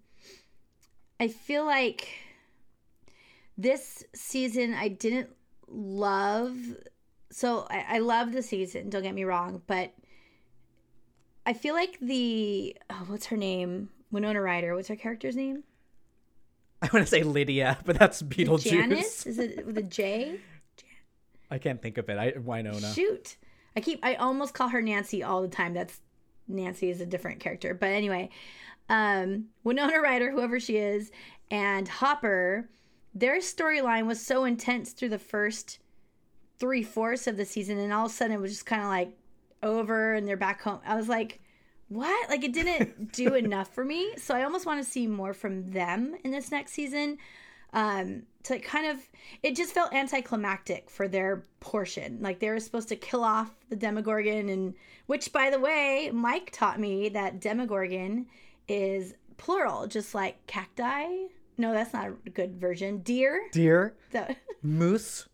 I 1.22 1.28
feel 1.28 1.66
like 1.66 2.08
this 3.56 4.04
season 4.16 4.74
I 4.74 4.88
didn't 4.88 5.30
love. 5.68 6.58
So 7.30 7.68
I, 7.70 7.86
I 7.88 8.00
love 8.00 8.32
the 8.32 8.42
season. 8.42 8.90
Don't 8.90 9.04
get 9.04 9.14
me 9.14 9.24
wrong, 9.24 9.62
but 9.68 9.94
I 11.46 11.54
feel 11.54 11.76
like 11.76 12.00
the 12.02 12.76
oh, 12.90 13.04
what's 13.06 13.28
her 13.28 13.38
name? 13.38 13.90
Winona 14.10 14.42
Ryder. 14.42 14.74
What's 14.74 14.88
her 14.88 14.96
character's 14.96 15.36
name? 15.36 15.64
I 16.82 16.90
want 16.92 17.06
to 17.06 17.10
say 17.10 17.22
Lydia, 17.22 17.78
but 17.86 18.00
that's 18.00 18.24
Beetlejuice. 18.24 18.72
Janice? 18.72 19.26
Is 19.28 19.38
it 19.38 19.64
with 19.64 19.78
a 19.78 19.84
J? 19.84 20.40
I 21.52 21.60
can't 21.60 21.80
think 21.80 22.00
of 22.00 22.10
it. 22.10 22.18
I 22.18 22.34
Winona. 22.40 22.94
Shoot. 22.94 23.38
I 23.76 23.82
keep 23.82 24.00
I 24.02 24.16
almost 24.16 24.56
call 24.56 24.70
her 24.70 24.82
Nancy 24.82 25.22
all 25.22 25.44
the 25.44 25.48
time. 25.48 25.76
That's 25.76 26.00
Nancy 26.48 26.90
is 26.90 27.00
a 27.00 27.06
different 27.06 27.40
character. 27.40 27.76
But 27.76 27.90
anyway, 27.90 28.32
um 28.92 29.46
Winona 29.64 30.00
Ryder, 30.00 30.30
whoever 30.30 30.60
she 30.60 30.78
is, 30.78 31.12
and 31.50 31.88
Hopper, 31.88 32.70
their 33.16 33.40
storyline 33.40 34.06
was 34.06 34.24
so 34.24 34.44
intense 34.44 34.92
through 34.92 35.10
the 35.10 35.18
first 35.18 35.80
three 36.60 36.84
fourths 36.84 37.26
of 37.26 37.38
the 37.38 37.46
season, 37.46 37.80
and 37.80 37.92
all 37.92 38.06
of 38.06 38.12
a 38.12 38.14
sudden 38.14 38.36
it 38.36 38.40
was 38.40 38.52
just 38.52 38.66
kind 38.66 38.84
of 38.84 38.90
like 38.90 39.18
over 39.64 40.14
and 40.14 40.28
they're 40.28 40.38
back 40.38 40.62
home. 40.62 40.82
I 40.86 40.96
was 40.96 41.10
like, 41.10 41.40
what? 41.88 42.30
Like 42.30 42.44
it 42.44 42.54
didn't 42.54 43.12
do 43.14 43.34
enough 43.34 43.74
for 43.74 43.84
me. 43.84 44.14
So 44.18 44.36
I 44.36 44.44
almost 44.44 44.66
want 44.66 44.84
to 44.84 44.90
see 44.90 45.08
more 45.08 45.34
from 45.34 45.72
them 45.72 46.16
in 46.24 46.32
this 46.32 46.52
next 46.52 46.74
season. 46.74 47.18
Um, 47.74 48.24
to 48.44 48.60
kind 48.60 48.88
of, 48.88 48.98
it 49.44 49.56
just 49.56 49.74
felt 49.74 49.94
anticlimactic 49.94 50.90
for 50.90 51.08
their 51.08 51.44
portion. 51.62 52.18
Like 52.22 52.40
they 52.40 52.50
were 52.50 52.60
supposed 52.60 52.90
to 52.90 52.98
kill 52.98 53.24
off 53.24 53.52
the 53.70 53.78
Demogorgon, 53.78 54.50
and 54.50 54.74
which, 55.06 55.32
by 55.32 55.50
the 55.50 55.60
way, 55.60 56.12
Mike 56.14 56.52
taught 56.52 56.80
me 56.80 57.08
that 57.10 57.40
Demogorgon 57.40 58.26
is 58.68 59.14
plural, 59.38 59.88
just 59.88 60.14
like 60.16 60.46
cacti. 60.48 61.06
No, 61.58 61.74
that's 61.74 61.94
not 61.94 62.10
a 62.26 62.30
good 62.30 62.60
version. 62.60 63.00
Deer. 63.00 63.50
Deer, 63.52 63.96
The, 64.12 64.36
moose. 64.64 65.28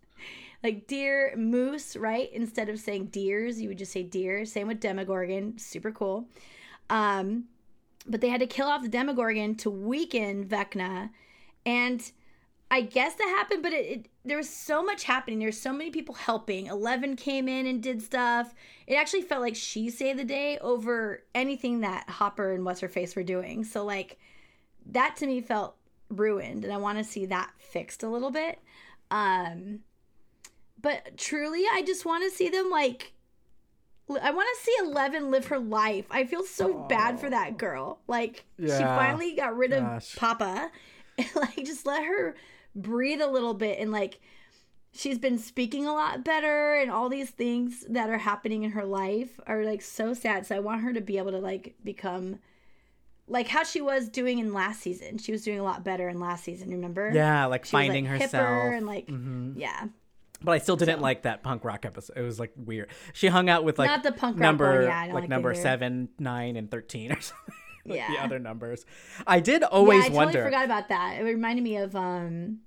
like 0.64 0.88
deer, 0.88 1.34
moose, 1.38 1.96
right? 1.96 2.32
Instead 2.34 2.70
of 2.70 2.80
saying 2.80 3.08
deers, 3.08 3.62
you 3.62 3.70
would 3.70 3.78
just 3.78 3.92
say 3.92 4.04
deer. 4.04 4.46
Same 4.46 4.68
with 4.68 4.80
Demogorgon. 4.80 5.58
Super 5.58 5.92
cool. 5.92 6.28
Um, 6.90 7.46
but 8.06 8.22
they 8.22 8.30
had 8.30 8.40
to 8.40 8.48
kill 8.48 8.68
off 8.68 8.82
the 8.82 8.88
Demogorgon 8.90 9.56
to 9.56 9.70
weaken 9.70 10.46
Vecna. 10.46 11.10
And 11.66 12.10
I 12.72 12.82
guess 12.82 13.16
that 13.16 13.28
happened, 13.38 13.64
but 13.64 13.74
it, 13.74 13.86
it 13.86 14.06
there 14.28 14.38
was 14.38 14.50
so 14.50 14.84
much 14.84 15.04
happening. 15.04 15.40
There's 15.40 15.60
so 15.60 15.72
many 15.72 15.90
people 15.90 16.16
helping. 16.16 16.68
Eleven 16.68 17.16
came 17.16 17.48
in 17.48 17.66
and 17.66 17.82
did 17.82 18.02
stuff. 18.02 18.54
It 18.86 18.96
actually 18.96 19.22
felt 19.22 19.42
like 19.42 19.56
she 19.56 19.90
saved 19.90 20.20
the 20.20 20.24
day 20.26 20.58
over 20.60 21.24
anything 21.34 21.82
that 21.82 22.10
Hopper 22.10 22.54
and 22.54 22.66
What's 22.66 22.82
Her 22.82 22.90
Face 22.90 23.16
were 23.16 23.24
doing. 23.24 23.64
So 23.64 23.86
like 23.86 24.18
that 24.88 25.16
to 25.18 25.28
me 25.28 25.42
felt 25.42 25.76
ruined, 26.10 26.64
and 26.64 26.74
I 26.74 26.78
want 26.78 26.98
to 26.98 27.04
see 27.04 27.26
that 27.28 27.52
fixed 27.58 28.04
a 28.04 28.10
little 28.10 28.32
bit. 28.32 28.60
Um, 29.12 29.80
but 30.82 31.18
truly, 31.18 31.64
I 31.72 31.82
just 31.86 32.06
want 32.06 32.24
to 32.24 32.36
see 32.36 32.50
them 32.50 32.70
like. 32.70 33.14
I 34.10 34.32
want 34.32 34.48
to 34.58 34.64
see 34.64 34.76
Eleven 34.86 35.32
live 35.32 35.48
her 35.48 35.60
life. 35.60 36.06
I 36.10 36.24
feel 36.24 36.44
so 36.44 36.86
bad 36.88 37.20
for 37.20 37.30
that 37.30 37.58
girl. 37.58 38.00
Like 38.08 38.46
she 38.58 38.68
finally 38.68 39.36
got 39.36 39.58
rid 39.58 39.74
of 39.74 40.16
Papa, 40.16 40.72
like 41.36 41.58
just 41.58 41.86
let 41.86 42.06
her 42.06 42.36
breathe 42.78 43.22
a 43.22 43.28
little 43.28 43.54
bit 43.54 43.80
and 43.80 43.92
like 43.92 44.20
she's 44.94 45.18
been 45.20 45.38
speaking 45.38 45.86
a 45.86 45.94
lot 45.94 46.24
better 46.24 46.76
and 46.76 46.90
all 46.90 47.10
these 47.10 47.30
things 47.32 47.84
that 47.90 48.10
are 48.10 48.18
happening 48.20 48.64
in 48.64 48.72
her 48.72 48.86
life 48.86 49.40
are 49.48 49.64
like 49.66 49.82
so 49.82 50.14
sad 50.14 50.46
so 50.46 50.56
i 50.56 50.60
want 50.60 50.82
her 50.82 50.94
to 50.94 51.02
be 51.02 51.18
able 51.18 51.32
to 51.32 51.40
like 51.40 51.76
become 51.84 52.40
like 53.28 53.48
how 53.50 53.64
she 53.64 53.82
was 53.82 54.08
doing 54.08 54.40
in 54.40 54.54
last 54.54 54.80
season 54.82 55.18
she 55.18 55.32
was 55.32 55.44
doing 55.44 55.60
a 55.60 55.64
lot 55.64 55.84
better 55.84 56.08
in 56.08 56.20
last 56.20 56.44
season 56.44 56.70
remember 56.70 57.12
Yeah, 57.14 57.46
like 57.48 57.66
She 57.66 57.76
was, 57.76 57.82
finding 57.88 58.06
like, 58.06 58.22
hipper 58.22 58.24
herself. 58.24 58.74
and 58.74 58.86
like 58.88 59.08
Mhm. 59.08 59.54
yeah 59.58 59.88
But 60.42 60.52
I 60.54 60.58
still 60.60 60.76
didn't 60.78 61.02
like 61.02 61.24
that 61.24 61.42
punk 61.44 61.66
rock 61.66 61.84
episode. 61.86 62.16
It 62.16 62.22
was 62.22 62.40
like 62.40 62.54
weird. 62.56 62.90
She 63.14 63.28
hung 63.28 63.50
out 63.50 63.64
with 63.64 63.80
like 63.80 63.90
Not 63.90 64.04
the 64.04 64.12
punk 64.12 64.36
rock 64.36 64.42
number 64.42 64.84
yeah, 64.84 65.06
like, 65.06 65.14
like 65.14 65.30
number 65.30 65.52
either. 65.52 65.62
seven, 65.62 66.10
nine, 66.20 66.56
and 66.56 66.70
thirteen 66.70 67.12
or 67.12 67.20
something. 67.22 67.56
like 67.88 68.08
the 68.08 68.18
other 68.24 68.38
numbers. 68.38 68.86
I 69.26 69.40
did 69.40 69.64
always 69.64 70.00
yeah 70.00 70.06
i 70.06 70.08
totally 70.10 70.26
wonder. 70.26 70.44
forgot 70.46 70.66
about 70.66 70.90
that 70.90 71.18
it 71.20 71.24
reminded 71.24 71.64
me 71.64 71.78
of 71.78 71.96
um 71.96 72.60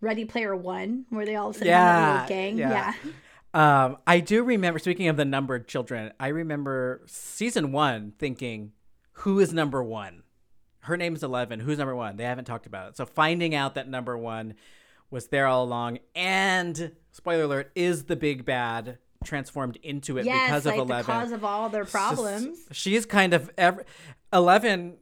ready 0.00 0.24
player 0.24 0.54
one 0.56 1.04
where 1.10 1.24
they 1.26 1.36
all 1.36 1.50
of 1.50 1.56
a 1.56 1.58
sudden 1.58 1.72
have 1.72 1.80
a 1.82 2.00
Yeah, 2.00 2.12
little 2.12 2.28
gang 2.28 2.58
yeah. 2.58 2.94
yeah 3.04 3.10
Um, 3.52 3.96
I 4.06 4.20
do 4.20 4.42
remember. 4.44 4.78
Speaking 4.78 5.08
of 5.08 5.16
the 5.16 5.24
numbered 5.24 5.66
children, 5.66 6.12
I 6.20 6.28
remember 6.28 7.02
season 7.06 7.72
one 7.72 8.12
thinking, 8.18 8.72
"Who 9.12 9.40
is 9.40 9.52
number 9.52 9.82
one?" 9.82 10.22
Her 10.84 10.96
name's 10.96 11.22
Eleven. 11.24 11.58
Who's 11.60 11.76
number 11.78 11.96
one? 11.96 12.16
They 12.16 12.24
haven't 12.24 12.44
talked 12.44 12.66
about 12.66 12.90
it. 12.90 12.96
So 12.96 13.04
finding 13.06 13.54
out 13.54 13.74
that 13.74 13.88
number 13.88 14.16
one 14.16 14.54
was 15.10 15.26
there 15.26 15.46
all 15.48 15.64
along, 15.64 15.98
and 16.14 16.92
spoiler 17.10 17.42
alert, 17.42 17.72
is 17.74 18.04
the 18.04 18.14
big 18.14 18.44
bad 18.44 18.98
transformed 19.24 19.76
into 19.82 20.16
it 20.16 20.24
yes 20.24 20.46
because 20.46 20.64
like 20.66 20.78
of 20.78 20.86
the 20.86 20.94
Eleven. 20.94 21.04
cause 21.14 21.32
of 21.32 21.44
all 21.44 21.68
their 21.68 21.84
problems 21.84 22.56
She's 22.72 23.04
kind 23.04 23.34
of 23.34 23.50
every 23.58 23.84
Eleven 24.32 24.96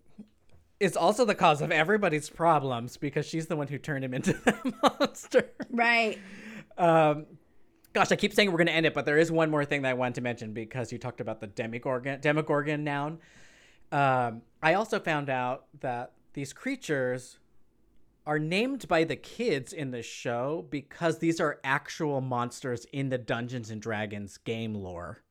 is 0.80 0.96
also 0.96 1.24
the 1.24 1.34
cause 1.34 1.60
of 1.60 1.70
everybody's 1.70 2.30
problems 2.30 2.96
because 2.96 3.26
she's 3.26 3.46
the 3.46 3.56
one 3.56 3.66
who 3.66 3.78
turned 3.78 4.04
him 4.04 4.14
into 4.14 4.32
the 4.44 4.72
monster. 4.82 5.50
right 5.70 6.18
Um, 6.76 7.26
gosh, 7.92 8.12
I 8.12 8.16
keep 8.16 8.32
saying 8.32 8.50
we're 8.50 8.58
going 8.58 8.68
to 8.68 8.74
end 8.74 8.86
it, 8.86 8.94
but 8.94 9.04
there 9.04 9.18
is 9.18 9.32
one 9.32 9.50
more 9.50 9.64
thing 9.64 9.82
that 9.82 9.90
I 9.90 9.94
wanted 9.94 10.14
to 10.16 10.20
mention 10.20 10.52
because 10.52 10.92
you 10.92 10.98
talked 10.98 11.20
about 11.20 11.40
the 11.40 11.48
demigorgon, 11.48 12.20
demogorgon 12.20 12.84
noun. 12.84 13.18
Um, 13.90 14.42
I 14.62 14.74
also 14.74 15.00
found 15.00 15.30
out 15.30 15.66
that 15.80 16.12
these 16.34 16.52
creatures 16.52 17.38
are 18.26 18.38
named 18.38 18.86
by 18.86 19.04
the 19.04 19.16
kids 19.16 19.72
in 19.72 19.90
the 19.90 20.02
show 20.02 20.66
because 20.70 21.18
these 21.18 21.40
are 21.40 21.58
actual 21.64 22.20
monsters 22.20 22.84
in 22.92 23.08
the 23.08 23.18
Dungeons 23.18 23.70
and 23.70 23.80
Dragons 23.80 24.36
game 24.36 24.74
lore. 24.74 25.22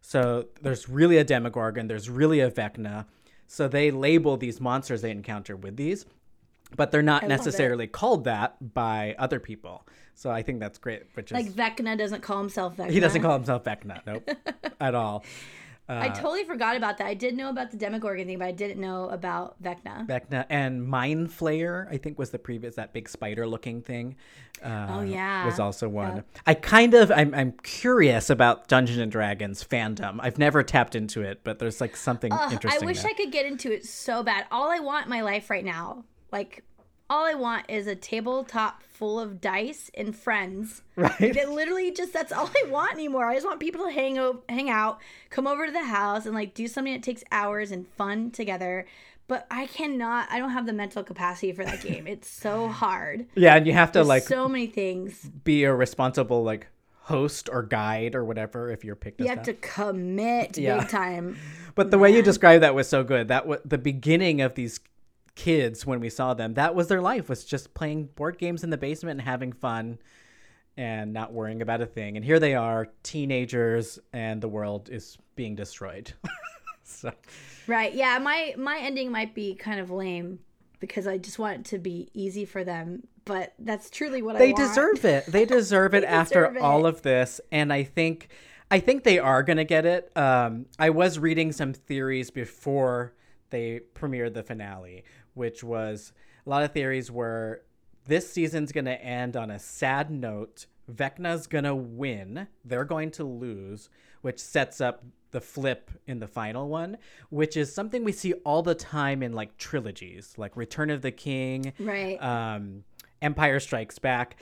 So 0.00 0.46
there's 0.60 0.88
really 0.88 1.16
a 1.18 1.24
demogorgon, 1.24 1.86
there's 1.86 2.10
really 2.10 2.40
a 2.40 2.50
Vecna. 2.50 3.06
So 3.52 3.68
they 3.68 3.90
label 3.90 4.38
these 4.38 4.62
monsters 4.62 5.02
they 5.02 5.10
encounter 5.10 5.56
with 5.56 5.76
these, 5.76 6.06
but 6.74 6.90
they're 6.90 7.02
not 7.02 7.24
I 7.24 7.26
necessarily 7.26 7.86
called 7.86 8.24
that 8.24 8.72
by 8.72 9.14
other 9.18 9.38
people. 9.38 9.86
So 10.14 10.30
I 10.30 10.40
think 10.40 10.58
that's 10.58 10.78
great. 10.78 11.02
Which 11.12 11.32
is 11.32 11.34
Like 11.34 11.52
Vecna 11.52 11.98
doesn't 11.98 12.22
call 12.22 12.38
himself 12.38 12.78
Vecna. 12.78 12.90
he 12.90 12.98
doesn't 12.98 13.20
call 13.20 13.34
himself 13.34 13.64
Vecna, 13.64 14.00
nope, 14.06 14.26
at 14.80 14.94
all. 14.94 15.22
I 15.88 16.08
totally 16.08 16.44
forgot 16.44 16.76
about 16.76 16.98
that. 16.98 17.06
I 17.06 17.14
did 17.14 17.36
know 17.36 17.50
about 17.50 17.70
the 17.70 17.76
Demogorgon 17.76 18.26
thing, 18.26 18.38
but 18.38 18.46
I 18.46 18.52
didn't 18.52 18.80
know 18.80 19.08
about 19.10 19.62
Vecna. 19.62 20.06
Vecna 20.06 20.46
and 20.48 20.86
Mind 20.86 21.28
Flayer, 21.28 21.86
I 21.90 21.98
think 21.98 22.18
was 22.18 22.30
the 22.30 22.38
previous 22.38 22.76
that 22.76 22.92
big 22.92 23.08
spider 23.08 23.46
looking 23.46 23.82
thing. 23.82 24.16
Uh, 24.62 24.86
Oh, 24.90 25.00
yeah. 25.02 25.44
was 25.44 25.58
also 25.58 25.88
one. 25.88 26.24
I 26.46 26.54
kind 26.54 26.94
of 26.94 27.10
I'm 27.10 27.34
I'm 27.34 27.52
curious 27.62 28.30
about 28.30 28.68
Dungeons 28.68 28.98
and 28.98 29.10
Dragons 29.10 29.62
fandom. 29.64 30.18
I've 30.20 30.38
never 30.38 30.62
tapped 30.62 30.94
into 30.94 31.20
it, 31.22 31.40
but 31.44 31.58
there's 31.58 31.80
like 31.80 31.96
something 31.96 32.32
Ugh, 32.32 32.58
I 32.66 32.78
wish 32.78 33.02
there. 33.02 33.10
I 33.10 33.14
could 33.14 33.32
get 33.32 33.44
into 33.44 33.72
it 33.72 33.84
so 33.84 34.22
bad. 34.22 34.46
All 34.50 34.70
I 34.70 34.78
want 34.78 35.06
in 35.06 35.10
my 35.10 35.22
life 35.22 35.50
right 35.50 35.64
now, 35.64 36.04
like 36.30 36.64
all 37.12 37.24
I 37.26 37.34
want 37.34 37.66
is 37.68 37.86
a 37.86 37.94
tabletop 37.94 38.82
full 38.82 39.20
of 39.20 39.40
dice 39.40 39.90
and 39.94 40.14
friends. 40.16 40.82
right? 40.96 41.34
That 41.34 41.50
literally 41.50 41.90
just 41.92 42.12
that's 42.12 42.32
all 42.32 42.48
I 42.64 42.68
want 42.70 42.92
anymore. 42.94 43.26
I 43.26 43.34
just 43.34 43.46
want 43.46 43.60
people 43.60 43.84
to 43.86 43.92
hang 43.92 44.18
o- 44.18 44.42
hang 44.48 44.70
out, 44.70 44.98
come 45.30 45.46
over 45.46 45.66
to 45.66 45.72
the 45.72 45.84
house 45.84 46.26
and 46.26 46.34
like 46.34 46.54
do 46.54 46.66
something 46.68 46.92
that 46.94 47.02
takes 47.02 47.22
hours 47.30 47.70
and 47.70 47.86
fun 47.86 48.30
together. 48.30 48.86
But 49.28 49.46
I 49.50 49.66
cannot 49.66 50.28
I 50.30 50.38
don't 50.38 50.50
have 50.50 50.66
the 50.66 50.72
mental 50.72 51.02
capacity 51.02 51.52
for 51.52 51.64
that 51.64 51.80
game. 51.82 52.06
It's 52.06 52.28
so 52.28 52.68
hard. 52.68 53.26
Yeah, 53.34 53.56
and 53.56 53.66
you 53.66 53.72
have 53.72 53.92
to 53.92 53.98
There's 54.00 54.08
like 54.08 54.22
so 54.24 54.48
many 54.48 54.66
things. 54.66 55.30
be 55.44 55.64
a 55.64 55.74
responsible 55.74 56.42
like 56.42 56.66
host 57.04 57.48
or 57.52 57.62
guide 57.64 58.14
or 58.14 58.24
whatever 58.24 58.70
if 58.70 58.84
you're 58.84 58.94
picked 58.96 59.20
You 59.20 59.26
have 59.28 59.44
that. 59.44 59.44
to 59.46 59.54
commit 59.54 60.56
Yeah. 60.58 60.78
big 60.80 60.88
time. 60.88 61.36
But 61.74 61.90
the 61.90 61.98
way 61.98 62.14
you 62.14 62.22
described 62.22 62.62
that 62.62 62.74
was 62.74 62.88
so 62.88 63.02
good. 63.02 63.28
That 63.28 63.46
was 63.46 63.58
the 63.64 63.78
beginning 63.78 64.40
of 64.40 64.54
these 64.54 64.78
kids 65.34 65.86
when 65.86 66.00
we 66.00 66.10
saw 66.10 66.34
them. 66.34 66.54
That 66.54 66.74
was 66.74 66.88
their 66.88 67.00
life 67.00 67.28
was 67.28 67.44
just 67.44 67.74
playing 67.74 68.06
board 68.14 68.38
games 68.38 68.64
in 68.64 68.70
the 68.70 68.78
basement 68.78 69.20
and 69.20 69.28
having 69.28 69.52
fun 69.52 69.98
and 70.76 71.12
not 71.12 71.32
worrying 71.32 71.62
about 71.62 71.80
a 71.80 71.86
thing. 71.86 72.16
And 72.16 72.24
here 72.24 72.40
they 72.40 72.54
are, 72.54 72.88
teenagers, 73.02 73.98
and 74.12 74.40
the 74.40 74.48
world 74.48 74.88
is 74.90 75.18
being 75.36 75.54
destroyed. 75.54 76.12
so 76.84 77.12
Right. 77.66 77.94
Yeah, 77.94 78.18
my 78.18 78.54
my 78.58 78.78
ending 78.78 79.10
might 79.10 79.34
be 79.34 79.54
kind 79.54 79.80
of 79.80 79.90
lame 79.90 80.40
because 80.80 81.06
I 81.06 81.18
just 81.18 81.38
want 81.38 81.60
it 81.60 81.64
to 81.66 81.78
be 81.78 82.08
easy 82.12 82.44
for 82.44 82.64
them, 82.64 83.06
but 83.24 83.54
that's 83.58 83.88
truly 83.88 84.20
what 84.20 84.36
I 84.36 84.40
they 84.40 84.52
deserve 84.52 85.04
it. 85.04 85.26
They 85.28 85.44
deserve 85.44 85.94
it 85.94 86.04
after 86.04 86.48
deserve 86.48 86.62
all 86.62 86.86
it. 86.86 86.88
of 86.88 87.02
this, 87.02 87.40
and 87.52 87.72
I 87.72 87.84
think 87.84 88.28
I 88.70 88.80
think 88.80 89.04
they 89.04 89.18
are 89.18 89.42
gonna 89.42 89.64
get 89.64 89.86
it. 89.86 90.16
Um, 90.16 90.66
I 90.78 90.90
was 90.90 91.18
reading 91.18 91.52
some 91.52 91.72
theories 91.72 92.30
before 92.30 93.14
they 93.50 93.80
premiered 93.94 94.34
the 94.34 94.42
finale, 94.42 95.04
which 95.34 95.62
was 95.64 96.12
a 96.46 96.50
lot 96.50 96.62
of 96.62 96.72
theories 96.72 97.10
were 97.10 97.62
this 98.06 98.30
season's 98.32 98.72
going 98.72 98.84
to 98.86 99.00
end 99.02 99.36
on 99.36 99.50
a 99.50 99.58
sad 99.58 100.10
note. 100.10 100.66
Vecna's 100.92 101.46
going 101.46 101.64
to 101.64 101.74
win. 101.74 102.48
They're 102.64 102.84
going 102.84 103.10
to 103.12 103.24
lose, 103.24 103.88
which 104.22 104.40
sets 104.40 104.80
up 104.80 105.04
the 105.30 105.40
flip 105.40 105.90
in 106.06 106.18
the 106.18 106.26
final 106.26 106.68
one, 106.68 106.98
which 107.30 107.56
is 107.56 107.72
something 107.72 108.02
we 108.04 108.12
see 108.12 108.32
all 108.44 108.62
the 108.62 108.74
time 108.74 109.22
in 109.22 109.32
like 109.32 109.56
trilogies, 109.56 110.34
like 110.36 110.56
Return 110.56 110.90
of 110.90 111.00
the 111.00 111.12
King, 111.12 111.72
Right. 111.78 112.20
um, 112.22 112.82
Empire 113.22 113.60
Strikes 113.60 113.98
Back, 114.00 114.36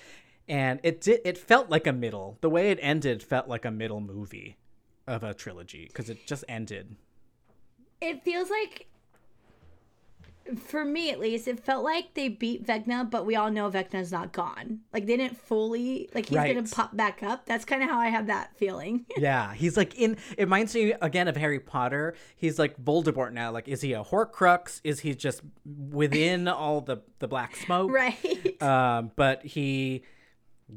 and 0.49 0.81
it 0.83 1.03
did. 1.03 1.21
It 1.25 1.37
felt 1.39 1.69
like 1.71 1.87
a 1.87 1.93
middle. 1.93 2.39
The 2.41 2.51
way 2.51 2.71
it 2.71 2.79
ended 2.81 3.23
felt 3.23 3.47
like 3.47 3.65
a 3.67 3.71
middle 3.71 4.01
movie 4.01 4.57
of 5.07 5.23
a 5.23 5.35
trilogy 5.35 5.85
because 5.87 6.09
it 6.11 6.27
just 6.27 6.45
ended. 6.49 6.97
it 8.01 8.25
feels 8.25 8.49
like 8.51 8.87
for 10.59 10.85
me 10.85 11.11
at 11.11 11.21
least 11.21 11.47
it 11.47 11.61
felt 11.61 11.85
like 11.85 12.15
they 12.15 12.29
beat 12.29 12.67
vecna 12.67 13.09
but 13.09 13.25
we 13.25 13.37
all 13.37 13.51
know 13.51 13.71
vecna's 13.71 14.11
not 14.11 14.33
gone 14.33 14.81
like 14.93 15.07
they 15.07 15.17
didn't 15.17 15.37
fully 15.37 16.09
like 16.15 16.27
he's 16.27 16.37
gonna 16.37 16.63
pop 16.65 16.97
back 16.97 17.23
up 17.23 17.47
that's 17.47 17.65
kind 17.65 17.83
of 17.83 17.89
how 17.89 17.99
i 17.99 18.09
have 18.09 18.27
that 18.27 18.57
feeling 18.57 19.05
Yeah, 19.17 19.53
he's 19.53 19.77
like 19.77 19.95
in. 19.97 20.17
It 20.39 20.45
reminds 20.45 20.75
me 20.75 20.95
again 21.01 21.29
of 21.29 21.37
Harry 21.37 21.61
Potter. 21.61 22.15
He's 22.37 22.59
like 22.59 22.83
Voldemort 22.83 23.33
now. 23.33 23.51
Like, 23.51 23.69
is 23.69 23.83
he 23.83 23.93
a 23.93 24.03
Horcrux? 24.03 24.81
Is 24.83 25.01
he 25.01 25.15
just 25.15 25.43
within 25.65 26.49
all 26.49 26.81
the 26.81 26.99
the 27.19 27.29
black 27.29 27.55
smoke? 27.57 27.91
right 27.93 28.63
Um, 28.63 29.11
but 29.17 29.45
he 29.45 30.03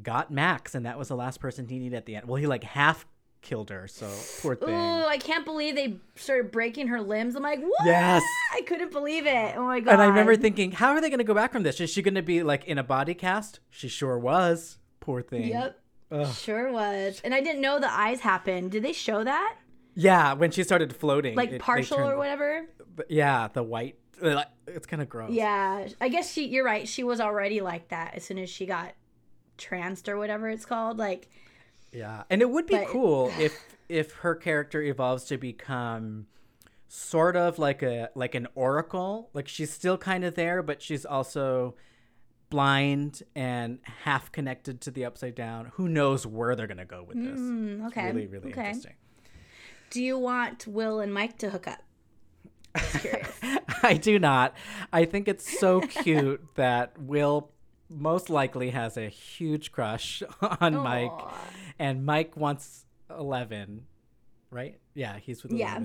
got 0.02 0.30
Max, 0.30 0.74
and 0.74 0.84
that 0.84 0.98
was 0.98 1.08
the 1.08 1.16
last 1.16 1.40
person 1.40 1.66
he 1.68 1.78
needed 1.78 1.96
at 1.96 2.06
the 2.06 2.16
end. 2.16 2.26
Well, 2.26 2.36
he 2.36 2.46
like 2.46 2.64
half 2.64 3.06
killed 3.44 3.70
her, 3.70 3.86
so 3.86 4.10
poor 4.42 4.56
thing. 4.56 4.70
Ooh, 4.70 5.04
I 5.06 5.18
can't 5.18 5.44
believe 5.44 5.76
they 5.76 5.98
started 6.16 6.50
breaking 6.50 6.88
her 6.88 7.00
limbs. 7.00 7.36
I'm 7.36 7.42
like, 7.44 7.60
what? 7.60 7.72
Yes. 7.84 8.22
I 8.52 8.62
couldn't 8.62 8.90
believe 8.90 9.26
it. 9.26 9.54
Oh 9.56 9.64
my 9.64 9.78
god. 9.78 9.92
And 9.92 10.02
I 10.02 10.06
remember 10.06 10.34
thinking, 10.34 10.72
how 10.72 10.90
are 10.92 11.00
they 11.00 11.08
going 11.10 11.18
to 11.18 11.24
go 11.24 11.34
back 11.34 11.52
from 11.52 11.62
this? 11.62 11.80
Is 11.80 11.90
she 11.90 12.02
going 12.02 12.14
to 12.16 12.22
be 12.22 12.42
like 12.42 12.64
in 12.64 12.78
a 12.78 12.82
body 12.82 13.14
cast? 13.14 13.60
She 13.70 13.86
sure 13.88 14.18
was. 14.18 14.78
Poor 14.98 15.22
thing. 15.22 15.48
Yep. 15.48 15.78
Ugh. 16.10 16.34
Sure 16.34 16.72
was. 16.72 17.20
And 17.22 17.32
I 17.34 17.40
didn't 17.40 17.60
know 17.60 17.78
the 17.78 17.92
eyes 17.92 18.20
happened. 18.20 18.72
Did 18.72 18.82
they 18.82 18.92
show 18.92 19.22
that? 19.22 19.56
Yeah, 19.94 20.32
when 20.32 20.50
she 20.50 20.64
started 20.64 20.96
floating, 20.96 21.36
Like 21.36 21.52
it- 21.52 21.60
partial 21.60 21.98
turned- 21.98 22.10
or 22.12 22.16
whatever? 22.16 22.66
Yeah, 23.08 23.48
the 23.52 23.62
white. 23.62 23.98
uh, 24.22 24.44
It's 24.66 24.86
kind 24.86 25.02
of 25.02 25.08
gross. 25.08 25.30
Yeah. 25.30 25.86
I 26.00 26.08
guess 26.08 26.32
she 26.32 26.46
you're 26.46 26.64
right. 26.64 26.88
She 26.88 27.04
was 27.04 27.20
already 27.20 27.60
like 27.60 27.88
that 27.88 28.14
as 28.14 28.24
soon 28.24 28.38
as 28.38 28.48
she 28.50 28.66
got 28.66 28.94
tranced 29.58 30.08
or 30.08 30.16
whatever 30.16 30.48
it's 30.48 30.64
called. 30.66 30.98
Like 30.98 31.28
Yeah, 31.94 32.24
and 32.28 32.42
it 32.42 32.50
would 32.50 32.66
be 32.66 32.74
But- 32.76 32.88
cool 32.88 33.32
if 33.38 33.58
if 33.88 34.12
her 34.16 34.34
character 34.34 34.82
evolves 34.82 35.24
to 35.26 35.36
become 35.38 36.26
sort 36.88 37.36
of 37.36 37.58
like 37.58 37.82
a 37.82 38.10
like 38.14 38.34
an 38.34 38.46
oracle. 38.54 39.30
Like 39.34 39.48
she's 39.48 39.72
still 39.72 39.98
kind 39.98 40.24
of 40.24 40.34
there, 40.34 40.62
but 40.62 40.82
she's 40.82 41.04
also 41.04 41.74
blind 42.50 43.22
and 43.34 43.78
half 44.04 44.30
connected 44.30 44.80
to 44.82 44.90
the 44.90 45.04
upside 45.04 45.34
down. 45.34 45.72
Who 45.74 45.88
knows 45.88 46.26
where 46.26 46.54
they're 46.54 46.66
gonna 46.66 46.84
go 46.84 47.02
with 47.02 47.16
this? 47.16 47.38
mm, 47.40 47.86
It's 47.86 47.96
really, 47.96 48.26
really 48.26 48.50
okay. 48.52 48.66
interesting. 48.68 48.94
Do 49.90 50.02
you 50.02 50.18
want 50.18 50.66
Will 50.66 51.00
and 51.00 51.12
Mike 51.12 51.38
to 51.38 51.50
hook 51.50 51.66
up? 51.68 51.80
I 53.82 53.94
do 54.00 54.18
not. 54.18 54.54
I 54.92 55.04
think 55.04 55.28
it's 55.28 55.58
so 55.58 55.80
cute 56.02 56.42
that 56.56 56.98
Will 56.98 57.50
most 57.88 58.30
likely 58.30 58.70
has 58.70 58.96
a 58.96 59.08
huge 59.08 59.70
crush 59.72 60.22
on 60.60 60.74
Mike, 60.76 61.10
Aw. 61.12 61.34
And 61.78 62.04
Mike 62.04 62.36
wants 62.36 62.84
Eleven, 63.10 63.86
right? 64.50 64.78
Yeah, 64.94 65.18
he's 65.18 65.42
with 65.42 65.52
Yeah. 65.52 65.80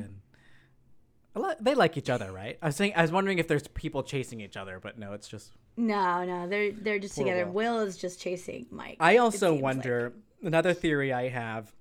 Eleven. 1.35 1.63
They 1.63 1.75
like 1.75 1.97
each 1.97 2.09
other, 2.09 2.31
right? 2.31 2.57
I 2.61 2.67
was 2.67 2.75
saying, 2.75 2.93
I 2.95 3.01
was 3.01 3.11
wondering 3.11 3.39
if 3.39 3.47
there's 3.47 3.67
people 3.69 4.03
chasing 4.03 4.41
each 4.41 4.57
other, 4.57 4.79
but 4.79 4.97
no, 4.97 5.13
it's 5.13 5.27
just. 5.27 5.51
No, 5.77 6.25
no, 6.25 6.47
they're 6.47 6.71
they're 6.71 6.99
just 6.99 7.15
together. 7.15 7.45
Will. 7.45 7.77
Will 7.77 7.79
is 7.81 7.97
just 7.97 8.19
chasing 8.19 8.65
Mike. 8.71 8.97
I 8.99 9.17
also 9.17 9.53
wonder 9.53 10.13
another 10.43 10.73
theory 10.73 11.13
I 11.13 11.29
have 11.29 11.71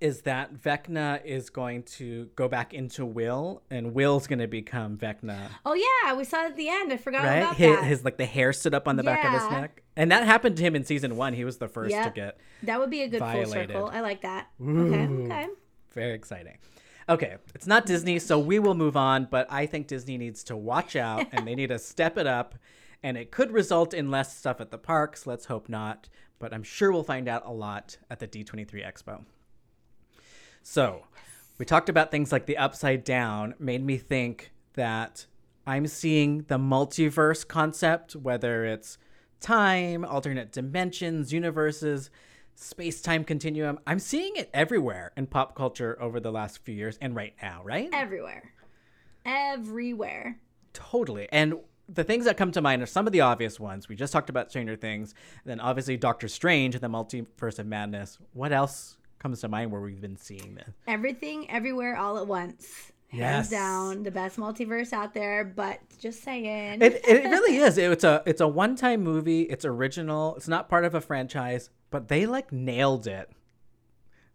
is 0.00 0.22
that 0.22 0.54
Vecna 0.54 1.24
is 1.24 1.50
going 1.50 1.82
to 1.82 2.28
go 2.36 2.48
back 2.48 2.72
into 2.72 3.04
Will, 3.04 3.62
and 3.70 3.94
Will's 3.94 4.26
going 4.26 4.38
to 4.38 4.46
become 4.46 4.96
Vecna. 4.96 5.48
Oh 5.66 5.74
yeah, 5.74 6.14
we 6.14 6.24
saw 6.24 6.44
it 6.44 6.50
at 6.50 6.56
the 6.56 6.68
end. 6.68 6.92
I 6.92 6.96
forgot 6.96 7.24
right? 7.24 7.36
about 7.38 7.56
His, 7.56 7.76
that. 7.76 7.84
his 7.84 8.04
like 8.04 8.16
the 8.16 8.26
hair 8.26 8.52
stood 8.52 8.74
up 8.74 8.86
on 8.86 8.96
the 8.96 9.02
back 9.02 9.24
of 9.24 9.32
his 9.32 9.50
neck, 9.50 9.82
and 9.96 10.10
that 10.12 10.24
happened 10.24 10.56
to 10.58 10.62
him 10.62 10.76
in 10.76 10.84
season 10.84 11.16
one. 11.16 11.32
He 11.34 11.44
was 11.44 11.58
the 11.58 11.68
first 11.68 11.92
Yep. 11.92 12.04
to 12.14 12.20
get 12.20 12.38
that 12.62 12.78
would 12.78 12.90
be 12.90 13.02
a 13.02 13.08
good 13.08 13.20
full 13.20 13.46
circle. 13.46 13.90
I 13.92 14.00
like 14.00 14.22
that. 14.22 14.48
Ooh. 14.60 14.86
Okay, 14.92 15.24
okay. 15.24 15.46
very 15.92 16.14
exciting. 16.14 16.58
Okay, 17.08 17.36
it's 17.54 17.66
not 17.66 17.86
Disney, 17.86 18.18
so 18.18 18.38
we 18.38 18.58
will 18.58 18.74
move 18.74 18.96
on. 18.96 19.26
But 19.30 19.46
I 19.50 19.66
think 19.66 19.86
Disney 19.86 20.18
needs 20.18 20.44
to 20.44 20.56
watch 20.56 20.94
out, 20.94 21.26
and 21.32 21.46
they 21.46 21.54
need 21.54 21.68
to 21.68 21.78
step 21.78 22.18
it 22.18 22.26
up. 22.26 22.54
And 23.02 23.16
it 23.16 23.30
could 23.30 23.52
result 23.52 23.94
in 23.94 24.10
less 24.10 24.36
stuff 24.36 24.60
at 24.60 24.70
the 24.72 24.78
parks. 24.78 25.26
Let's 25.26 25.46
hope 25.46 25.68
not. 25.68 26.08
But 26.40 26.52
I'm 26.52 26.62
sure 26.64 26.92
we'll 26.92 27.04
find 27.04 27.28
out 27.28 27.44
a 27.46 27.52
lot 27.52 27.96
at 28.10 28.18
the 28.18 28.26
D23 28.28 28.84
Expo. 28.84 29.24
So, 30.62 31.04
we 31.58 31.64
talked 31.64 31.88
about 31.88 32.10
things 32.10 32.30
like 32.30 32.46
the 32.46 32.56
upside 32.56 33.04
down, 33.04 33.54
made 33.58 33.84
me 33.84 33.98
think 33.98 34.52
that 34.74 35.26
I'm 35.66 35.86
seeing 35.86 36.44
the 36.48 36.58
multiverse 36.58 37.46
concept, 37.46 38.14
whether 38.14 38.64
it's 38.64 38.96
time, 39.40 40.04
alternate 40.04 40.52
dimensions, 40.52 41.32
universes, 41.32 42.10
space 42.54 43.00
time 43.00 43.24
continuum. 43.24 43.78
I'm 43.86 43.98
seeing 43.98 44.36
it 44.36 44.50
everywhere 44.52 45.12
in 45.16 45.26
pop 45.26 45.54
culture 45.54 45.96
over 46.00 46.20
the 46.20 46.32
last 46.32 46.64
few 46.64 46.74
years 46.74 46.98
and 47.00 47.14
right 47.14 47.34
now, 47.42 47.62
right? 47.64 47.88
Everywhere, 47.92 48.52
everywhere. 49.24 50.40
Totally. 50.72 51.28
And 51.32 51.54
the 51.88 52.04
things 52.04 52.26
that 52.26 52.36
come 52.36 52.52
to 52.52 52.60
mind 52.60 52.82
are 52.82 52.86
some 52.86 53.06
of 53.06 53.12
the 53.12 53.22
obvious 53.22 53.58
ones. 53.58 53.88
We 53.88 53.96
just 53.96 54.12
talked 54.12 54.28
about 54.28 54.50
Stranger 54.50 54.76
Things, 54.76 55.14
then 55.44 55.60
obviously 55.60 55.96
Doctor 55.96 56.28
Strange 56.28 56.74
and 56.74 56.82
the 56.82 56.88
Multiverse 56.88 57.58
of 57.58 57.66
Madness. 57.66 58.18
What 58.32 58.52
else 58.52 58.97
comes 59.18 59.40
to 59.40 59.48
mind 59.48 59.70
where 59.72 59.80
we've 59.80 60.00
been 60.00 60.16
seeing 60.16 60.54
this? 60.54 60.68
Everything, 60.86 61.50
everywhere, 61.50 61.96
all 61.96 62.18
at 62.18 62.26
once. 62.26 62.92
Hands 63.10 63.20
Yes. 63.20 63.48
down, 63.50 64.02
the 64.02 64.10
best 64.10 64.36
multiverse 64.36 64.92
out 64.92 65.14
there. 65.14 65.42
But 65.44 65.80
just 65.98 66.22
saying, 66.22 66.82
It, 66.82 67.00
it 67.08 67.24
really 67.30 67.56
is. 67.56 67.78
It's 67.78 68.04
a 68.04 68.22
it's 68.26 68.40
a 68.42 68.46
one 68.48 68.76
time 68.76 69.02
movie. 69.02 69.42
It's 69.42 69.64
original. 69.64 70.36
It's 70.36 70.46
not 70.48 70.68
part 70.68 70.84
of 70.84 70.94
a 70.94 71.00
franchise, 71.00 71.70
but 71.90 72.08
they 72.08 72.26
like 72.26 72.52
nailed 72.52 73.06
it. 73.06 73.30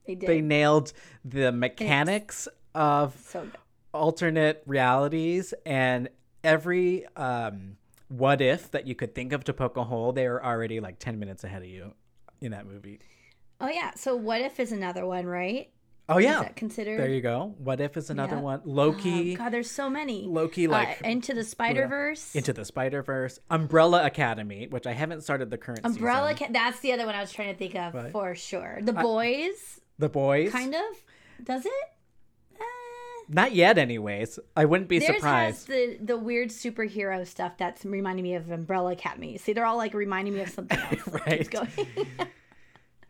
they 0.07 0.15
did 0.15 0.27
They 0.27 0.41
nailed 0.41 0.91
the 1.23 1.51
mechanics 1.51 2.47
of 2.73 3.15
so 3.23 3.47
alternate 3.93 4.63
realities 4.65 5.53
and 5.67 6.09
every 6.43 7.05
um, 7.15 7.77
what 8.07 8.41
if 8.41 8.71
that 8.71 8.88
you 8.88 8.95
could 8.95 9.13
think 9.13 9.34
of 9.34 9.43
to 9.43 9.53
poke 9.53 9.77
a 9.77 9.84
hole. 9.84 10.13
They 10.13 10.27
were 10.27 10.43
already 10.43 10.79
like 10.79 10.97
ten 10.97 11.19
minutes 11.19 11.43
ahead 11.43 11.61
of 11.61 11.67
you 11.67 11.93
in 12.41 12.51
that 12.53 12.65
movie. 12.65 12.99
Oh 13.64 13.70
yeah. 13.70 13.91
So 13.95 14.16
what 14.16 14.41
if 14.41 14.59
is 14.59 14.72
another 14.74 15.05
one, 15.05 15.26
right? 15.26 15.70
Oh 16.09 16.18
Is 16.18 16.26
yeah, 16.26 16.41
that 16.41 16.57
considered? 16.57 16.99
there 16.99 17.07
you 17.09 17.22
go. 17.22 17.55
What 17.59 17.80
if 17.80 17.95
is 17.95 18.09
another 18.09 18.36
Yeah. 18.36 18.41
one? 18.41 18.61
Oh, 18.66 18.70
Loki, 18.70 19.36
God, 19.36 19.53
there's 19.53 19.72
so 19.72 19.89
many. 19.89 20.26
Loki, 20.28 20.68
Uh, 20.68 20.72
like 20.72 20.99
into 21.01 21.34
the 21.34 21.45
Spider 21.45 21.88
Verse. 21.88 22.36
into 22.36 22.51
the 22.51 22.66
Spider 22.66 23.01
Verse, 23.01 23.39
Umbrella 23.49 24.05
Academy, 24.05 24.68
which 24.68 24.86
I 24.86 24.91
haven't 24.91 25.22
started 25.22 25.49
the 25.49 25.57
current 25.57 25.80
Umbrella. 25.86 26.36
Ca- 26.36 26.49
that's 26.51 26.82
the 26.82 26.91
other 26.91 27.05
one 27.05 27.16
I 27.16 27.22
was 27.22 27.32
trying 27.32 27.53
to 27.53 27.57
think 27.57 27.76
of 27.76 27.93
Right. 27.93 28.11
for 28.11 28.36
sure. 28.36 28.80
The 28.82 28.91
boys, 28.91 29.80
The 29.97 30.09
boys, 30.09 30.51
kind 30.51 30.76
of. 30.76 30.82
Does 31.41 31.66
it? 31.66 31.72
Uh, 32.59 32.64
Not 33.30 33.53
yet, 33.53 33.78
anyways. 33.78 34.39
I 34.57 34.66
wouldn't 34.66 34.89
be 34.89 34.99
surprised. 34.99 35.68
the 35.70 35.97
the 36.01 36.18
weird 36.18 36.49
superhero 36.49 37.26
stuff 37.26 37.53
that's 37.57 37.86
reminding 37.86 38.24
me 38.24 38.36
of 38.36 38.51
Umbrella 38.51 38.91
Academy. 38.91 39.38
See, 39.38 39.53
they're 39.53 39.66
all 39.66 39.78
like 39.78 39.93
reminding 39.93 40.34
me 40.34 40.41
of 40.41 40.49
something 40.49 40.78
else. 40.91 41.07
Right. 41.26 41.47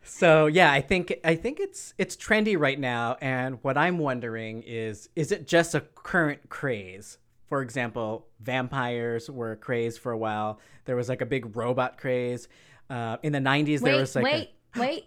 So 0.04 0.46
yeah, 0.46 0.70
I 0.70 0.80
think 0.80 1.14
I 1.24 1.34
think 1.34 1.58
it's 1.60 1.94
it's 1.98 2.16
trendy 2.16 2.58
right 2.58 2.78
now, 2.78 3.16
and 3.20 3.58
what 3.62 3.76
I'm 3.78 3.98
wondering 3.98 4.62
is, 4.66 5.08
is 5.16 5.32
it 5.32 5.46
just 5.48 5.74
a 5.74 5.80
current 5.80 6.50
craze? 6.50 7.18
For 7.48 7.62
example, 7.62 8.26
vampires 8.40 9.30
were 9.30 9.52
a 9.52 9.56
craze 9.56 9.96
for 9.96 10.12
a 10.12 10.18
while. 10.18 10.60
There 10.84 10.96
was 10.96 11.08
like 11.08 11.20
a 11.20 11.26
big 11.26 11.56
robot 11.56 11.98
craze. 11.98 12.48
Uh, 12.90 13.16
in 13.22 13.32
the 13.32 13.38
'90s, 13.38 13.80
there 13.80 13.96
was 13.96 14.14
like 14.14 14.24
wait, 14.24 14.50
wait. 14.76 15.04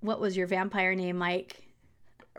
What 0.00 0.20
was 0.20 0.36
your 0.36 0.46
vampire 0.46 0.94
name, 0.94 1.18
Mike? 1.18 1.62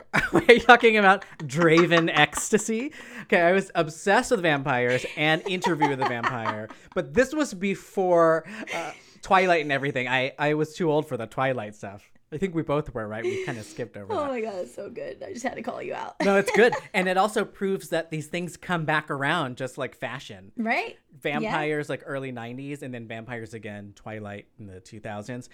a. 0.13 0.21
Are 0.33 0.53
you 0.53 0.59
talking 0.59 0.97
about 0.97 1.25
Draven 1.39 2.09
Ecstasy? 2.13 2.91
Okay, 3.23 3.41
I 3.41 3.51
was 3.51 3.71
obsessed 3.75 4.31
with 4.31 4.41
vampires 4.41 5.05
and 5.15 5.41
Interview 5.47 5.89
with 5.89 5.99
the 5.99 6.07
Vampire, 6.07 6.69
but 6.93 7.13
this 7.13 7.33
was 7.33 7.53
before 7.53 8.45
uh, 8.73 8.91
Twilight 9.27 9.61
and 9.61 9.71
everything. 9.71 10.07
I 10.07 10.31
I 10.39 10.53
was 10.53 10.73
too 10.73 10.89
old 10.89 11.07
for 11.07 11.17
the 11.17 11.27
Twilight 11.27 11.75
stuff. 11.75 12.09
I 12.31 12.37
think 12.37 12.55
we 12.55 12.61
both 12.61 12.93
were, 12.93 13.07
right? 13.07 13.23
We 13.23 13.45
kind 13.45 13.57
of 13.57 13.65
skipped 13.65 13.95
over 13.95 14.13
that. 14.13 14.19
Oh 14.19 14.23
that. 14.23 14.29
my 14.29 14.41
god, 14.41 14.55
it's 14.55 14.73
so 14.75 14.89
good. 14.89 15.21
I 15.21 15.33
just 15.33 15.43
had 15.43 15.55
to 15.55 15.61
call 15.61 15.81
you 15.81 15.93
out. 15.93 16.15
No, 16.23 16.37
it's 16.37 16.51
good. 16.51 16.73
and 16.93 17.07
it 17.07 17.17
also 17.17 17.43
proves 17.45 17.89
that 17.89 18.09
these 18.09 18.27
things 18.27 18.57
come 18.57 18.85
back 18.85 19.09
around 19.09 19.57
just 19.57 19.77
like 19.77 19.95
fashion. 19.95 20.51
right? 20.57 20.97
Vampires 21.21 21.89
like 21.89 22.03
early 22.05 22.31
90s 22.31 22.81
and 22.81 22.93
then 22.93 23.07
vampires 23.07 23.53
again 23.53 23.93
Twilight 23.95 24.47
in 24.59 24.67
the 24.67 24.79
2000s. 24.79 25.49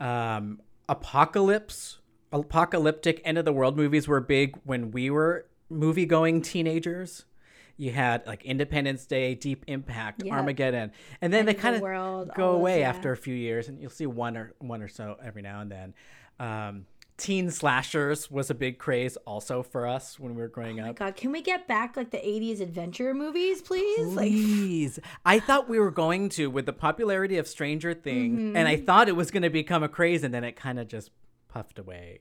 Um 0.00 0.60
apocalypse 0.88 1.98
apocalyptic 2.32 3.20
end 3.24 3.38
of 3.38 3.44
the 3.44 3.52
world 3.52 3.76
movies 3.76 4.06
were 4.06 4.20
big 4.20 4.56
when 4.64 4.92
we 4.92 5.10
were 5.10 5.46
movie 5.68 6.06
going 6.06 6.42
teenagers. 6.42 7.24
You 7.76 7.92
had 7.92 8.26
like 8.26 8.44
Independence 8.44 9.04
Day, 9.06 9.34
Deep 9.34 9.64
Impact, 9.66 10.22
Yep. 10.24 10.34
Armageddon, 10.34 10.92
and 11.20 11.32
then 11.32 11.44
they 11.44 11.50
of 11.52 11.56
the 11.56 11.62
kind 11.62 11.76
of 11.76 11.82
World, 11.82 12.30
go 12.34 12.50
away 12.52 12.80
yeah. 12.80 12.88
after 12.88 13.12
a 13.12 13.16
few 13.16 13.34
years, 13.34 13.68
and 13.68 13.80
you'll 13.80 13.90
see 13.90 14.06
one 14.06 14.36
or 14.36 14.54
one 14.58 14.82
or 14.82 14.88
so 14.88 15.16
every 15.22 15.42
now 15.42 15.60
and 15.60 15.70
then. 15.70 15.94
Um, 16.40 16.86
teen 17.18 17.50
slashers 17.50 18.30
was 18.30 18.50
a 18.50 18.54
big 18.54 18.78
craze 18.78 19.16
also 19.26 19.62
for 19.62 19.86
us 19.86 20.20
when 20.20 20.34
we 20.34 20.42
were 20.42 20.48
growing 20.48 20.78
Oh 20.80 20.82
my 20.84 20.90
up. 20.90 20.96
god, 20.96 21.16
can 21.16 21.32
we 21.32 21.40
get 21.40 21.66
back 21.66 21.96
like 21.96 22.10
the 22.10 22.18
80s 22.18 22.60
adventure 22.60 23.14
movies, 23.14 23.62
please? 23.62 24.08
Like 24.14 24.30
Please. 24.30 24.98
I 25.24 25.38
thought 25.40 25.66
we 25.68 25.78
were 25.78 25.90
going 25.90 26.28
to 26.30 26.50
with 26.50 26.66
the 26.66 26.74
popularity 26.74 27.38
of 27.38 27.46
Stranger 27.48 27.94
Things, 27.94 28.38
Mm-hmm. 28.38 28.56
and 28.56 28.68
I 28.68 28.76
thought 28.76 29.08
it 29.08 29.16
was 29.16 29.30
going 29.30 29.42
to 29.44 29.50
become 29.50 29.82
a 29.82 29.88
craze, 29.88 30.24
and 30.24 30.32
then 30.34 30.44
it 30.44 30.56
kind 30.56 30.78
of 30.78 30.88
just 30.88 31.10
puffed 31.48 31.78
away. 31.78 32.20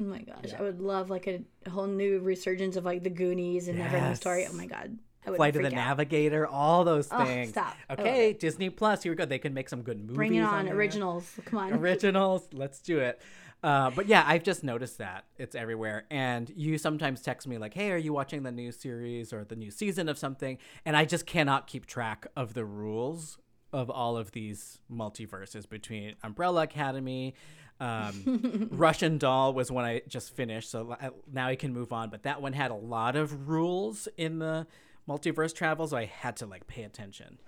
Oh 0.00 0.04
my 0.04 0.20
gosh, 0.20 0.52
I 0.58 0.62
would 0.62 0.80
love 0.80 1.08
like 1.10 1.26
a 1.26 1.40
whole 1.70 1.86
new 1.86 2.18
resurgence 2.20 2.76
of 2.76 2.84
like 2.84 3.02
the 3.02 3.10
Goonies 3.10 3.68
and 3.68 3.78
Neverending 3.78 3.92
Yes. 3.92 4.20
Story. 4.20 4.46
Oh 4.46 4.52
my 4.52 4.66
god, 4.66 4.98
I 5.26 5.30
would 5.30 5.36
Flight 5.36 5.56
of 5.56 5.62
the 5.62 5.68
out. 5.68 5.72
Navigator, 5.74 6.46
all 6.46 6.84
those 6.84 7.08
Oh, 7.10 7.24
things. 7.24 7.50
stop. 7.50 7.74
Okay, 7.90 8.34
Disney 8.34 8.68
Plus, 8.68 9.02
here 9.02 9.12
we 9.12 9.16
go. 9.16 9.24
They 9.24 9.38
can 9.38 9.54
make 9.54 9.68
some 9.70 9.80
good 9.82 9.98
movies. 9.98 10.16
Bring 10.16 10.34
it 10.34 10.42
on, 10.42 10.66
there. 10.66 10.74
originals. 10.74 11.38
Come 11.46 11.58
on. 11.60 11.72
Originals, 11.72 12.46
let's 12.52 12.80
do 12.80 12.98
it. 12.98 13.20
Uh, 13.62 13.90
but 13.90 14.06
yeah, 14.06 14.22
I've 14.26 14.42
just 14.42 14.62
noticed 14.62 14.98
that 14.98 15.24
it's 15.38 15.54
everywhere. 15.54 16.04
And 16.10 16.52
you 16.54 16.76
sometimes 16.76 17.22
text 17.22 17.48
me 17.48 17.56
like, 17.56 17.72
"Hey, 17.72 17.90
are 17.90 17.96
you 17.96 18.12
watching 18.12 18.42
the 18.42 18.52
new 18.52 18.70
series 18.72 19.32
or 19.32 19.44
the 19.44 19.56
new 19.56 19.70
season 19.70 20.10
of 20.10 20.18
something?" 20.18 20.58
And 20.84 20.94
I 20.94 21.06
just 21.06 21.24
cannot 21.24 21.66
keep 21.66 21.86
track 21.86 22.26
of 22.36 22.52
the 22.52 22.66
rules 22.66 23.38
of 23.72 23.88
all 23.90 24.16
of 24.18 24.32
these 24.32 24.78
multiverses 24.92 25.68
between 25.68 26.14
Umbrella 26.22 26.62
Academy. 26.64 27.34
Um, 27.80 28.68
Russian 28.72 29.18
Doll 29.18 29.52
was 29.52 29.70
one 29.70 29.84
I 29.84 30.02
just 30.08 30.34
finished, 30.34 30.70
so 30.70 30.96
now 31.32 31.48
I 31.48 31.56
can 31.56 31.72
move 31.72 31.92
on. 31.92 32.10
But 32.10 32.22
that 32.22 32.40
one 32.40 32.52
had 32.52 32.70
a 32.70 32.74
lot 32.74 33.16
of 33.16 33.48
rules 33.48 34.08
in 34.16 34.38
the 34.38 34.66
multiverse 35.08 35.54
travel, 35.54 35.86
so 35.86 35.96
I 35.96 36.06
had 36.06 36.36
to 36.38 36.46
like 36.46 36.66
pay 36.66 36.82
attention. 36.82 37.38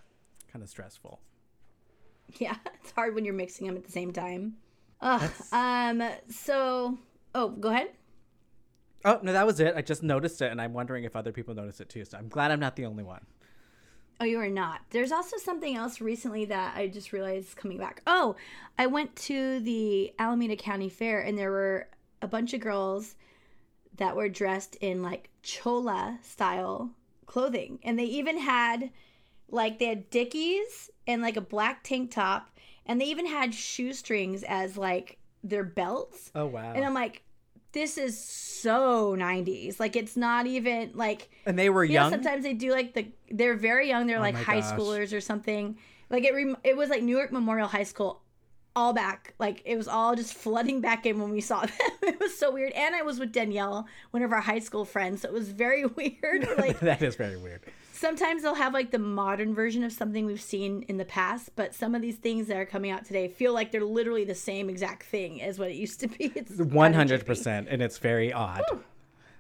Kind 0.53 0.63
of 0.63 0.69
stressful. 0.69 1.21
Yeah, 2.39 2.57
it's 2.81 2.93
hard 2.93 3.15
when 3.15 3.25
you're 3.25 3.35
mixing 3.35 3.67
them 3.67 3.77
at 3.77 3.85
the 3.85 3.93
same 3.93 4.13
time. 4.13 4.57
Ugh, 5.01 5.31
um. 5.53 6.03
So, 6.29 6.99
oh, 7.35 7.49
go 7.51 7.69
ahead. 7.69 7.91
Oh 9.05 9.21
no, 9.23 9.33
that 9.33 9.47
was 9.47 9.61
it. 9.61 9.75
I 9.77 9.83
just 9.83 10.03
noticed 10.03 10.43
it, 10.43 10.51
and 10.51 10.61
I'm 10.61 10.73
wondering 10.73 11.05
if 11.05 11.15
other 11.15 11.33
people 11.33 11.55
noticed 11.55 11.81
it 11.81 11.89
too. 11.89 12.05
So 12.05 12.19
I'm 12.19 12.29
glad 12.29 12.51
I'm 12.51 12.61
not 12.61 12.77
the 12.77 12.87
only 12.87 13.05
one. 13.05 13.25
Oh, 14.21 14.25
you 14.25 14.39
are 14.41 14.51
not. 14.51 14.81
There's 14.91 15.13
also 15.13 15.37
something 15.37 15.77
else 15.77 16.01
recently 16.01 16.45
that 16.47 16.77
I 16.77 16.89
just 16.89 17.13
realized 17.13 17.57
coming 17.57 17.79
back. 17.79 18.03
Oh, 18.07 18.35
I 18.77 18.87
went 18.87 19.15
to 19.17 19.61
the 19.61 20.13
Alameda 20.19 20.57
County 20.57 20.89
Fair 20.89 21.21
and 21.21 21.39
there 21.39 21.51
were 21.51 21.89
a 22.21 22.27
bunch 22.27 22.53
of 22.53 22.61
girls 22.61 23.15
that 23.97 24.17
were 24.17 24.29
dressed 24.29 24.77
in 24.77 25.03
like 25.03 25.31
chola 25.43 26.19
style 26.23 26.91
clothing. 27.27 27.79
And 27.85 27.99
they 27.99 28.05
even 28.05 28.39
had 28.39 28.91
like 29.51 29.79
they 29.79 29.87
had 29.87 30.11
dickies 30.11 30.91
and 31.07 31.23
like 31.23 31.37
a 31.37 31.43
black 31.43 31.85
tank 31.85 32.11
top 32.11 32.51
and 32.87 33.01
they 33.01 33.07
even 33.07 33.27
had 33.27 33.55
shoestrings 33.55 34.43
as 34.43 34.77
like 34.77 35.19
their 35.45 35.65
belts. 35.65 36.33
Oh 36.35 36.47
wow! 36.47 36.73
And 36.75 36.85
I'm 36.85 36.95
like 36.95 37.23
this 37.79 37.97
is 37.99 38.19
so 38.19 39.15
90s. 39.17 39.79
Like 39.81 39.97
it's 39.97 40.17
not 40.17 40.47
even 40.47 40.91
like 40.95 41.31
And 41.47 41.59
they 41.59 41.71
were 41.71 41.85
you 41.85 41.95
know, 41.95 42.03
young. 42.03 42.11
sometimes 42.11 42.43
they 42.43 42.55
do 42.55 42.73
like 42.73 42.95
the 42.95 43.09
they're 43.31 43.55
very 43.57 43.89
young. 43.89 44.07
They're 44.07 44.19
oh 44.19 44.21
like 44.23 44.35
high 44.35 44.61
gosh. 44.61 44.73
schoolers 44.73 45.13
or 45.17 45.21
something. 45.21 45.79
Like 46.11 46.25
it 46.25 46.35
rem- 46.35 46.57
it 46.65 46.77
was 46.77 46.89
like 46.91 47.03
Newark 47.03 47.33
Memorial 47.33 47.69
High 47.69 47.85
School 47.85 48.23
all 48.77 48.93
back. 48.93 49.35
Like 49.39 49.63
it 49.65 49.77
was 49.77 49.89
all 49.89 50.15
just 50.15 50.35
flooding 50.35 50.81
back 50.81 51.07
in 51.07 51.21
when 51.21 51.31
we 51.31 51.41
saw 51.41 51.61
them. 51.67 51.71
it 52.03 52.19
was 52.21 52.37
so 52.37 52.53
weird. 52.53 52.73
And 52.73 52.95
I 52.95 53.03
was 53.03 53.19
with 53.21 53.33
Danielle, 53.33 53.87
one 54.11 54.23
of 54.23 54.33
our 54.33 54.41
high 54.41 54.59
school 54.61 54.85
friends. 54.85 55.23
So 55.23 55.29
it 55.29 55.33
was 55.35 55.51
very 55.51 55.85
weird. 55.99 56.49
like 56.59 56.81
that 56.91 57.03
is 57.03 57.17
very 57.17 57.37
weird. 57.37 57.61
Sometimes 57.99 58.43
they'll 58.43 58.55
have 58.55 58.73
like 58.73 58.91
the 58.91 58.99
modern 58.99 59.55
version 59.55 59.83
of 59.83 59.93
something 59.93 60.25
we've 60.25 60.41
seen 60.41 60.85
in 60.89 60.97
the 60.97 61.05
past, 61.05 61.51
but 61.57 61.75
some 61.75 61.95
of 61.95 62.03
these 62.03 62.17
things 62.17 62.47
that 62.47 62.57
are 62.57 62.67
coming 62.67 62.91
out 62.91 63.05
today 63.05 63.29
feel 63.29 63.53
like 63.53 63.73
they're 63.73 63.85
literally 63.85 64.25
the 64.25 64.35
same 64.35 64.71
exact 64.71 65.05
thing 65.05 65.43
as 65.43 65.59
what 65.59 65.71
it 65.71 65.75
used 65.75 66.01
to 66.01 66.09
be. 66.09 66.33
It's 66.39 66.51
kinda 66.51 66.65
One 66.65 66.93
hundred 66.93 67.27
percent, 67.27 67.69
and 67.69 67.83
it's 67.83 67.99
very 67.99 68.33
odd. 68.33 68.63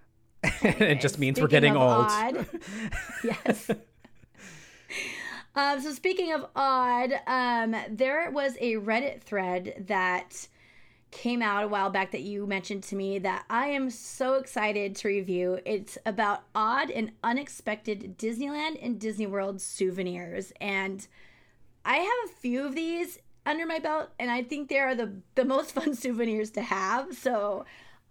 it 0.43 1.01
just 1.01 1.19
means 1.19 1.41
we're 1.41 1.47
getting 1.47 1.77
of 1.77 1.83
old. 1.83 2.07
Odd, 2.09 2.47
yes. 3.25 3.71
um, 5.55 5.81
so 5.81 5.93
speaking 5.93 6.33
of 6.33 6.47
odd, 6.57 7.13
um, 7.27 7.77
there 7.91 8.31
was 8.31 8.57
a 8.61 8.75
Reddit 8.75 9.21
thread 9.23 9.85
that 9.87 10.49
came 11.11 11.43
out 11.43 11.65
a 11.65 11.69
while 11.69 11.91
back 11.91 12.13
that 12.13 12.23
you 12.23 12.47
mentioned 12.47 12.83
to 12.85 12.97
me 12.97 13.19
that 13.21 13.45
I 13.49 13.69
am 13.69 13.91
so 13.91 14.35
excited 14.35 14.95
to 14.97 15.09
review. 15.09 15.59
It's 15.65 15.97
about 16.05 16.43
odd 16.55 16.91
and 16.91 17.13
unexpected 17.23 18.19
Disneyland 18.19 18.79
and 18.85 19.01
Disney 19.01 19.27
World 19.27 19.61
souvenirs, 19.61 20.53
and 20.61 21.07
I 21.85 21.97
have 21.97 22.31
a 22.31 22.35
few 22.41 22.67
of 22.67 22.75
these 22.75 23.19
under 23.47 23.67
my 23.67 23.79
belt, 23.79 24.11
and 24.19 24.31
I 24.31 24.43
think 24.43 24.69
they 24.69 24.79
are 24.79 24.95
the 24.95 25.13
the 25.35 25.45
most 25.45 25.73
fun 25.75 25.95
souvenirs 25.95 26.51
to 26.53 26.63
have. 26.63 27.15
So. 27.17 27.65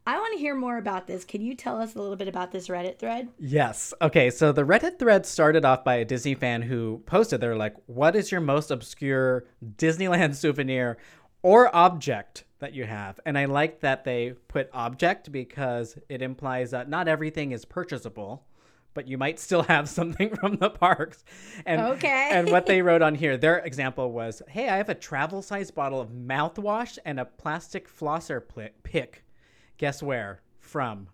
I 0.10 0.18
want 0.20 0.36
to 0.36 0.40
hear 0.40 0.56
more 0.56 0.78
about 0.78 1.06
this. 1.06 1.26
Can 1.26 1.42
you 1.42 1.54
tell 1.54 1.82
us 1.82 1.94
a 1.94 2.00
little 2.00 2.16
bit 2.16 2.30
about 2.30 2.54
this 2.54 2.70
Reddit 2.70 2.98
thread? 2.98 3.28
Yes. 3.40 3.94
Okay. 4.02 4.30
So 4.30 4.54
the 4.54 4.64
Reddit 4.64 5.00
thread 5.00 5.26
started 5.26 5.66
off 5.66 5.84
by 5.84 5.96
a 5.96 6.06
Disney 6.06 6.34
fan 6.34 6.62
who 6.62 7.04
posted, 7.06 7.42
they're 7.42 7.58
like, 7.58 7.76
what 7.88 8.16
is 8.16 8.32
your 8.32 8.40
most 8.40 8.72
obscure 8.72 9.44
Disneyland 9.76 10.36
souvenir 10.36 10.98
or 11.42 11.76
object 11.76 12.46
that 12.60 12.74
you 12.74 12.86
have? 12.86 13.20
And 13.26 13.38
I 13.38 13.46
like 13.46 13.82
that 13.82 14.04
they 14.04 14.34
put 14.48 14.70
object 14.74 15.32
because 15.32 15.98
it 16.10 16.22
implies 16.22 16.72
that 16.72 16.90
not 16.90 17.08
everything 17.08 17.52
is 17.52 17.66
purchasable. 17.66 18.44
But 18.94 19.08
you 19.08 19.20
might 19.20 19.38
still 19.40 19.62
have 19.62 19.88
something 20.00 20.36
from 20.36 20.56
the 20.56 20.72
parks. 20.72 21.24
And, 21.68 21.80
Okay. 21.82 22.30
and 22.34 22.50
what 22.50 22.66
they 22.66 22.82
wrote 22.82 23.04
on 23.04 23.14
here, 23.14 23.38
their 23.38 23.60
example 23.60 24.12
was 24.12 24.42
Hey, 24.48 24.70
I 24.70 24.78
have 24.78 24.90
a 24.90 24.96
travel 24.96 25.44
size 25.44 25.70
bottle 25.70 26.02
of 26.02 26.10
mouthwash 26.10 26.98
and 27.06 27.20
a 27.20 27.26
plastic 27.26 27.88
flosser 27.88 28.42
pl- 28.48 28.70
pick. 28.82 29.24
Guess 29.78 30.02
where? 30.02 30.42
From. 30.60 31.10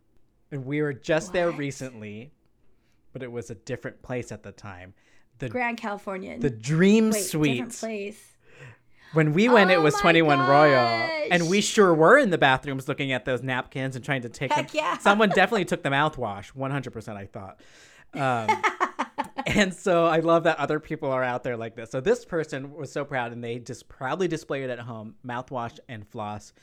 And 0.49 0.65
we 0.65 0.81
were 0.81 0.93
just 0.93 1.33
there 1.33 1.51
recently, 1.51 2.31
but 3.11 3.21
it 3.21 3.31
was 3.31 3.49
a 3.49 3.55
different 3.55 4.01
place 4.01 4.31
at 4.31 4.43
the 4.43 4.51
time. 4.53 4.93
The 5.39 5.49
Grand 5.49 5.77
Californian. 5.77 6.39
the 6.39 6.49
Dream 6.49 7.09
Wait, 7.09 7.29
different 7.31 7.73
Suite. 7.73 7.79
place. 8.13 8.32
When 9.13 9.33
we 9.33 9.47
went, 9.47 9.71
it 9.71 9.77
Oh 9.77 9.81
was 9.81 9.93
my 9.95 10.01
21 10.01 10.39
Royal. 10.39 11.09
And 11.31 11.49
we 11.49 11.61
sure 11.61 11.93
were 11.93 12.17
in 12.17 12.29
the 12.31 12.37
bathrooms 12.37 12.87
looking 12.87 13.11
at 13.11 13.25
those 13.25 13.41
napkins 13.43 13.95
and 13.95 14.03
trying 14.03 14.23
to 14.23 14.29
take 14.29 14.51
Heck 14.51 14.71
them. 14.71 14.75
yeah. 14.83 14.97
Someone 14.97 15.29
definitely 15.35 15.65
took 15.65 15.83
the 15.83 15.89
mouthwash, 15.89 16.51
100%, 16.53 17.15
I 17.15 17.25
thought. 17.25 17.59
Um, 18.13 19.07
and 19.47 19.73
so 19.73 20.05
I 20.05 20.19
love 20.19 20.43
that 20.43 20.57
other 20.57 20.79
people 20.79 21.11
are 21.11 21.23
out 21.23 21.43
there 21.43 21.57
like 21.57 21.75
this. 21.75 21.91
So 21.91 22.01
this 22.01 22.25
person 22.25 22.73
was 22.73 22.91
so 22.91 23.05
proud 23.05 23.31
and 23.31 23.43
they 23.43 23.59
just 23.59 23.87
proudly 23.87 24.27
displayed 24.27 24.63
it 24.63 24.69
at 24.69 24.79
home 24.79 25.15
mouthwash 25.25 25.79
and 25.87 26.07
floss 26.07 26.53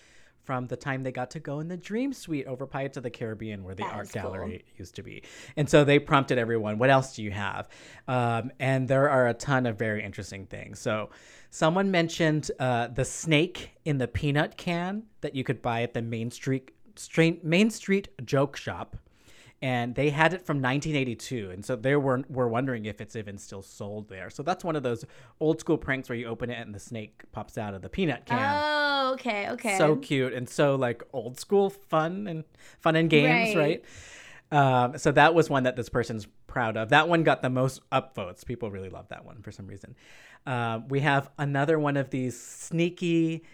from 0.50 0.66
the 0.66 0.76
time 0.76 1.04
they 1.04 1.12
got 1.12 1.30
to 1.30 1.38
go 1.38 1.60
in 1.60 1.68
the 1.68 1.76
Dream 1.76 2.12
Suite 2.12 2.44
over 2.48 2.66
Pirates 2.66 2.96
of 2.96 3.04
the 3.04 3.10
Caribbean 3.10 3.62
where 3.62 3.76
the 3.76 3.84
That 3.84 3.92
art 3.94 4.06
is 4.06 4.10
cool. 4.10 4.22
gallery 4.22 4.64
used 4.76 4.96
to 4.96 5.02
be. 5.04 5.22
And 5.56 5.70
so 5.70 5.84
they 5.84 6.00
prompted 6.00 6.38
everyone, 6.38 6.76
what 6.76 6.90
else 6.90 7.14
do 7.14 7.22
you 7.22 7.30
have? 7.30 7.68
Um, 8.08 8.50
and 8.58 8.88
there 8.88 9.08
are 9.08 9.28
a 9.28 9.34
ton 9.34 9.64
of 9.64 9.78
very 9.78 10.02
interesting 10.02 10.46
things. 10.46 10.80
So 10.80 11.10
someone 11.50 11.92
mentioned 11.92 12.50
uh, 12.58 12.88
the 12.88 13.04
snake 13.04 13.70
in 13.84 13.98
the 13.98 14.08
peanut 14.08 14.56
can 14.56 15.04
that 15.20 15.36
you 15.36 15.44
could 15.44 15.62
buy 15.62 15.84
at 15.84 15.94
the 15.94 16.02
Main 16.02 16.32
Street, 16.32 16.72
Street 16.96 17.44
Main 17.44 17.70
Street 17.70 18.08
joke 18.24 18.56
shop. 18.56 18.96
And 19.62 19.94
they 19.94 20.08
had 20.08 20.32
it 20.32 20.46
from 20.46 20.56
1982, 20.62 21.50
and 21.50 21.62
so 21.62 21.76
they 21.76 21.94
were 21.94 22.24
were 22.30 22.48
wondering 22.48 22.86
if 22.86 22.98
it's 22.98 23.14
even 23.14 23.36
still 23.36 23.60
sold 23.60 24.08
there. 24.08 24.30
So 24.30 24.42
that's 24.42 24.64
one 24.64 24.74
of 24.74 24.82
those 24.82 25.04
old 25.38 25.60
school 25.60 25.76
pranks 25.76 26.08
where 26.08 26.16
you 26.16 26.28
open 26.28 26.48
it 26.48 26.58
and 26.58 26.74
the 26.74 26.78
snake 26.80 27.22
pops 27.32 27.58
out 27.58 27.74
of 27.74 27.82
the 27.82 27.90
peanut 27.90 28.24
can 28.24 28.38
Oh, 28.38 29.12
okay, 29.14 29.50
okay. 29.50 29.76
so 29.76 29.96
cute 29.96 30.32
and 30.32 30.48
so 30.48 30.76
like 30.76 31.02
old 31.12 31.38
school 31.38 31.68
fun 31.68 32.26
and 32.26 32.44
fun 32.78 32.96
and 32.96 33.10
games, 33.10 33.54
right? 33.54 33.84
Right. 34.50 34.82
Um, 34.82 34.98
so 34.98 35.12
that 35.12 35.34
was 35.34 35.50
one 35.50 35.64
that 35.64 35.76
this 35.76 35.90
person's 35.90 36.26
proud 36.46 36.76
of. 36.78 36.88
That 36.88 37.08
one 37.08 37.22
got 37.22 37.42
the 37.42 37.50
most 37.50 37.82
upvotes. 37.90 38.44
People 38.44 38.70
really 38.70 38.88
love 38.90 39.08
that 39.08 39.24
one 39.26 39.42
for 39.42 39.52
some 39.52 39.66
reason. 39.66 39.94
Uh, 40.46 40.80
we 40.88 41.00
have 41.00 41.30
another 41.38 41.78
one 41.78 41.96
of 41.98 42.08
these 42.10 42.40
sneaky 42.40 43.44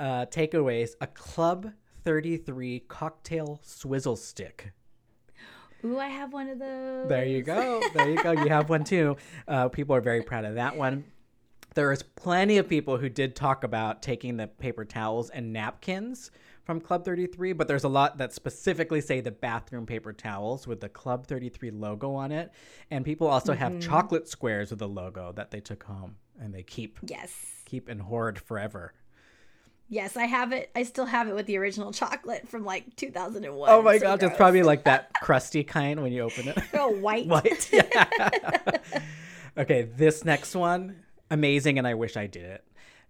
uh, 0.00 0.26
takeaways: 0.26 0.90
a 1.00 1.06
Club 1.06 1.70
Thirty 2.04 2.36
Three 2.36 2.80
cocktail 2.80 3.60
swizzle 3.62 4.16
stick. 4.16 4.72
Ooh, 5.84 5.98
I 5.98 6.08
have 6.08 6.32
one 6.32 6.48
of 6.48 6.58
those. 6.58 7.08
There 7.08 7.24
you 7.24 7.42
go. 7.42 7.82
There 7.94 8.08
you 8.08 8.22
go. 8.22 8.32
You 8.32 8.48
have 8.48 8.68
one 8.68 8.84
too. 8.84 9.16
Uh, 9.48 9.68
people 9.68 9.94
are 9.94 10.00
very 10.00 10.22
proud 10.22 10.44
of 10.44 10.54
that 10.54 10.76
one. 10.76 11.04
There 11.74 11.90
is 11.92 12.02
plenty 12.02 12.58
of 12.58 12.68
people 12.68 12.96
who 12.96 13.08
did 13.08 13.34
talk 13.34 13.64
about 13.64 14.02
taking 14.02 14.36
the 14.36 14.46
paper 14.46 14.84
towels 14.84 15.30
and 15.30 15.52
napkins 15.52 16.30
from 16.64 16.80
Club 16.80 17.04
33, 17.04 17.54
but 17.54 17.66
there's 17.66 17.84
a 17.84 17.88
lot 17.88 18.18
that 18.18 18.32
specifically 18.32 19.00
say 19.00 19.20
the 19.20 19.30
bathroom 19.32 19.84
paper 19.84 20.12
towels 20.12 20.66
with 20.66 20.80
the 20.80 20.88
Club 20.88 21.26
33 21.26 21.70
logo 21.72 22.14
on 22.14 22.30
it. 22.30 22.52
And 22.90 23.04
people 23.04 23.26
also 23.26 23.52
have 23.52 23.80
chocolate 23.80 24.28
squares 24.28 24.70
with 24.70 24.78
the 24.78 24.88
logo 24.88 25.32
that 25.32 25.50
they 25.50 25.60
took 25.60 25.82
home 25.82 26.16
and 26.40 26.54
they 26.54 26.62
keep 26.62 26.98
Yes. 27.06 27.62
keep 27.64 27.88
and 27.88 28.00
hoard 28.02 28.38
forever. 28.38 28.92
Yes, 29.92 30.16
I 30.16 30.24
have 30.24 30.52
it. 30.52 30.70
I 30.74 30.84
still 30.84 31.04
have 31.04 31.28
it 31.28 31.34
with 31.34 31.44
the 31.44 31.58
original 31.58 31.92
chocolate 31.92 32.48
from 32.48 32.64
like 32.64 32.96
2001. 32.96 33.68
Oh 33.70 33.82
my 33.82 33.98
so 33.98 34.04
god, 34.06 34.22
it's 34.22 34.34
probably 34.38 34.62
like 34.62 34.84
that 34.84 35.12
crusty 35.20 35.64
kind 35.64 36.02
when 36.02 36.12
you 36.12 36.22
open 36.22 36.48
it. 36.48 36.58
oh 36.72 36.88
white. 36.88 37.26
White. 37.26 37.70
Yeah. 37.72 38.78
okay, 39.58 39.82
this 39.82 40.24
next 40.24 40.56
one, 40.56 41.02
amazing, 41.30 41.76
and 41.76 41.86
I 41.86 41.92
wish 41.92 42.16
I 42.16 42.26
did 42.26 42.44
it. 42.44 42.64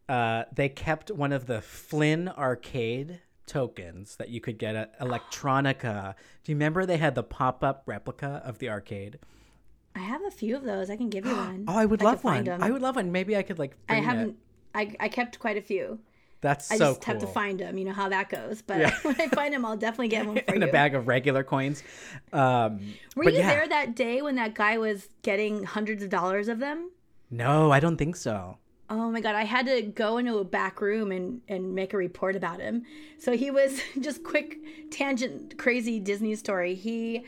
Uh, 0.09 0.43
they 0.53 0.69
kept 0.69 1.13
one 1.13 1.33
of 1.33 1.47
the 1.47 1.63
Flynn 1.63 2.29
arcade 2.29 3.21
tokens 3.47 4.17
that 4.17 4.31
you 4.31 4.41
could 4.41 4.59
get 4.59 4.75
at 4.75 4.99
Electronica. 5.01 6.17
Do 6.43 6.51
you 6.51 6.57
remember 6.57 6.85
they 6.85 6.97
had 6.97 7.15
the 7.15 7.23
pop 7.23 7.63
up 7.63 7.85
replica 7.87 8.43
of 8.45 8.59
the 8.59 8.69
arcade? 8.71 9.21
I 9.95 10.01
have 10.01 10.25
a 10.25 10.33
few 10.33 10.57
of 10.57 10.65
those. 10.65 10.91
I 10.91 10.97
can 10.97 11.11
give 11.11 11.27
you 11.27 11.37
one. 11.37 11.65
Oh, 11.69 11.77
I 11.77 11.85
would 11.85 12.01
could 12.01 12.07
love 12.07 12.25
one. 12.25 12.49
I 12.49 12.73
would 12.73 12.83
love 12.83 12.97
one. 12.97 13.13
Maybe 13.13 13.37
I 13.37 13.45
could 13.45 13.61
like. 13.61 13.77
I 13.89 13.93
bring 13.93 14.03
it. 14.03 14.07
haven't. 14.07 14.37
I, 14.75 14.97
I 14.99 15.09
kept 15.09 15.39
quite 15.39 15.57
a 15.57 15.63
few. 15.63 16.01
That's 16.43 16.71
I 16.71 16.77
so 16.77 16.91
just 16.91 17.01
cool. 17.03 17.15
have 17.15 17.23
to 17.23 17.27
find 17.29 17.59
them. 17.59 17.79
You 17.79 17.87
know 17.87 17.93
how 17.93 18.11
that 18.11 18.29
goes. 18.29 18.61
But 18.61 18.81
Yeah. 18.81 18.95
when 19.03 19.19
I 19.21 19.29
find 19.29 19.55
them, 19.55 19.65
I'll 19.65 19.77
definitely 19.77 20.09
get 20.09 20.27
one 20.27 20.41
for 20.47 20.55
in 20.55 20.61
you. 20.63 20.69
a 20.69 20.73
bag 20.73 20.95
of 20.95 21.09
regular 21.09 21.43
coins. 21.45 21.83
Um, 22.33 22.95
Were 23.17 23.25
but 23.25 23.33
you 23.33 23.39
yeah. 23.39 23.49
there 23.55 23.69
that 23.69 23.95
day 23.97 24.21
when 24.23 24.35
that 24.35 24.55
guy 24.55 24.77
was 24.77 25.09
getting 25.23 25.65
hundreds 25.65 26.03
of 26.03 26.11
dollars 26.11 26.49
of 26.49 26.59
them? 26.59 26.91
No, 27.31 27.71
I 27.73 27.81
don't 27.81 27.97
think 27.97 28.17
so. 28.17 28.59
Oh 28.91 29.11
my 29.11 29.23
god, 29.23 29.35
I 29.37 29.45
had 29.45 29.65
to 29.67 29.81
go 29.83 30.19
into 30.19 30.37
a 30.37 30.45
back 30.45 30.83
room 30.83 31.13
and 31.13 31.41
and 31.49 31.75
make 31.75 31.95
a 31.95 31.97
report 31.97 32.37
about 32.37 32.61
him. 32.61 32.83
So 33.19 33.35
he 33.35 33.51
was 33.51 33.81
just 34.01 34.23
quick 34.23 34.59
tangent 34.91 35.57
crazy 35.57 35.99
Disney 35.99 36.35
story. 36.35 36.75
He 36.75 37.25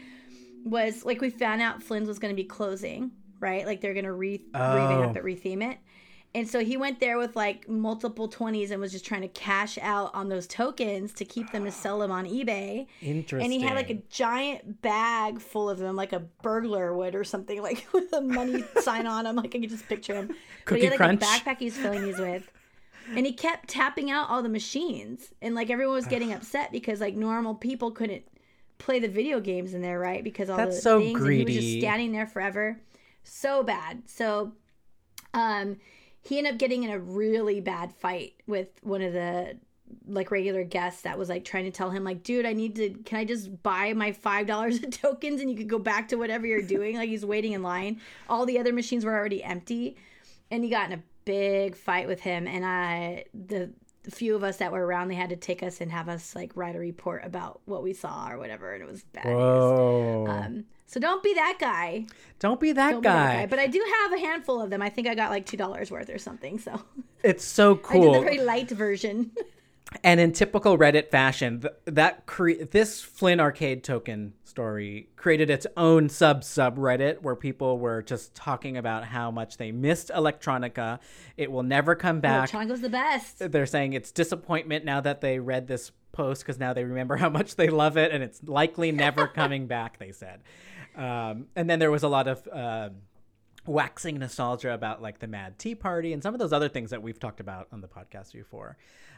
was 0.64 1.04
like 1.04 1.20
we 1.20 1.30
found 1.30 1.62
out 1.62 1.82
Flynn's 1.82 2.08
was 2.08 2.18
going 2.18 2.34
to 2.34 2.36
be 2.36 2.46
closing, 2.46 3.12
right? 3.40 3.64
Like 3.64 3.80
they're 3.80 3.94
going 3.94 4.04
to 4.04 4.12
re 4.12 4.42
revamp 4.52 5.16
Oh. 5.16 5.20
it, 5.20 5.24
retheme 5.24 5.62
it. 5.72 5.78
And 6.34 6.48
so 6.48 6.64
he 6.64 6.76
went 6.76 6.98
there 6.98 7.16
with 7.16 7.36
like 7.36 7.68
multiple 7.68 8.28
20s 8.28 8.72
and 8.72 8.80
was 8.80 8.90
just 8.90 9.06
trying 9.06 9.20
to 9.20 9.28
cash 9.28 9.78
out 9.80 10.12
on 10.14 10.28
those 10.28 10.48
tokens 10.48 11.12
to 11.14 11.24
keep 11.24 11.52
them 11.52 11.64
to 11.64 11.70
sell 11.70 12.00
them 12.00 12.10
on 12.10 12.26
eBay. 12.26 12.86
Interesting. 13.00 13.44
And 13.44 13.52
he 13.52 13.60
had 13.66 13.76
like 13.76 13.90
a 13.90 14.02
giant 14.10 14.82
bag 14.82 15.40
full 15.40 15.70
of 15.70 15.78
them, 15.78 15.94
like 15.94 16.12
a 16.12 16.20
burglar 16.42 16.94
would 16.94 17.14
or 17.14 17.22
something, 17.22 17.62
like 17.62 17.86
with 17.92 18.12
a 18.12 18.20
money 18.20 18.64
sign 18.80 19.06
on 19.06 19.26
him. 19.26 19.36
Like 19.36 19.54
I 19.54 19.60
could 19.60 19.70
just 19.70 19.88
picture 19.88 20.14
him. 20.14 20.26
but 20.28 20.36
Cookie 20.64 20.80
he 20.80 20.86
had 20.86 20.92
like 20.92 20.98
Crunch. 20.98 21.22
a 21.22 21.24
backpack 21.24 21.58
he's 21.58 21.76
filling 21.76 22.02
these 22.02 22.18
with. 22.18 22.50
And 23.14 23.26
he 23.26 23.32
kept 23.32 23.68
tapping 23.68 24.10
out 24.10 24.28
all 24.28 24.42
the 24.42 24.48
machines. 24.48 25.32
And 25.40 25.54
like 25.54 25.70
everyone 25.70 25.94
was 25.94 26.06
getting 26.06 26.32
upset 26.34 26.72
because 26.72 27.00
like 27.00 27.14
normal 27.14 27.54
people 27.54 27.92
couldn't 27.92 28.24
play 28.78 28.98
the 28.98 29.08
video 29.08 29.38
games 29.38 29.72
in 29.72 29.82
there, 29.82 30.00
right? 30.00 30.24
Because 30.24 30.50
all 30.50 30.56
That's 30.56 30.76
the 30.76 30.82
so 30.82 30.98
things 30.98 31.22
and 31.22 31.32
he 31.32 31.44
was 31.44 31.54
just 31.54 31.78
standing 31.78 32.10
there 32.10 32.26
forever. 32.26 32.80
So 33.22 33.62
bad. 33.62 34.02
So 34.06 34.52
um 35.32 35.76
he 36.24 36.38
ended 36.38 36.54
up 36.54 36.58
getting 36.58 36.82
in 36.82 36.90
a 36.90 36.98
really 36.98 37.60
bad 37.60 37.92
fight 37.92 38.34
with 38.46 38.68
one 38.82 39.02
of 39.02 39.12
the 39.12 39.56
like 40.08 40.30
regular 40.30 40.64
guests 40.64 41.02
that 41.02 41.18
was 41.18 41.28
like 41.28 41.44
trying 41.44 41.64
to 41.64 41.70
tell 41.70 41.90
him 41.90 42.02
like 42.02 42.22
dude 42.24 42.46
i 42.46 42.52
need 42.52 42.74
to 42.74 42.90
can 43.04 43.18
i 43.18 43.24
just 43.24 43.62
buy 43.62 43.92
my 43.92 44.10
five 44.12 44.46
dollars 44.46 44.82
of 44.82 44.90
tokens 44.90 45.40
and 45.40 45.50
you 45.50 45.56
could 45.56 45.68
go 45.68 45.78
back 45.78 46.08
to 46.08 46.16
whatever 46.16 46.46
you're 46.46 46.62
doing? 46.62 46.96
Like 46.96 47.08
he's 47.08 47.24
waiting 47.24 47.52
in 47.52 47.62
line. 47.62 48.00
All 48.28 48.46
the 48.46 48.58
other 48.58 48.72
machines 48.72 49.04
were 49.04 49.14
already 49.14 49.42
empty. 49.42 49.96
And 50.50 50.64
he 50.64 50.70
got 50.70 50.90
in 50.90 50.98
a 50.98 51.02
big 51.24 51.76
fight 51.76 52.06
with 52.06 52.20
him. 52.20 52.46
And 52.46 52.64
i 52.64 53.24
the 53.32 53.70
the 54.04 54.10
few 54.10 54.34
of 54.36 54.44
us 54.44 54.58
that 54.58 54.70
were 54.72 54.84
around 54.86 55.08
they 55.08 55.14
had 55.14 55.30
to 55.30 55.36
take 55.36 55.62
us 55.62 55.80
and 55.80 55.90
have 55.90 56.08
us 56.08 56.34
like 56.34 56.52
write 56.54 56.76
a 56.76 56.78
report 56.78 57.24
about 57.24 57.60
what 57.64 57.82
we 57.82 57.92
saw 57.92 58.30
or 58.30 58.38
whatever 58.38 58.72
and 58.74 58.82
it 58.82 58.86
was 58.90 59.02
bad 59.02 59.24
news. 59.26 59.34
Whoa! 59.34 60.26
um 60.28 60.64
so 60.86 61.00
don't 61.00 61.22
be 61.22 61.34
that 61.34 61.56
guy 61.58 62.06
don't 62.38 62.60
be 62.60 62.72
that 62.72 62.90
don't 62.92 63.00
be 63.00 63.04
guy. 63.08 63.26
that 63.26 63.40
guy 63.40 63.46
but 63.46 63.58
i 63.58 63.66
do 63.66 63.84
have 64.02 64.12
a 64.12 64.18
handful 64.18 64.60
of 64.60 64.70
them 64.70 64.80
i 64.82 64.88
think 64.88 65.08
i 65.08 65.14
got 65.14 65.30
like 65.30 65.46
two 65.46 65.56
dollars 65.56 65.90
worth 65.90 66.10
or 66.10 66.18
something 66.18 66.58
so 66.58 66.80
It's 67.22 67.44
so 67.44 67.76
cool. 67.76 68.00
i 68.10 68.12
did 68.12 68.14
the 68.14 68.24
very 68.24 68.38
light 68.38 68.70
version 68.70 69.32
And 70.02 70.20
in 70.20 70.32
typical 70.32 70.76
Reddit 70.76 71.10
fashion, 71.10 71.60
th- 71.60 71.74
that 71.86 72.26
cre- 72.26 72.64
this 72.70 73.00
Flynn 73.00 73.40
arcade 73.40 73.84
token 73.84 74.34
story 74.44 75.08
created 75.16 75.50
its 75.50 75.66
own 75.76 76.08
sub 76.08 76.42
subreddit 76.42 77.22
where 77.22 77.36
people 77.36 77.78
were 77.78 78.02
just 78.02 78.34
talking 78.34 78.76
about 78.76 79.04
how 79.04 79.30
much 79.30 79.56
they 79.56 79.72
missed 79.72 80.10
Electronica. 80.14 80.98
It 81.36 81.50
will 81.50 81.62
never 81.62 81.94
come 81.94 82.20
back. 82.20 82.52
Electronica's 82.52 82.80
the 82.80 82.88
best. 82.90 83.38
They're 83.38 83.66
saying 83.66 83.94
it's 83.94 84.12
disappointment 84.12 84.84
now 84.84 85.00
that 85.00 85.20
they 85.20 85.38
read 85.38 85.66
this 85.68 85.90
post 86.12 86.42
because 86.42 86.58
now 86.58 86.72
they 86.72 86.84
remember 86.84 87.16
how 87.16 87.28
much 87.28 87.56
they 87.56 87.68
love 87.68 87.96
it 87.96 88.12
and 88.12 88.22
it's 88.22 88.42
likely 88.44 88.92
never 88.92 89.26
coming 89.40 89.66
back. 89.66 89.98
They 89.98 90.12
said, 90.12 90.42
um, 90.96 91.46
and 91.56 91.68
then 91.68 91.78
there 91.78 91.90
was 91.90 92.02
a 92.02 92.08
lot 92.08 92.28
of. 92.28 92.46
um 92.52 92.96
waxing 93.66 94.18
nostalgia 94.18 94.72
about 94.72 95.00
like 95.02 95.18
the 95.18 95.26
Mad 95.26 95.58
Tea 95.58 95.74
Party 95.74 96.12
and 96.12 96.22
some 96.22 96.34
of 96.34 96.40
those 96.40 96.52
other 96.52 96.68
things 96.68 96.90
that 96.90 97.02
we've 97.02 97.18
talked 97.18 97.40
about 97.40 97.68
on 97.72 97.80
the 97.80 97.88
podcast 97.88 98.32
before. 98.32 98.76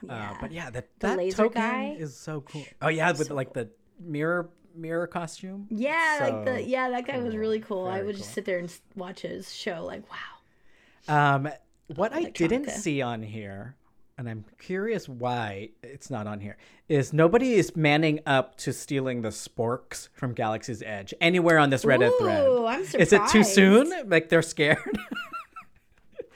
Uh, 0.09 0.35
but 0.41 0.53
yeah, 0.53 0.71
that 0.71 0.89
The 1.01 1.17
that 1.17 1.31
token 1.33 1.61
guy? 1.63 1.97
is 1.99 2.17
so 2.17 2.43
cool. 2.43 2.65
Oh 2.83 2.89
yeah, 2.89 3.13
with 3.13 3.31
like 3.31 3.53
the 3.53 3.71
mirror 4.01 4.51
mirror 4.75 5.07
costume. 5.07 5.67
Yeah, 5.71 6.19
like 6.21 6.45
the 6.45 6.63
yeah, 6.63 6.91
that 6.91 7.07
guy 7.07 7.19
was 7.19 7.37
really 7.37 7.61
cool. 7.61 7.87
I 7.87 7.95
Very 7.97 8.07
would 8.09 8.17
just 8.17 8.33
sit 8.33 8.45
there 8.45 8.59
and 8.59 8.73
watch 8.95 9.21
his 9.23 9.53
show. 9.53 9.85
Like, 9.85 10.03
wow. 10.11 11.35
Um, 11.37 11.49
what 11.95 12.13
I 12.13 12.25
didn't 12.25 12.71
see 12.71 13.01
on 13.01 13.23
here, 13.23 13.77
and 14.19 14.29
I'm 14.29 14.45
curious 14.59 15.09
why 15.09 15.71
it's 15.83 16.11
not 16.11 16.27
on 16.27 16.41
here, 16.41 16.57
is 16.89 17.13
nobody 17.13 17.55
is 17.55 17.77
manning 17.77 18.21
up 18.27 18.57
to 18.59 18.73
stealing 18.73 19.23
the 19.23 19.29
sporks 19.29 20.09
from 20.15 20.33
Galaxy's 20.33 20.83
Edge 20.83 21.13
anywhere 21.21 21.59
on 21.59 21.71
this 21.71 21.85
Reddit 21.85 22.17
thread. 22.19 22.47
Ooh, 22.47 22.67
I'm 22.67 22.85
surprised. 22.85 23.13
Is 23.13 23.13
it 23.13 23.23
too 23.29 23.45
soon? 23.45 23.93
Like 24.09 24.29
they're 24.29 24.43
scared? 24.43 24.79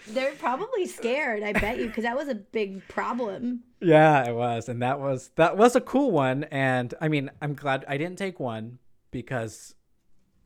They're 0.09 0.33
probably 0.33 0.87
scared. 0.87 1.45
I 1.45 1.53
bet 1.53 1.78
you, 1.78 1.87
because 1.87 2.03
that 2.03 2.16
was 2.16 2.26
a 2.26 2.35
big 2.35 2.87
problem. 2.89 3.61
yeah, 3.81 4.28
it 4.28 4.35
was, 4.35 4.68
and 4.68 4.83
that 4.83 4.99
was 4.99 5.31
that 5.37 5.57
was 5.57 5.76
a 5.76 5.81
cool 5.81 6.11
one. 6.11 6.45
And 6.45 6.93
I 7.01 7.07
mean, 7.07 7.31
I'm 7.41 7.55
glad 7.55 7.85
I 7.87 7.97
didn't 7.97 8.18
take 8.18 8.41
one 8.41 8.78
because, 9.12 9.74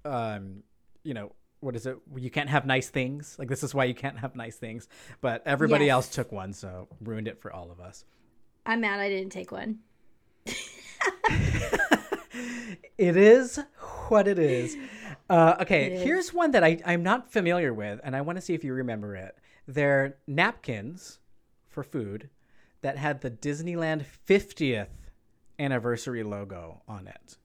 um, 0.05 0.65
you 1.03 1.15
know. 1.15 1.33
What 1.65 1.75
is 1.77 1.87
it? 1.87 1.97
You 2.17 2.31
can't 2.31 2.51
have 2.51 2.67
nice 2.67 2.91
things. 2.91 3.37
Like 3.39 3.49
this 3.49 3.63
is 3.63 3.75
why 3.75 3.85
you 3.85 3.95
can't 3.95 4.19
have 4.19 4.37
nice 4.37 4.57
things. 4.57 4.87
But 5.21 5.43
everybody 5.47 5.87
Yes. 5.87 5.93
else 5.93 6.09
took 6.11 6.31
one, 6.31 6.53
so 6.53 6.89
ruined 7.03 7.27
it 7.27 7.41
for 7.41 7.53
all 7.53 7.71
of 7.71 7.81
us. 7.81 8.05
I'm 8.67 8.81
mad 8.83 9.01
I 9.01 9.09
didn't 9.09 9.33
take 9.33 9.51
one. 9.51 9.79
It 12.97 13.17
is 13.17 13.59
what 14.09 14.27
it 14.29 14.39
is. 14.39 14.77
Uh, 15.31 15.55
okay, 15.61 15.87
It 15.87 15.93
is. 15.95 16.03
here's 16.03 16.35
one 16.35 16.51
that 16.53 16.63
I, 16.65 16.79
I'm 16.85 17.03
not 17.03 17.31
familiar 17.33 17.73
with, 17.75 18.01
and 18.05 18.15
I 18.17 18.21
want 18.21 18.37
to 18.37 18.43
see 18.43 18.55
if 18.55 18.63
you 18.65 18.73
remember 18.73 19.15
it. 19.17 19.37
They're 19.67 20.17
napkins 20.27 21.19
for 21.69 21.83
food 21.83 22.31
that 22.83 22.97
had 22.99 23.21
the 23.21 23.31
Disneyland 23.31 24.05
50th 24.29 24.89
anniversary 25.59 26.23
logo 26.23 26.83
on 26.89 27.07
it. 27.09 27.37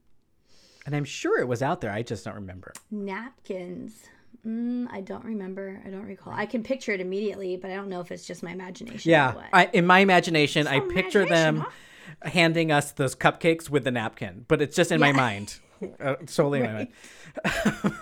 And 0.90 0.96
I'm 0.96 1.04
sure 1.04 1.38
it 1.38 1.46
was 1.46 1.62
out 1.62 1.80
there. 1.80 1.92
I 1.92 2.02
just 2.02 2.24
don't 2.24 2.34
remember. 2.34 2.72
Napkins. 2.90 4.08
Mm, 4.44 4.88
I 4.90 5.02
don't 5.02 5.24
remember. 5.24 5.80
I 5.86 5.90
don't 5.90 6.04
recall. 6.04 6.32
I 6.32 6.46
can 6.46 6.64
picture 6.64 6.90
it 6.90 7.00
immediately, 7.00 7.56
but 7.56 7.70
I 7.70 7.74
don't 7.74 7.88
know 7.88 8.00
if 8.00 8.10
it's 8.10 8.26
just 8.26 8.42
my 8.42 8.50
imagination. 8.50 9.08
Yeah. 9.08 9.34
I, 9.52 9.66
in 9.66 9.86
my 9.86 10.00
imagination, 10.00 10.66
I 10.66 10.80
picture 10.80 11.24
them 11.24 11.58
imagination, 11.58 12.30
handing 12.32 12.72
us 12.72 12.90
those 12.90 13.14
cupcakes 13.14 13.70
with 13.70 13.84
the 13.84 13.92
napkin, 13.92 14.46
but 14.48 14.60
it's 14.60 14.74
just 14.74 14.90
in 14.90 14.98
my 14.98 15.12
mind, 15.12 15.60
uh, 16.00 16.16
solely 16.26 16.58
in 16.58 16.66
my 16.66 16.72
mind. 16.72 16.88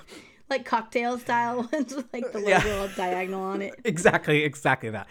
like 0.51 0.65
cocktail 0.65 1.19
style 1.19 1.69
ones 1.73 1.95
with 1.95 2.07
like 2.13 2.33
the 2.33 2.39
logo 2.39 2.49
Yeah. 2.51 2.79
all 2.81 2.89
diagonal 2.97 3.43
on 3.43 3.63
it. 3.63 3.75
exactly, 3.85 4.45
exactly 4.45 4.91
that. 4.91 5.09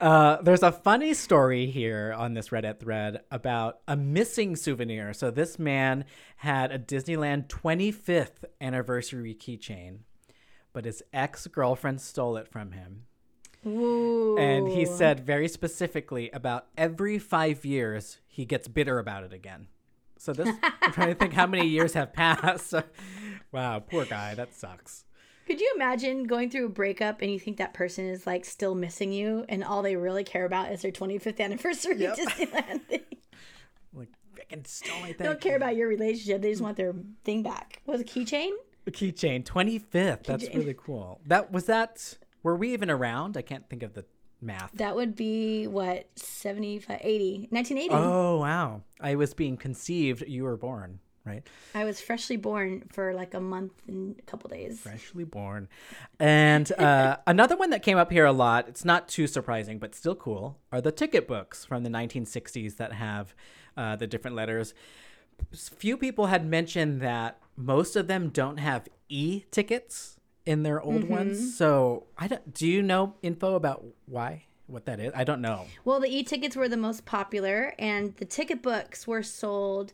Uh, 0.00 0.36
there's 0.42 0.62
a 0.62 0.72
funny 0.72 1.14
story 1.14 1.66
here 1.66 2.14
on 2.16 2.34
this 2.34 2.48
Reddit 2.50 2.80
thread 2.80 3.20
about 3.30 3.78
a 3.88 3.96
missing 3.96 4.56
souvenir. 4.56 5.12
So 5.12 5.30
this 5.30 5.58
man 5.58 6.04
had 6.36 6.72
a 6.72 6.78
Disneyland 6.78 7.48
25th 7.48 8.44
anniversary 8.60 9.34
keychain, 9.34 9.98
but 10.72 10.84
his 10.84 11.02
ex 11.12 11.46
girlfriend 11.46 12.00
stole 12.00 12.36
it 12.36 12.48
from 12.48 12.72
him. 12.72 13.04
Ooh. 13.66 14.36
And 14.38 14.68
he 14.68 14.84
said 14.86 15.20
very 15.26 15.48
specifically 15.48 16.30
about 16.30 16.66
every 16.76 17.18
five 17.18 17.64
years 17.64 18.18
he 18.28 18.44
gets 18.44 18.68
bitter 18.68 18.98
about 18.98 19.24
it 19.24 19.32
again. 19.32 19.66
So 20.26 20.32
this, 20.32 20.52
I'm 20.82 20.90
trying 20.90 21.06
to 21.06 21.14
think 21.14 21.34
how 21.34 21.46
many 21.46 21.68
years 21.68 21.92
have 21.92 22.12
passed. 22.12 22.74
wow, 23.52 23.78
poor 23.78 24.04
guy. 24.04 24.34
That 24.34 24.56
sucks. 24.56 25.04
Could 25.46 25.60
you 25.60 25.72
imagine 25.76 26.24
going 26.24 26.50
through 26.50 26.66
a 26.66 26.68
breakup 26.68 27.22
and 27.22 27.30
you 27.30 27.38
think 27.38 27.58
that 27.58 27.74
person 27.74 28.06
is 28.06 28.26
like 28.26 28.44
still 28.44 28.74
missing 28.74 29.12
you 29.12 29.44
and 29.48 29.62
all 29.62 29.82
they 29.82 29.94
really 29.94 30.24
care 30.24 30.44
about 30.44 30.72
is 30.72 30.82
their 30.82 30.90
25th 30.90 31.38
anniversary 31.38 31.98
Yep. 31.98 32.16
Disneyland 32.18 32.82
thing? 32.86 33.02
Like, 33.94 34.08
freaking 34.34 34.66
stole 34.66 34.98
my 35.00 35.12
They 35.12 35.24
don't 35.24 35.40
care 35.40 35.54
about 35.54 35.76
your 35.76 35.86
relationship. 35.86 36.42
They 36.42 36.50
just 36.50 36.60
want 36.60 36.76
their 36.76 36.92
thing 37.22 37.44
back. 37.44 37.82
Was 37.86 38.00
it 38.00 38.10
a 38.10 38.12
keychain? 38.12 38.50
A 38.88 38.90
keychain, 38.90 39.44
25th. 39.44 40.24
That's 40.24 40.48
Keychain. 40.48 40.54
really 40.56 40.74
cool. 40.76 41.20
That 41.24 41.52
was 41.52 41.66
that. 41.66 42.18
Were 42.42 42.56
we 42.56 42.72
even 42.72 42.90
around? 42.90 43.36
I 43.36 43.42
can't 43.42 43.68
think 43.70 43.84
of 43.84 43.94
the 43.94 44.04
math. 44.46 44.72
That 44.74 44.96
would 44.96 45.14
be 45.16 45.66
what, 45.66 46.06
75, 46.16 47.00
80, 47.02 47.48
1980. 47.50 47.88
Oh, 47.92 48.38
wow. 48.38 48.82
I 49.00 49.16
was 49.16 49.34
being 49.34 49.56
conceived. 49.56 50.24
You 50.26 50.44
were 50.44 50.56
born. 50.56 51.00
right? 51.24 51.46
I 51.74 51.84
was 51.84 52.00
freshly 52.00 52.36
born 52.36 52.84
for 52.90 53.12
like 53.12 53.34
a 53.34 53.40
month 53.40 53.72
and 53.88 54.16
a 54.18 54.22
couple 54.22 54.48
days. 54.48 54.80
Freshly 54.80 55.24
born. 55.24 55.68
And 56.20 56.70
uh, 56.78 57.16
another 57.26 57.56
one 57.56 57.70
that 57.70 57.82
came 57.82 57.98
up 57.98 58.10
here 58.12 58.24
a 58.24 58.32
lot, 58.32 58.68
it's 58.68 58.84
not 58.84 59.08
too 59.08 59.26
surprising, 59.26 59.78
but 59.78 59.94
still 59.94 60.14
cool, 60.14 60.58
are 60.72 60.80
the 60.80 60.92
ticket 60.92 61.26
books 61.26 61.64
from 61.64 61.82
the 61.82 61.90
1960s 61.90 62.76
that 62.76 62.92
have 62.92 63.34
uh, 63.76 63.96
the 63.96 64.06
different 64.06 64.36
letters. 64.36 64.72
Few 65.52 65.96
people 65.98 66.26
had 66.26 66.46
mentioned 66.46 67.00
that 67.02 67.38
most 67.56 67.96
of 67.96 68.06
them 68.06 68.30
don't 68.30 68.56
have 68.58 68.88
e 69.08 69.44
tickets 69.50 70.15
in 70.46 70.62
their 70.62 70.80
old 70.80 71.02
Mm-hmm. 71.02 71.12
ones. 71.12 71.56
So 71.56 72.06
I 72.16 72.28
don't, 72.28 72.54
do 72.54 72.66
you 72.66 72.82
know 72.82 73.14
info 73.22 73.54
about 73.56 73.84
why? 74.06 74.44
What 74.68 74.86
that 74.86 74.98
is? 74.98 75.12
I 75.14 75.22
don't 75.24 75.40
know. 75.40 75.66
Well, 75.84 76.00
the 76.00 76.08
e-tickets 76.08 76.56
were 76.56 76.68
the 76.68 76.76
most 76.76 77.04
popular, 77.04 77.74
and 77.78 78.16
the 78.16 78.24
ticket 78.24 78.62
books 78.62 79.06
were 79.06 79.22
sold. 79.22 79.92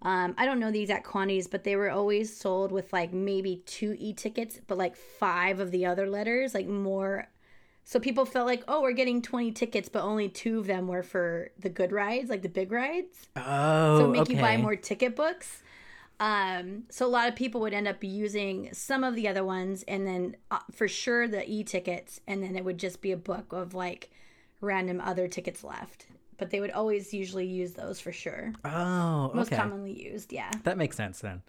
Um, 0.00 0.34
I 0.38 0.46
don't 0.46 0.58
know 0.60 0.70
the 0.70 0.80
exact 0.80 1.04
quantities, 1.06 1.46
but 1.46 1.64
they 1.64 1.76
were 1.76 1.90
always 1.90 2.34
sold 2.34 2.72
with 2.72 2.90
like 2.92 3.12
maybe 3.12 3.62
two 3.66 3.96
e-tickets, 3.98 4.60
but 4.66 4.78
like 4.78 4.96
five 4.96 5.60
of 5.60 5.70
the 5.72 5.84
other 5.84 6.06
letters, 6.08 6.54
like 6.54 6.66
more. 6.66 7.28
So 7.84 8.00
people 8.00 8.24
felt 8.24 8.46
like, 8.46 8.64
oh, 8.66 8.80
we're 8.80 8.92
getting 8.92 9.20
twenty 9.20 9.52
tickets, 9.52 9.90
but 9.90 10.02
only 10.02 10.30
two 10.30 10.58
of 10.58 10.66
them 10.66 10.88
were 10.88 11.02
for 11.02 11.50
the 11.58 11.68
good 11.68 11.92
rides, 11.92 12.30
like 12.30 12.40
the 12.40 12.48
big 12.48 12.72
rides. 12.72 13.28
Oh, 13.36 13.98
So 13.98 14.08
make 14.08 14.30
you 14.30 14.36
buy 14.36 14.56
more 14.56 14.74
ticket 14.76 15.14
books. 15.14 15.62
Um, 16.20 16.84
so 16.90 17.06
a 17.06 17.08
lot 17.08 17.28
of 17.28 17.34
people 17.34 17.60
would 17.62 17.74
end 17.74 17.88
up 17.88 18.02
using 18.02 18.72
some 18.72 19.04
of 19.04 19.14
the 19.14 19.28
other 19.28 19.44
ones, 19.44 19.84
and 19.88 20.06
then 20.06 20.36
uh, 20.50 20.60
for 20.72 20.88
sure 20.88 21.26
the 21.26 21.48
e-tickets, 21.50 22.20
and 22.26 22.42
then 22.42 22.56
it 22.56 22.64
would 22.64 22.78
just 22.78 23.00
be 23.00 23.12
a 23.12 23.16
book 23.16 23.52
of 23.52 23.74
like 23.74 24.10
random 24.60 25.00
other 25.00 25.28
tickets 25.28 25.64
left. 25.64 26.06
But 26.36 26.50
they 26.50 26.60
would 26.60 26.72
always 26.72 27.14
usually 27.14 27.46
use 27.46 27.74
those 27.74 28.00
for 28.00 28.12
sure. 28.12 28.52
Oh, 28.64 29.30
Most 29.34 29.52
commonly 29.52 29.92
used, 29.92 30.32
yeah. 30.32 30.50
That 30.64 30.76
makes 30.76 30.96
sense 30.96 31.20
then. 31.20 31.42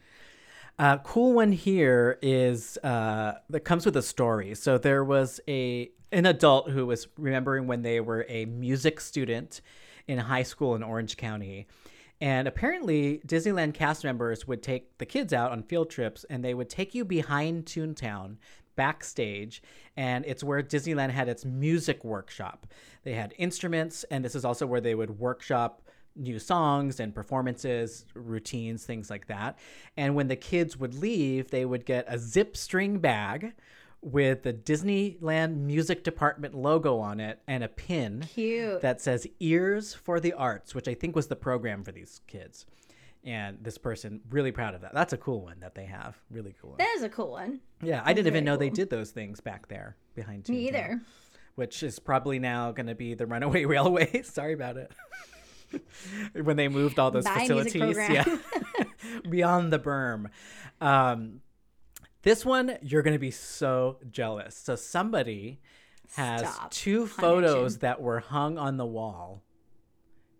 Uh, 0.78 0.98
cool 1.00 1.34
one 1.34 1.52
here 1.52 2.20
is 2.22 2.78
uh, 2.84 3.36
that 3.50 3.62
comes 3.62 3.86
with 3.86 3.96
a 3.96 4.02
story. 4.02 4.54
So 4.56 4.78
there 4.78 5.04
was 5.04 5.40
a 5.48 5.90
an 6.12 6.26
adult 6.26 6.70
who 6.70 6.86
was 6.86 7.08
remembering 7.18 7.68
when 7.68 7.82
they 7.82 8.00
were 8.00 8.26
a 8.30 8.46
music 8.46 9.00
student 9.02 9.62
in 10.08 10.18
high 10.18 10.44
school 10.44 10.76
in 10.76 10.84
Orange 10.84 11.18
County. 11.18 11.68
And 12.22 12.48
apparently, 12.48 13.22
Disneyland 13.28 13.74
cast 13.74 14.04
members 14.04 14.48
would 14.48 14.64
take 14.64 14.98
the 14.98 15.06
kids 15.06 15.34
out 15.34 15.52
on 15.52 15.64
field 15.64 15.90
trips 15.90 16.26
and 16.30 16.44
they 16.44 16.54
would 16.54 16.70
take 16.70 16.96
you 16.96 17.04
behind 17.04 17.66
Toontown 17.66 18.38
backstage. 18.76 19.62
And 19.98 20.26
it's 20.26 20.44
where 20.44 20.62
Disneyland 20.62 21.12
had 21.12 21.28
its 21.28 21.46
music 21.46 22.04
workshop. 22.04 22.68
They 23.04 23.14
had 23.14 23.34
instruments, 23.38 24.04
and 24.06 24.24
this 24.24 24.36
is 24.36 24.46
also 24.46 24.66
where 24.66 24.82
they 24.82 24.96
would 24.96 25.20
workshop 25.20 25.82
new 26.16 26.40
songs 26.40 27.00
and 27.00 27.14
performances, 27.14 28.06
routines, 28.14 28.86
things 28.86 29.10
like 29.10 29.28
that. 29.28 29.60
And 29.98 30.16
when 30.16 30.28
the 30.28 30.36
kids 30.36 30.78
would 30.78 30.94
leave, 30.94 31.50
they 31.50 31.66
would 31.66 31.86
get 31.86 32.06
a 32.08 32.18
zip 32.18 32.56
string 32.56 33.00
bag 33.00 33.54
with 34.06 34.44
the 34.44 34.54
Disneyland 34.54 35.58
Music 35.58 36.04
Department 36.04 36.54
logo 36.54 37.00
on 37.00 37.20
it 37.20 37.42
and 37.48 37.64
a 37.64 37.68
pin 37.68 38.24
Cute. 38.32 38.80
that 38.82 39.02
says 39.02 39.26
Ears 39.40 39.96
for 39.96 40.20
the 40.20 40.32
Arts, 40.34 40.76
which 40.76 40.88
I 40.88 40.94
think 40.94 41.16
was 41.16 41.26
the 41.26 41.36
program 41.36 41.84
for 41.84 41.92
these 41.92 42.22
kids. 42.28 42.68
And 43.24 43.58
this 43.64 43.80
person 43.80 44.22
really 44.30 44.52
proud 44.52 44.76
of 44.76 44.82
that. 44.82 44.94
That's 44.94 45.14
a 45.14 45.18
cool 45.18 45.42
one 45.42 45.60
that 45.62 45.74
they 45.74 45.86
have. 45.86 46.16
Really 46.30 46.54
cool. 46.62 46.72
One. 46.72 46.78
that 46.78 46.94
is 46.96 47.02
a 47.02 47.10
cool 47.10 47.32
one. 47.32 47.62
Yeah, 47.82 48.04
I 48.06 48.14
didn't 48.14 48.28
even 48.28 48.46
know 48.46 48.58
they 48.58 48.70
did 48.70 48.92
those 48.92 49.10
things 49.10 49.42
back 49.42 49.68
there 49.68 49.96
behind 50.14 50.48
Me 50.50 50.68
either. 50.68 51.02
Which 51.56 51.82
is 51.82 51.98
probably 51.98 52.38
now 52.38 52.74
going 52.74 52.86
to 52.86 52.96
be 52.96 53.16
the 53.16 53.26
Runaway 53.26 53.66
Railway. 53.66 54.22
Sorry 54.24 54.54
about 54.54 54.78
it. 54.78 54.92
when 56.44 56.58
they 56.58 56.68
moved 56.68 57.00
all 57.00 57.10
those 57.10 57.28
facilities, 57.28 57.98
yeah, 57.98 58.24
beyond 59.28 59.74
the 59.74 59.80
berm. 59.80 60.30
Um, 60.80 61.42
this 62.26 62.44
one 62.44 62.78
you're 62.82 63.04
going 63.04 63.14
to 63.14 63.20
be 63.20 63.32
so 63.32 63.98
jealous. 64.12 64.56
So 64.58 64.76
somebody 64.76 65.62
has 66.16 66.42
Stop. 66.42 66.72
two 66.72 67.08
photos 67.08 67.78
that 67.78 68.02
were 68.02 68.20
hung 68.20 68.58
on 68.58 68.78
the 68.78 68.86
wall 68.86 69.44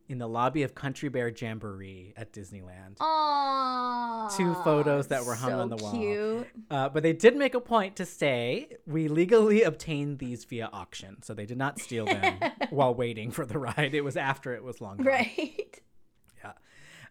in 0.08 0.18
the 0.20 0.28
lobby 0.28 0.64
of 0.64 0.76
Country 0.76 1.10
Bear 1.10 1.30
Jamboree 1.30 2.14
at 2.16 2.32
Disneyland. 2.32 2.98
Aww. 3.00 4.36
Two 4.36 4.54
photos 4.64 5.08
that 5.08 5.26
were 5.26 5.36
hung 5.36 5.52
so 5.52 5.60
on 5.60 5.70
the 5.70 5.78
wall. 5.78 5.92
Cute. 5.92 6.48
Uh, 6.70 6.90
but 6.90 7.04
they 7.04 7.14
did 7.14 7.36
make 7.36 7.54
a 7.56 7.60
point 7.60 7.96
to 7.96 8.06
say 8.06 8.70
we 8.86 9.08
legally 9.08 9.64
obtained 9.64 10.20
these 10.20 10.46
via 10.46 10.70
auction, 10.72 11.22
so 11.22 11.34
they 11.34 11.46
did 11.46 11.58
not 11.58 11.80
steal 11.80 12.06
them 12.06 12.40
while 12.70 12.94
waiting 12.94 13.32
for 13.32 13.46
the 13.46 13.58
ride. 13.58 13.94
It 13.94 14.04
was 14.04 14.18
after 14.18 14.54
it 14.54 14.64
was 14.64 14.82
long 14.82 14.98
gone. 14.98 15.08
Right. 15.08 15.65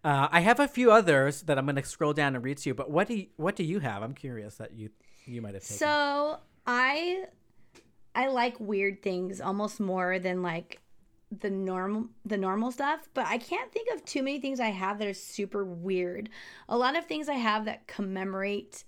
Uh, 0.04 0.28
I 0.30 0.40
have 0.40 0.60
a 0.60 0.68
few 0.68 0.92
others 0.92 1.42
that 1.42 1.56
I'm 1.58 1.64
going 1.64 1.76
to 1.76 1.84
scroll 1.84 2.12
down 2.12 2.34
and 2.34 2.44
read 2.44 2.58
to 2.58 2.68
you. 2.70 2.74
But 2.74 2.90
what 2.90 3.08
do 3.08 3.14
you, 3.14 3.26
what 3.36 3.56
do 3.56 3.64
you 3.64 3.80
have? 3.80 4.02
I'm 4.02 4.12
curious 4.12 4.56
that 4.56 4.74
you 4.74 4.90
you 5.26 5.40
might 5.40 5.54
have 5.54 5.62
taken. 5.62 5.78
So 5.78 6.38
I 6.66 7.24
I 8.14 8.28
like 8.28 8.60
weird 8.60 9.02
things 9.02 9.40
almost 9.40 9.80
more 9.80 10.18
than 10.18 10.42
like 10.42 10.80
the 11.40 11.50
normal 11.50 12.08
the 12.24 12.36
normal 12.36 12.70
stuff, 12.70 13.08
but 13.14 13.26
I 13.26 13.38
can't 13.38 13.72
think 13.72 13.88
of 13.94 14.04
too 14.04 14.22
many 14.22 14.40
things 14.40 14.60
I 14.60 14.68
have 14.68 14.98
that 14.98 15.08
are 15.08 15.14
super 15.14 15.64
weird. 15.64 16.28
A 16.68 16.76
lot 16.76 16.96
of 16.96 17.06
things 17.06 17.28
I 17.28 17.34
have 17.34 17.64
that 17.64 17.86
commemorate 17.86 18.84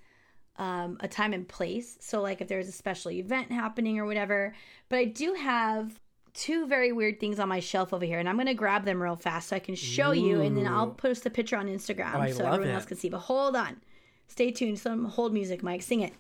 um, 0.59 0.97
a 1.01 1.09
time 1.09 1.33
and 1.33 1.49
place. 1.49 1.99
So 2.01 2.21
like 2.21 2.41
if 2.41 2.49
there's 2.49 2.69
a 2.69 2.73
special 2.73 3.11
event 3.11 3.53
happening 3.53 3.99
or 3.99 4.07
whatever. 4.07 4.55
But 4.89 4.99
I 4.99 5.05
do 5.05 5.35
have 5.35 5.99
two 6.37 6.67
very 6.67 6.93
weird 6.93 7.19
things 7.19 7.41
on 7.41 7.49
my 7.49 7.61
shelf 7.61 7.93
over 7.93 8.05
here, 8.05 8.19
and 8.21 8.29
I'm 8.29 8.37
gonna 8.37 8.55
grab 8.55 8.85
them 8.85 9.03
real 9.03 9.17
fast 9.17 9.49
so 9.49 9.57
I 9.57 9.59
can 9.59 9.75
show 9.75 10.13
you, 10.13 10.43
and 10.43 10.57
then 10.57 10.67
I'll 10.67 10.91
post 10.91 11.27
a 11.27 11.31
picture 11.31 11.57
on 11.57 11.67
Instagram 11.67 12.15
Oh, 12.15 12.33
so 12.33 12.45
everyone 12.47 12.69
it. 12.69 12.75
else 12.75 12.85
can 12.85 12.97
see. 12.97 13.09
But 13.09 13.21
hold 13.21 13.57
on, 13.57 13.81
stay 14.29 14.51
tuned. 14.51 14.79
Some 14.79 15.07
hold 15.07 15.33
music, 15.33 15.63
Mike. 15.63 15.83
Sing 15.83 16.03
it. 16.03 16.13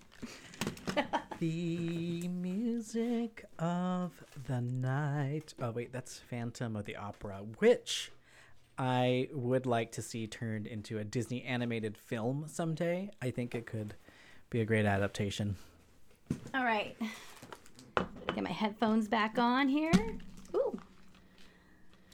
the 1.39 2.27
music 2.29 3.45
of 3.59 4.12
the 4.47 4.61
night. 4.61 5.55
Oh 5.61 5.71
wait, 5.71 5.93
that's 5.93 6.19
Phantom 6.19 6.75
of 6.77 6.87
the 6.87 6.97
Opera, 6.97 7.43
which 7.59 8.11
I 8.79 9.29
would 9.33 9.67
like 9.67 9.93
to 9.93 10.03
see 10.03 10.27
turned 10.27 10.67
into 10.67 10.99
a 10.99 11.05
Disney 11.05 11.43
animated 11.45 11.97
film 11.97 12.47
someday. 12.49 13.11
I 13.21 13.31
think 13.31 13.55
it 13.55 13.67
could 13.67 13.95
be 14.49 14.61
a 14.61 14.64
great 14.64 14.87
adaptation. 14.87 15.57
All 16.55 16.64
right. 16.64 16.97
Get 18.35 18.45
my 18.45 18.51
headphones 18.53 19.09
back 19.09 19.39
on 19.39 19.68
here. 19.68 19.93
Ooh, 20.55 20.79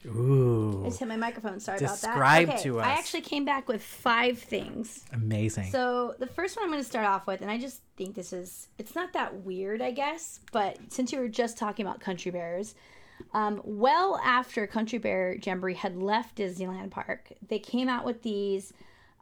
I 0.05 0.09
Ooh, 0.09 0.83
just 0.85 0.99
hit 0.99 1.09
my 1.09 1.17
microphone. 1.17 1.61
Sorry 1.61 1.79
Describe 1.79 2.45
about 2.45 2.47
that. 2.47 2.57
Describe 2.57 2.63
to 2.63 2.81
us. 2.81 2.87
I 2.87 2.91
actually 2.93 3.21
came 3.23 3.45
back 3.45 3.69
with 3.69 3.83
five 3.83 4.39
things. 4.39 5.05
amazing. 5.13 5.71
So 5.71 6.15
the 6.19 6.27
first 6.27 6.57
one 6.57 6.65
I'm 6.65 6.71
going 6.71 6.83
to 6.83 6.89
start 6.89 7.07
off 7.07 7.27
with, 7.27 7.41
and 7.41 7.51
I 7.51 7.59
just 7.59 7.83
think 7.97 8.15
this 8.15 8.33
is, 8.33 8.69
it's 8.79 8.95
not 8.95 9.13
that 9.13 9.43
weird, 9.45 9.81
I 9.81 9.93
guess, 9.93 10.41
but 10.51 10.79
since 10.89 11.13
you 11.13 11.19
were 11.21 11.29
just 11.29 11.57
talking 11.57 11.87
about 11.87 12.01
Country 12.01 12.31
Bears, 12.33 12.75
um, 13.33 13.61
well 13.65 14.21
after 14.25 14.67
Country 14.67 14.99
Bear 14.99 15.37
Jamboree 15.37 15.75
had 15.75 15.97
left 15.97 16.37
Disneyland 16.37 16.91
Park, 16.91 17.33
they 17.49 17.61
came 17.61 17.89
out 17.89 18.05
with 18.05 18.23
these, 18.23 18.73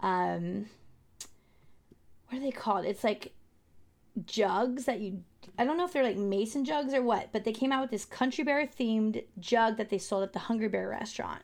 um, 0.02 0.66
what 2.28 2.38
are 2.38 2.40
they 2.40 2.50
called? 2.50 2.86
It's 2.86 3.04
like 3.04 3.32
jugs 4.24 4.84
that 4.86 5.00
you, 5.00 5.24
I 5.58 5.64
don't 5.64 5.76
know 5.76 5.84
if 5.84 5.92
they're 5.92 6.02
like 6.02 6.16
mason 6.16 6.64
jugs 6.64 6.92
or 6.94 7.02
what, 7.02 7.28
but 7.32 7.44
they 7.44 7.52
came 7.52 7.72
out 7.72 7.80
with 7.82 7.90
this 7.90 8.04
Country 8.04 8.44
Bear 8.44 8.66
themed 8.66 9.24
jug 9.38 9.76
that 9.76 9.90
they 9.90 9.98
sold 9.98 10.22
at 10.22 10.32
the 10.32 10.38
Hungry 10.40 10.68
Bear 10.68 10.88
restaurant. 10.88 11.42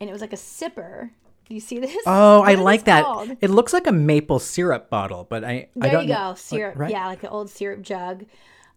And 0.00 0.08
it 0.10 0.12
was 0.12 0.20
like 0.22 0.32
a 0.32 0.36
sipper. 0.36 1.10
Do 1.48 1.54
you 1.54 1.60
see 1.60 1.78
this? 1.78 1.96
Oh, 2.06 2.40
What 2.40 2.48
I 2.48 2.54
like 2.54 2.84
that. 2.84 3.04
called? 3.04 3.36
It 3.40 3.50
looks 3.50 3.72
like 3.72 3.86
a 3.86 3.92
maple 3.92 4.38
syrup 4.38 4.88
bottle, 4.90 5.26
but 5.28 5.44
I 5.44 5.50
I 5.50 5.68
There 5.76 5.90
don't 5.92 6.02
you 6.08 6.14
know- 6.14 6.30
go, 6.30 6.34
syrup. 6.34 6.78
right? 6.78 6.90
Yeah, 6.90 7.06
like 7.06 7.22
an 7.22 7.28
old 7.30 7.50
syrup 7.50 7.82
jug. 7.82 8.24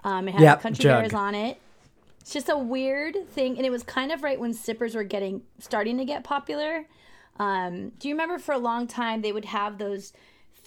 Um, 0.04 0.28
it 0.28 0.34
has 0.34 0.42
Yep, 0.42 0.62
country 0.62 0.84
jug. 0.84 1.02
bears 1.04 1.14
on 1.14 1.34
it. 1.36 1.60
It's 2.22 2.34
just 2.34 2.50
a 2.50 2.58
weird 2.58 3.28
thing, 3.30 3.56
and 3.58 3.66
it 3.66 3.70
was 3.70 3.84
kind 3.84 4.12
of 4.12 4.22
right 4.22 4.40
when 4.40 4.54
sippers 4.54 4.96
were 4.96 5.04
getting 5.04 5.44
starting 5.60 5.98
to 5.98 6.06
get 6.06 6.24
popular. 6.26 6.86
Um, 7.40 7.90
do 8.00 8.10
you 8.10 8.14
remember 8.16 8.38
for 8.38 8.54
a 8.54 8.58
long 8.58 8.86
time 8.88 9.22
they 9.22 9.32
would 9.32 9.46
have 9.46 9.78
those 9.78 10.12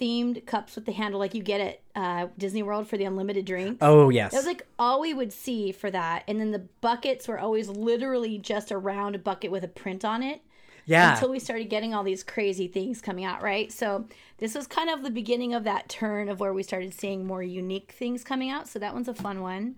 themed 0.01 0.47
cups 0.47 0.75
with 0.75 0.87
the 0.87 0.93
handle 0.93 1.21
like 1.21 1.35
you 1.35 1.43
get 1.43 1.61
at 1.61 1.81
uh, 1.95 2.29
Disney 2.39 2.63
World 2.63 2.89
for 2.89 2.97
the 2.97 3.05
unlimited 3.05 3.45
drinks? 3.45 3.79
Oh 3.81 4.09
yes. 4.11 4.33
That 4.33 4.39
was 4.39 4.47
like 4.47 4.67
all 4.79 5.01
we 5.01 5.13
would 5.15 5.33
see 5.33 5.73
for 5.73 5.91
that, 5.91 6.25
and 6.27 6.41
then 6.41 6.51
the 6.53 6.67
buckets 6.81 7.29
were 7.29 7.39
always 7.39 7.69
literally 7.69 8.39
just 8.39 8.71
a 8.71 8.79
round 8.79 9.23
bucket 9.23 9.51
with 9.51 9.65
a 9.65 9.69
print 9.69 10.05
on 10.05 10.23
it 10.23 10.43
yeah. 10.87 11.13
until 11.13 11.31
we 11.31 11.39
started 11.39 11.71
getting 11.71 11.95
all 11.95 12.03
these 12.03 12.25
crazy 12.25 12.67
things 12.67 13.01
coming 13.01 13.25
out, 13.25 13.43
right? 13.43 13.71
So 13.71 14.07
this 14.39 14.55
was 14.55 14.67
kind 14.67 14.91
of 14.91 15.03
the 15.03 15.11
beginning 15.11 15.55
of 15.55 15.65
that 15.65 15.89
turn 15.89 16.29
of 16.29 16.41
where 16.41 16.53
we 16.53 16.63
started 16.63 16.93
seeing 16.95 17.27
more 17.27 17.43
unique 17.43 17.93
things 17.93 18.25
coming 18.25 18.51
out. 18.51 18.69
So 18.69 18.79
that 18.79 18.95
one's 18.95 19.09
a 19.09 19.15
fun 19.15 19.41
one. 19.41 19.77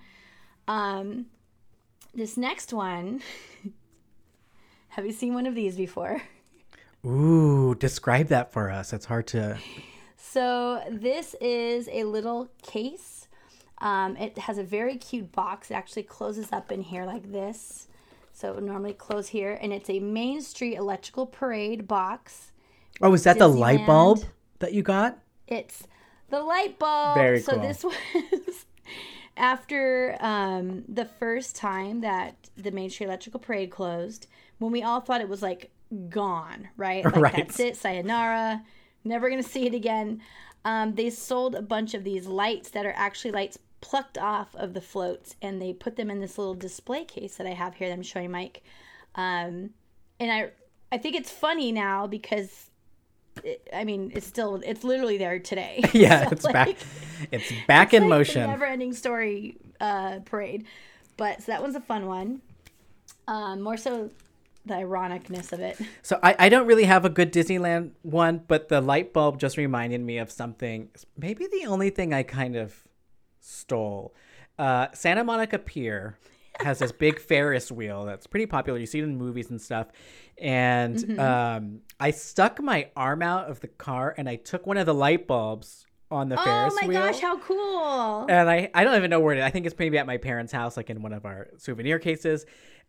Um, 0.67 1.27
this 2.15 2.37
next 2.37 2.73
one, 2.73 3.21
have 4.89 5.05
you 5.05 5.13
seen 5.13 5.35
one 5.35 5.47
of 5.47 5.55
these 5.55 5.77
before? 5.77 6.23
Ooh, 7.05 7.75
describe 7.75 8.29
that 8.29 8.53
for 8.53 8.71
us. 8.71 8.93
It's 8.93 9.07
hard 9.07 9.27
to. 9.29 9.59
So 10.33 10.83
this 10.91 11.35
is 11.41 11.89
a 11.93 12.05
little 12.05 12.49
case. 12.63 13.29
Um, 13.79 14.17
it 14.17 14.39
has 14.39 14.59
a 14.59 14.63
very 14.65 14.97
cute 14.97 15.33
box. 15.33 15.71
It 15.71 15.75
actually 15.75 16.05
closes 16.05 16.53
up 16.53 16.73
in 16.73 16.81
here 16.83 17.05
like 17.05 17.33
this. 17.33 17.89
So 18.33 18.49
it 18.49 18.55
would 18.55 18.65
normally 18.65 18.95
close 18.95 19.29
here, 19.29 19.59
and 19.61 19.73
it's 19.73 19.91
a 19.91 20.01
Main 20.01 20.41
Street 20.41 20.77
Electrical 20.77 21.27
Parade 21.27 21.87
box 21.87 22.53
Oh, 23.01 23.13
is 23.15 23.25
that 23.25 23.39
the 23.39 23.49
light 23.49 23.87
bulb 23.87 24.25
that 24.59 24.73
you 24.73 24.83
got? 24.83 25.19
It's 25.49 25.87
the 26.29 26.41
light 26.41 26.79
bulb. 26.79 27.17
Very 27.17 27.41
so 27.41 27.53
cool. 27.53 27.63
this 27.63 27.85
was 27.85 28.67
after 29.37 30.17
um, 30.21 30.85
the 30.89 31.05
first 31.05 31.57
time 31.57 32.03
that 32.03 32.37
the 32.57 32.71
Main 32.71 32.91
Street 32.91 33.07
Electrical 33.07 33.41
Parade 33.41 33.71
closed, 33.71 34.27
when 34.59 34.73
we 34.73 34.83
all 34.83 35.01
thought 35.01 35.21
it 35.21 35.29
was 35.29 35.43
like 35.43 35.71
gone, 36.09 36.69
right? 36.77 37.05
Like 37.05 37.17
Right. 37.17 37.35
that's 37.35 37.61
it, 37.61 37.77
sayonara, 37.77 38.63
never 39.05 39.29
gonna 39.31 39.43
see 39.43 39.67
it 39.67 39.75
again. 39.75 40.21
Um, 40.65 40.95
they 40.95 41.11
sold 41.11 41.55
a 41.55 41.63
bunch 41.63 41.95
of 41.95 42.05
these 42.05 42.27
lights 42.27 42.71
that 42.71 42.87
are 42.87 42.95
actually 42.97 43.33
lights 43.33 43.59
plucked 43.81 44.17
off 44.17 44.55
of 44.55 44.75
the 44.75 44.81
floats, 44.81 45.35
and 45.43 45.61
they 45.61 45.73
put 45.73 45.97
them 45.97 46.11
in 46.11 46.21
this 46.21 46.39
little 46.39 46.55
display 46.55 47.05
case 47.05 47.37
that 47.37 47.47
I 47.47 47.53
have 47.53 47.75
here 47.75 47.89
that 47.89 47.95
I'm 47.95 48.03
showing 48.03 48.31
Mike. 48.31 48.63
Um, 49.15 49.71
and 50.21 50.31
I, 50.31 50.51
I 50.91 50.99
think 50.99 51.17
it's 51.17 51.31
funny 51.31 51.73
now 51.73 52.07
because 52.07 52.71
it, 53.43 53.69
I 53.73 53.85
mean, 53.85 54.13
it's 54.15 54.27
still, 54.27 54.61
it's 54.65 54.85
literally 54.85 55.19
there 55.19 55.39
today. 55.39 55.83
Yeah, 55.93 56.27
So, 56.27 56.33
it's 56.33 56.45
like, 56.45 56.53
back. 56.53 56.77
It's 57.31 57.53
back 57.67 57.95
in 57.95 58.05
like 58.05 58.11
motion. 58.11 58.49
Never-ending 58.49 58.95
story 58.95 59.57
uh, 59.81 60.21
parade, 60.25 60.65
but 61.17 61.43
so 61.43 61.53
that 61.53 61.61
one's 61.61 61.77
a 61.77 61.81
fun 61.81 62.07
one. 62.07 62.41
Um, 63.29 63.61
more 63.61 63.77
so, 63.77 64.11
the 64.67 64.75
ironicness 64.75 65.53
of 65.53 65.61
it. 65.61 65.79
So 66.03 66.19
I, 66.23 66.35
I 66.39 66.49
don't 66.49 66.67
really 66.67 66.85
have 66.85 67.05
a 67.05 67.09
good 67.11 67.33
Disneyland 67.33 67.93
one, 68.03 68.43
but 68.47 68.69
the 68.69 68.81
light 68.81 69.13
bulb 69.13 69.39
just 69.41 69.57
reminded 69.57 70.01
me 70.01 70.19
of 70.19 70.31
something. 70.31 70.89
Maybe 71.17 71.47
the 71.47 71.67
only 71.67 71.91
thing 71.91 72.13
I 72.13 72.23
kind 72.23 72.57
of 72.57 72.75
stole. 73.41 74.15
Uh, 74.59 74.89
Santa 74.93 75.25
Monica 75.25 75.59
Pier 75.59 76.19
has 76.61 76.79
this 76.79 76.93
big 76.93 77.19
Ferris 77.29 77.73
wheel 77.73 78.05
that's 78.05 78.27
pretty 78.27 78.47
popular. 78.47 78.79
You 78.79 78.87
see 78.87 78.99
it 79.01 79.05
in 79.05 79.17
movies 79.17 79.51
and 79.51 79.61
stuff. 79.61 79.89
And 80.39 80.97
Mm-hmm. 80.97 81.21
um, 81.21 81.81
I 82.01 82.11
stuck 82.11 82.61
my 82.61 82.89
arm 82.97 83.23
out 83.23 83.49
of 83.49 83.61
the 83.61 83.69
car 83.69 84.15
and 84.17 84.29
I 84.29 84.37
took 84.37 84.67
one 84.67 84.77
of 84.77 84.87
the 84.87 84.95
light 84.95 85.27
bulbs 85.27 85.87
on 86.11 86.29
the 86.29 86.39
Oh 86.39 86.45
Ferris 86.45 86.75
wheel. 86.83 86.97
Oh 86.99 87.01
my 87.01 87.11
gosh, 87.11 87.21
how 87.21 87.39
cool! 87.39 88.27
and 88.29 88.51
I, 88.51 88.71
I 88.75 88.85
don't 88.85 88.97
even 88.97 89.09
know 89.09 89.21
where 89.21 89.35
it 89.35 89.39
is. 89.39 89.45
I 89.45 89.51
think 89.51 89.65
it's 89.67 89.79
maybe 89.79 89.97
at 89.99 90.07
my 90.07 90.19
parents' 90.19 90.53
house, 90.53 90.77
like 90.77 90.91
in 90.91 91.01
one 91.01 91.13
of 91.15 91.25
our 91.25 91.49
souvenir 91.57 91.99
cases. 91.99 92.45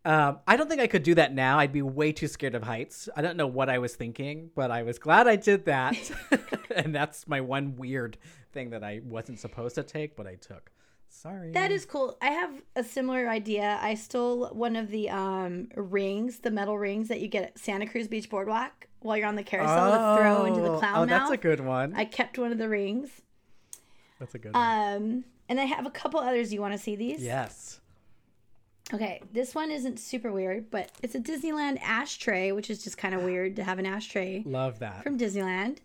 Um, 0.05 0.39
I 0.47 0.57
don't 0.57 0.67
think 0.69 0.81
I 0.81 0.87
could 0.87 1.03
do 1.03 1.15
that 1.15 1.33
now. 1.33 1.59
I'd 1.59 1.71
be 1.71 1.81
way 1.81 2.11
too 2.11 2.27
scared 2.27 2.55
of 2.55 2.63
heights. 2.63 3.07
I 3.15 3.21
don't 3.21 3.37
know 3.37 3.47
what 3.47 3.69
I 3.69 3.77
was 3.77 3.95
thinking, 3.95 4.49
but 4.53 4.69
I 4.69 4.83
was 4.83 4.99
glad 4.99 5.27
I 5.27 5.37
did 5.37 5.65
that. 5.65 5.95
and 6.75 6.93
that's 6.93 7.27
my 7.27 7.39
one 7.41 7.75
weird 7.77 8.17
thing 8.51 8.71
that 8.71 8.83
I 8.83 8.99
wasn't 9.03 9.39
supposed 9.39 9.75
to 9.75 9.83
take, 9.83 10.15
but 10.17 10.27
I 10.27 10.35
took. 10.35 10.71
Sorry. 11.07 11.51
That 11.51 11.71
is 11.71 11.85
cool. 11.85 12.17
I 12.21 12.29
have 12.31 12.51
a 12.75 12.83
similar 12.83 13.29
idea. 13.29 13.77
I 13.81 13.93
stole 13.93 14.47
one 14.47 14.75
of 14.75 14.89
the 14.89 15.09
um, 15.11 15.69
rings, 15.75 16.39
the 16.39 16.49
metal 16.51 16.77
rings 16.77 17.07
that 17.07 17.21
you 17.21 17.27
get 17.27 17.43
at 17.43 17.59
Santa 17.59 17.85
Cruz 17.85 18.07
Beach 18.07 18.29
Boardwalk 18.29 18.87
while 18.99 19.15
you're 19.15 19.27
on 19.27 19.35
the 19.35 19.43
carousel 19.43 19.91
to 19.91 20.19
throw 20.21 20.45
into 20.45 20.61
the 20.61 20.71
Oh, 20.71 20.79
clown 20.79 20.95
Oh, 20.95 20.99
mouth. 21.01 21.09
that's 21.09 21.31
a 21.31 21.37
good 21.37 21.59
one. 21.59 21.93
I 21.95 22.05
kept 22.05 22.39
one 22.39 22.51
of 22.51 22.57
the 22.57 22.67
rings. 22.67 23.09
that's 24.19 24.33
a 24.33 24.39
good 24.39 24.53
one. 24.53 24.95
Um, 24.95 25.23
and 25.47 25.59
I 25.59 25.65
have 25.65 25.85
a 25.85 25.91
couple 25.91 26.19
others. 26.19 26.51
You 26.51 26.61
want 26.61 26.73
to 26.73 26.79
see 26.79 26.95
these? 26.95 27.21
yes. 27.23 27.79
Okay, 28.93 29.21
this 29.31 29.55
one 29.55 29.71
isn't 29.71 29.99
super 29.99 30.31
weird, 30.31 30.69
but 30.69 30.89
it's 31.01 31.15
a 31.15 31.19
Disneyland 31.19 31.79
ashtray, 31.81 32.51
which 32.51 32.69
is 32.69 32.83
just 32.83 32.97
kind 32.97 33.15
of 33.15 33.23
weird 33.23 33.55
to 33.55 33.63
have 33.63 33.79
an 33.79 33.85
ashtray 33.85 34.43
Love 34.45 34.79
that. 34.79 35.03
from 35.03 35.17
Disneyland. 35.17 35.77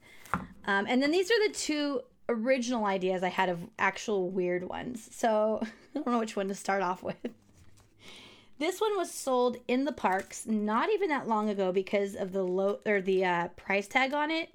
Um, 0.66 0.86
and 0.88 1.01
then 1.03 1.11
these 1.11 1.30
are 1.30 1.49
the 1.49 1.55
two 1.55 2.01
original 2.28 2.84
ideas 2.84 3.22
I 3.22 3.28
had 3.28 3.49
of 3.49 3.61
actual 3.78 4.28
weird 4.30 4.68
ones. 4.68 5.09
So 5.12 5.61
I 5.62 5.68
don't 5.94 6.07
know 6.07 6.18
which 6.18 6.36
one 6.36 6.49
to 6.49 6.55
start 6.55 6.82
off 6.82 7.03
with. 7.03 7.16
This 8.59 8.80
one 8.80 8.96
was 8.96 9.11
sold 9.12 9.57
in 9.68 9.84
the 9.84 9.92
parks 9.92 10.44
not 10.44 10.90
even 10.90 11.11
that 11.11 11.28
long 11.28 11.49
ago 11.49 11.70
because 11.70 12.16
of 12.16 12.32
the 12.32 12.42
low 12.42 12.80
or 12.84 13.01
the 13.01 13.24
uh, 13.24 13.49
price 13.49 13.86
tag 13.86 14.12
on 14.12 14.32
it. 14.32 14.51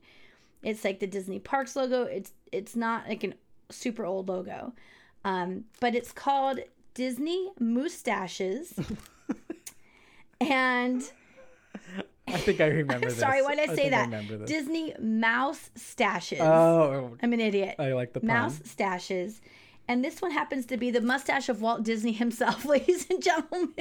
It's 0.61 0.83
like 0.83 0.99
the 0.99 1.07
Disney 1.07 1.39
Parks 1.39 1.75
logo. 1.75 2.03
It's 2.03 2.31
it's 2.51 2.75
not 2.75 3.07
like 3.07 3.23
a 3.23 3.33
super 3.71 4.05
old 4.05 4.27
logo, 4.27 4.73
um, 5.23 5.63
but 5.79 5.95
it's 5.95 6.11
called 6.11 6.59
Disney 6.93 7.51
Moustaches. 7.59 8.73
and 10.41 11.11
I 12.27 12.37
think 12.37 12.61
I 12.61 12.67
remember 12.67 13.07
this. 13.09 13.17
sorry, 13.17 13.41
why 13.41 13.55
did 13.55 13.69
I 13.69 13.75
say 13.75 13.75
think 13.75 13.91
that? 13.91 14.05
remember 14.05 14.37
this. 14.37 14.49
Disney 14.49 14.93
Mouse 14.99 15.69
Stashes. 15.75 16.39
oh, 16.39 17.17
I'm 17.21 17.33
an 17.33 17.39
idiot. 17.39 17.75
I 17.79 17.93
like 17.93 18.13
the 18.13 18.19
pun. 18.19 18.27
Mouse 18.27 18.59
stashes. 18.59 19.39
And 19.87 20.03
this 20.03 20.21
one 20.21 20.31
happens 20.31 20.65
to 20.67 20.77
be 20.77 20.91
the 20.91 21.01
mustache 21.01 21.49
of 21.49 21.61
Walt 21.61 21.83
Disney 21.83 22.13
himself, 22.13 22.63
ladies 22.73 23.05
and 23.09 23.21
gentlemen. 23.21 23.73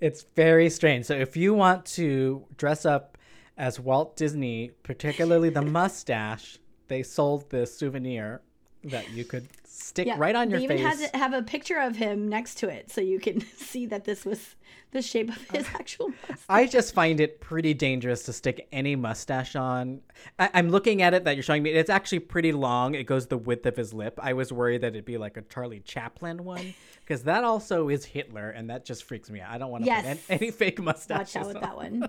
It's 0.00 0.24
very 0.36 0.70
strange. 0.70 1.06
So 1.06 1.14
if 1.14 1.36
you 1.36 1.52
want 1.54 1.84
to 1.86 2.44
dress 2.56 2.84
up 2.86 3.18
as 3.58 3.80
Walt 3.80 4.16
Disney, 4.16 4.70
particularly 4.84 5.50
the 5.50 5.62
mustache, 5.62 6.58
they 6.86 7.02
sold 7.02 7.50
this 7.50 7.76
souvenir 7.76 8.40
that 8.84 9.10
you 9.10 9.24
could 9.24 9.48
stick 9.72 10.08
right 10.18 10.34
on 10.36 10.50
your 10.50 10.58
face. 10.60 10.68
they 10.68 10.74
even 10.80 10.92
face. 10.98 11.10
have 11.14 11.32
a 11.32 11.42
picture 11.42 11.78
of 11.78 11.96
him 11.96 12.28
next 12.28 12.56
to 12.56 12.68
it 12.68 12.90
so 12.90 13.00
you 13.00 13.18
can 13.18 13.40
see 13.56 13.86
that 13.86 14.04
this 14.04 14.24
was 14.24 14.54
the 14.90 15.00
shape 15.00 15.30
of 15.30 15.40
his 15.50 15.66
actual 15.74 16.08
mustache. 16.28 16.44
I 16.48 16.66
just 16.66 16.92
find 16.94 17.18
it 17.20 17.40
pretty 17.40 17.72
dangerous 17.72 18.24
to 18.24 18.32
stick 18.34 18.68
any 18.72 18.94
mustache 18.96 19.56
on. 19.56 20.02
I- 20.38 20.50
I'm 20.52 20.68
looking 20.68 21.00
at 21.00 21.14
it 21.14 21.24
that 21.24 21.34
you're 21.36 21.42
showing 21.42 21.62
me. 21.62 21.70
It's 21.70 21.88
actually 21.88 22.18
pretty 22.18 22.52
long. 22.52 22.94
It 22.94 23.04
goes 23.04 23.26
the 23.28 23.38
width 23.38 23.64
of 23.64 23.76
his 23.76 23.94
lip. 23.94 24.20
I 24.22 24.34
was 24.34 24.52
worried 24.52 24.82
that 24.82 24.88
it'd 24.88 25.06
be 25.06 25.16
like 25.16 25.38
a 25.38 25.42
Charlie 25.42 25.80
Chaplin 25.80 26.44
one 26.44 26.74
because 27.00 27.22
that 27.22 27.42
also 27.44 27.88
is 27.88 28.04
Hitler, 28.04 28.50
and 28.50 28.68
that 28.68 28.84
just 28.84 29.04
freaks 29.04 29.30
me 29.30 29.40
out. 29.40 29.50
I 29.52 29.58
don't 29.58 29.70
want 29.70 29.84
to 29.84 29.90
Yes. 29.90 30.02
put 30.04 30.30
any, 30.34 30.40
any 30.42 30.50
fake 30.50 30.78
mustaches 30.80 31.34
Watch 31.34 31.42
out 31.42 31.46
with 31.46 31.56
on. 31.56 31.62
that 31.62 31.76
one. 31.76 32.08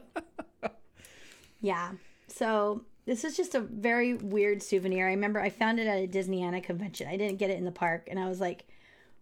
yeah. 1.61 1.91
So 2.27 2.83
this 3.05 3.23
is 3.23 3.35
just 3.35 3.55
a 3.55 3.59
very 3.59 4.13
weird 4.13 4.63
souvenir. 4.63 5.07
I 5.07 5.11
remember 5.11 5.39
I 5.39 5.49
found 5.49 5.79
it 5.79 5.87
at 5.87 5.97
a 5.97 6.07
Disneyana 6.07 6.63
convention. 6.63 7.07
I 7.07 7.17
didn't 7.17 7.37
get 7.37 7.49
it 7.49 7.57
in 7.57 7.65
the 7.65 7.71
park, 7.71 8.07
and 8.09 8.19
I 8.19 8.27
was 8.29 8.39
like, 8.39 8.65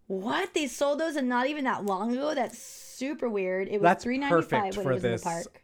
"What? 0.06 0.54
They 0.54 0.66
sold 0.66 1.00
those 1.00 1.16
and 1.16 1.28
not 1.28 1.46
even 1.48 1.64
that 1.64 1.84
long 1.84 2.12
ago? 2.12 2.34
That's 2.34 2.58
super 2.58 3.28
weird." 3.28 3.68
It 3.68 3.80
was 3.80 3.82
That's 3.82 4.04
three 4.04 4.18
ninety 4.18 4.42
five 4.42 4.76
when 4.76 4.86
it 4.86 4.92
was 4.92 5.02
this 5.02 5.22
in 5.24 5.28
the 5.28 5.34
park. 5.44 5.62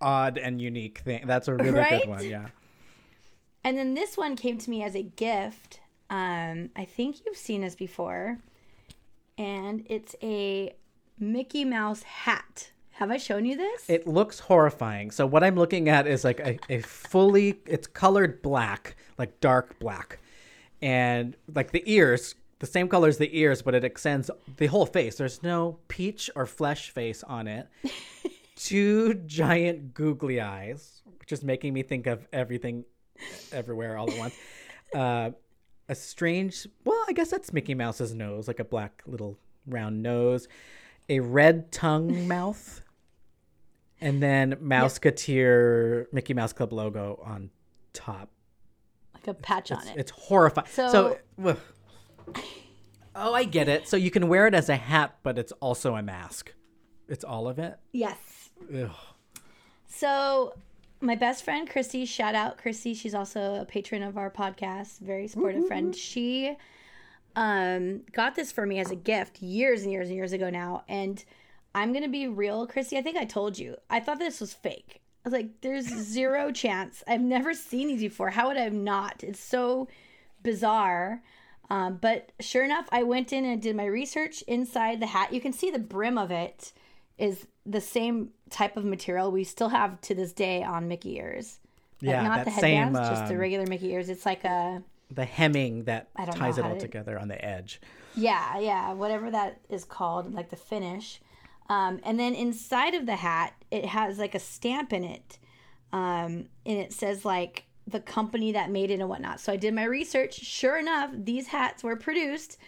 Odd 0.00 0.38
and 0.38 0.60
unique 0.62 0.98
thing. 0.98 1.24
That's 1.26 1.48
a 1.48 1.54
really 1.54 1.70
Right? 1.70 2.02
good 2.02 2.08
one. 2.08 2.24
Yeah. 2.24 2.48
And 3.64 3.76
then 3.76 3.94
this 3.94 4.16
one 4.16 4.36
came 4.36 4.56
to 4.58 4.70
me 4.70 4.82
as 4.84 4.94
a 4.94 5.02
gift. 5.02 5.80
Um, 6.10 6.70
I 6.76 6.84
think 6.84 7.16
you've 7.26 7.36
seen 7.36 7.62
this 7.62 7.74
before, 7.74 8.38
and 9.36 9.84
it's 9.90 10.14
a 10.22 10.74
Mickey 11.18 11.64
Mouse 11.64 12.02
hat. 12.04 12.70
Have 12.98 13.12
I 13.12 13.16
shown 13.16 13.44
you 13.44 13.56
this? 13.56 13.88
It 13.88 14.08
looks 14.08 14.40
horrifying. 14.40 15.12
So 15.12 15.24
what 15.24 15.44
I'm 15.44 15.54
looking 15.54 15.88
at 15.88 16.08
is 16.08 16.24
like 16.24 16.40
a, 16.40 16.58
a 16.68 16.80
fully 16.80 17.60
it's 17.64 17.86
colored 17.86 18.42
black, 18.42 18.96
like 19.16 19.38
dark 19.38 19.78
black. 19.78 20.18
And 20.82 21.36
like 21.54 21.70
the 21.70 21.84
ears, 21.86 22.34
the 22.58 22.66
same 22.66 22.88
color 22.88 23.06
as 23.06 23.18
the 23.18 23.38
ears, 23.38 23.62
but 23.62 23.76
it 23.76 23.84
extends 23.84 24.32
the 24.56 24.66
whole 24.66 24.84
face. 24.84 25.14
There's 25.14 25.44
no 25.44 25.78
peach 25.86 26.28
or 26.34 26.44
flesh 26.44 26.90
face 26.90 27.22
on 27.22 27.46
it. 27.46 27.68
Two 28.56 29.14
giant 29.14 29.94
googly 29.94 30.40
eyes, 30.40 31.02
which 31.20 31.30
is 31.30 31.44
making 31.44 31.74
me 31.74 31.84
think 31.84 32.08
of 32.08 32.26
everything 32.32 32.84
everywhere 33.52 33.96
all 33.96 34.10
at 34.10 34.18
once. 34.18 34.34
Uh, 34.94 35.32
a 35.90 35.94
strange, 35.94 36.66
well, 36.86 37.04
I 37.10 37.12
guess 37.12 37.30
that's 37.30 37.52
Mickey 37.52 37.74
Mouse's 37.74 38.14
nose, 38.14 38.48
like 38.48 38.58
a 38.58 38.64
black 38.64 39.02
little 39.04 39.36
round 39.66 40.02
nose, 40.02 40.48
a 41.10 41.20
red 41.20 41.70
tongue 41.70 42.26
mouth, 42.26 42.80
and 44.00 44.22
then 44.22 44.54
Mouseketeer 44.62 46.06
Mickey 46.12 46.34
Mouse 46.34 46.52
Club 46.52 46.72
logo 46.72 47.20
on 47.24 47.50
top. 47.92 48.30
like 49.14 49.26
a 49.26 49.34
patch 49.34 49.72
on 49.72 49.78
It's, 49.80 49.90
it. 49.90 49.96
it's 49.96 50.10
horrifying. 50.12 50.66
So, 50.70 51.18
So- 51.42 51.56
oh, 53.14 53.34
I 53.34 53.44
get 53.44 53.68
it. 53.68 53.88
So 53.88 53.96
you 53.96 54.10
can 54.10 54.28
wear 54.28 54.46
it 54.46 54.54
as 54.54 54.68
a 54.68 54.76
hat, 54.76 55.16
but 55.22 55.38
it's 55.38 55.52
also 55.60 55.94
a 55.96 56.02
mask. 56.02 56.52
It's 57.08 57.24
all 57.24 57.48
of 57.48 57.58
it. 57.58 57.78
yes. 57.92 58.50
Ugh. 58.74 58.90
So 59.86 60.54
my 61.00 61.14
best 61.14 61.44
friend 61.44 61.68
Christy, 61.68 62.04
shout 62.04 62.34
out 62.34 62.58
Christy. 62.58 62.92
She's 62.92 63.14
also 63.14 63.54
a 63.60 63.64
patron 63.64 64.02
of 64.02 64.16
our 64.18 64.30
podcast, 64.30 64.98
very 65.00 65.28
supportive 65.28 65.66
friend. 65.66 65.94
She 65.94 66.56
um 67.36 68.00
got 68.12 68.34
this 68.34 68.50
for 68.50 68.66
me 68.66 68.78
as 68.80 68.90
a 68.90 68.96
gift 68.96 69.40
years 69.42 69.82
and 69.82 69.92
years 69.92 70.08
and 70.08 70.16
years 70.16 70.32
ago 70.32 70.50
now. 70.50 70.84
And 70.88 71.24
I'm 71.74 71.92
gonna 71.92 72.08
be 72.08 72.26
real, 72.28 72.66
Christy. 72.66 72.96
I 72.98 73.02
think 73.02 73.16
I 73.16 73.24
told 73.24 73.58
you. 73.58 73.76
I 73.90 74.00
thought 74.00 74.18
this 74.18 74.40
was 74.40 74.52
fake. 74.54 75.00
I 75.24 75.28
was 75.28 75.32
like, 75.32 75.60
there's 75.60 75.86
zero 75.86 76.50
chance. 76.64 77.02
I've 77.06 77.20
never 77.20 77.52
seen 77.54 77.88
these 77.88 78.00
before. 78.00 78.30
How 78.30 78.48
would 78.48 78.56
I 78.56 78.62
have 78.62 78.72
not? 78.72 79.22
It's 79.22 79.40
so 79.40 79.88
bizarre. 80.42 81.22
Um, 81.70 81.98
but 82.00 82.32
sure 82.40 82.64
enough, 82.64 82.86
I 82.90 83.02
went 83.02 83.32
in 83.32 83.44
and 83.44 83.60
did 83.60 83.76
my 83.76 83.84
research 83.84 84.40
inside 84.42 85.00
the 85.00 85.06
hat. 85.06 85.32
You 85.34 85.40
can 85.40 85.52
see 85.52 85.70
the 85.70 85.78
brim 85.78 86.16
of 86.16 86.30
it 86.30 86.72
is 87.18 87.46
the 87.66 87.80
same 87.80 88.30
type 88.48 88.76
of 88.78 88.84
material 88.84 89.30
we 89.30 89.44
still 89.44 89.68
have 89.68 90.00
to 90.02 90.14
this 90.14 90.32
day 90.32 90.62
on 90.62 90.88
Mickey 90.88 91.16
ears. 91.16 91.58
Like 92.00 92.10
Yeah, 92.12 92.22
not 92.22 92.44
the 92.46 92.52
same, 92.52 92.84
headbands, 92.94 93.08
just 93.10 93.26
the 93.28 93.34
um, 93.34 93.40
regular 93.40 93.66
Mickey 93.66 93.90
ears. 93.92 94.08
It's 94.08 94.24
like 94.24 94.44
a 94.44 94.82
The 95.10 95.26
hemming 95.26 95.84
that 95.84 96.08
I 96.16 96.24
don't 96.24 96.36
know 96.38 96.46
ties 96.46 96.56
it 96.56 96.64
all 96.64 96.74
to- 96.74 96.80
together 96.80 97.18
on 97.18 97.28
the 97.28 97.44
edge. 97.44 97.80
yeah, 98.14 98.58
yeah, 98.58 98.92
whatever 98.94 99.30
that 99.30 99.60
is 99.68 99.84
called, 99.84 100.32
like 100.32 100.48
the 100.48 100.56
finish. 100.56 101.20
Um, 101.68 102.00
and 102.04 102.18
then 102.18 102.34
inside 102.34 102.94
of 102.94 103.06
the 103.06 103.16
hat, 103.16 103.54
it 103.70 103.84
has 103.84 104.18
like 104.18 104.34
a 104.34 104.38
stamp 104.38 104.92
in 104.92 105.04
it 105.04 105.38
um, 105.92 106.48
and 106.66 106.78
it 106.78 106.92
says 106.92 107.24
like 107.24 107.64
the 107.86 108.00
company 108.00 108.52
that 108.52 108.70
made 108.70 108.90
it 108.90 109.00
and 109.00 109.08
whatnot. 109.08 109.40
So 109.40 109.52
I 109.52 109.56
did 109.56 109.74
my 109.74 109.84
research. 109.84 110.34
Sure 110.34 110.78
enough, 110.78 111.10
these 111.14 111.46
hats 111.46 111.82
were 111.82 111.96
produced 111.96 112.58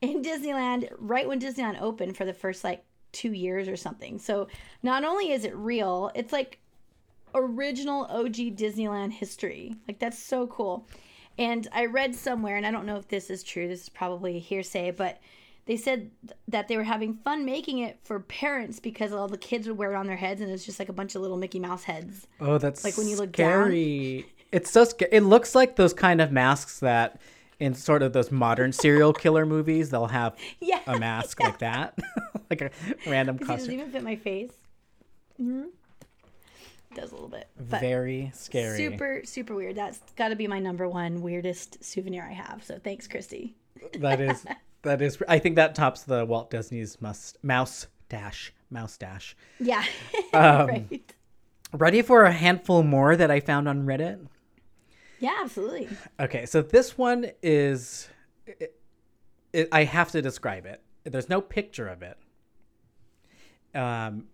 in 0.00 0.22
Disneyland 0.22 0.88
right 0.98 1.28
when 1.28 1.40
Disneyland 1.40 1.80
opened 1.80 2.16
for 2.16 2.24
the 2.24 2.32
first 2.32 2.64
like 2.64 2.84
two 3.12 3.32
years 3.32 3.68
or 3.68 3.76
something. 3.76 4.18
So 4.18 4.48
not 4.82 5.04
only 5.04 5.32
is 5.32 5.44
it 5.44 5.54
real, 5.54 6.10
it's 6.14 6.32
like 6.32 6.58
original 7.34 8.04
OG 8.06 8.56
Disneyland 8.56 9.12
history. 9.12 9.74
Like 9.86 9.98
that's 9.98 10.18
so 10.18 10.46
cool. 10.46 10.88
And 11.38 11.68
I 11.72 11.86
read 11.86 12.14
somewhere, 12.14 12.56
and 12.56 12.66
I 12.66 12.70
don't 12.70 12.86
know 12.86 12.96
if 12.96 13.08
this 13.08 13.30
is 13.30 13.42
true, 13.42 13.68
this 13.68 13.82
is 13.82 13.88
probably 13.88 14.38
hearsay, 14.38 14.90
but 14.90 15.18
they 15.70 15.76
said 15.76 16.10
that 16.48 16.66
they 16.66 16.76
were 16.76 16.82
having 16.82 17.14
fun 17.14 17.44
making 17.44 17.78
it 17.78 17.96
for 18.02 18.18
parents 18.18 18.80
because 18.80 19.12
all 19.12 19.28
the 19.28 19.38
kids 19.38 19.68
would 19.68 19.78
wear 19.78 19.92
it 19.92 19.96
on 19.96 20.08
their 20.08 20.16
heads 20.16 20.40
and 20.40 20.50
it's 20.50 20.64
just 20.66 20.80
like 20.80 20.88
a 20.88 20.92
bunch 20.92 21.14
of 21.14 21.22
little 21.22 21.36
Mickey 21.36 21.60
Mouse 21.60 21.84
heads. 21.84 22.26
Oh, 22.40 22.58
that's 22.58 22.82
Like 22.82 22.96
when 22.98 23.06
you 23.06 23.16
look 23.16 23.28
scary. 23.32 24.26
It's 24.50 24.68
so 24.68 24.82
scary. 24.82 25.12
It 25.12 25.20
looks 25.20 25.54
like 25.54 25.76
those 25.76 25.94
kind 25.94 26.20
of 26.20 26.32
masks 26.32 26.80
that 26.80 27.20
in 27.60 27.74
sort 27.74 28.02
of 28.02 28.12
those 28.12 28.32
modern 28.32 28.72
serial 28.72 29.12
killer 29.12 29.46
movies, 29.46 29.90
they'll 29.90 30.08
have 30.08 30.34
Yeah. 30.60 30.80
a 30.88 30.98
mask 30.98 31.38
like 31.38 31.60
that, 31.60 31.96
like 32.50 32.62
a 32.62 32.70
random 33.06 33.38
costume. 33.38 33.54
It 33.54 33.58
doesn't 33.58 33.74
even 33.74 33.90
fit 33.92 34.02
my 34.02 34.16
face. 34.16 34.50
hmm 35.36 35.66
It 36.90 36.96
does 36.96 37.12
a 37.12 37.14
little 37.14 37.28
bit. 37.28 37.46
But 37.56 37.80
Very 37.80 38.32
scary. 38.34 38.76
super, 38.76 39.20
super 39.22 39.54
weird. 39.54 39.76
That's 39.76 40.00
got 40.16 40.30
to 40.30 40.36
be 40.36 40.48
my 40.48 40.58
number 40.58 40.88
one 40.88 41.22
weirdest 41.22 41.84
souvenir 41.84 42.24
I 42.28 42.32
have. 42.32 42.64
So 42.64 42.80
thanks, 42.82 43.06
Christy. 43.06 43.54
That 44.00 44.20
is 44.20 44.44
that 44.82 45.02
is. 45.02 45.18
I 45.28 45.38
think 45.38 45.56
that 45.56 45.74
tops 45.74 46.02
the 46.02 46.24
Walt 46.24 46.50
Disney's 46.50 47.00
must 47.00 47.42
mouse 47.42 47.86
dash 48.08 48.52
mouse 48.70 48.96
dash. 48.96 49.36
Yeah. 49.58 49.84
Um, 50.32 50.68
right. 50.68 51.14
Ready 51.72 52.02
for 52.02 52.22
a 52.22 52.30
handful 52.30 52.84
more 52.84 53.16
that 53.16 53.32
I 53.32 53.40
found 53.40 53.68
on 53.68 53.84
Reddit? 53.84 54.24
Yeah, 55.18 55.38
absolutely. 55.42 55.88
Okay, 56.20 56.46
so 56.46 56.62
this 56.62 56.96
one 56.96 57.26
is. 57.42 58.08
It, 58.46 58.76
it, 59.52 59.68
I 59.72 59.82
have 59.82 60.12
to 60.12 60.22
describe 60.22 60.66
it. 60.66 60.80
There's 61.02 61.28
no 61.28 61.40
picture 61.40 61.88
of 61.88 62.02
it. 62.02 62.16
Um, 63.74 64.26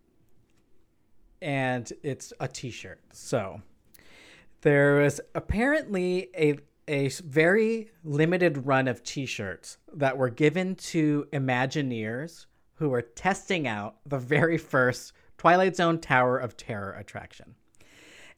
and 1.40 1.90
it's 2.02 2.34
a 2.40 2.48
T-shirt. 2.48 3.00
So 3.12 3.62
there 4.60 4.96
was 4.96 5.20
apparently 5.34 6.28
a 6.36 6.58
a 6.88 7.08
very 7.08 7.90
limited 8.04 8.66
run 8.66 8.88
of 8.88 9.02
T-shirts 9.02 9.78
that 9.92 10.16
were 10.16 10.30
given 10.30 10.74
to 10.76 11.26
Imagineers 11.32 12.46
who 12.74 12.90
were 12.90 13.02
testing 13.02 13.66
out 13.66 13.96
the 14.06 14.18
very 14.18 14.58
first 14.58 15.12
Twilight 15.38 15.76
Zone 15.76 15.98
Tower 16.00 16.38
of 16.38 16.56
Terror 16.56 16.92
attraction. 16.92 17.54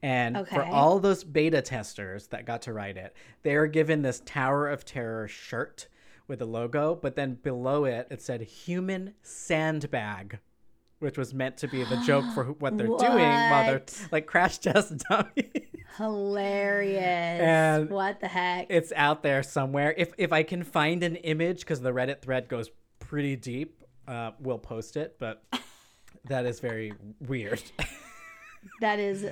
And 0.01 0.47
for 0.47 0.63
all 0.65 1.01
those 1.01 1.25
beta 1.25 1.61
testers 1.61 2.29
that 2.29 2.47
got 2.47 2.63
to 2.63 2.73
ride 2.73 2.97
it, 2.97 3.15
they 3.43 3.57
were 3.57 3.67
given 3.67 4.03
this 4.03 4.23
Tower 4.25 4.69
of 4.69 4.85
Terror 4.85 5.27
shirt 5.27 5.89
with 6.29 6.41
a 6.41 6.47
logo, 6.47 6.95
but 6.95 7.17
then 7.17 7.35
below 7.35 7.85
it, 7.85 8.07
it 8.11 8.23
said 8.23 8.43
human 8.43 9.15
sandbag, 9.23 10.39
which 11.01 11.17
was 11.17 11.33
meant 11.33 11.57
to 11.59 11.69
be 11.69 11.85
the 11.85 11.97
joke 12.07 12.25
for 12.35 12.45
what 12.45 12.77
they're 12.77 12.87
doing 12.87 12.99
while 13.01 13.67
they're 13.67 13.83
like 14.13 14.27
crash 14.27 14.59
test 14.59 14.97
dummies. 15.09 15.45
Hilarious. 15.97 17.01
And 17.03 17.91
what 17.91 18.21
the 18.21 18.29
heck? 18.29 18.67
it's 18.71 18.93
out 18.95 19.23
there 19.23 19.43
somewhere. 19.43 19.95
If 19.97 20.13
if 20.19 20.33
I 20.33 20.43
can 20.43 20.63
find 20.63 21.03
an 21.03 21.17
image, 21.17 21.61
because 21.61 21.81
the 21.81 21.93
Reddit 21.93 22.23
thread 22.23 22.49
goes 22.49 22.71
pretty 22.99 23.37
deep, 23.37 23.83
uh, 24.07 24.33
we'll 24.41 24.59
post 24.59 24.97
it. 24.97 25.17
But 25.19 25.43
that 26.27 26.47
is 26.47 26.61
very 26.61 26.93
weird. 27.21 27.63
that 28.81 28.99
is 28.99 29.27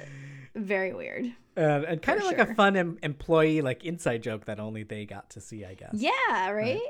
very 0.55 0.93
weird. 0.93 1.27
Uh, 1.57 1.83
and 1.89 2.03
kind 2.03 2.19
of 2.19 2.27
For 2.27 2.37
like 2.37 2.51
a 2.51 2.55
fun 2.55 2.77
em- 2.77 2.99
employee 3.03 3.63
like 3.63 3.85
inside 3.85 4.23
joke 4.23 4.45
that 4.47 4.61
only 4.61 4.83
they 4.83 5.07
got 5.07 5.31
to 5.31 5.41
see, 5.41 5.65
I 5.65 5.75
guess. 5.75 5.95
Yeah, 5.95 6.51
right? 6.51 6.81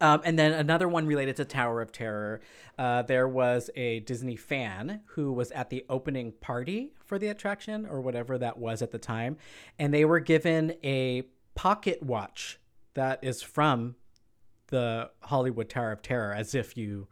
Um, 0.00 0.20
and 0.24 0.38
then 0.38 0.52
another 0.52 0.88
one 0.88 1.06
related 1.06 1.36
to 1.36 1.44
Tower 1.44 1.80
of 1.80 1.92
Terror. 1.92 2.40
Uh, 2.78 3.02
there 3.02 3.26
was 3.26 3.70
a 3.74 4.00
Disney 4.00 4.36
fan 4.36 5.00
who 5.06 5.32
was 5.32 5.50
at 5.52 5.70
the 5.70 5.84
opening 5.88 6.32
party 6.32 6.92
for 7.04 7.18
the 7.18 7.28
attraction 7.28 7.86
or 7.86 8.00
whatever 8.00 8.38
that 8.38 8.58
was 8.58 8.82
at 8.82 8.90
the 8.90 8.98
time, 8.98 9.36
and 9.78 9.92
they 9.92 10.04
were 10.04 10.20
given 10.20 10.74
a 10.84 11.22
pocket 11.54 12.02
watch 12.02 12.60
that 12.94 13.18
is 13.22 13.42
from 13.42 13.96
the 14.68 15.10
Hollywood 15.22 15.68
Tower 15.68 15.92
of 15.92 16.02
Terror, 16.02 16.34
as 16.34 16.54
if 16.54 16.76
you 16.76 17.08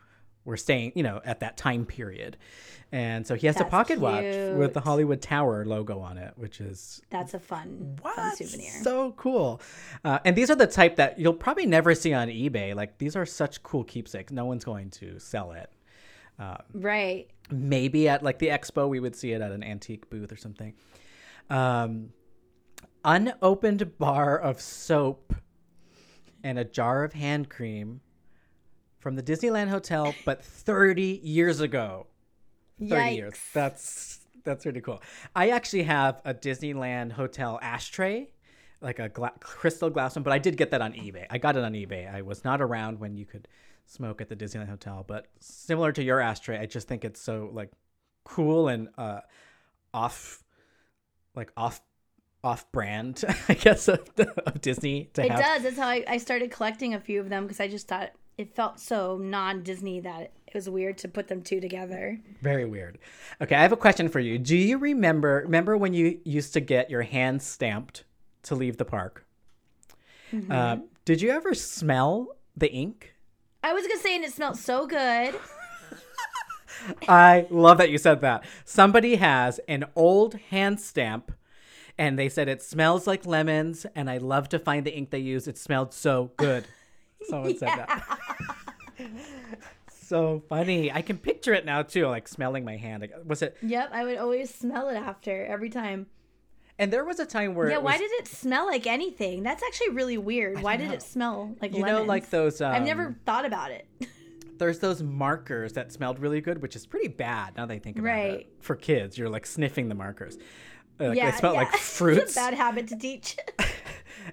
were 0.46 0.56
staying, 0.56 0.92
you 0.94 1.02
know, 1.02 1.20
at 1.24 1.40
that 1.40 1.58
time 1.58 1.84
period. 1.84 2.38
And 2.92 3.26
so 3.26 3.34
he 3.34 3.48
has 3.48 3.56
a 3.56 3.58
That's 3.58 3.70
pocket 3.70 3.98
watch 3.98 4.22
with 4.22 4.72
the. 4.72 4.80
Hollywood 4.80 5.20
Tower 5.20 5.64
logo 5.64 5.98
on 5.98 6.16
it, 6.16 6.32
which 6.36 6.60
is 6.60 7.02
That's 7.10 7.34
a 7.34 7.40
fun, 7.40 7.98
fun 8.00 8.36
souvenir. 8.36 8.70
So 8.82 9.12
cool. 9.12 9.60
Uh, 10.04 10.20
and 10.24 10.36
these 10.36 10.50
are 10.50 10.54
the 10.54 10.68
type 10.68 10.96
that 10.96 11.18
you'll 11.18 11.34
probably 11.34 11.66
never 11.66 11.94
see 11.94 12.14
on 12.14 12.28
eBay. 12.28 12.74
Like 12.76 12.96
these 12.98 13.16
are 13.16 13.26
such 13.26 13.62
cool 13.64 13.82
keepsakes. 13.82 14.32
No 14.32 14.44
one's 14.44 14.64
going 14.64 14.90
to 14.90 15.18
sell 15.18 15.52
it. 15.52 15.70
right. 16.72 17.28
Maybe 17.50 18.08
at 18.08 18.22
like 18.22 18.38
the 18.38 18.48
expo, 18.48 18.88
we 18.88 19.00
would 19.00 19.16
see 19.16 19.32
it 19.32 19.42
at 19.42 19.50
an 19.50 19.64
antique 19.64 20.08
booth 20.08 20.30
or 20.30 20.36
something. 20.36 20.74
Um, 21.50 22.10
unopened 23.04 23.98
bar 23.98 24.38
of 24.38 24.60
soap 24.60 25.34
and 26.44 26.58
a 26.58 26.64
jar 26.64 27.02
of 27.02 27.12
hand 27.12 27.48
cream 27.48 28.00
from 29.06 29.14
the 29.14 29.22
Disneyland 29.22 29.68
Hotel, 29.68 30.12
but 30.24 30.42
30 30.42 31.20
years 31.22 31.60
ago. 31.60 32.08
30 32.80 33.14
years. 33.14 33.34
That's 33.54 34.18
that's 34.42 34.66
really 34.66 34.80
cool. 34.80 35.00
I 35.32 35.50
actually 35.50 35.84
have 35.84 36.20
a 36.24 36.34
Disneyland 36.34 37.12
hotel 37.12 37.60
ashtray, 37.62 38.30
like 38.80 38.98
a 38.98 39.08
gla- 39.08 39.34
crystal 39.38 39.90
glass 39.90 40.16
one, 40.16 40.24
but 40.24 40.32
I 40.32 40.38
did 40.40 40.56
get 40.56 40.72
that 40.72 40.82
on 40.82 40.92
eBay. 40.94 41.24
I 41.30 41.38
got 41.38 41.56
it 41.56 41.62
on 41.62 41.74
eBay. 41.74 42.12
I 42.12 42.22
was 42.22 42.42
not 42.44 42.60
around 42.60 42.98
when 42.98 43.14
you 43.16 43.24
could 43.26 43.46
smoke 43.84 44.20
at 44.20 44.28
the 44.28 44.34
Disneyland 44.34 44.70
hotel, 44.70 45.04
but 45.06 45.28
similar 45.38 45.92
to 45.92 46.02
your 46.02 46.18
ashtray, 46.18 46.58
I 46.58 46.66
just 46.66 46.88
think 46.88 47.04
it's 47.04 47.20
so 47.20 47.48
like 47.52 47.70
cool 48.24 48.66
and 48.66 48.88
uh 48.98 49.20
off 49.94 50.42
like 51.36 51.52
off 51.56 51.80
off 52.42 52.72
brand, 52.72 53.22
I 53.48 53.54
guess 53.54 53.86
of, 53.86 54.00
of 54.46 54.60
Disney 54.60 55.10
to 55.14 55.24
It 55.24 55.30
have. 55.30 55.40
does. 55.40 55.62
That's 55.62 55.76
how 55.78 55.86
I, 55.86 56.04
I 56.08 56.18
started 56.18 56.50
collecting 56.50 56.92
a 56.94 56.98
few 56.98 57.20
of 57.20 57.28
them 57.28 57.44
because 57.44 57.60
I 57.60 57.68
just 57.68 57.86
thought 57.86 58.10
it 58.38 58.54
felt 58.54 58.78
so 58.78 59.16
non 59.16 59.62
Disney 59.62 60.00
that 60.00 60.32
it 60.46 60.54
was 60.54 60.68
weird 60.68 60.98
to 60.98 61.08
put 61.08 61.28
them 61.28 61.42
two 61.42 61.60
together. 61.60 62.20
Very 62.42 62.64
weird. 62.64 62.98
Okay, 63.40 63.54
I 63.54 63.62
have 63.62 63.72
a 63.72 63.76
question 63.76 64.08
for 64.08 64.20
you. 64.20 64.38
Do 64.38 64.56
you 64.56 64.78
remember 64.78 65.42
remember 65.44 65.76
when 65.76 65.94
you 65.94 66.20
used 66.24 66.52
to 66.54 66.60
get 66.60 66.90
your 66.90 67.02
hands 67.02 67.44
stamped 67.44 68.04
to 68.44 68.54
leave 68.54 68.76
the 68.76 68.84
park? 68.84 69.24
Uh, 70.50 70.78
did 71.04 71.22
you 71.22 71.30
ever 71.30 71.54
smell 71.54 72.36
the 72.56 72.70
ink? 72.70 73.14
I 73.62 73.72
was 73.72 73.86
gonna 73.86 74.00
say, 74.00 74.16
and 74.16 74.24
it 74.24 74.32
smelled 74.32 74.58
so 74.58 74.86
good. 74.86 75.34
I 77.08 77.46
love 77.50 77.78
that 77.78 77.90
you 77.90 77.98
said 77.98 78.20
that. 78.20 78.44
Somebody 78.64 79.16
has 79.16 79.60
an 79.66 79.86
old 79.94 80.34
hand 80.50 80.78
stamp 80.80 81.32
and 81.96 82.18
they 82.18 82.28
said 82.28 82.48
it 82.48 82.62
smells 82.62 83.06
like 83.06 83.24
lemons 83.24 83.86
and 83.94 84.10
I 84.10 84.18
love 84.18 84.48
to 84.50 84.58
find 84.58 84.84
the 84.84 84.94
ink 84.94 85.10
they 85.10 85.18
use. 85.18 85.48
It 85.48 85.56
smelled 85.56 85.94
so 85.94 86.32
good. 86.36 86.66
Someone 87.22 87.56
said 87.56 87.68
that. 87.68 88.18
so 89.90 90.42
funny. 90.48 90.92
I 90.92 91.02
can 91.02 91.18
picture 91.18 91.52
it 91.52 91.64
now 91.64 91.82
too, 91.82 92.06
like 92.06 92.28
smelling 92.28 92.64
my 92.64 92.76
hand. 92.76 93.06
Was 93.24 93.42
it 93.42 93.56
Yep, 93.62 93.90
I 93.92 94.04
would 94.04 94.18
always 94.18 94.54
smell 94.54 94.88
it 94.88 94.96
after 94.96 95.44
every 95.46 95.70
time. 95.70 96.06
and 96.78 96.92
there 96.92 97.04
was 97.04 97.18
a 97.18 97.26
time 97.26 97.54
where 97.54 97.68
Yeah, 97.70 97.76
it 97.76 97.82
why 97.82 97.98
did 97.98 98.10
it 98.12 98.28
smell 98.28 98.66
like 98.66 98.86
anything? 98.86 99.42
That's 99.42 99.62
actually 99.62 99.90
really 99.90 100.18
weird. 100.18 100.62
Why 100.62 100.76
did 100.76 100.88
know. 100.88 100.94
it 100.94 101.02
smell 101.02 101.54
like 101.60 101.72
you 101.74 101.80
know 101.80 101.86
lemons? 101.94 102.08
like 102.08 102.30
those 102.30 102.60
um, 102.60 102.72
I've 102.72 102.82
never 102.84 103.16
thought 103.26 103.44
about 103.44 103.70
it. 103.72 103.86
there's 104.58 104.78
those 104.78 105.02
markers 105.02 105.72
that 105.74 105.92
smelled 105.92 106.18
really 106.18 106.40
good, 106.40 106.62
which 106.62 106.76
is 106.76 106.86
pretty 106.86 107.08
bad 107.08 107.56
now 107.56 107.66
that 107.66 107.74
I 107.74 107.78
think 107.78 107.98
about 107.98 108.06
Right. 108.06 108.32
it. 108.40 108.52
For 108.60 108.76
kids, 108.76 109.18
you're 109.18 109.28
like 109.28 109.46
sniffing 109.46 109.88
the 109.88 109.94
markers. 109.94 110.38
Like, 110.98 111.16
yeah, 111.16 111.30
they 111.32 111.36
smell 111.36 111.52
yeah. 111.54 111.60
like 111.60 111.68
It's 111.74 111.96
fruits. 111.98 112.32
a 112.32 112.34
bad 112.40 112.54
habit 112.54 112.86
to 112.88 112.96
teach. 112.96 113.36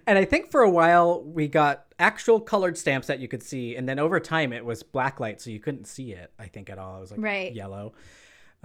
And 0.07 0.17
I 0.17 0.25
think 0.25 0.51
for 0.51 0.61
a 0.61 0.69
while 0.69 1.21
we 1.23 1.47
got 1.47 1.85
actual 1.99 2.39
colored 2.39 2.77
stamps 2.77 3.07
that 3.07 3.19
you 3.19 3.27
could 3.27 3.43
see, 3.43 3.75
and 3.75 3.87
then 3.87 3.99
over 3.99 4.19
time 4.19 4.51
it 4.53 4.65
was 4.65 4.83
black 4.83 5.19
light, 5.19 5.41
so 5.41 5.49
you 5.49 5.59
couldn't 5.59 5.85
see 5.87 6.11
it. 6.11 6.31
I 6.37 6.45
think 6.47 6.69
at 6.69 6.77
all. 6.77 6.97
It 6.97 7.01
was 7.01 7.11
like 7.11 7.21
Right. 7.21 7.53
yellow. 7.53 7.93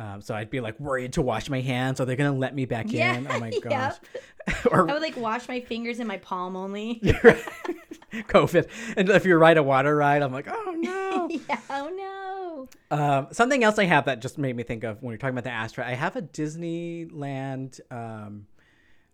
Um, 0.00 0.20
so 0.20 0.32
I'd 0.34 0.48
be 0.50 0.60
like 0.60 0.78
worried 0.78 1.14
to 1.14 1.22
wash 1.22 1.48
my 1.50 1.60
hands. 1.60 2.00
Are 2.00 2.04
they 2.04 2.14
gonna 2.16 2.32
let 2.36 2.54
me 2.54 2.64
back 2.66 2.86
Yeah, 2.92 3.16
in? 3.16 3.26
Oh 3.28 3.40
my 3.40 3.48
yep. 3.52 3.62
gosh! 3.62 3.94
or 4.70 4.88
I 4.88 4.92
would 4.92 5.02
like 5.02 5.16
wash 5.16 5.48
my 5.48 5.60
fingers 5.60 5.98
in 6.00 6.06
my 6.06 6.18
palm 6.18 6.54
only. 6.56 7.00
COVID. 8.12 8.68
And 8.96 9.08
if 9.10 9.26
you 9.26 9.36
ride 9.36 9.58
a 9.58 9.62
water 9.62 9.94
ride, 9.96 10.22
I'm 10.22 10.32
like, 10.32 10.46
oh 10.48 10.74
no. 10.78 11.28
yeah, 11.30 11.60
oh 11.68 12.68
no. 12.90 12.96
Um, 12.96 13.26
something 13.32 13.62
else 13.62 13.78
I 13.78 13.84
have 13.84 14.06
that 14.06 14.20
just 14.20 14.38
made 14.38 14.56
me 14.56 14.62
think 14.62 14.84
of 14.84 15.02
when 15.02 15.10
you're 15.12 15.18
talking 15.18 15.34
about 15.36 15.44
the 15.44 15.50
Astra. 15.50 15.86
I 15.86 15.94
have 15.94 16.16
a 16.16 16.22
Disneyland 16.22 17.80
um, 17.90 18.46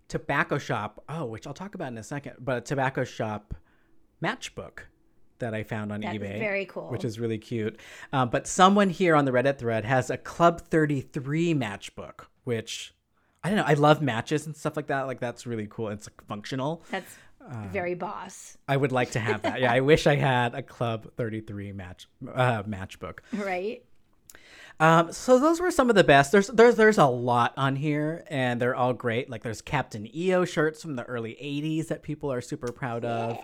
tobacco 0.08 0.58
shop. 0.58 1.02
Oh, 1.08 1.24
which 1.26 1.46
I'll 1.46 1.54
talk 1.54 1.74
about 1.74 1.88
in 1.88 1.98
a 1.98 2.02
second. 2.02 2.34
But 2.38 2.58
a 2.58 2.60
tobacco 2.60 3.04
shop 3.04 3.54
matchbook 4.22 4.80
that 5.38 5.54
I 5.54 5.62
found 5.62 5.92
on 5.92 6.00
That 6.00 6.14
eBay. 6.14 6.38
very 6.38 6.64
cool. 6.66 6.88
Which 6.90 7.04
is 7.04 7.18
really 7.18 7.38
cute. 7.38 7.78
Um, 8.12 8.30
but 8.30 8.46
someone 8.46 8.88
here 8.90 9.14
on 9.16 9.24
the 9.24 9.32
Reddit 9.32 9.58
thread 9.58 9.84
has 9.84 10.10
a 10.10 10.16
Club 10.16 10.60
33 10.60 11.54
matchbook, 11.54 12.26
which 12.44 12.94
I 13.42 13.48
don't 13.48 13.58
know. 13.58 13.64
I 13.66 13.74
love 13.74 14.00
matches 14.00 14.46
and 14.46 14.56
stuff 14.56 14.76
like 14.76 14.86
that. 14.86 15.02
Like 15.02 15.20
that's 15.20 15.46
really 15.46 15.66
cool. 15.68 15.88
It's 15.88 16.06
like 16.08 16.24
functional. 16.26 16.82
That's 16.90 17.16
Uh, 17.46 17.66
very 17.70 17.94
boss, 17.94 18.56
I 18.66 18.74
would 18.78 18.90
like 18.90 19.10
to 19.10 19.20
have 19.20 19.42
that. 19.42 19.60
Yeah, 19.60 19.70
I 19.70 19.80
wish 19.92 20.06
I 20.06 20.14
had 20.16 20.54
a 20.54 20.62
Club 20.62 21.10
33 21.18 21.72
match 21.72 22.08
uh, 22.32 22.62
matchbook. 22.62 23.18
right? 23.34 23.82
Um, 24.80 25.12
so 25.12 25.38
those 25.38 25.60
were 25.60 25.70
some 25.70 25.88
of 25.88 25.94
the 25.96 26.04
best. 26.04 26.32
There's 26.32 26.48
there's 26.48 26.74
there's 26.76 26.98
a 26.98 27.06
lot 27.06 27.54
on 27.56 27.76
here, 27.76 28.24
and 28.28 28.60
they're 28.60 28.74
all 28.74 28.92
great. 28.92 29.30
Like 29.30 29.42
there's 29.42 29.62
Captain 29.62 30.08
EO 30.14 30.44
shirts 30.44 30.82
from 30.82 30.96
the 30.96 31.04
early 31.04 31.36
'80s 31.40 31.88
that 31.88 32.02
people 32.02 32.32
are 32.32 32.40
super 32.40 32.72
proud 32.72 33.04
of. 33.04 33.38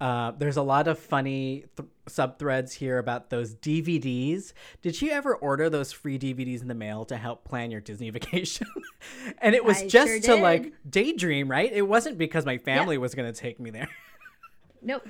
Uh, 0.00 0.30
there's 0.38 0.56
a 0.56 0.62
lot 0.62 0.88
of 0.88 0.98
funny 0.98 1.66
th- 1.76 1.86
sub 2.08 2.38
threads 2.38 2.72
here 2.72 2.96
about 2.96 3.28
those 3.28 3.54
DVDs. 3.54 4.54
Did 4.80 5.02
you 5.02 5.10
ever 5.10 5.34
order 5.36 5.68
those 5.68 5.92
free 5.92 6.18
DVDs 6.18 6.62
in 6.62 6.68
the 6.68 6.74
mail 6.74 7.04
to 7.04 7.18
help 7.18 7.44
plan 7.44 7.70
your 7.70 7.82
Disney 7.82 8.08
vacation? 8.18 8.66
and 9.42 9.54
it 9.54 9.62
was 9.62 9.82
I 9.82 9.88
just 9.88 10.08
sure 10.08 10.20
to 10.20 10.26
did. 10.36 10.42
like 10.42 10.72
daydream, 10.88 11.50
right? 11.50 11.70
It 11.70 11.82
wasn't 11.82 12.16
because 12.16 12.46
my 12.46 12.56
family 12.56 12.96
was 12.96 13.14
going 13.14 13.30
to 13.30 13.38
take 13.38 13.60
me 13.60 13.70
there. 13.70 13.88
Nope. 14.82 15.06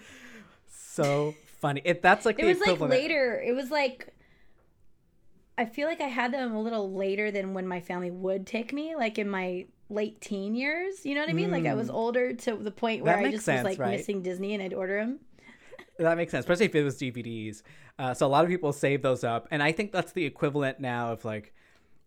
so 0.68 1.36
funny. 1.60 1.80
It 1.84 2.02
that's 2.02 2.26
like 2.26 2.40
It 2.40 2.44
was 2.44 2.58
like 2.66 2.80
later. 2.80 3.40
It 3.40 3.54
was 3.54 3.70
like 3.70 4.12
I 5.60 5.66
feel 5.66 5.86
like 5.86 6.00
I 6.00 6.08
had 6.08 6.32
them 6.32 6.54
a 6.54 6.60
little 6.60 6.92
later 6.92 7.30
than 7.30 7.52
when 7.52 7.66
my 7.66 7.80
family 7.80 8.10
would 8.10 8.46
take 8.46 8.72
me, 8.72 8.96
like 8.96 9.18
in 9.18 9.28
my 9.28 9.66
late 9.90 10.20
teen 10.20 10.54
years. 10.54 11.04
You 11.04 11.14
know 11.14 11.20
what 11.20 11.28
I 11.28 11.34
mean? 11.34 11.50
Like 11.50 11.66
I 11.66 11.74
was 11.74 11.90
older 11.90 12.32
to 12.32 12.56
the 12.56 12.70
point 12.70 13.04
where 13.04 13.16
Mm. 13.16 13.26
I 13.26 13.30
just 13.30 13.44
sense, 13.44 13.58
was 13.64 13.72
like 13.72 13.78
right? 13.78 13.98
missing 13.98 14.22
Disney 14.22 14.54
and 14.54 14.62
I'd 14.62 14.72
order 14.72 14.98
them. 15.00 15.20
That 15.98 16.16
makes 16.16 16.30
sense, 16.30 16.44
especially 16.44 16.64
if 16.66 16.74
it 16.74 16.82
was 16.82 16.96
DVDs. 16.96 17.62
Uh, 17.98 18.14
so 18.14 18.26
a 18.26 18.28
lot 18.28 18.42
of 18.44 18.50
people 18.50 18.72
save 18.72 19.02
those 19.02 19.22
up, 19.22 19.46
and 19.50 19.62
I 19.62 19.72
think 19.72 19.92
that's 19.92 20.12
the 20.12 20.24
equivalent 20.24 20.80
now 20.80 21.12
of 21.12 21.26
like, 21.26 21.52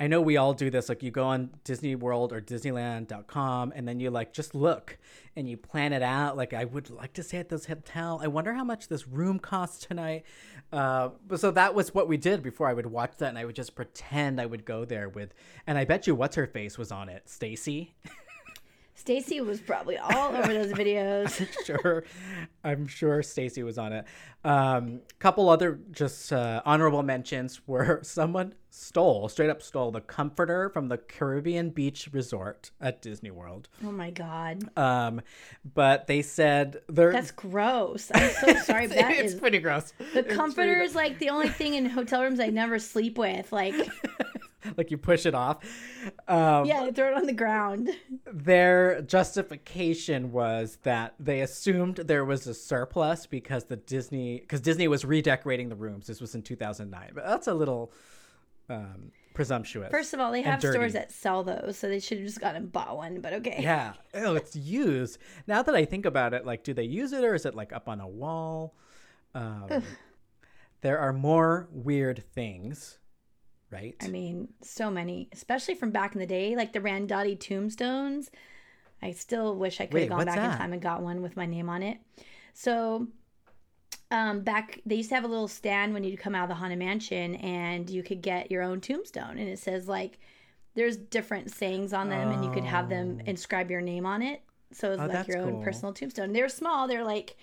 I 0.04 0.08
know 0.08 0.20
we 0.20 0.36
all 0.36 0.54
do 0.54 0.70
this. 0.70 0.90
Like 0.90 1.02
you 1.02 1.12
go 1.12 1.24
on 1.24 1.52
Disney 1.64 1.96
World 1.96 2.34
or 2.34 2.42
Disneyland.com, 2.42 3.72
and 3.74 3.88
then 3.88 4.02
you 4.02 4.12
like 4.12 4.34
just 4.34 4.54
look 4.54 4.98
and 5.38 5.50
you 5.50 5.56
plan 5.56 5.94
it 5.94 6.02
out. 6.02 6.36
Like 6.36 6.54
I 6.54 6.66
would 6.66 6.90
like 6.90 7.14
to 7.14 7.24
stay 7.24 7.38
at 7.38 7.48
this 7.48 7.68
hotel. 7.68 8.20
I 8.22 8.28
wonder 8.28 8.54
how 8.54 8.66
much 8.66 8.90
this 8.90 9.08
room 9.08 9.40
costs 9.40 9.86
tonight. 9.86 10.26
Uh, 10.74 11.12
so 11.38 11.52
that 11.52 11.74
was 11.74 11.94
what 11.94 12.10
we 12.10 12.18
did 12.18 12.44
before. 12.44 12.68
I 12.68 12.74
would 12.74 12.88
watch 12.88 13.14
that, 13.20 13.30
and 13.30 13.38
I 13.38 13.46
would 13.46 13.56
just 13.56 13.76
pretend 13.76 14.42
I 14.42 14.46
would 14.46 14.66
go 14.66 14.84
there 14.84 15.08
with. 15.08 15.34
And 15.68 15.78
I 15.78 15.86
bet 15.86 16.06
you 16.06 16.16
what's 16.16 16.36
her 16.36 16.48
face 16.48 16.78
was 16.78 16.92
on 16.92 17.08
it, 17.08 17.30
Stacy. 17.30 17.96
Stacy 19.04 19.42
was 19.42 19.60
probably 19.60 19.98
all 19.98 20.34
over 20.34 20.54
those 20.54 20.72
videos. 20.82 21.46
sure 21.66 22.06
i'm 22.64 22.88
sure 22.88 23.22
stacy 23.22 23.62
was 23.62 23.78
on 23.78 23.92
it 23.92 24.06
um 24.46 25.02
couple 25.20 25.50
other 25.50 25.78
just 25.92 26.32
uh, 26.32 26.62
honorable 26.66 27.04
mentions 27.04 27.60
were 27.68 28.00
someone 28.04 28.54
stole 28.70 29.28
straight 29.28 29.50
up 29.50 29.62
stole 29.62 29.92
the 29.92 30.00
comforter 30.00 30.70
from 30.70 30.88
the 30.88 30.98
caribbean 30.98 31.70
beach 31.70 32.08
resort 32.14 32.72
at 32.80 33.02
disney 33.02 33.30
world 33.30 33.68
Oh 33.84 33.92
my 33.92 34.10
god. 34.10 34.70
um 34.78 35.20
but 35.76 36.08
they 36.08 36.22
said 36.22 36.78
they're 36.88 37.12
That's 37.12 37.32
gross. 37.32 38.10
I'm 38.14 38.30
so 38.32 38.54
sorry, 38.64 38.88
but 38.88 38.96
that 38.96 39.12
it's 39.12 39.34
is 39.34 39.40
pretty 39.40 39.60
gross 39.60 39.92
the 40.14 40.20
It's 40.20 40.34
comforter 40.34 40.80
is 40.82 40.96
like 40.96 41.20
the 41.20 41.30
only 41.30 41.50
thing 41.50 41.74
in 41.74 41.86
hotel 41.88 42.22
rooms 42.24 42.40
I 42.40 42.48
never 42.48 42.80
sleep 42.80 43.18
with. 43.18 43.52
Like. 43.52 43.76
like 44.78 44.92
you 44.92 44.98
push 44.98 45.26
it 45.26 45.36
off 45.36 45.58
um 46.28 46.66
yeah, 46.66 46.90
throw 46.92 47.10
it 47.10 47.14
on 47.14 47.26
the 47.26 47.34
ground. 47.34 47.90
their 48.32 49.02
justification 49.02 50.32
was 50.32 50.78
that 50.84 51.14
they 51.20 51.42
assumed 51.42 51.98
there 51.98 52.26
was 52.26 52.48
a 52.48 52.54
surplus 52.54 53.26
because 53.26 53.66
the 53.66 53.76
Disney 53.76 54.40
because 54.40 54.62
Disney 54.62 54.88
was 54.88 55.06
redecorating 55.06 55.70
the 55.70 55.76
rooms. 55.76 56.08
This 56.08 56.22
was 56.22 56.36
in 56.36 56.42
2009, 56.42 57.12
but 57.14 57.26
that's 57.26 57.48
a 57.48 57.54
little 57.54 57.92
um, 58.70 59.12
presumptuous. 59.34 59.92
First 59.92 60.14
of 60.14 60.20
all, 60.20 60.32
they 60.32 60.42
have 60.42 60.60
stores 60.60 60.94
that 60.94 61.12
sell 61.12 61.44
those, 61.44 61.78
so 61.78 61.88
they 61.88 62.00
should 62.00 62.20
have 62.20 62.28
just 62.28 62.40
gone 62.40 62.56
and 62.56 62.72
bought 62.72 62.96
one. 62.98 63.22
But 63.22 63.34
okay. 63.34 63.60
yeah, 63.60 63.94
oh, 64.14 64.36
it's 64.36 64.56
used. 64.56 65.18
Now 65.48 65.62
that 65.64 65.76
I 65.76 65.86
think 65.86 66.06
about 66.06 66.34
it, 66.34 66.46
like, 66.46 66.64
do 66.64 66.74
they 66.74 66.84
use 66.84 67.14
it 67.14 67.24
or 67.24 67.36
is 67.36 67.46
it 67.46 67.56
like 67.56 67.74
up 67.74 67.88
on 67.88 68.00
a 68.00 68.08
wall? 68.08 68.76
Um, 69.36 69.84
there 70.82 71.00
are 71.00 71.14
more 71.14 71.68
weird 71.72 72.24
things, 72.34 73.00
right? 73.74 73.96
I 74.02 74.08
mean, 74.08 74.50
so 74.62 74.90
many, 74.92 75.30
especially 75.34 75.76
from 75.76 75.92
back 75.92 76.14
in 76.14 76.20
the 76.20 76.28
day, 76.28 76.56
like 76.56 76.72
the 76.74 76.80
Randotti 76.80 77.40
tombstones. 77.40 78.32
I 79.02 79.12
still 79.12 79.56
wish 79.58 79.82
I 79.82 79.86
could 79.88 79.96
Wait, 79.96 80.02
have 80.04 80.10
gone 80.12 80.26
back 80.26 80.36
that? 80.36 80.52
in 80.54 80.58
time 80.58 80.72
and 80.74 80.82
got 80.82 81.02
one 81.02 81.22
with 81.22 81.36
my 81.36 81.46
name 81.46 81.68
on 81.70 81.84
it. 81.84 81.98
So, 82.54 83.08
um, 84.12 84.42
back 84.42 84.80
they 84.86 84.96
used 84.96 85.10
to 85.10 85.16
have 85.16 85.24
a 85.26 85.28
little 85.28 85.48
stand 85.50 85.94
when 85.94 86.04
you'd 86.04 86.20
come 86.20 86.36
out 86.36 86.44
of 86.44 86.50
the 86.50 86.56
Haunted 86.56 86.80
Mansion, 86.80 87.36
and 87.36 87.90
you 87.90 88.04
could 88.04 88.22
get 88.22 88.52
your 88.52 88.62
own 88.62 88.80
tombstone, 88.80 89.38
and 89.40 89.50
it 89.50 89.60
says 89.60 89.88
like 89.88 90.20
there's 90.76 90.96
different 90.98 91.52
sayings 91.52 91.94
on 91.94 92.10
them, 92.10 92.32
and 92.32 92.46
you 92.46 92.52
could 92.52 92.64
have 92.64 92.90
them 92.90 93.20
inscribe 93.26 93.70
your 93.70 93.82
name 93.82 94.06
on 94.06 94.22
it. 94.22 94.42
So 94.72 94.92
it's 94.94 95.02
Oh, 95.02 95.06
like 95.08 95.28
your 95.28 95.40
own 95.40 95.54
cool. 95.56 95.64
personal 95.64 95.94
tombstone. 95.94 96.32
They're 96.34 96.50
small. 96.50 96.88
They're 96.88 97.04
like 97.04 97.36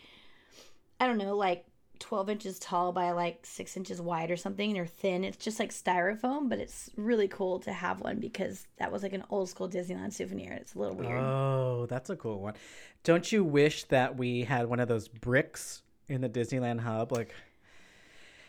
I 1.00 1.06
don't 1.06 1.18
know, 1.18 1.36
like 1.36 1.64
12 2.00 2.30
inches 2.30 2.58
tall 2.58 2.92
by 2.92 3.12
like 3.12 3.40
six 3.44 3.76
inches 3.76 4.00
wide 4.00 4.30
or 4.30 4.36
something. 4.36 4.72
They're 4.72 4.86
thin. 4.86 5.22
It's 5.22 5.36
just 5.36 5.60
like 5.60 5.70
styrofoam, 5.70 6.48
but 6.48 6.58
it's 6.58 6.90
really 6.96 7.28
cool 7.28 7.60
to 7.60 7.72
have 7.72 8.00
one 8.00 8.18
because 8.18 8.66
that 8.78 8.90
was 8.90 9.02
like 9.02 9.12
an 9.12 9.24
old 9.30 9.48
school 9.48 9.68
Disneyland 9.68 10.12
souvenir. 10.12 10.52
It's 10.52 10.74
a 10.74 10.78
little 10.78 10.96
weird. 10.96 11.20
Oh, 11.20 11.86
that's 11.88 12.10
a 12.10 12.16
cool 12.16 12.40
one. 12.40 12.54
Don't 13.04 13.30
you 13.30 13.44
wish 13.44 13.84
that 13.84 14.16
we 14.16 14.42
had 14.42 14.66
one 14.66 14.80
of 14.80 14.88
those 14.88 15.08
bricks 15.08 15.82
in 16.08 16.20
the 16.20 16.28
Disneyland 16.28 16.80
hub? 16.80 17.12
Like, 17.12 17.32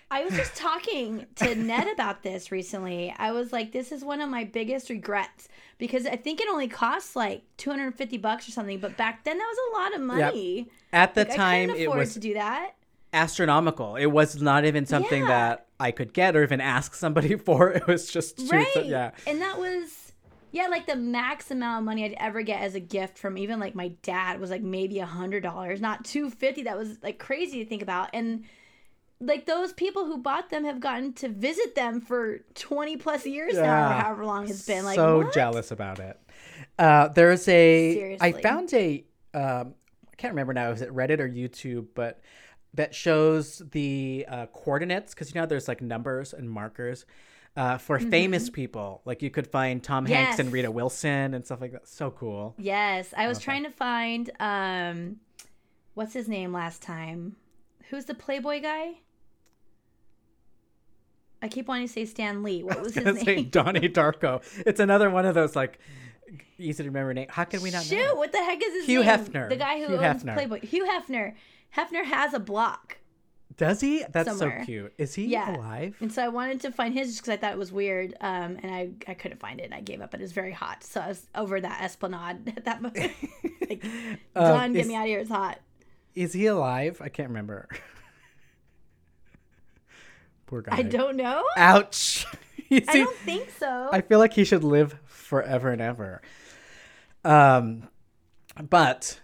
I 0.10 0.26
was 0.26 0.34
just 0.34 0.56
talking 0.56 1.26
to 1.36 1.56
Ned 1.56 1.88
about 1.88 2.22
this 2.24 2.52
recently. 2.52 3.14
I 3.18 3.32
was 3.32 3.54
like, 3.54 3.72
this 3.72 3.92
is 3.94 4.04
one 4.04 4.20
of 4.20 4.30
my 4.30 4.44
biggest 4.44 4.90
regrets 4.90 5.48
because 5.78 6.06
I 6.06 6.18
think 6.18 6.42
it 6.42 6.50
only 6.50 6.68
costs 6.68 7.16
like 7.16 7.44
250 7.58 8.18
bucks 8.18 8.48
or 8.48 8.52
something, 8.52 8.80
but 8.80 8.98
back 8.98 9.24
then 9.24 9.38
that 9.38 9.46
was 9.48 9.58
a 9.72 9.78
lot 9.82 9.96
of 9.96 10.02
money. 10.02 10.68
at 10.92 11.16
the 11.16 11.24
Like, 11.24 11.36
time, 11.36 11.38
I 11.38 11.66
couldn't 11.68 11.82
it 11.82 11.86
afford 11.86 12.00
was 12.00 12.14
to 12.14 12.20
do 12.20 12.34
that. 12.34 12.72
Astronomical. 13.14 13.96
It 13.96 14.08
was 14.08 14.42
not 14.42 14.66
even 14.66 14.86
something 14.86 15.22
Yeah. 15.24 15.28
that 15.28 15.68
I 15.80 15.92
could 15.92 16.14
get 16.14 16.36
or 16.36 16.44
even 16.44 16.62
ask 16.62 16.94
somebody 16.96 17.36
for. 17.48 17.72
It 17.72 17.88
was 17.88 18.10
just 18.12 18.38
too, 18.40 18.48
right 18.48 18.86
yeah. 18.86 19.12
and 19.28 19.42
that 19.42 19.58
was 19.60 20.14
yeah 20.54 20.68
like 20.68 20.86
the 20.86 20.98
max 20.98 21.50
amount 21.50 21.80
of 21.80 21.86
money 21.86 22.04
i'd 22.04 22.14
ever 22.18 22.42
get 22.42 22.60
as 22.62 22.76
a 22.76 22.80
gift 22.82 23.18
from 23.18 23.38
even 23.38 23.58
like 23.58 23.74
my 23.74 23.88
dad 24.04 24.38
was 24.38 24.50
like 24.50 24.62
maybe 24.62 25.00
a 25.00 25.06
hundred 25.06 25.42
dollars 25.42 25.80
not 25.80 26.04
250 26.04 26.64
that 26.64 26.78
was 26.78 26.98
like 27.02 27.18
crazy 27.20 27.64
to 27.64 27.70
think 27.70 27.82
about 27.82 28.10
and 28.14 28.44
like 29.22 29.46
those 29.46 29.72
people 29.72 30.06
who 30.06 30.18
bought 30.18 30.50
them 30.50 30.66
have 30.66 30.82
gotten 30.82 31.14
to 31.14 31.30
visit 31.30 31.74
them 31.76 32.02
for 32.02 32.40
20 32.56 32.98
plus 32.98 33.26
years 33.26 33.54
now 33.54 33.92
or 33.92 33.94
however 33.94 34.26
long 34.26 34.50
it's 34.50 34.66
been 34.66 34.84
like 34.84 34.96
so 34.96 35.20
what? 35.20 35.34
jealous 35.34 35.72
about 35.72 36.00
it. 36.00 36.20
Uh, 36.78 37.08
there's 37.10 37.48
a. 37.48 37.90
I 37.92 37.94
Seriously. 37.94 38.42
found 38.42 38.74
a. 38.74 39.06
Um, 39.34 39.76
I 40.12 40.16
can't 40.18 40.34
remember 40.34 40.54
now. 40.54 40.72
Is 40.72 40.82
it 40.82 40.90
Reddit 40.90 41.20
or 41.20 41.30
YouTube? 41.30 41.88
But 41.94 42.20
that 42.74 42.96
shows 42.96 43.62
the 43.72 44.26
uh, 44.30 44.46
coordinates 44.48 45.14
because 45.14 45.34
you 45.34 45.40
know 45.42 45.46
there's 45.48 45.68
like 45.68 45.82
numbers 45.82 46.34
and 46.34 46.50
markers. 46.50 47.06
Uh, 47.58 47.78
for 47.78 48.00
famous 48.00 48.50
people, 48.50 49.02
like 49.04 49.22
you 49.22 49.30
could 49.30 49.46
find 49.46 49.84
Tom 49.84 50.06
Hanks 50.06 50.40
and 50.40 50.48
Mm-hmm. 50.48 50.54
Rita 50.54 50.72
Wilson 50.72 51.34
and 51.34 51.44
stuff 51.46 51.60
like 51.60 51.74
that. 51.74 51.86
So 51.86 52.10
cool. 52.12 52.56
yes 52.58 53.14
i 53.18 53.28
was 53.28 53.40
trying 53.40 53.64
to 53.64 53.70
find 53.70 54.32
um 54.40 55.18
what's 55.96 56.14
his 56.14 56.30
name 56.30 56.54
last 56.54 56.82
time 56.82 57.36
who's 57.90 58.06
the 58.06 58.14
playboy 58.14 58.62
guy 58.62 58.94
i 61.42 61.48
keep 61.50 61.68
wanting 61.68 61.88
to 61.88 61.92
say 61.92 62.06
stan 62.06 62.44
lee 62.44 62.64
what 62.68 62.82
was 62.82 62.96
his 62.96 63.04
gonna 63.04 63.20
say 63.20 63.36
name 63.36 63.50
Donnie 63.50 63.90
Darko. 63.90 64.42
It's 64.66 64.80
another 64.80 65.10
one 65.10 65.26
of 65.26 65.36
those 65.36 65.56
like 65.56 65.80
easy 66.58 66.84
to 66.84 66.90
remember 66.90 67.14
name. 67.14 67.28
How 67.30 67.44
can 67.44 67.62
we 67.62 67.72
not 67.72 67.84
Shoot, 67.84 67.98
know? 67.98 68.16
what 68.16 68.32
the 68.32 68.38
heck 68.38 68.64
is 68.64 68.74
his 68.74 68.86
Hugh 68.86 69.04
name? 69.04 69.20
Hefner. 69.20 69.50
The 69.50 69.56
guy 69.58 69.80
who 69.82 69.88
Hugh 69.88 69.98
owns 69.98 70.24
Hefner. 70.24 70.34
Playboy. 70.36 70.62
Hugh 70.62 70.86
Hefner. 70.86 71.34
Hefner 71.76 72.04
has 72.06 72.34
a 72.34 72.40
block. 72.40 72.98
Does 73.58 73.82
he? 73.82 74.04
That's 74.12 74.30
Somewhere. 74.38 74.60
so 74.62 74.66
cute. 74.66 74.94
Is 74.98 75.14
he 75.14 75.26
Yeah. 75.28 75.56
alive? 75.56 75.96
And 76.00 76.12
so 76.12 76.24
I 76.24 76.30
wanted 76.30 76.62
to 76.62 76.72
find 76.72 76.94
his 76.94 77.10
just 77.10 77.22
because 77.22 77.34
I 77.34 77.38
thought 77.38 77.52
it 77.52 77.58
was 77.60 77.72
weird. 77.72 78.16
Um, 78.22 78.58
and 78.64 78.74
I, 78.74 78.90
I 79.08 79.14
couldn't 79.14 79.40
find 79.40 79.60
it 79.60 79.64
and 79.66 79.74
I 79.74 79.82
gave 79.82 80.02
up. 80.02 80.14
It 80.16 80.22
was 80.22 80.32
very 80.32 80.52
hot. 80.54 80.84
So 80.84 81.00
I 81.02 81.08
was 81.10 81.28
over 81.36 81.60
that 81.62 81.82
esplanade 81.84 82.54
at 82.58 82.66
that 82.66 82.82
moment. 82.82 83.12
like, 83.70 83.84
Um, 84.36 84.46
John, 84.48 84.74
get 84.74 84.88
me 84.88 84.96
out 84.96 85.02
of 85.04 85.08
here. 85.08 85.20
It's 85.20 85.30
hot. 85.30 85.60
Is 86.16 86.34
he 86.34 86.46
alive? 86.48 87.02
I 87.04 87.10
can't 87.10 87.30
remember. 87.30 87.68
Poor 90.48 90.62
guy. 90.62 90.78
I 90.78 90.82
don't 90.82 91.16
know. 91.16 91.44
Ouch. 91.58 92.26
You 92.70 92.82
I 92.88 92.94
don't 92.94 93.16
think 93.18 93.50
so. 93.60 93.90
I 93.92 94.00
feel 94.02 94.18
like 94.20 94.34
he 94.34 94.44
should 94.46 94.64
live 94.64 94.96
forever 95.06 95.70
and 95.70 95.82
ever. 95.82 96.22
Um, 97.26 97.90
but 98.70 99.20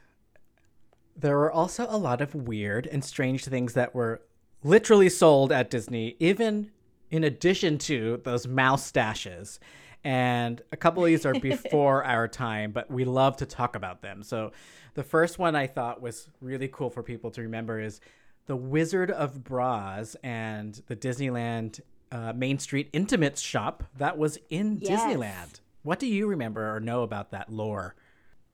there 1.18 1.38
were 1.38 1.52
also 1.52 1.86
a 1.90 1.98
lot 1.98 2.22
of 2.22 2.36
weird 2.36 2.86
and 2.88 3.04
strange 3.04 3.46
things 3.46 3.74
that 3.74 3.96
were 3.96 4.22
literally 4.64 5.10
sold 5.10 5.52
at 5.52 5.70
Disney, 5.70 6.16
even 6.20 6.72
in 7.10 7.24
addition 7.24 7.78
to 7.80 8.22
those 8.24 8.48
mouse 8.48 8.90
stashes. 8.92 9.60
And 10.04 10.62
a 10.72 10.78
couple 10.78 11.04
of 11.04 11.08
these 11.08 11.26
are 11.26 11.34
before 11.34 12.04
our 12.06 12.28
time, 12.28 12.72
but 12.72 12.90
we 12.92 13.04
love 13.04 13.38
to 13.38 13.46
talk 13.46 13.76
about 13.76 14.02
them. 14.02 14.24
So 14.24 14.52
the 14.94 15.04
first 15.04 15.40
one 15.40 15.56
I 15.56 15.68
thought 15.68 16.02
was 16.02 16.30
really 16.42 16.68
cool 16.68 16.90
for 16.90 17.04
people 17.04 17.32
to 17.32 17.42
remember 17.42 17.80
is 17.80 18.00
the 18.46 18.56
Wizard 18.56 19.12
of 19.12 19.44
Bras 19.44 20.16
and 20.24 20.82
the 20.88 20.96
Disneyland 20.96 21.82
uh, 22.12 22.32
Main 22.34 22.60
Street 22.60 22.90
Intimates 22.94 23.42
shop 23.42 23.84
that 23.98 24.18
was 24.18 24.38
in 24.50 24.78
Yes. 24.82 25.02
Disneyland. 25.02 25.60
What 25.84 26.00
do 26.00 26.08
you 26.08 26.28
remember 26.28 26.76
or 26.76 26.80
know 26.80 27.02
about 27.04 27.32
that 27.32 27.52
lore? 27.52 27.96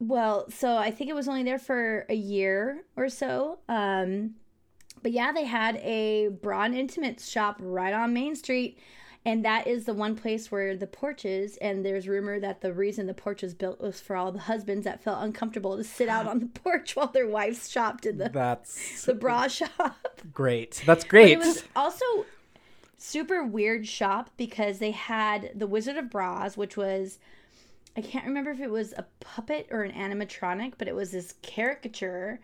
Well, 0.07 0.49
so 0.49 0.75
I 0.75 0.91
think 0.91 1.09
it 1.09 1.13
was 1.13 1.27
only 1.27 1.43
there 1.43 1.59
for 1.59 2.05
a 2.09 2.13
year 2.13 2.83
or 2.97 3.07
so. 3.09 3.59
Um, 3.69 4.35
but 5.01 5.11
yeah, 5.11 5.31
they 5.31 5.45
had 5.45 5.77
a 5.77 6.27
bra 6.41 6.63
and 6.63 6.75
intimates 6.75 7.29
shop 7.29 7.57
right 7.59 7.93
on 7.93 8.13
Main 8.13 8.35
Street. 8.35 8.77
And 9.25 9.45
that 9.45 9.67
is 9.67 9.85
the 9.85 9.93
one 9.93 10.17
place 10.17 10.51
where 10.51 10.75
the 10.75 10.87
porch 10.87 11.23
is. 11.23 11.55
And 11.57 11.85
there's 11.85 12.09
rumor 12.09 12.37
that 12.41 12.59
the 12.59 12.73
reason 12.73 13.05
the 13.07 13.13
porch 13.13 13.41
was 13.41 13.53
built 13.53 13.79
was 13.79 14.01
for 14.01 14.17
all 14.17 14.33
the 14.33 14.39
husbands 14.39 14.83
that 14.83 15.01
felt 15.01 15.23
uncomfortable 15.23 15.77
to 15.77 15.83
sit 15.85 16.09
out 16.09 16.27
on 16.27 16.39
the 16.39 16.45
porch 16.63 16.97
while 16.97 17.07
their 17.07 17.27
wives 17.27 17.69
shopped 17.69 18.05
in 18.05 18.17
the, 18.17 18.27
That's 18.27 19.05
the 19.05 19.13
bra 19.13 19.47
shop. 19.47 20.19
great. 20.33 20.83
That's 20.85 21.05
But 21.05 21.09
great. 21.09 21.31
it 21.31 21.39
was 21.39 21.63
also 21.77 22.05
super 22.97 23.41
weird 23.45 23.87
shop 23.87 24.31
because 24.35 24.79
they 24.79 24.91
had 24.91 25.51
the 25.55 25.67
Wizard 25.67 25.95
of 25.95 26.09
Bras, 26.09 26.57
which 26.57 26.75
was 26.75 27.19
I 27.95 28.01
can't 28.01 28.25
remember 28.25 28.51
if 28.51 28.59
it 28.59 28.71
was 28.71 28.93
a 28.93 29.05
puppet 29.19 29.67
or 29.71 29.83
an 29.83 29.91
animatronic, 29.91 30.73
but 30.77 30.87
it 30.87 30.95
was 30.95 31.11
this 31.11 31.35
caricature 31.41 32.39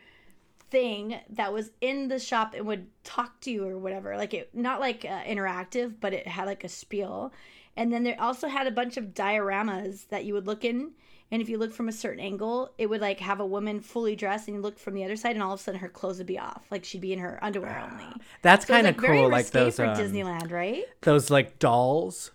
thing 0.70 1.20
that 1.30 1.52
was 1.52 1.72
in 1.82 2.08
the 2.08 2.20
shop 2.20 2.54
and 2.54 2.68
would 2.68 2.88
talk 3.04 3.40
to 3.42 3.52
you 3.52 3.66
or 3.66 3.78
whatever. 3.78 4.16
Like 4.16 4.34
it 4.34 4.54
not 4.54 4.80
like 4.80 5.06
uh, 5.06 5.24
interactive, 5.24 5.96
but 6.00 6.14
it 6.14 6.28
had 6.28 6.46
like 6.46 6.64
a 6.64 6.70
spiel. 6.70 7.34
And 7.76 7.92
then 7.92 8.04
there 8.04 8.20
also 8.20 8.48
had 8.48 8.68
a 8.68 8.72
bunch 8.72 8.98
of 8.98 9.14
dioramas 9.14 10.08
that 10.10 10.26
you 10.26 10.34
would 10.34 10.46
look 10.46 10.64
in 10.64 10.92
and 11.32 11.42
if 11.42 11.50
you 11.50 11.58
look 11.58 11.72
from 11.72 11.88
a 11.88 11.92
certain 11.92 12.20
angle, 12.20 12.72
it 12.78 12.88
would 12.88 13.02
like 13.02 13.20
have 13.20 13.40
a 13.40 13.46
woman 13.46 13.82
fully 13.82 14.16
dressed, 14.16 14.48
and 14.48 14.56
you 14.56 14.62
look 14.62 14.80
from 14.80 14.96
the 14.96 15.04
other 15.04 15.16
side, 15.16 15.36
and 15.36 15.44
all 15.44 15.54
of 15.54 15.60
a 15.60 15.64
sudden 15.64 15.80
her 15.80 15.90
clothes 15.90 16.18
would 16.18 16.28
be 16.28 16.40
off, 16.40 16.66
like 16.72 16.84
she'd 16.84 17.02
be 17.02 17.14
in 17.14 17.20
her 17.20 17.38
underwear 17.44 17.88
only. 17.92 18.12
That's 18.42 18.66
So 18.66 18.74
kind 18.74 18.88
of 18.88 18.98
like, 18.98 19.12
cool, 19.12 19.30
like 19.30 19.50
those 19.52 19.76
for 19.76 19.86
um, 19.86 19.96
Disneyland, 19.96 20.52
right? 20.52 20.86
those 21.02 21.30
like 21.30 21.60
dolls 21.60 22.32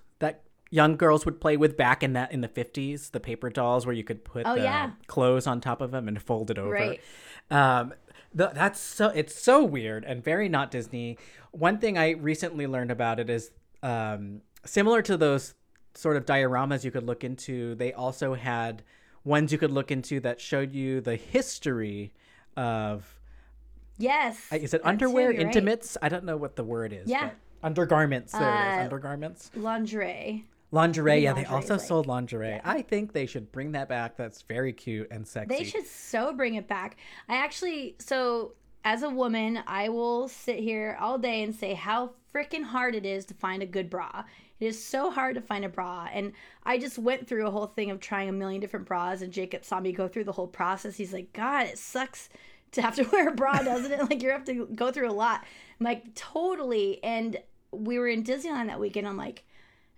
young 0.74 0.96
girls 0.96 1.24
would 1.24 1.40
play 1.40 1.56
with 1.56 1.76
back 1.76 2.02
in 2.02 2.12
that 2.14 2.32
in 2.32 2.40
the 2.40 2.48
50s 2.48 3.12
the 3.12 3.20
paper 3.20 3.48
dolls 3.48 3.86
where 3.86 3.94
you 3.94 4.02
could 4.02 4.24
put 4.24 4.42
Oh, 4.44 4.56
the 4.56 4.62
yeah. 4.62 4.90
clothes 5.06 5.46
on 5.46 5.60
top 5.60 5.80
of 5.80 5.90
them 5.92 6.08
and 6.08 6.20
fold 6.20 6.50
it 6.50 6.58
over 6.58 6.70
Right. 6.70 7.00
um 7.50 7.94
th- 8.36 8.50
that's 8.54 8.80
so 8.80 9.08
it's 9.20 9.34
so 9.40 9.62
weird 9.62 10.04
and 10.04 10.22
very 10.24 10.48
not 10.48 10.72
disney 10.72 11.16
one 11.52 11.78
thing 11.78 11.96
i 11.96 12.10
recently 12.10 12.66
learned 12.66 12.90
about 12.90 13.20
it 13.20 13.30
is 13.30 13.52
um 13.84 14.40
similar 14.64 15.00
to 15.02 15.16
those 15.16 15.54
sort 15.94 16.16
of 16.16 16.26
dioramas 16.26 16.82
you 16.82 16.90
could 16.90 17.06
look 17.06 17.22
into 17.22 17.76
they 17.76 17.92
also 17.92 18.34
had 18.34 18.82
ones 19.22 19.52
you 19.52 19.58
could 19.58 19.70
look 19.70 19.92
into 19.92 20.18
that 20.18 20.40
showed 20.40 20.72
you 20.72 21.00
the 21.00 21.14
history 21.16 22.12
of 22.56 23.18
Yes. 23.96 24.52
is 24.52 24.74
it 24.74 24.80
underwear 24.84 25.30
too, 25.30 25.38
right. 25.38 25.46
intimates 25.46 25.96
i 26.02 26.08
don't 26.08 26.24
know 26.24 26.36
what 26.36 26.56
the 26.56 26.64
word 26.64 26.92
is 26.92 27.08
Yeah. 27.08 27.30
undergarments 27.62 28.32
there 28.32 28.42
it 28.42 28.72
is 28.72 28.78
Uh, 28.80 28.82
undergarments 28.82 29.50
Lingerie. 29.54 30.46
Lingerie, 30.74 31.22
yeah, 31.22 31.32
they 31.32 31.44
also 31.44 31.74
like- 31.74 31.86
sold 31.86 32.06
lingerie. 32.06 32.60
I 32.64 32.82
think 32.82 33.12
they 33.12 33.26
should 33.26 33.52
bring 33.52 33.72
that 33.72 33.88
back. 33.88 34.16
That's 34.16 34.42
very 34.42 34.72
cute 34.72 35.06
and 35.10 35.26
sexy. 35.26 35.56
They 35.56 35.64
should 35.64 35.86
so 35.86 36.32
bring 36.32 36.56
it 36.56 36.66
back. 36.66 36.96
I 37.28 37.36
actually, 37.36 37.94
so 38.00 38.54
as 38.84 39.04
a 39.04 39.08
woman, 39.08 39.60
I 39.68 39.88
will 39.88 40.26
sit 40.28 40.58
here 40.58 40.98
all 41.00 41.16
day 41.16 41.44
and 41.44 41.54
say 41.54 41.74
how 41.74 42.14
freaking 42.34 42.64
hard 42.64 42.96
it 42.96 43.06
is 43.06 43.24
to 43.26 43.34
find 43.34 43.62
a 43.62 43.66
good 43.66 43.88
bra. 43.88 44.24
It 44.58 44.66
is 44.66 44.84
so 44.84 45.10
hard 45.12 45.36
to 45.36 45.40
find 45.40 45.64
a 45.64 45.68
bra. 45.68 46.08
And 46.12 46.32
I 46.64 46.78
just 46.78 46.98
went 46.98 47.28
through 47.28 47.46
a 47.46 47.50
whole 47.52 47.66
thing 47.66 47.92
of 47.92 48.00
trying 48.00 48.28
a 48.28 48.32
million 48.32 48.60
different 48.60 48.86
bras, 48.86 49.22
and 49.22 49.32
Jacob 49.32 49.64
saw 49.64 49.78
me 49.78 49.92
go 49.92 50.08
through 50.08 50.24
the 50.24 50.32
whole 50.32 50.48
process. 50.48 50.96
He's 50.96 51.12
like, 51.12 51.32
God, 51.32 51.66
it 51.66 51.78
sucks 51.78 52.28
to 52.72 52.82
have 52.82 52.96
to 52.96 53.04
wear 53.12 53.28
a 53.28 53.32
bra, 53.32 53.58
doesn't 53.62 53.92
it? 53.92 54.00
Like, 54.10 54.22
you 54.22 54.30
have 54.30 54.44
to 54.46 54.66
go 54.74 54.90
through 54.90 55.10
a 55.10 55.12
lot. 55.12 55.44
I'm 55.78 55.84
like, 55.84 56.14
totally. 56.16 57.02
And 57.04 57.36
we 57.70 57.98
were 57.98 58.08
in 58.08 58.24
Disneyland 58.24 58.66
that 58.66 58.80
weekend. 58.80 59.06
I'm 59.06 59.16
like, 59.16 59.44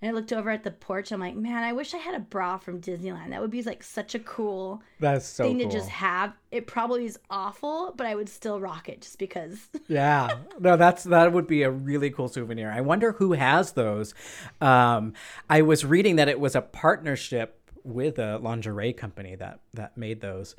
and 0.07 0.15
I 0.15 0.19
looked 0.19 0.33
over 0.33 0.51
at 0.51 0.62
the 0.62 0.70
porch. 0.70 1.11
I'm 1.11 1.19
like, 1.19 1.35
man, 1.35 1.65
I 1.65 1.73
wish 1.73 1.93
I 1.93 1.97
had 1.99 2.15
a 2.15 2.20
bra 2.20 2.59
from 2.59 2.81
Disneyland. 2.81 3.31
That 3.31 3.41
would 3.41 3.51
be 3.51 3.62
like 3.62 3.83
such 3.83 4.15
a 4.15 4.20
cool 4.20 4.81
That's 5.01 5.27
so 5.27 5.45
thing 5.45 5.59
cool. 5.59 5.69
to 5.69 5.77
just 5.77 5.89
have. 5.89 6.33
It 6.53 6.69
probably 6.69 7.07
is 7.07 7.19
awful, 7.28 7.93
but 7.97 8.07
I 8.07 8.15
would 8.15 8.28
still 8.28 8.61
rock 8.61 8.89
it 8.89 9.01
just 9.01 9.19
because. 9.19 9.69
yeah, 9.89 10.39
no, 10.61 10.77
that's 10.77 11.03
that 11.05 11.33
would 11.33 11.49
be 11.49 11.62
a 11.65 11.70
really 11.70 12.11
cool 12.11 12.28
souvenir. 12.28 12.70
I 12.70 12.83
wonder 12.83 13.12
who 13.12 13.33
has 13.33 13.73
those. 13.73 14.15
Um, 14.61 15.15
I 15.51 15.62
was 15.62 15.85
reading 15.85 16.16
that 16.16 16.28
it 16.28 16.39
was 16.39 16.55
a 16.55 16.62
partnership 16.62 17.59
with 17.83 18.19
a 18.20 18.39
lingerie 18.39 18.93
company 18.93 19.35
that 19.35 19.59
that 19.74 19.97
made 19.97 20.20
those. 20.20 20.55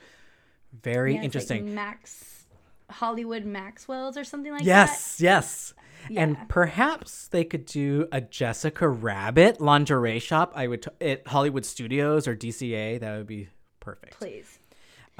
Very 0.84 1.14
Yeah, 1.14 1.24
it's 1.24 1.24
like 1.24 1.26
interesting. 1.26 1.74
Max 1.76 2.36
Hollywood 2.89 3.45
Maxwell's 3.45 4.18
or 4.18 4.23
something 4.23 4.51
like 4.51 4.61
that. 4.61 4.65
yes, 4.65 5.18
yes. 5.19 5.73
Yeah. 6.09 6.22
And 6.23 6.38
perhaps 6.47 7.27
they 7.27 7.43
could 7.43 7.65
do 7.65 8.07
a 8.11 8.22
Jessica 8.22 8.88
Rabbit 8.88 9.59
lingerie 9.59 10.19
shop. 10.19 10.53
I 10.55 10.68
would 10.68 10.84
t- 10.84 10.89
at 11.11 11.27
Hollywood 11.27 11.65
Studios 11.65 12.27
or 12.27 12.35
DCA. 12.35 12.99
That 12.99 13.18
would 13.18 13.27
be 13.27 13.49
perfect. 13.80 14.18
Please. 14.18 14.59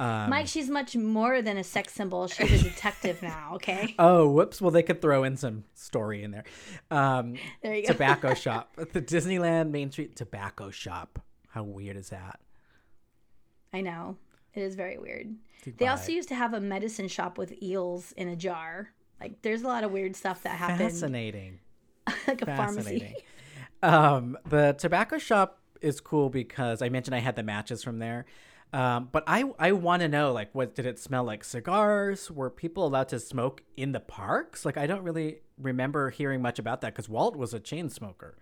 Um, 0.00 0.30
Mike, 0.30 0.46
she's 0.46 0.70
much 0.70 0.94
more 0.96 1.42
than 1.42 1.58
a 1.58 1.64
sex 1.64 1.92
symbol. 1.92 2.28
She's 2.28 2.60
a 2.64 2.70
detective 2.70 3.20
now, 3.20 3.54
okay? 3.56 3.96
Oh, 3.98 4.28
whoops. 4.30 4.60
Well, 4.62 4.70
they 4.70 4.84
could 4.84 5.02
throw 5.02 5.24
in 5.24 5.36
some 5.36 5.64
story 5.74 6.22
in 6.22 6.30
there. 6.30 6.44
Um, 6.90 7.34
There 7.62 7.74
you 7.74 7.82
go. 7.82 7.92
tobacco 7.92 8.32
shop. 8.34 8.70
The 8.76 9.02
Disneyland 9.02 9.70
Main 9.70 9.90
Street 9.90 10.14
Tobacco 10.16 10.70
Shop. 10.70 11.18
How 11.48 11.64
weird 11.64 11.96
is 11.96 12.10
that? 12.10 12.38
I 13.72 13.80
know. 13.80 14.16
It 14.58 14.62
is 14.62 14.74
very 14.74 14.98
weird. 14.98 15.36
They 15.76 15.86
also 15.86 16.10
used 16.12 16.28
to 16.30 16.34
have 16.34 16.52
a 16.52 16.60
medicine 16.60 17.08
shop 17.08 17.38
with 17.38 17.62
eels 17.62 18.12
in 18.16 18.28
a 18.28 18.36
jar. 18.36 18.90
Like, 19.20 19.42
there's 19.42 19.62
a 19.62 19.66
lot 19.66 19.84
of 19.84 19.92
weird 19.92 20.16
stuff 20.16 20.42
that 20.42 20.56
happened. 20.56 20.78
Fascinating. 20.78 21.60
like 22.26 22.42
a 22.42 22.46
Fascinating. 22.46 23.14
pharmacy. 23.80 24.16
um, 24.16 24.38
the 24.48 24.74
tobacco 24.78 25.18
shop 25.18 25.60
is 25.80 26.00
cool 26.00 26.28
because 26.28 26.82
I 26.82 26.88
mentioned 26.88 27.14
I 27.14 27.20
had 27.20 27.36
the 27.36 27.42
matches 27.42 27.84
from 27.84 27.98
there. 27.98 28.26
Um, 28.72 29.08
but 29.12 29.24
I 29.26 29.44
I 29.58 29.72
want 29.72 30.02
to 30.02 30.08
know 30.08 30.32
like 30.32 30.54
what 30.54 30.74
did 30.74 30.84
it 30.84 30.98
smell 30.98 31.24
like 31.24 31.42
cigars? 31.42 32.30
Were 32.30 32.50
people 32.50 32.86
allowed 32.86 33.08
to 33.08 33.18
smoke 33.18 33.62
in 33.76 33.92
the 33.92 34.00
parks? 34.00 34.66
Like 34.66 34.76
I 34.76 34.86
don't 34.86 35.02
really 35.02 35.38
remember 35.56 36.10
hearing 36.10 36.42
much 36.42 36.58
about 36.58 36.82
that 36.82 36.94
because 36.94 37.08
Walt 37.08 37.34
was 37.34 37.54
a 37.54 37.60
chain 37.60 37.88
smoker. 37.88 38.36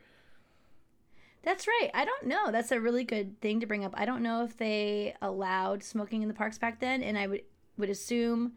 That's 1.47 1.67
right. 1.69 1.91
I 1.95 2.05
don't 2.05 2.27
know. 2.27 2.51
That's 2.51 2.73
a 2.73 2.81
really 2.81 3.05
good 3.05 3.41
thing 3.41 3.61
to 3.61 3.67
bring 3.67 3.85
up. 3.85 3.95
I 3.97 4.05
don't 4.05 4.21
know 4.23 4.43
if 4.45 4.57
they 4.59 5.15
allowed 5.23 5.83
smoking 5.85 6.21
in 6.23 6.29
the 6.29 6.35
parks 6.35 6.59
back 6.59 6.81
then, 6.81 7.03
and 7.03 7.17
I 7.17 7.29
would 7.29 7.43
would 7.79 7.89
assume 7.89 8.53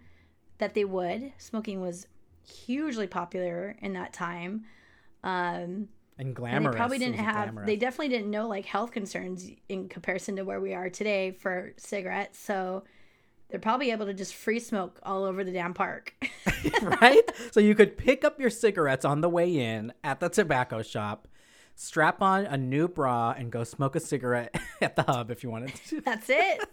that 0.57 0.73
they 0.73 0.83
would. 0.83 1.31
Smoking 1.37 1.81
was 1.81 2.07
hugely 2.43 3.05
popular 3.07 3.75
in 3.81 3.93
that 3.93 4.11
time. 4.11 4.65
Um, 5.23 5.87
And 6.17 6.35
and 6.39 6.65
they 6.65 6.69
probably 6.71 6.97
didn't 6.97 7.15
have. 7.19 7.45
glamorous. 7.49 7.67
They 7.67 7.75
definitely 7.75 8.09
didn't 8.09 8.31
know 8.31 8.47
like 8.47 8.65
health 8.65 8.91
concerns 8.91 9.49
in 9.69 9.87
comparison 9.87 10.35
to 10.37 10.43
where 10.43 10.59
we 10.59 10.73
are 10.73 10.89
today 10.89 11.31
for 11.31 11.73
cigarettes. 11.77 12.39
So 12.39 12.83
they're 13.49 13.59
probably 13.59 13.91
able 13.91 14.07
to 14.07 14.13
just 14.13 14.33
free 14.33 14.59
smoke 14.59 14.99
all 15.03 15.23
over 15.25 15.43
the 15.43 15.51
damn 15.51 15.73
park. 15.75 16.13
right? 17.01 17.21
So 17.51 17.59
you 17.59 17.75
could 17.75 17.97
pick 17.97 18.25
up 18.25 18.39
your 18.39 18.49
cigarettes 18.49 19.05
on 19.05 19.21
the 19.21 19.29
way 19.29 19.55
in 19.57 19.93
at 20.03 20.19
the 20.19 20.29
tobacco 20.29 20.81
shop, 20.81 21.27
strap 21.79 22.21
on 22.21 22.45
a 22.45 22.57
new 22.57 22.87
bra, 22.87 23.33
and 23.37 23.51
go 23.51 23.63
smoke 23.63 23.95
a 23.95 23.99
cigarette 23.99 24.53
at 24.81 24.95
the 24.95 25.03
hub 25.03 25.31
if 25.31 25.43
you 25.43 25.49
wanted 25.49 25.73
to. 25.87 26.01
That's 26.01 26.29
it. 26.29 26.65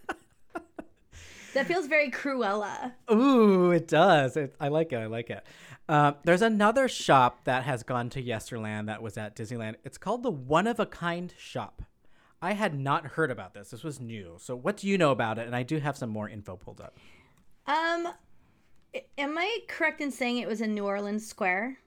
that 1.55 1.67
feels 1.67 1.87
very 1.87 2.11
Cruella. 2.11 2.93
Ooh, 3.11 3.71
it 3.71 3.87
does. 3.87 4.37
It, 4.37 4.57
I 4.61 4.69
like 4.69 4.93
it. 4.93 4.97
I 4.97 5.07
like 5.07 5.31
it. 5.31 5.45
Uh, 5.89 6.13
there's 6.25 6.43
another 6.43 6.89
shop 6.89 7.45
that 7.45 7.63
has 7.63 7.85
gone 7.85 8.11
to 8.11 8.23
Yesterland 8.23 8.87
that 8.87 9.01
was 9.01 9.17
at 9.17 9.37
Disneyland. 9.37 9.77
It's 9.85 9.99
called 9.99 10.25
the 10.25 10.31
One 10.31 10.67
of 10.67 10.81
a 10.81 10.87
Kind 10.87 11.33
Shop. 11.39 11.83
I 12.43 12.55
had 12.55 12.79
not 12.79 13.07
heard 13.07 13.31
about 13.31 13.55
this. 13.55 13.71
This 13.71 13.85
was 13.85 14.01
new. 14.01 14.35
So, 14.39 14.57
what 14.57 14.77
do 14.77 14.89
you 14.89 14.99
know 14.99 15.13
about 15.13 15.39
it? 15.39 15.47
And 15.47 15.55
I 15.55 15.63
do 15.63 15.79
have 15.79 15.97
some 15.97 16.11
more 16.11 16.29
info 16.29 16.57
pulled 16.57 16.81
up. 16.81 16.99
Um, 17.67 18.09
am 19.17 19.39
I 19.39 19.59
correct 19.69 20.01
in 20.01 20.11
saying 20.11 20.39
it 20.39 20.49
was 20.49 20.61
in 20.61 20.75
New 20.75 20.85
Orleans 20.85 21.27
Square? 21.27 21.79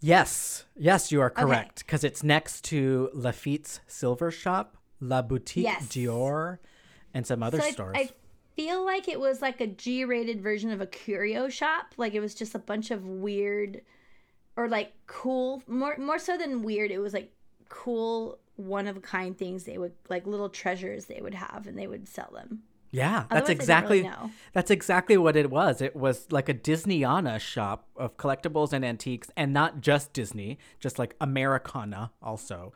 Yes, 0.00 0.64
yes, 0.76 1.12
you 1.12 1.20
are 1.20 1.30
correct 1.30 1.80
because 1.80 2.04
it's 2.04 2.22
next 2.22 2.64
to 2.64 3.10
Lafitte's 3.12 3.80
Silver 3.86 4.30
Shop, 4.30 4.76
La 5.00 5.20
Boutique 5.22 5.64
Yes. 5.64 5.88
Dior, 5.88 6.58
and 7.12 7.26
some 7.26 7.42
other 7.42 7.60
So 7.60 7.66
I, 7.66 7.70
stores. 7.70 7.96
I 7.98 8.08
feel 8.56 8.84
like 8.84 9.08
it 9.08 9.20
was 9.20 9.42
like 9.42 9.60
a 9.60 9.66
G-rated 9.66 10.40
version 10.40 10.70
of 10.70 10.80
a 10.80 10.86
curio 10.86 11.48
shop. 11.48 11.94
Like 11.98 12.14
it 12.14 12.20
was 12.20 12.34
just 12.34 12.54
a 12.54 12.58
bunch 12.58 12.90
of 12.90 13.04
weird, 13.04 13.82
or 14.56 14.68
like 14.68 14.92
cool, 15.06 15.62
more 15.66 15.96
more 15.98 16.18
so 16.18 16.38
than 16.38 16.62
weird. 16.62 16.90
It 16.90 16.98
was 16.98 17.12
like 17.12 17.32
cool, 17.68 18.38
one 18.56 18.86
of 18.86 18.96
a 18.96 19.00
kind 19.00 19.36
things 19.36 19.64
they 19.64 19.78
would 19.78 19.92
like 20.08 20.26
little 20.26 20.48
treasures 20.48 21.04
they 21.04 21.20
would 21.20 21.34
have, 21.34 21.66
and 21.66 21.78
they 21.78 21.86
would 21.86 22.08
sell 22.08 22.30
them. 22.32 22.62
Yeah, 22.90 23.08
Otherwise, 23.08 23.28
that's 23.30 23.50
exactly 23.50 24.02
really 24.02 24.14
that's 24.52 24.70
exactly 24.70 25.16
what 25.16 25.36
it 25.36 25.50
was. 25.50 25.80
It 25.80 25.94
was 25.94 26.26
like 26.30 26.48
a 26.48 26.54
Disneyana 26.54 27.38
shop 27.38 27.88
of 27.96 28.16
collectibles 28.16 28.72
and 28.72 28.84
antiques, 28.84 29.30
and 29.36 29.52
not 29.52 29.80
just 29.80 30.12
Disney, 30.12 30.58
just 30.80 30.98
like 30.98 31.14
Americana 31.20 32.10
also. 32.22 32.72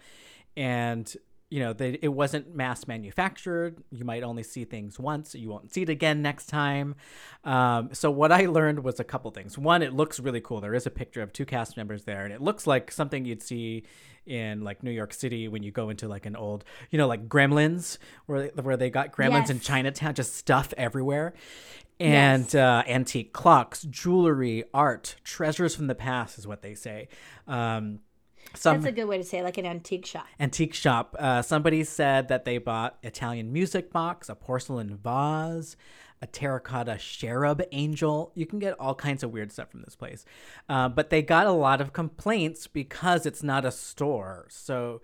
And 0.57 1.13
you 1.55 1.61
know, 1.61 1.73
they, 1.73 2.01
it 2.03 2.09
wasn't 2.09 2.53
mass 2.53 2.89
manufactured. 2.89 3.77
You 3.93 4.05
might 4.05 4.25
only 4.25 4.43
see 4.43 4.65
things 4.65 4.99
once. 4.99 5.37
You 5.37 5.51
won't 5.51 5.73
see 5.73 5.83
it 5.83 5.89
again 5.89 6.21
next 6.21 6.47
time. 6.47 6.97
Um, 7.45 7.91
so 7.93 8.11
what 8.11 8.33
I 8.33 8.47
learned 8.47 8.83
was 8.83 8.99
a 8.99 9.05
couple 9.05 9.31
things. 9.31 9.57
One, 9.57 9.81
it 9.81 9.93
looks 9.93 10.19
really 10.19 10.41
cool. 10.41 10.61
There 10.61 10.75
is 10.75 10.85
a 10.85 10.91
picture 10.91 11.23
of 11.23 11.33
two 11.33 11.45
cast 11.45 11.77
members 11.77 12.07
there, 12.07 12.25
and 12.25 12.35
it 12.35 12.41
looks 12.41 12.67
like 12.67 12.91
something 12.91 13.25
you'd 13.25 13.41
see 13.41 13.85
in 14.27 14.63
like 14.63 14.83
New 14.83 14.91
York 14.91 15.15
City 15.15 15.47
when 15.47 15.63
you 15.63 15.71
go 15.71 15.91
into 15.91 16.09
like 16.09 16.27
an 16.27 16.35
old, 16.35 16.65
you 16.91 16.99
know, 16.99 17.07
like 17.07 17.29
Gremlins, 17.29 17.99
where 18.27 18.49
where 18.61 18.77
they 18.77 18.91
got 18.91 19.13
Gremlins 19.13 19.49
in 19.49 19.61
Chinatown, 19.61 20.13
just 20.15 20.35
stuff 20.35 20.75
everywhere. 20.77 21.35
And 22.01 22.53
uh, 22.57 22.83
antique 22.89 23.33
clocks, 23.33 23.85
jewelry, 23.85 24.65
art, 24.75 25.15
treasures 25.23 25.77
from 25.77 25.87
the 25.87 25.95
past 25.95 26.37
is 26.37 26.49
what 26.49 26.63
they 26.63 26.75
say. 26.75 27.07
Um, 27.47 28.01
some 28.55 28.77
That's 28.77 28.93
a 28.93 28.93
good 28.93 29.07
way 29.07 29.19
to 29.19 29.25
say 29.25 29.39
it, 29.39 29.45
like 29.45 29.59
an 29.59 29.67
antique 29.67 30.07
shop. 30.07 30.27
antique 30.39 30.75
shop. 30.75 31.17
Uh, 31.19 31.43
somebody 31.43 31.85
said 31.85 32.29
that 32.29 32.45
they 32.45 32.59
bought 32.59 32.99
Italian 33.03 33.53
music 33.53 33.93
box, 33.93 34.29
a 34.29 34.35
porcelain 34.35 34.97
vase, 34.97 35.77
a 36.23 36.27
terracotta 36.27 36.97
cherub 36.99 37.63
angel. 37.73 38.33
You 38.35 38.47
can 38.47 38.59
get 38.59 38.79
all 38.79 38.95
kinds 38.95 39.23
of 39.23 39.33
weird 39.33 39.53
stuff 39.53 39.71
from 39.71 39.83
this 39.83 39.97
place. 39.97 40.25
Uh, 40.69 40.89
but 40.89 41.11
they 41.11 41.23
got 41.23 41.47
a 41.47 41.53
lot 41.53 41.81
of 41.81 41.93
complaints 41.93 42.67
because 42.67 43.27
it's 43.27 43.43
not 43.43 43.65
a 43.65 43.71
store. 43.71 44.47
So 44.49 45.03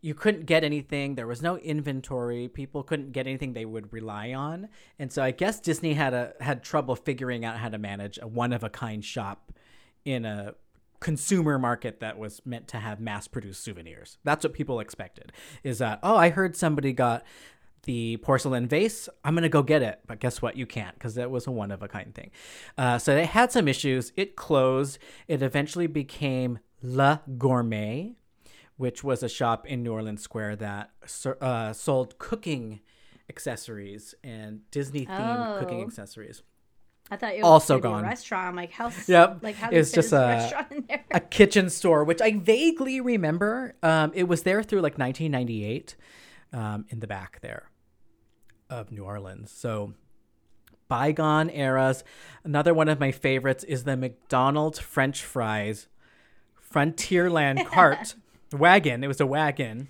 you 0.00 0.14
couldn't 0.14 0.46
get 0.46 0.62
anything. 0.62 1.14
There 1.14 1.26
was 1.26 1.42
no 1.42 1.56
inventory. 1.58 2.48
People 2.48 2.82
couldn't 2.82 3.12
get 3.12 3.26
anything 3.26 3.52
they 3.52 3.64
would 3.64 3.92
rely 3.92 4.32
on. 4.32 4.68
And 4.98 5.12
so 5.12 5.22
I 5.22 5.30
guess 5.30 5.60
Disney 5.60 5.94
had 5.94 6.14
a 6.14 6.34
had 6.40 6.62
trouble 6.62 6.96
figuring 6.96 7.44
out 7.44 7.58
how 7.58 7.68
to 7.68 7.78
manage 7.78 8.18
a 8.22 8.26
one 8.26 8.52
of 8.52 8.62
a 8.62 8.70
kind 8.70 9.04
shop 9.04 9.52
in 10.04 10.24
a 10.24 10.54
consumer 11.00 11.58
market 11.58 12.00
that 12.00 12.18
was 12.18 12.40
meant 12.44 12.68
to 12.68 12.78
have 12.78 13.00
mass 13.00 13.28
produced 13.28 13.62
souvenirs. 13.64 14.18
That's 14.24 14.44
what 14.44 14.52
people 14.52 14.80
expected. 14.80 15.32
Is 15.62 15.78
that, 15.78 15.98
oh, 16.02 16.16
I 16.16 16.30
heard 16.30 16.56
somebody 16.56 16.92
got 16.92 17.24
the 17.84 18.16
porcelain 18.18 18.66
vase. 18.66 19.08
I'm 19.24 19.34
going 19.34 19.42
to 19.44 19.48
go 19.48 19.62
get 19.62 19.82
it. 19.82 20.00
But 20.06 20.18
guess 20.20 20.42
what? 20.42 20.56
You 20.56 20.66
can't 20.66 20.94
because 20.94 21.14
that 21.14 21.30
was 21.30 21.46
a 21.46 21.50
one 21.52 21.70
of 21.70 21.82
a 21.82 21.88
kind 21.88 22.14
thing. 22.14 22.30
Uh, 22.76 22.98
so 22.98 23.14
they 23.14 23.26
had 23.26 23.52
some 23.52 23.68
issues. 23.68 24.12
It 24.16 24.34
closed. 24.36 24.98
It 25.28 25.40
eventually 25.42 25.86
became 25.86 26.58
La 26.82 27.18
Gourmet, 27.38 28.16
which 28.76 29.04
was 29.04 29.22
a 29.22 29.28
shop 29.28 29.66
in 29.66 29.82
New 29.82 29.92
Orleans 29.92 30.22
Square 30.22 30.56
that 30.56 30.90
uh, 31.40 31.72
sold 31.72 32.18
cooking 32.18 32.80
accessories 33.28 34.14
and 34.24 34.60
Disney 34.70 35.04
themed 35.06 35.58
cooking 35.60 35.80
Oh. 35.82 35.86
accessories. 35.86 36.42
I 37.10 37.16
thought 37.16 37.34
it 37.34 37.38
was 37.38 37.44
Also 37.44 37.78
gone. 37.78 38.04
A 38.04 38.08
restaurant. 38.08 38.48
I'm 38.48 38.56
like, 38.56 38.72
how? 38.72 38.90
Yep. 39.06 39.38
Like 39.42 39.54
how? 39.56 39.70
It 39.70 39.78
was 39.78 39.92
just 39.92 40.12
a 40.12 40.16
a- 40.16 40.26
restaurant 40.28 40.72
in 40.72 40.84
there. 40.88 41.04
a 41.12 41.20
kitchen 41.20 41.70
store, 41.70 42.02
which 42.04 42.20
I 42.20 42.32
vaguely 42.32 43.00
remember. 43.00 43.74
Um, 43.82 44.10
it 44.14 44.24
was 44.24 44.42
there 44.42 44.62
through 44.62 44.80
like 44.80 44.98
1998 44.98 45.94
um, 46.52 46.84
in 46.88 47.00
the 47.00 47.06
back 47.06 47.40
there 47.42 47.70
of 48.68 48.90
New 48.90 49.04
Orleans. 49.04 49.52
So 49.52 49.94
bygone 50.88 51.48
eras. 51.50 52.02
Another 52.42 52.74
one 52.74 52.88
of 52.88 52.98
my 52.98 53.12
favorites 53.12 53.62
is 53.64 53.84
the 53.84 53.96
McDonald's 53.96 54.78
French 54.80 55.22
fries 55.22 55.86
Frontierland 56.72 57.66
cart 57.70 58.14
wagon. 58.52 59.04
It 59.04 59.08
was 59.08 59.20
a 59.20 59.26
wagon. 59.26 59.88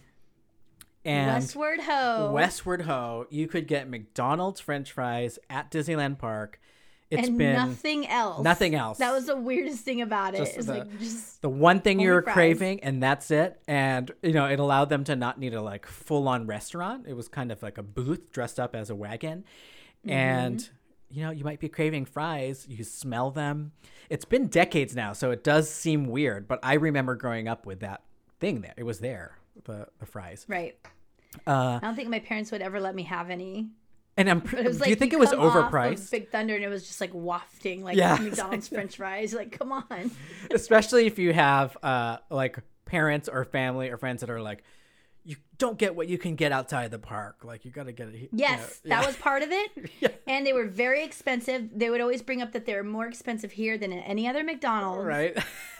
And 1.04 1.34
Westward 1.42 1.80
Ho. 1.80 2.30
Westward 2.32 2.82
Ho, 2.82 3.26
you 3.30 3.46
could 3.46 3.66
get 3.68 3.88
McDonald's 3.88 4.60
French 4.60 4.90
fries 4.92 5.38
at 5.48 5.70
Disneyland 5.70 6.18
Park. 6.18 6.60
It's 7.10 7.28
and 7.28 7.38
been 7.38 7.54
nothing 7.54 8.06
else. 8.08 8.42
nothing 8.42 8.74
else. 8.74 8.98
That 8.98 9.12
was 9.12 9.26
the 9.26 9.36
weirdest 9.36 9.84
thing 9.84 10.02
about 10.02 10.34
it. 10.34 10.38
Just 10.38 10.56
It's 10.56 10.66
the- 10.66 10.78
like 10.78 10.98
just 10.98 11.40
the 11.42 11.48
one 11.48 11.80
thing 11.80 12.00
you 12.00 12.10
were 12.10 12.22
fries. 12.22 12.34
craving 12.34 12.82
and 12.82 13.00
that's 13.02 13.30
it 13.30 13.60
and 13.68 14.10
you 14.22 14.32
know 14.32 14.46
it 14.46 14.58
allowed 14.58 14.88
them 14.88 15.04
to 15.04 15.14
not 15.14 15.38
need 15.38 15.54
a 15.54 15.62
like 15.62 15.86
full-on 15.86 16.46
restaurant 16.48 17.06
it 17.06 17.12
was 17.14 17.28
kind 17.28 17.52
of 17.52 17.62
like 17.62 17.78
a 17.78 17.82
booth 17.82 18.32
dressed 18.32 18.58
up 18.58 18.74
as 18.74 18.90
a 18.90 18.94
wagon 18.94 19.44
Mm-hmm. 20.04 20.10
and 20.10 20.70
you 21.10 21.22
know 21.24 21.30
you 21.30 21.42
might 21.44 21.60
be 21.60 21.68
craving 21.68 22.04
fries 22.04 22.66
you 22.68 22.82
smell 22.84 23.30
them 23.30 23.72
it's 24.10 24.24
been 24.24 24.46
decades 24.48 24.94
now 24.96 25.12
so 25.12 25.30
it 25.30 25.42
does 25.44 25.70
seem 25.70 26.06
weird 26.06 26.46
but 26.48 26.58
i 26.62 26.74
remember 26.74 27.14
growing 27.16 27.46
up 27.48 27.66
with 27.66 27.80
that 27.80 28.02
thing 28.40 28.60
there 28.60 28.74
it 28.76 28.82
was 28.84 28.98
there 29.00 29.36
the, 29.64 29.86
the 30.00 30.06
fries 30.06 30.44
right. 30.48 30.76
uh 31.46 31.78
I 31.82 31.86
don't 31.86 31.94
think 31.96 32.08
my 32.08 32.18
parents 32.20 32.50
would 32.52 32.62
ever 32.62 32.80
let 32.80 32.94
me 32.94 33.04
have 33.04 33.30
any. 33.30 33.68
And 34.16 34.28
i'm 34.30 34.40
But 34.40 34.54
it 34.60 34.64
was 34.66 34.76
do 34.76 34.80
like 34.82 34.90
you 34.90 34.96
think 34.96 35.12
it 35.12 35.18
was 35.18 35.32
off 35.32 35.54
of 35.56 35.64
overpriced 35.72 36.10
Big 36.10 36.30
Thunder, 36.30 36.54
and 36.54 36.64
it 36.64 36.68
was 36.68 36.86
just 36.86 37.00
like 37.00 37.10
wafting 37.12 37.82
like 37.84 37.96
Yeah. 37.96 38.16
McDonald's 38.20 38.68
French 38.68 38.96
fries. 38.98 39.34
Like, 39.34 39.52
come 39.52 39.72
on. 39.72 40.10
especially 40.52 41.06
if 41.06 41.18
you 41.18 41.32
have 41.32 41.76
uh 41.82 42.18
like 42.30 42.58
parents 42.84 43.28
or 43.28 43.44
family 43.44 43.90
or 43.90 43.96
friends 43.96 44.20
that 44.20 44.30
are 44.30 44.40
like 44.40 44.62
you 45.26 45.36
don't 45.58 45.76
get 45.76 45.96
what 45.96 46.06
you 46.08 46.16
can 46.18 46.36
get 46.36 46.52
outside 46.52 46.90
the 46.90 46.98
park 46.98 47.44
like 47.44 47.64
you 47.64 47.70
got 47.70 47.86
to 47.86 47.92
get 47.92 48.08
it 48.08 48.14
he- 48.14 48.20
you 48.22 48.28
Yes, 48.32 48.80
know, 48.84 48.90
that 48.96 49.06
was 49.06 49.16
part 49.16 49.42
of 49.42 49.50
it. 49.50 49.70
Yeah. 50.00 50.08
And 50.28 50.46
they 50.46 50.52
were 50.52 50.66
very 50.66 51.02
expensive. 51.04 51.70
They 51.74 51.88
would 51.90 52.00
always 52.00 52.20
bring 52.22 52.42
up 52.42 52.52
that 52.52 52.66
they're 52.66 52.84
more 52.84 53.06
expensive 53.06 53.52
here 53.52 53.76
than 53.78 53.92
at 53.92 54.02
any 54.06 54.28
other 54.28 54.44
McDonald's. 54.44 55.04
right 55.04 55.36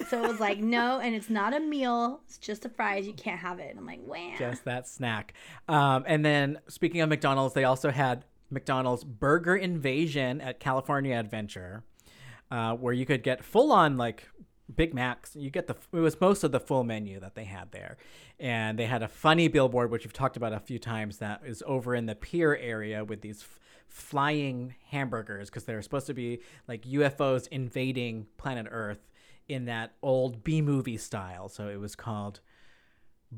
So 0.08 0.22
it 0.24 0.28
was 0.28 0.40
like, 0.40 0.58
no, 0.58 1.00
and 1.00 1.14
it's 1.14 1.28
not 1.30 1.54
a 1.54 1.60
meal. 1.60 2.20
It's 2.26 2.38
just 2.38 2.62
the 2.62 2.68
fries. 2.70 3.06
You 3.06 3.12
can't 3.12 3.38
have 3.40 3.58
it. 3.60 3.70
And 3.70 3.78
I'm 3.78 3.86
like, 3.86 4.00
wow. 4.04 4.32
just 4.38 4.64
that 4.64 4.88
snack 4.88 5.34
um 5.68 6.04
and 6.06 6.24
then 6.24 6.58
speaking 6.68 7.00
of 7.00 7.08
mcdonald's 7.08 7.54
they 7.54 7.64
also 7.64 7.90
had 7.90 8.24
mcdonald's 8.50 9.04
burger 9.04 9.56
invasion 9.56 10.40
at 10.40 10.60
california 10.60 11.16
adventure 11.18 11.82
uh, 12.50 12.72
where 12.74 12.92
you 12.94 13.04
could 13.04 13.22
get 13.22 13.42
full 13.44 13.72
on 13.72 13.96
like 13.96 14.28
Big 14.74 14.94
Macs. 14.94 15.36
You 15.36 15.50
get 15.50 15.66
the 15.66 15.76
it 15.92 16.00
was 16.00 16.20
most 16.20 16.42
of 16.44 16.52
the 16.52 16.60
full 16.60 16.84
menu 16.84 17.20
that 17.20 17.34
they 17.34 17.44
had 17.44 17.72
there, 17.72 17.96
and 18.40 18.78
they 18.78 18.86
had 18.86 19.02
a 19.02 19.08
funny 19.08 19.48
billboard 19.48 19.90
which 19.90 20.04
we've 20.04 20.12
talked 20.12 20.36
about 20.36 20.52
a 20.52 20.60
few 20.60 20.78
times 20.78 21.18
that 21.18 21.42
is 21.46 21.62
over 21.66 21.94
in 21.94 22.06
the 22.06 22.14
pier 22.14 22.56
area 22.56 23.04
with 23.04 23.20
these 23.20 23.42
f- 23.42 23.60
flying 23.88 24.74
hamburgers 24.90 25.48
because 25.48 25.64
they're 25.64 25.82
supposed 25.82 26.06
to 26.06 26.14
be 26.14 26.40
like 26.66 26.82
UFOs 26.82 27.46
invading 27.48 28.26
planet 28.36 28.66
Earth 28.70 29.08
in 29.48 29.66
that 29.66 29.92
old 30.02 30.42
B 30.42 30.60
movie 30.60 30.96
style. 30.96 31.48
So 31.48 31.68
it 31.68 31.78
was 31.78 31.94
called 31.94 32.40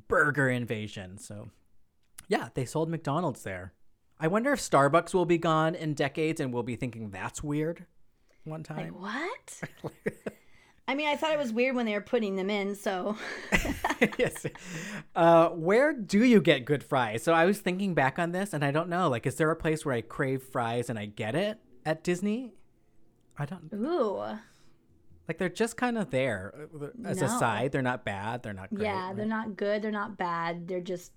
Burger 0.08 0.48
Invasion. 0.48 1.18
So 1.18 1.50
yeah, 2.28 2.48
they 2.54 2.64
sold 2.64 2.88
McDonald's 2.88 3.42
there. 3.42 3.74
I 4.20 4.28
wonder 4.28 4.52
if 4.52 4.60
Starbucks 4.60 5.14
will 5.14 5.26
be 5.26 5.38
gone 5.38 5.74
in 5.74 5.94
decades 5.94 6.40
and 6.40 6.52
we'll 6.52 6.62
be 6.62 6.76
thinking 6.76 7.10
that's 7.10 7.42
weird 7.42 7.86
one 8.44 8.62
time. 8.62 8.94
Like, 8.98 9.14
what? 9.82 9.92
I 10.88 10.94
mean, 10.94 11.06
I 11.06 11.16
thought 11.16 11.32
it 11.32 11.38
was 11.38 11.52
weird 11.52 11.76
when 11.76 11.84
they 11.84 11.92
were 11.92 12.00
putting 12.00 12.36
them 12.36 12.48
in. 12.48 12.74
So 12.74 13.16
yes. 14.18 14.46
Uh, 15.14 15.50
where 15.50 15.92
do 15.92 16.24
you 16.24 16.40
get 16.40 16.64
good 16.64 16.82
fries? 16.82 17.22
So 17.22 17.34
I 17.34 17.44
was 17.44 17.60
thinking 17.60 17.92
back 17.92 18.18
on 18.18 18.32
this, 18.32 18.54
and 18.54 18.64
I 18.64 18.70
don't 18.70 18.88
know. 18.88 19.10
Like, 19.10 19.26
is 19.26 19.34
there 19.34 19.50
a 19.50 19.56
place 19.56 19.84
where 19.84 19.94
I 19.94 20.00
crave 20.00 20.42
fries 20.42 20.88
and 20.88 20.98
I 20.98 21.04
get 21.04 21.34
it 21.34 21.58
at 21.84 22.02
Disney? 22.02 22.54
I 23.38 23.44
don't 23.44 23.70
ooh. 23.74 24.38
like. 25.28 25.36
They're 25.36 25.50
just 25.50 25.76
kind 25.76 25.98
of 25.98 26.10
there 26.10 26.54
uh, 26.80 26.86
as 27.04 27.20
a 27.20 27.28
side. 27.28 27.70
They're 27.70 27.82
not 27.82 28.06
bad. 28.06 28.42
They're 28.42 28.54
not 28.54 28.74
great. 28.74 28.86
yeah, 28.86 29.12
they're 29.12 29.26
right? 29.26 29.28
not 29.28 29.56
good. 29.58 29.82
They're 29.82 29.90
not 29.90 30.16
bad. 30.16 30.66
They're 30.66 30.80
just 30.80 31.12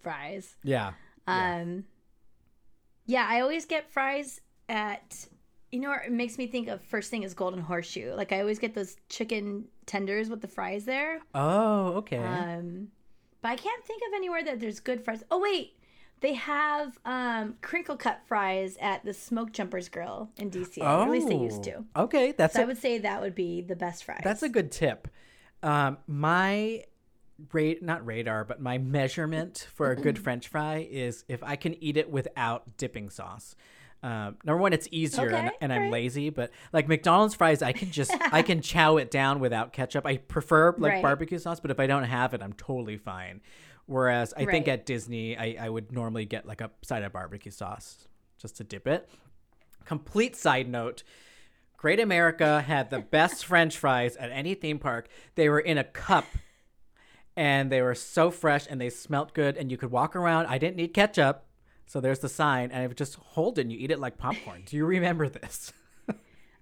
fries. 0.00 0.56
Yeah. 0.64 0.94
Yeah. 1.28 1.60
Um, 1.60 1.84
yeah, 3.06 3.26
I 3.28 3.40
always 3.40 3.66
get 3.66 3.92
fries 3.92 4.40
at. 4.68 5.28
You 5.72 5.80
know, 5.80 5.90
what 5.90 6.04
it 6.06 6.12
makes 6.12 6.36
me 6.36 6.46
think 6.48 6.68
of 6.68 6.82
first 6.82 7.10
thing 7.10 7.22
is 7.22 7.32
Golden 7.34 7.60
Horseshoe. 7.60 8.12
Like 8.14 8.32
I 8.32 8.40
always 8.40 8.58
get 8.58 8.74
those 8.74 8.96
chicken 9.08 9.66
tenders 9.86 10.28
with 10.28 10.40
the 10.40 10.48
fries 10.48 10.84
there. 10.84 11.20
Oh, 11.34 11.88
okay. 11.98 12.18
Um, 12.18 12.88
but 13.42 13.50
I 13.50 13.56
can't 13.56 13.84
think 13.84 14.02
of 14.08 14.14
anywhere 14.14 14.42
that 14.44 14.58
there's 14.60 14.80
good 14.80 15.04
fries. 15.04 15.22
Oh 15.30 15.38
wait, 15.40 15.74
they 16.20 16.34
have 16.34 16.98
um 17.04 17.54
crinkle 17.62 17.96
cut 17.96 18.20
fries 18.26 18.76
at 18.80 19.04
the 19.04 19.14
Smoke 19.14 19.52
Jumpers 19.52 19.88
Grill 19.88 20.30
in 20.36 20.50
DC. 20.50 20.78
oh, 20.80 21.02
At 21.04 21.10
least 21.10 21.28
they 21.28 21.36
used 21.36 21.62
to. 21.64 21.84
Okay, 21.94 22.32
that's 22.32 22.54
So 22.54 22.60
a, 22.60 22.62
I 22.62 22.66
would 22.66 22.78
say 22.78 22.98
that 22.98 23.20
would 23.20 23.34
be 23.36 23.60
the 23.60 23.76
best 23.76 24.04
fries. 24.04 24.22
that's 24.24 24.42
a 24.42 24.48
good 24.48 24.72
tip. 24.72 25.06
Um, 25.62 25.98
my 26.08 26.84
rate 27.52 27.82
not 27.82 28.04
radar, 28.04 28.44
but 28.44 28.60
my 28.60 28.76
measurement 28.78 29.66
for 29.72 29.90
a 29.92 29.96
good 29.96 30.18
French 30.24 30.48
fry 30.48 30.86
is 30.90 31.24
if 31.28 31.42
I 31.44 31.54
can 31.56 31.82
eat 31.82 31.96
it 31.96 32.10
without 32.10 32.76
dipping 32.76 33.08
sauce. 33.08 33.54
Um, 34.02 34.36
number 34.44 34.56
one, 34.62 34.72
it's 34.72 34.88
easier, 34.90 35.28
and, 35.28 35.48
Okay, 35.48 35.56
and 35.60 35.72
I'm 35.72 35.78
alright. 35.78 35.92
lazy. 35.92 36.30
But 36.30 36.50
like 36.72 36.88
McDonald's 36.88 37.34
fries, 37.34 37.60
I 37.62 37.72
can 37.72 37.90
just 37.90 38.14
I 38.32 38.40
can 38.42 38.62
chow 38.62 38.96
it 38.96 39.10
down 39.10 39.40
without 39.40 39.72
ketchup. 39.72 40.06
I 40.06 40.16
prefer 40.16 40.72
like 40.78 40.92
Right. 40.94 41.02
barbecue 41.02 41.38
sauce, 41.38 41.60
but 41.60 41.70
if 41.70 41.78
I 41.78 41.86
don't 41.86 42.04
have 42.04 42.32
it, 42.32 42.42
I'm 42.42 42.54
totally 42.54 42.96
fine. 42.96 43.40
Whereas 43.86 44.32
I 44.36 44.44
think 44.46 44.68
at 44.68 44.86
Disney, 44.86 45.36
I, 45.36 45.56
I 45.66 45.68
would 45.68 45.90
normally 45.92 46.24
get 46.24 46.46
like 46.46 46.60
a 46.60 46.70
side 46.82 47.02
of 47.02 47.12
barbecue 47.12 47.50
sauce 47.52 48.06
just 48.38 48.56
to 48.58 48.64
dip 48.64 48.86
it. 48.86 49.10
Complete 49.84 50.36
side 50.36 50.68
note. 50.68 51.02
Great 51.76 51.98
America 51.98 52.60
had 52.62 52.88
the 52.90 53.00
best 53.00 53.44
French 53.46 53.76
fries 53.76 54.16
at 54.16 54.30
any 54.30 54.54
theme 54.54 54.78
park. 54.78 55.08
They 55.34 55.48
were 55.48 55.58
in 55.60 55.76
a 55.76 55.84
cup 55.84 56.24
and 57.36 57.70
they 57.70 57.82
were 57.82 57.94
so 57.94 58.30
fresh 58.30 58.66
and 58.68 58.80
they 58.80 58.90
smelt 58.90 59.34
good 59.34 59.56
and 59.56 59.70
you 59.70 59.76
could 59.76 59.90
walk 59.90 60.14
around. 60.14 60.46
I 60.46 60.58
didn't 60.58 60.76
need 60.76 60.94
ketchup. 60.94 61.46
So 61.90 62.00
there's 62.00 62.20
the 62.20 62.28
sign 62.28 62.70
and 62.70 62.84
I 62.84 62.86
would 62.86 62.96
just 62.96 63.16
hold 63.16 63.58
it 63.58 63.62
and 63.62 63.72
you 63.72 63.78
eat 63.80 63.90
it 63.90 63.98
like 63.98 64.16
popcorn. 64.16 64.62
Do 64.64 64.76
you 64.76 64.86
remember 64.86 65.28
this? 65.28 65.72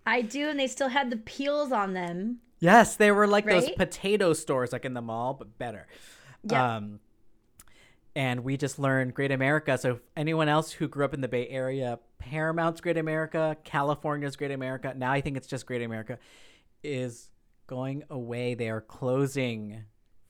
I 0.06 0.22
do, 0.22 0.48
and 0.48 0.58
they 0.58 0.66
still 0.66 0.88
had 0.88 1.10
the 1.10 1.18
peels 1.18 1.70
on 1.70 1.92
them. 1.92 2.38
Yes, 2.60 2.96
they 2.96 3.10
were 3.10 3.26
like 3.26 3.44
those 3.44 3.68
potato 3.72 4.32
stores 4.32 4.72
like 4.72 4.86
in 4.86 4.94
the 4.94 5.02
mall, 5.02 5.34
but 5.34 5.58
better. 5.58 5.86
Yeah. 6.44 6.76
Um 6.76 7.00
and 8.16 8.42
we 8.42 8.56
just 8.56 8.78
learned 8.78 9.12
Great 9.12 9.30
America. 9.30 9.76
So 9.76 10.00
anyone 10.16 10.48
else 10.48 10.72
who 10.72 10.88
grew 10.88 11.04
up 11.04 11.12
in 11.12 11.20
the 11.20 11.28
Bay 11.28 11.46
Area, 11.48 11.98
Paramount's 12.18 12.80
Great 12.80 12.96
America, 12.96 13.58
California's 13.64 14.34
Great 14.34 14.50
America, 14.50 14.94
now 14.96 15.12
I 15.12 15.20
think 15.20 15.36
it's 15.36 15.46
just 15.46 15.66
Great 15.66 15.82
America, 15.82 16.18
is 16.82 17.28
going 17.66 18.02
away. 18.08 18.54
They 18.54 18.70
are 18.70 18.80
closing, 18.80 19.84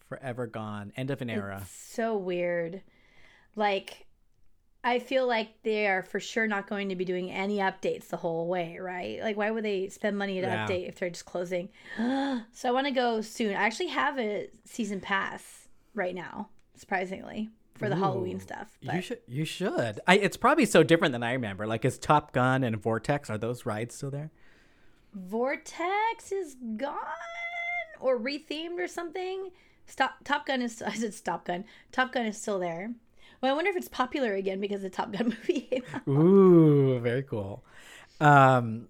forever 0.09 0.49
gone, 0.49 0.93
end 0.97 1.13
of 1.13 1.23
an 1.23 1.31
era. 1.31 1.61
It's 1.63 1.71
so 1.71 2.17
weird. 2.17 2.83
Like, 3.55 4.08
I 4.89 5.01
feel 5.01 5.27
like 5.27 5.63
they 5.63 5.87
are 5.87 6.03
for 6.03 6.19
sure 6.19 6.47
not 6.47 6.67
going 6.67 6.89
to 6.89 6.97
be 6.97 7.05
doing 7.05 7.31
any 7.31 7.59
updates 7.59 8.09
the 8.09 8.17
whole 8.17 8.49
way, 8.49 8.79
right? 8.81 9.21
Like, 9.21 9.37
why 9.37 9.51
would 9.51 9.65
they 9.65 9.89
spend 9.91 10.17
money 10.17 10.41
to 10.41 10.47
Yeah. 10.47 10.67
update 10.67 10.89
if 10.89 10.99
they're 10.99 11.11
just 11.11 11.27
closing? 11.27 11.69
so 11.99 12.69
I 12.69 12.71
want 12.71 12.87
to 12.87 12.93
go 12.93 13.21
soon. 13.21 13.51
I 13.55 13.65
actually 13.65 13.89
have 13.89 14.19
a 14.19 14.49
season 14.65 15.01
pass 15.01 15.69
right 15.95 16.15
now, 16.15 16.49
surprisingly, 16.75 17.51
for 17.75 17.91
the 17.91 17.97
Halloween 17.97 18.41
stuff. 18.41 18.79
You 18.81 19.03
should. 19.03 19.21
You 19.27 19.45
should. 19.45 20.01
I, 20.07 20.17
it's 20.17 20.39
probably 20.39 20.65
so 20.65 20.83
different 20.83 21.13
than 21.13 21.23
I 21.23 21.33
remember. 21.35 21.67
Like, 21.67 21.85
is 21.85 21.99
Top 21.99 22.33
Gun 22.33 22.65
and 22.65 22.77
Vortex 22.77 23.29
are 23.29 23.39
those 23.39 23.67
rides 23.67 23.95
still 23.95 24.11
there? 24.11 24.31
Vortex 25.13 26.33
is 26.33 26.57
gone 26.77 26.97
or 28.01 28.19
rethemed 28.19 28.79
or 28.79 28.89
something. 28.89 29.51
Stop. 29.85 30.17
Top 30.25 30.47
Gun 30.47 30.63
is. 30.63 30.81
I 30.87 30.95
said 30.95 31.13
Stop 31.13 31.45
Gun. 31.45 31.65
Top 31.93 32.13
Gun 32.13 32.25
is 32.25 32.41
still 32.41 32.59
there. 32.59 32.93
Well, 33.41 33.53
I 33.53 33.55
wonder 33.55 33.71
if 33.71 33.77
it's 33.77 33.89
popular 33.89 34.35
again 34.35 34.61
because 34.61 34.83
the 34.83 34.91
Top 34.91 35.13
Gun 35.13 35.27
movie 35.49 35.61
came 35.71 35.83
out. 35.95 36.03
Ooh, 36.09 36.99
very 37.01 37.23
cool. 37.23 37.65
Um. 38.21 38.89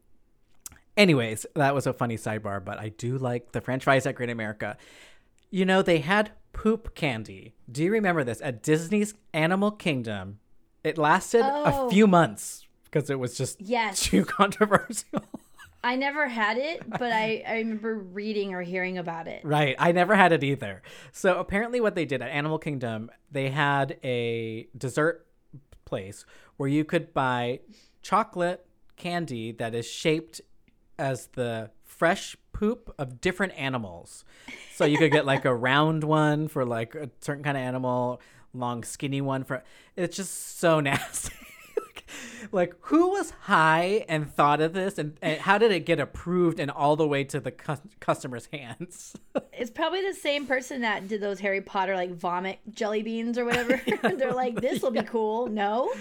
Anyways, 0.97 1.47
that 1.55 1.75
was 1.77 1.87
a 1.87 1.93
funny 1.93 2.17
sidebar, 2.17 2.65
but 2.65 2.79
I 2.81 2.89
do 2.89 3.19
like 3.19 3.53
the 3.53 3.61
French 3.61 3.85
fries 3.85 4.05
at 4.05 4.17
Great 4.17 4.31
America. 4.31 4.77
You 5.51 5.65
know, 5.65 5.81
they 5.81 5.99
had 6.01 6.33
poop 6.53 6.95
candy. 6.97 7.55
Do 7.71 7.85
you 7.85 7.93
remember 7.93 8.25
this 8.25 8.41
at 8.43 8.63
Disney's 8.65 9.15
Animal 9.33 9.71
Kingdom? 9.71 10.41
It 10.83 10.99
lasted 10.99 11.43
Oh. 11.45 11.87
a 11.87 11.91
few 11.91 12.09
months 12.09 12.67
because 12.85 13.11
it 13.11 13.19
was 13.21 13.37
just 13.39 13.61
Yes. 13.61 14.01
too 14.01 14.25
controversial. 14.27 15.23
I 15.83 15.97
never 15.97 16.27
had 16.27 16.59
it, 16.59 16.83
but 16.89 17.13
I, 17.13 17.45
I 17.47 17.55
remember 17.59 17.95
reading 17.95 18.53
or 18.55 18.63
hearing 18.63 18.99
about 18.99 19.29
it. 19.29 19.45
Right. 19.45 19.77
I 19.79 19.93
never 19.93 20.17
had 20.17 20.33
it 20.33 20.43
either. 20.43 20.83
So 21.13 21.39
apparently, 21.39 21.81
what 21.81 21.95
they 21.95 22.05
did 22.05 22.21
at 22.21 22.31
Animal 22.31 22.59
Kingdom, 22.59 23.11
they 23.31 23.51
had 23.51 23.99
a 24.03 24.69
dessert 24.77 25.27
place 25.85 26.25
where 26.57 26.69
you 26.69 26.85
could 26.85 27.15
buy 27.15 27.61
chocolate 28.03 28.67
candy 28.97 29.53
that 29.53 29.75
is 29.75 29.87
shaped 29.87 30.41
as 30.99 31.29
the 31.29 31.71
fresh 31.85 32.37
poop 32.53 32.93
of 32.99 33.21
different 33.21 33.53
animals. 33.57 34.25
So 34.75 34.85
you 34.85 34.99
could 34.99 35.13
get 35.13 35.25
like 35.27 35.45
a 35.45 35.55
round 35.55 36.03
one 36.05 36.49
for 36.49 36.65
like 36.65 36.95
a 36.95 37.09
certain 37.21 37.45
kind 37.45 37.57
of 37.57 37.63
animal, 37.63 38.21
long 38.53 38.83
skinny 38.83 39.21
one 39.21 39.45
for. 39.45 39.63
It's 39.97 40.17
just 40.17 40.59
so 40.59 40.81
nasty. 40.81 41.35
like 42.53 42.75
who 42.81 43.11
was 43.11 43.31
high 43.43 44.05
and 44.09 44.33
thought 44.33 44.61
of 44.61 44.73
this 44.73 44.99
and, 44.99 45.19
and 45.23 45.41
how 45.41 45.59
did 45.59 45.73
it 45.73 45.87
get 45.87 46.01
approved 46.01 46.61
and 46.61 46.71
all 46.71 46.97
the 46.97 47.07
way 47.07 47.25
to 47.25 47.41
the 47.41 47.51
cus- 47.51 47.81
customer's 48.01 48.49
hands 48.53 49.17
It's 49.53 49.71
probably 49.71 50.03
the 50.03 50.15
same 50.15 50.47
person 50.47 50.83
that 50.83 51.09
did 51.09 51.21
those 51.21 51.41
Harry 51.41 51.61
Potter 51.61 51.95
like 51.97 52.13
vomit 52.13 52.61
jelly 52.73 53.03
beans 53.03 53.37
or 53.37 53.45
whatever. 53.45 53.81
They're 54.03 54.33
like, 54.33 54.61
this 54.61 54.83
will 54.83 54.93
be 54.93 55.03
cool. 55.03 55.49
No, 55.49 55.93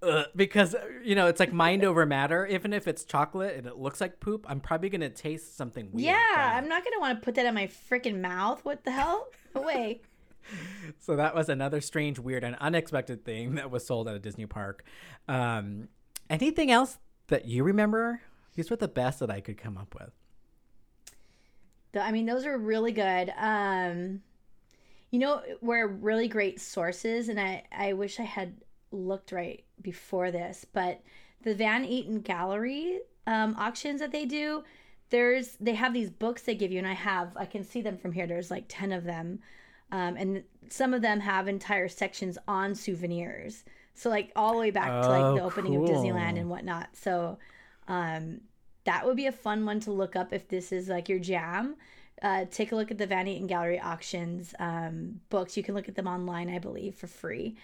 Ugh, 0.00 0.26
because 0.36 0.76
uh, 0.76 0.84
you 1.02 1.16
know 1.16 1.26
it's 1.26 1.40
like 1.40 1.52
mind 1.52 1.82
over 1.84 2.06
matter 2.06 2.46
even 2.46 2.72
if 2.72 2.86
it's 2.86 3.02
chocolate 3.02 3.56
and 3.56 3.66
it 3.66 3.78
looks 3.78 4.00
like 4.00 4.20
poop 4.20 4.46
i'm 4.48 4.60
probably 4.60 4.88
gonna 4.88 5.08
taste 5.08 5.56
something 5.56 5.88
weird 5.92 6.06
yeah. 6.06 6.52
I'm 6.56 6.68
not 6.68 6.84
gonna 6.84 7.00
want 7.00 7.18
to 7.18 7.24
put 7.24 7.34
that 7.34 7.46
in 7.46 7.54
my 7.54 7.66
freaking 7.90 8.20
mouth. 8.20 8.64
What 8.64 8.84
the 8.84 8.92
hell? 8.92 9.28
Away. 9.54 10.00
So 10.98 11.16
that 11.16 11.34
was 11.34 11.48
another 11.48 11.80
strange 11.80 12.18
weird 12.18 12.44
and 12.44 12.56
unexpected 12.56 13.24
thing 13.24 13.54
that 13.54 13.70
was 13.70 13.86
sold 13.86 14.08
at 14.08 14.14
a 14.14 14.18
disney 14.18 14.46
park 14.46 14.84
um 15.28 15.88
anything 16.30 16.70
else 16.70 16.98
that 17.28 17.46
you 17.46 17.64
remember 17.64 18.20
these 18.54 18.70
were 18.70 18.76
the 18.76 18.88
best 18.88 19.20
that 19.20 19.30
i 19.30 19.40
could 19.40 19.56
come 19.58 19.76
up 19.76 19.94
with 19.98 20.12
Th- 21.92 22.04
I 22.04 22.12
mean, 22.12 22.26
those 22.26 22.44
are 22.46 22.58
really 22.58 22.92
good. 22.92 23.32
Um, 23.38 24.22
you 25.10 25.18
know, 25.18 25.42
we're 25.60 25.86
really 25.86 26.28
great 26.28 26.60
sources, 26.60 27.28
and 27.28 27.40
I, 27.40 27.64
I 27.72 27.94
wish 27.94 28.20
I 28.20 28.24
had 28.24 28.54
looked 28.90 29.32
right 29.32 29.64
before 29.80 30.30
this, 30.30 30.66
but 30.72 31.00
the 31.42 31.54
Van 31.54 31.84
Eaton 31.84 32.20
Gallery 32.20 33.00
um, 33.26 33.54
auctions 33.58 34.00
that 34.00 34.12
they 34.12 34.26
do, 34.26 34.64
there's 35.10 35.56
they 35.60 35.74
have 35.74 35.94
these 35.94 36.10
books 36.10 36.42
they 36.42 36.54
give 36.54 36.72
you, 36.72 36.78
and 36.78 36.86
I 36.86 36.92
have 36.92 37.34
I 37.36 37.46
can 37.46 37.64
see 37.64 37.80
them 37.80 37.96
from 37.96 38.12
here. 38.12 38.26
There's 38.26 38.50
like 38.50 38.64
ten 38.68 38.92
of 38.92 39.04
them, 39.04 39.38
um, 39.92 40.16
and 40.16 40.42
some 40.68 40.92
of 40.94 41.02
them 41.02 41.20
have 41.20 41.48
entire 41.48 41.88
sections 41.88 42.36
on 42.46 42.74
souvenirs. 42.74 43.64
So 43.94 44.10
like 44.10 44.30
all 44.36 44.52
the 44.52 44.58
way 44.60 44.70
back 44.70 45.02
to 45.02 45.08
like 45.08 45.34
the 45.36 45.42
Oh, 45.42 45.46
opening 45.46 45.74
of 45.76 45.82
Disneyland 45.82 46.38
and 46.38 46.48
whatnot. 46.50 46.88
So 46.94 47.38
um, 47.88 48.42
that 48.84 49.04
would 49.06 49.16
be 49.16 49.26
a 49.26 49.32
fun 49.32 49.64
one 49.66 49.80
to 49.80 49.90
look 49.90 50.14
up 50.16 50.32
if 50.32 50.48
this 50.48 50.72
is 50.72 50.88
like 50.88 51.08
your 51.08 51.18
jam. 51.18 51.76
Uh, 52.22 52.44
take 52.50 52.72
a 52.72 52.76
look 52.76 52.90
at 52.90 52.98
the 52.98 53.06
Van 53.06 53.26
Eaton 53.28 53.46
Gallery 53.46 53.78
auctions 53.80 54.54
um, 54.58 55.20
books. 55.30 55.56
You 55.56 55.62
can 55.62 55.74
look 55.74 55.88
at 55.88 55.94
them 55.94 56.06
online, 56.08 56.48
I 56.50 56.58
believe, 56.58 56.94
for 56.96 57.06
free. 57.06 57.56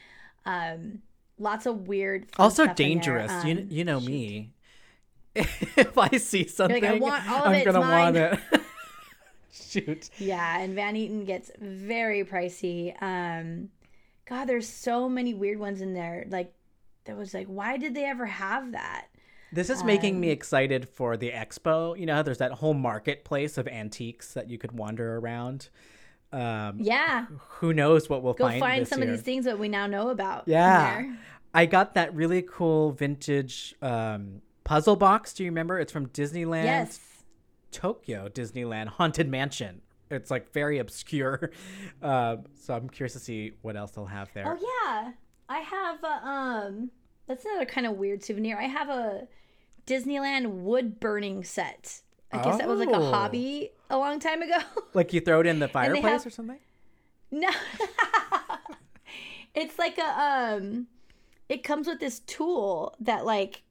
Um, 0.46 1.02
lots 1.38 1.66
of 1.66 1.88
weird. 1.88 2.26
also 2.38 2.64
stuff 2.64 2.78
in 2.80 3.00
there. 3.00 3.18
dangerous 3.18 3.44
you, 3.44 3.52
Um, 3.58 3.66
you 3.70 3.84
know 3.84 4.00
shoot. 4.00 4.08
me 4.08 4.50
if 5.34 5.98
i 5.98 6.08
see 6.16 6.46
something 6.46 6.84
like, 6.84 6.92
"I 6.92 6.98
want 6.98 7.28
all 7.28 7.42
of 7.42 7.46
i'm 7.46 7.54
it, 7.54 7.64
gonna 7.64 7.80
want 7.80 8.14
mine." 8.14 8.16
it 8.16 8.38
shoot 9.54 10.10
Yeah, 10.18 10.58
and 10.60 10.74
Van 10.74 10.96
Eaton 10.96 11.24
gets 11.24 11.50
very 11.60 12.24
pricey. 12.24 13.00
Um, 13.02 13.70
God, 14.26 14.46
there's 14.46 14.68
so 14.68 15.08
many 15.08 15.34
weird 15.34 15.58
ones 15.58 15.80
in 15.80 15.94
there. 15.94 16.26
Like, 16.28 16.52
that 17.04 17.16
was 17.16 17.34
like, 17.34 17.46
why 17.46 17.76
did 17.76 17.94
they 17.94 18.04
ever 18.04 18.26
have 18.26 18.72
that? 18.72 19.06
This 19.52 19.70
is 19.70 19.84
making 19.84 20.14
Um, 20.16 20.20
me 20.22 20.30
excited 20.30 20.88
for 20.88 21.16
the 21.16 21.30
expo. 21.30 21.98
You 21.98 22.06
know, 22.06 22.22
there's 22.22 22.38
that 22.38 22.52
whole 22.52 22.74
marketplace 22.74 23.56
of 23.58 23.68
antiques 23.68 24.32
that 24.34 24.50
you 24.50 24.58
could 24.58 24.72
wander 24.72 25.16
around. 25.18 25.68
Um, 26.32 26.78
Yeah, 26.80 27.26
Who 27.60 27.72
knows 27.72 28.08
what 28.08 28.22
we'll 28.24 28.32
go 28.34 28.48
find, 28.58 28.88
some 28.88 29.00
year. 29.00 29.10
of 29.10 29.14
these 29.16 29.22
things 29.24 29.44
that 29.44 29.58
we 29.58 29.68
now 29.68 29.86
know 29.86 30.08
about. 30.08 30.48
Yeah. 30.48 31.12
I 31.52 31.66
got 31.66 31.94
that 31.94 32.12
really 32.14 32.42
cool 32.42 32.90
vintage 32.90 33.76
um, 33.80 34.40
puzzle 34.64 34.96
box. 34.96 35.32
Do 35.34 35.44
you 35.44 35.50
remember? 35.50 35.78
It's 35.78 35.92
from 35.92 36.08
Disneyland 36.08 36.64
Yes. 36.64 36.98
Tokyo 37.74 38.28
Disneyland 38.28 38.86
Haunted 38.88 39.28
Mansion. 39.28 39.82
It's 40.10 40.30
like 40.30 40.52
very 40.52 40.78
obscure. 40.78 41.50
Uh, 42.02 42.36
so 42.54 42.74
I'm 42.74 42.88
curious 42.90 43.14
to 43.14 43.18
see 43.18 43.52
what 43.62 43.76
else 43.76 43.92
they'll 43.92 44.04
have 44.04 44.28
there. 44.34 44.44
Oh 44.46 44.58
yeah, 44.84 45.12
I 45.48 45.58
have 45.58 46.02
a, 46.04 46.26
um. 46.28 46.90
That's 47.26 47.44
another 47.46 47.64
kind 47.64 47.86
of 47.86 47.96
weird 47.96 48.22
souvenir. 48.22 48.58
I 48.58 48.64
have 48.64 48.90
a 48.90 49.26
Disneyland 49.86 50.48
wood 50.48 51.00
burning 51.00 51.44
set. 51.44 52.02
I 52.30 52.42
guess 52.42 52.58
that 52.58 52.68
was 52.68 52.78
like 52.78 52.90
a 52.90 52.96
Oh. 52.96 53.10
hobby 53.10 53.70
a 53.88 53.96
long 53.96 54.20
time 54.20 54.42
ago. 54.42 54.58
Like 54.94 55.12
you 55.14 55.20
throw 55.20 55.40
it 55.40 55.46
in 55.46 55.58
the 55.60 55.68
fireplace 55.68 56.04
have- 56.04 56.26
or 56.26 56.30
something? 56.30 56.58
no, 57.30 57.48
it's 59.54 59.78
like 59.78 59.98
a 59.98 60.20
um. 60.58 60.86
It 61.48 61.62
comes 61.62 61.86
with 61.86 62.00
this 62.00 62.20
tool 62.20 62.94
that 63.00 63.24
like, 63.26 63.62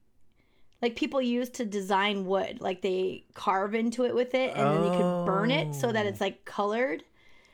like 0.84 0.96
people 0.96 1.22
use 1.22 1.48
to 1.48 1.64
design 1.64 2.26
wood. 2.26 2.60
Like 2.60 2.82
they 2.82 3.24
carve 3.34 3.74
into 3.74 4.04
it 4.04 4.14
with 4.14 4.34
it, 4.34 4.54
and 4.54 4.66
then 4.76 4.84
you 4.84 4.90
could 4.98 5.24
burn 5.24 5.50
it 5.50 5.74
so 5.74 5.90
that 5.92 6.04
Oh. 6.04 6.08
it's 6.10 6.20
like 6.20 6.44
colored. 6.44 7.02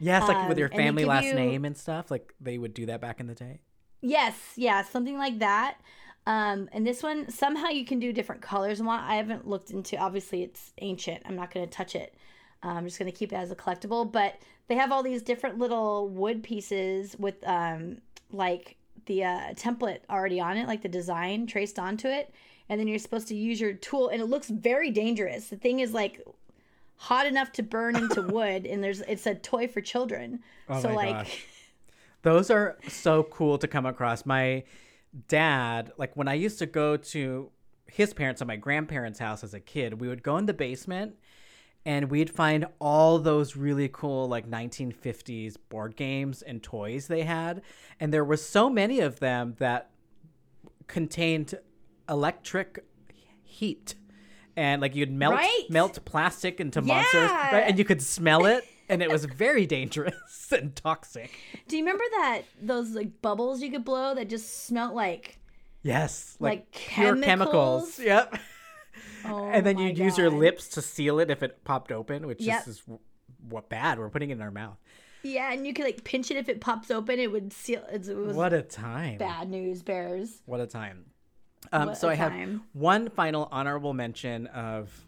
Yes, 0.00 0.26
like 0.26 0.48
with 0.48 0.56
Um, 0.56 0.58
your 0.58 0.68
family 0.70 1.04
last 1.04 1.26
you- 1.26 1.34
name 1.34 1.64
and 1.64 1.76
stuff. 1.76 2.10
Like 2.10 2.34
they 2.40 2.58
would 2.58 2.74
do 2.74 2.86
that 2.86 3.00
back 3.00 3.20
in 3.20 3.26
the 3.28 3.34
day. 3.34 3.60
Yes, 4.00 4.34
yeah, 4.56 4.82
something 4.82 5.16
like 5.16 5.38
that. 5.38 5.76
Um, 6.26 6.68
and 6.72 6.86
this 6.86 7.02
one 7.02 7.30
somehow 7.30 7.68
you 7.68 7.84
can 7.84 7.98
do 7.98 8.12
different 8.12 8.42
colors 8.42 8.78
and 8.80 8.86
what 8.86 9.00
I 9.00 9.14
haven't 9.16 9.46
looked 9.46 9.70
into. 9.70 9.96
Obviously, 9.96 10.42
it's 10.42 10.72
ancient. 10.78 11.22
I'm 11.26 11.36
not 11.36 11.52
going 11.52 11.66
to 11.66 11.72
touch 11.72 11.94
it. 11.94 12.14
Uh, 12.64 12.68
I'm 12.68 12.84
just 12.84 12.98
going 12.98 13.10
to 13.10 13.16
keep 13.16 13.32
it 13.32 13.36
as 13.36 13.50
a 13.50 13.56
collectible. 13.56 14.10
But 14.10 14.34
they 14.68 14.74
have 14.74 14.90
all 14.92 15.02
these 15.02 15.22
different 15.22 15.58
little 15.58 16.08
wood 16.08 16.42
pieces 16.42 17.16
with 17.18 17.36
um, 17.46 17.98
like 18.32 18.76
the 19.06 19.24
uh, 19.24 19.54
template 19.54 20.00
already 20.10 20.40
on 20.40 20.56
it, 20.56 20.66
like 20.66 20.82
the 20.82 20.88
design 20.88 21.46
traced 21.46 21.78
onto 21.78 22.08
it. 22.08 22.32
And 22.70 22.80
then 22.80 22.88
you're 22.88 22.98
supposed 22.98 23.28
to 23.28 23.34
use 23.34 23.60
your 23.60 23.74
tool, 23.74 24.08
and 24.08 24.22
it 24.22 24.26
looks 24.26 24.48
very 24.48 24.90
dangerous. 24.90 25.48
The 25.48 25.56
thing 25.56 25.80
is 25.80 25.92
like 25.92 26.24
hot 26.96 27.26
enough 27.26 27.52
to 27.52 27.62
burn 27.62 27.96
into 27.96 28.22
wood, 28.28 28.64
and 28.64 28.82
there's 28.82 29.00
it's 29.02 29.26
a 29.26 29.34
toy 29.34 29.68
for 29.68 29.82
children. 29.82 30.40
Oh 30.68 30.80
so 30.80 30.94
like. 30.94 31.10
gosh. 31.10 31.44
Those 32.22 32.50
are 32.50 32.78
so 32.86 33.24
cool 33.24 33.58
to 33.58 33.66
come 33.66 33.86
across. 33.86 34.24
My 34.24 34.64
dad, 35.28 35.92
like 35.96 36.16
when 36.16 36.28
I 36.28 36.34
used 36.34 36.58
to 36.58 36.66
go 36.66 36.96
to 36.96 37.50
his 37.86 38.12
parents 38.14 38.40
and 38.40 38.48
my 38.48 38.56
grandparents' 38.56 39.18
house 39.18 39.42
as 39.42 39.54
a 39.54 39.60
kid, 39.60 40.00
we 40.00 40.08
would 40.08 40.22
go 40.22 40.36
in 40.36 40.46
the 40.46 40.54
basement 40.54 41.16
and 41.86 42.10
we'd 42.10 42.30
find 42.30 42.66
all 42.78 43.18
those 43.18 43.56
really 43.56 43.88
cool 43.88 44.28
like 44.28 44.48
1950s 44.48 45.56
board 45.68 45.96
games 45.96 46.42
and 46.42 46.62
toys 46.62 47.06
they 47.06 47.22
had. 47.22 47.62
And 47.98 48.12
there 48.12 48.24
were 48.24 48.36
so 48.36 48.68
many 48.68 49.00
of 49.00 49.20
them 49.20 49.56
that 49.58 49.90
contained 50.86 51.54
electric 52.10 52.84
heat. 53.42 53.94
And 54.56 54.82
like 54.82 54.94
you'd 54.94 55.12
melt 55.12 55.34
Right? 55.36 55.64
melt 55.70 56.04
plastic 56.04 56.60
into 56.60 56.82
monsters, 56.82 57.30
right? 57.30 57.64
And 57.66 57.78
you 57.78 57.84
could 57.84 58.02
smell 58.02 58.44
it. 58.46 58.64
and 58.88 59.02
it 59.02 59.08
was 59.10 59.24
very 59.24 59.64
dangerous 59.66 60.48
and 60.52 60.74
toxic. 60.74 61.30
Do 61.68 61.76
you 61.78 61.84
remember 61.84 62.04
that 62.16 62.42
those 62.60 62.90
like 62.90 63.22
bubbles 63.22 63.62
you 63.62 63.70
could 63.70 63.84
blow 63.84 64.14
that 64.14 64.28
just 64.28 64.64
smelled 64.66 64.94
like 64.94 65.38
Yes, 65.82 66.36
Like 66.40 66.72
pure 66.72 67.14
chemicals. 67.16 67.24
chemicals? 67.24 67.98
Yep. 68.00 68.38
oh 69.24 69.44
and 69.52 69.64
then 69.64 69.78
oh 69.78 69.80
you'd 69.82 69.96
use 69.98 70.18
your 70.18 70.28
lips 70.30 70.68
to 70.70 70.82
seal 70.82 71.20
it 71.20 71.30
if 71.30 71.42
it 71.42 71.64
popped 71.64 71.90
open, 71.92 72.26
which 72.26 72.40
Yep. 72.42 72.62
is 72.62 72.66
is 72.78 72.82
what 73.48 73.68
bad. 73.70 73.98
We're 73.98 74.10
putting 74.10 74.30
it 74.30 74.34
in 74.34 74.42
our 74.42 74.50
mouth. 74.50 74.76
Yeah, 75.22 75.52
and 75.52 75.66
you 75.66 75.72
could 75.72 75.84
like 75.84 76.02
pinch 76.04 76.30
it 76.30 76.36
if 76.36 76.48
it 76.48 76.60
pops 76.60 76.90
open, 76.90 77.18
it 77.18 77.30
would 77.30 77.52
seal. 77.52 77.84
It 77.92 78.06
was 78.14 78.36
What 78.36 78.52
a 78.52 78.62
time! 78.62 79.18
bad 79.18 79.48
news 79.48 79.82
bears. 79.82 80.42
What 80.46 80.60
a 80.60 80.66
time. 80.66 81.06
Um, 81.72 81.94
so 81.94 82.08
I 82.08 82.14
have 82.14 82.32
one 82.72 83.10
final 83.10 83.48
honorable 83.52 83.92
mention 83.92 84.46
of 84.48 85.06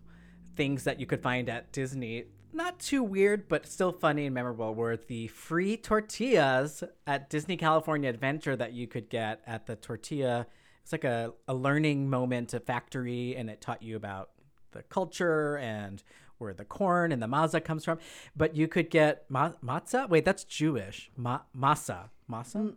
things 0.57 0.85
that 0.85 1.01
you 1.01 1.07
could 1.07 1.23
find 1.23 1.49
at 1.49 1.73
Disney. 1.73 2.25
Not 2.53 2.79
too 2.79 3.03
weird, 3.03 3.49
but 3.49 3.67
still 3.67 3.93
funny 3.93 4.27
and 4.27 4.35
memorable. 4.35 4.75
Were 4.75 4.97
the 4.97 5.29
free 5.29 5.77
tortillas 5.77 6.85
at 7.07 7.31
Disney 7.31 7.57
California 7.57 8.11
Adventure 8.11 8.55
that 8.57 8.75
you 8.75 8.87
could 8.87 9.09
get 9.09 9.41
at 9.47 9.67
the 9.67 9.77
tortilla. 9.77 10.47
It's 10.83 10.93
like 10.93 11.05
a, 11.05 11.33
a 11.49 11.55
learning 11.55 12.11
moment, 12.11 12.53
a 12.53 12.61
factory, 12.61 13.35
and 13.37 13.49
it 13.49 13.61
taught 13.61 13.83
you 13.83 13.97
about 13.97 14.31
the 14.73 14.83
culture 14.83 15.57
and 15.59 16.03
where 16.39 16.53
the 16.53 16.65
corn 16.65 17.13
and 17.13 17.23
the 17.23 17.29
maza 17.29 17.61
comes 17.61 17.85
from. 17.85 17.99
But 18.37 18.55
you 18.57 18.69
could 18.69 18.91
get 18.91 19.25
ma- 19.31 19.53
matzah. 19.65 20.09
Wait, 20.09 20.25
that's 20.25 20.45
Jewish. 20.45 21.11
Ma- 21.17 21.43
masa. 21.57 22.11
Masa? 22.31 22.75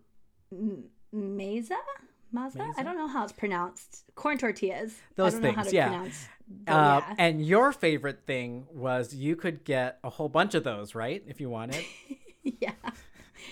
Mesa? 2.36 2.60
Maza? 2.60 2.80
I 2.80 2.84
don't 2.84 2.98
know 2.98 3.07
how 3.07 3.24
it's 3.24 3.34
pronounced. 3.34 4.03
Corn 4.16 4.38
tortillas. 4.38 4.94
Those 5.16 5.34
I 5.34 5.40
don't 5.40 5.41
know 5.41 5.52
how 5.53 5.64
things, 5.64 5.72
to 5.72 5.76
yeah. 5.76 6.03
Uh, 6.68 7.02
yeah. 7.02 7.16
And 7.18 7.45
your 7.45 7.72
favorite 7.72 8.26
thing 8.28 8.68
was 8.72 9.16
you 9.16 9.36
could 9.36 9.64
get 9.64 9.99
a 10.03 10.10
whole 10.10 10.30
bunch 10.30 10.53
of 10.53 10.64
those, 10.64 10.94
right? 10.94 11.24
If 11.28 11.41
you 11.41 11.49
wanted. 11.49 11.84
yeah. 12.44 12.74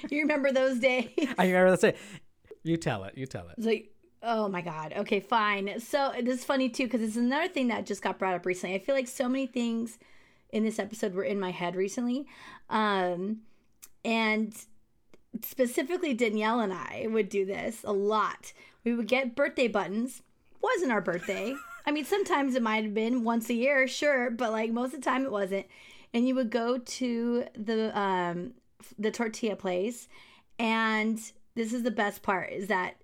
You 0.09 0.21
remember 0.21 0.51
those 0.51 0.79
days? 0.79 1.09
I 1.37 1.47
remember 1.47 1.71
that 1.71 1.81
say. 1.81 1.95
You 2.63 2.77
tell 2.77 3.03
it. 3.05 3.17
You 3.17 3.25
tell 3.25 3.47
it. 3.49 3.55
It's 3.57 3.65
like, 3.65 3.91
oh 4.21 4.47
my 4.47 4.61
God. 4.61 4.93
Okay, 4.97 5.19
fine. 5.19 5.79
So 5.79 6.13
this 6.21 6.39
is 6.39 6.45
funny 6.45 6.69
too, 6.69 6.85
because 6.85 7.01
it's 7.01 7.17
another 7.17 7.47
thing 7.47 7.67
that 7.69 7.85
just 7.85 8.01
got 8.01 8.19
brought 8.19 8.35
up 8.35 8.45
recently. 8.45 8.75
I 8.75 8.79
feel 8.79 8.95
like 8.95 9.07
so 9.07 9.27
many 9.27 9.47
things 9.47 9.97
in 10.51 10.63
this 10.63 10.79
episode 10.79 11.13
were 11.13 11.23
in 11.23 11.39
my 11.39 11.51
head 11.51 11.75
recently. 11.75 12.27
Um, 12.69 13.39
and 14.05 14.55
specifically, 15.41 16.13
Danielle 16.13 16.59
and 16.59 16.73
I 16.73 17.07
would 17.09 17.29
do 17.29 17.45
this 17.45 17.83
a 17.83 17.93
lot. 17.93 18.53
We 18.83 18.93
would 18.93 19.07
get 19.07 19.35
birthday 19.35 19.67
buttons. 19.67 20.21
Wasn't 20.61 20.91
our 20.91 21.01
birthday. 21.01 21.55
I 21.85 21.91
mean, 21.91 22.05
sometimes 22.05 22.55
it 22.55 22.61
might 22.61 22.83
have 22.83 22.93
been 22.93 23.23
once 23.23 23.49
a 23.49 23.53
year, 23.53 23.87
sure, 23.87 24.29
but 24.29 24.51
like 24.51 24.71
most 24.71 24.93
of 24.93 25.01
the 25.01 25.05
time 25.05 25.25
it 25.25 25.31
wasn't. 25.31 25.65
And 26.13 26.27
you 26.27 26.35
would 26.35 26.49
go 26.49 26.77
to 26.77 27.45
the 27.55 27.97
um, 27.99 28.53
the 28.99 29.11
tortilla 29.11 29.55
place, 29.55 30.07
and 30.59 31.19
this 31.55 31.73
is 31.73 31.83
the 31.83 31.91
best 31.91 32.21
part: 32.21 32.51
is 32.51 32.67
that 32.67 32.95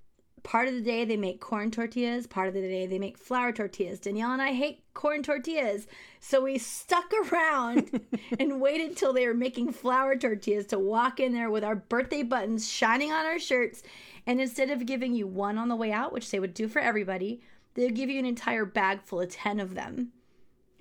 part 0.43 0.67
of 0.67 0.73
the 0.73 0.81
day 0.81 1.05
they 1.05 1.17
make 1.17 1.39
corn 1.39 1.71
tortillas, 1.71 2.27
part 2.27 2.47
of 2.47 2.53
the 2.53 2.61
day 2.61 2.85
they 2.85 2.99
make 2.99 3.17
flour 3.17 3.51
tortillas. 3.51 3.99
Danielle 3.99 4.31
and 4.31 4.41
I 4.41 4.53
hate 4.53 4.83
corn 4.93 5.23
tortillas, 5.23 5.87
so 6.19 6.41
we 6.41 6.57
stuck 6.57 7.11
around 7.13 8.01
and 8.39 8.61
waited 8.61 8.97
till 8.97 9.13
they 9.13 9.27
were 9.27 9.33
making 9.33 9.71
flour 9.71 10.15
tortillas 10.15 10.65
to 10.67 10.79
walk 10.79 11.19
in 11.19 11.33
there 11.33 11.49
with 11.49 11.63
our 11.63 11.75
birthday 11.75 12.23
buttons 12.23 12.69
shining 12.69 13.11
on 13.11 13.25
our 13.25 13.39
shirts. 13.39 13.83
And 14.25 14.39
instead 14.39 14.69
of 14.69 14.85
giving 14.85 15.13
you 15.15 15.27
one 15.27 15.57
on 15.57 15.69
the 15.69 15.75
way 15.75 15.91
out, 15.91 16.13
which 16.13 16.29
they 16.31 16.39
would 16.39 16.53
do 16.53 16.67
for 16.67 16.79
everybody, 16.79 17.41
they 17.73 17.85
would 17.85 17.95
give 17.95 18.09
you 18.09 18.19
an 18.19 18.25
entire 18.25 18.65
bag 18.65 19.01
full 19.01 19.21
of 19.21 19.29
10 19.29 19.59
of 19.59 19.73
them. 19.73 20.11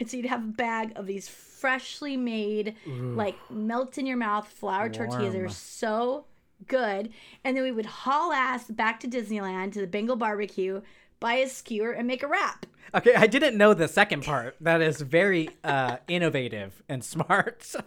And 0.01 0.09
so 0.09 0.17
you'd 0.17 0.27
have 0.27 0.45
a 0.45 0.49
bag 0.49 0.93
of 0.97 1.07
these 1.07 1.29
freshly 1.29 2.17
made, 2.17 2.77
like 3.17 3.37
melt 3.51 3.99
in 3.99 4.07
your 4.07 4.17
mouth 4.17 4.47
flour 4.49 4.89
tortillas. 4.89 5.33
They're 5.33 5.49
so 5.49 6.27
good. 6.67 7.11
And 7.45 7.57
then 7.57 7.65
we 7.65 7.73
would 7.73 7.87
haul 7.87 8.33
ass 8.33 8.69
back 8.69 9.01
to 9.01 9.09
Disneyland 9.09 9.73
to 9.73 9.81
the 9.81 9.87
Bengal 9.87 10.17
barbecue, 10.17 10.83
buy 11.21 11.35
a 11.35 11.49
skewer, 11.49 11.93
and 11.93 12.07
make 12.07 12.23
a 12.23 12.27
wrap. 12.27 12.67
Okay, 12.95 13.15
I 13.15 13.27
didn't 13.27 13.57
know 13.57 13.75
the 13.75 13.89
second 13.89 14.25
part. 14.25 14.57
That 14.61 14.81
is 14.81 15.01
very 15.01 15.51
uh, 15.63 15.99
innovative 16.09 16.83
and 16.89 17.05
smart. 17.05 17.75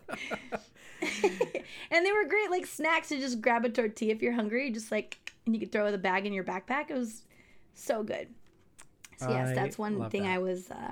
And 1.92 2.06
they 2.06 2.12
were 2.14 2.26
great, 2.26 2.50
like 2.50 2.66
snacks 2.66 3.10
to 3.10 3.20
just 3.20 3.42
grab 3.42 3.66
a 3.66 3.70
tortilla 3.70 4.14
if 4.14 4.22
you're 4.22 4.34
hungry, 4.34 4.72
just 4.72 4.92
like, 4.92 5.34
and 5.46 5.54
you 5.54 5.60
could 5.60 5.72
throw 5.72 5.92
the 5.92 5.98
bag 5.98 6.26
in 6.26 6.32
your 6.32 6.46
backpack. 6.46 6.90
It 6.90 6.94
was 6.94 7.24
so 7.74 8.02
good. 8.02 8.30
So, 9.18 9.30
yes, 9.30 9.50
I 9.50 9.54
that's 9.54 9.78
one 9.78 10.10
thing 10.10 10.24
that. 10.24 10.32
I 10.32 10.38
was 10.38 10.72
uh, 10.72 10.92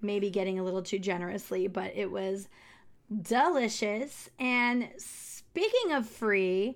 maybe 0.00 0.30
getting 0.30 0.60
a 0.60 0.62
little 0.62 0.82
too 0.82 1.00
generously, 1.00 1.66
but 1.66 1.92
it 1.96 2.10
was 2.10 2.48
delicious. 3.22 4.30
And 4.38 4.88
speaking 5.54 5.92
of 5.92 6.08
free, 6.08 6.74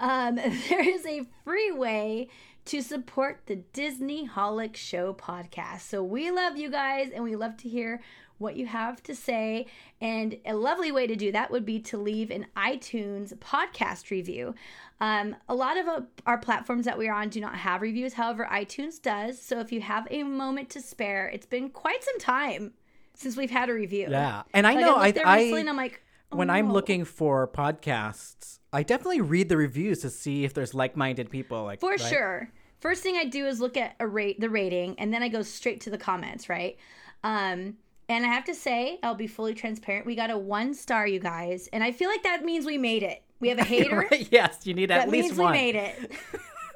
um, 0.00 0.36
there 0.68 0.88
is 0.88 1.04
a 1.06 1.22
free 1.44 1.70
way 1.70 2.28
to 2.64 2.80
support 2.82 3.42
the 3.46 3.56
Disneyholic 3.74 4.74
Show 4.74 5.12
podcast. 5.14 5.82
So 5.82 6.02
we 6.02 6.30
love 6.30 6.56
you 6.56 6.70
guys 6.70 7.10
and 7.14 7.22
we 7.22 7.36
love 7.36 7.56
to 7.58 7.68
hear 7.68 8.00
what 8.38 8.56
you 8.56 8.66
have 8.66 9.02
to 9.04 9.14
say. 9.14 9.66
And 10.00 10.38
a 10.46 10.54
lovely 10.54 10.90
way 10.90 11.06
to 11.06 11.14
do 11.14 11.30
that 11.32 11.50
would 11.50 11.64
be 11.64 11.78
to 11.80 11.98
leave 11.98 12.30
an 12.30 12.46
iTunes 12.56 13.34
podcast 13.36 14.10
review. 14.10 14.54
Um, 15.00 15.36
a 15.48 15.54
lot 15.54 15.76
of 15.76 15.86
uh, 15.86 16.00
our 16.26 16.38
platforms 16.38 16.86
that 16.86 16.96
we 16.98 17.08
are 17.08 17.14
on 17.14 17.28
do 17.28 17.40
not 17.40 17.54
have 17.56 17.82
reviews. 17.82 18.14
However, 18.14 18.48
iTunes 18.50 19.00
does. 19.00 19.40
So 19.40 19.60
if 19.60 19.70
you 19.72 19.82
have 19.82 20.08
a 20.10 20.22
moment 20.22 20.70
to 20.70 20.80
spare, 20.80 21.28
it's 21.28 21.46
been 21.46 21.68
quite 21.68 22.02
some 22.02 22.18
time 22.18 22.72
since 23.14 23.36
we've 23.36 23.50
had 23.50 23.68
a 23.68 23.74
review. 23.74 24.08
yeah, 24.10 24.42
and 24.52 24.66
I 24.66 24.74
Like, 24.74 24.80
know 24.80 24.96
I 24.96 25.06
I, 25.06 25.14
I 25.24 25.38
and 25.60 25.68
I'm 25.68 25.76
like, 25.76 26.02
oh, 26.32 26.36
when 26.36 26.50
I'm 26.50 26.68
no. 26.68 26.74
looking 26.74 27.04
for 27.04 27.46
podcasts, 27.48 28.58
I 28.72 28.82
definitely 28.82 29.20
read 29.20 29.48
the 29.48 29.56
reviews 29.56 30.00
to 30.00 30.10
see 30.10 30.44
if 30.44 30.54
there's 30.54 30.74
like-minded 30.74 31.30
people. 31.30 31.64
Like 31.64 31.80
For 31.80 31.90
right? 31.90 32.00
sure. 32.00 32.52
First 32.80 33.02
thing 33.02 33.16
I 33.16 33.24
do 33.24 33.46
is 33.46 33.60
look 33.60 33.76
at 33.76 33.94
a 34.00 34.06
rate 34.06 34.38
the 34.40 34.50
rating 34.50 34.98
and 34.98 35.12
then 35.12 35.22
I 35.22 35.28
go 35.28 35.42
straight 35.42 35.80
to 35.82 35.90
the 35.90 35.98
comments, 35.98 36.48
right? 36.48 36.76
Um 37.24 37.76
and 38.08 38.24
I 38.24 38.28
have 38.28 38.44
to 38.44 38.54
say, 38.54 39.00
I'll 39.02 39.16
be 39.16 39.26
fully 39.26 39.52
transparent. 39.54 40.06
We 40.06 40.14
got 40.14 40.30
a 40.30 40.38
one 40.38 40.74
star, 40.74 41.08
you 41.08 41.18
guys, 41.18 41.68
and 41.72 41.82
I 41.82 41.90
feel 41.90 42.08
like 42.08 42.22
that 42.22 42.44
means 42.44 42.64
we 42.64 42.78
made 42.78 43.02
it. 43.02 43.22
We 43.40 43.48
have 43.48 43.58
a 43.58 43.64
hater. 43.74 44.08
Yes, 44.30 44.66
you 44.66 44.74
need 44.74 44.90
that 44.90 45.00
at 45.02 45.08
least 45.08 45.28
means 45.30 45.38
one. 45.38 45.52
we 45.52 45.58
made 45.58 45.74
it. 45.74 46.12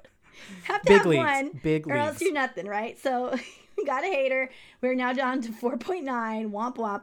have 0.64 0.82
to 0.82 0.88
Big 0.88 0.96
have 0.98 1.06
leagues. 1.06 1.18
one, 1.18 1.60
Big 1.62 1.86
or 1.88 1.92
else 1.96 2.12
leagues. 2.12 2.22
you're 2.22 2.32
nothing, 2.32 2.66
right? 2.66 2.98
So 2.98 3.36
we 3.76 3.84
got 3.84 4.02
a 4.04 4.08
hater. 4.08 4.50
We're 4.80 4.94
now 4.94 5.12
down 5.12 5.40
to 5.42 5.52
4.9. 5.52 6.04
Womp 6.50 6.76
womp. 6.76 7.02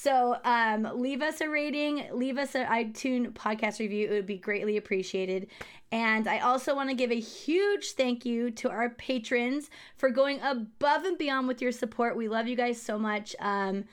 So 0.00 0.36
um, 0.44 0.88
leave 0.94 1.22
us 1.22 1.40
a 1.40 1.48
rating, 1.48 2.04
leave 2.12 2.38
us 2.38 2.54
an 2.54 2.66
iTunes 2.66 3.32
podcast 3.32 3.80
review. 3.80 4.06
It 4.06 4.12
would 4.12 4.26
be 4.26 4.38
greatly 4.38 4.76
appreciated. 4.76 5.48
And 5.90 6.28
I 6.28 6.38
also 6.38 6.76
want 6.76 6.88
to 6.90 6.94
give 6.94 7.10
a 7.10 7.18
huge 7.18 7.92
thank 7.92 8.24
you 8.24 8.52
to 8.52 8.70
our 8.70 8.90
patrons 8.90 9.70
for 9.96 10.10
going 10.10 10.40
above 10.40 11.02
and 11.02 11.18
beyond 11.18 11.48
with 11.48 11.60
your 11.60 11.72
support. 11.72 12.16
We 12.16 12.28
love 12.28 12.46
you 12.46 12.54
guys 12.54 12.80
so 12.80 12.96
much. 12.96 13.34
Um, 13.40 13.86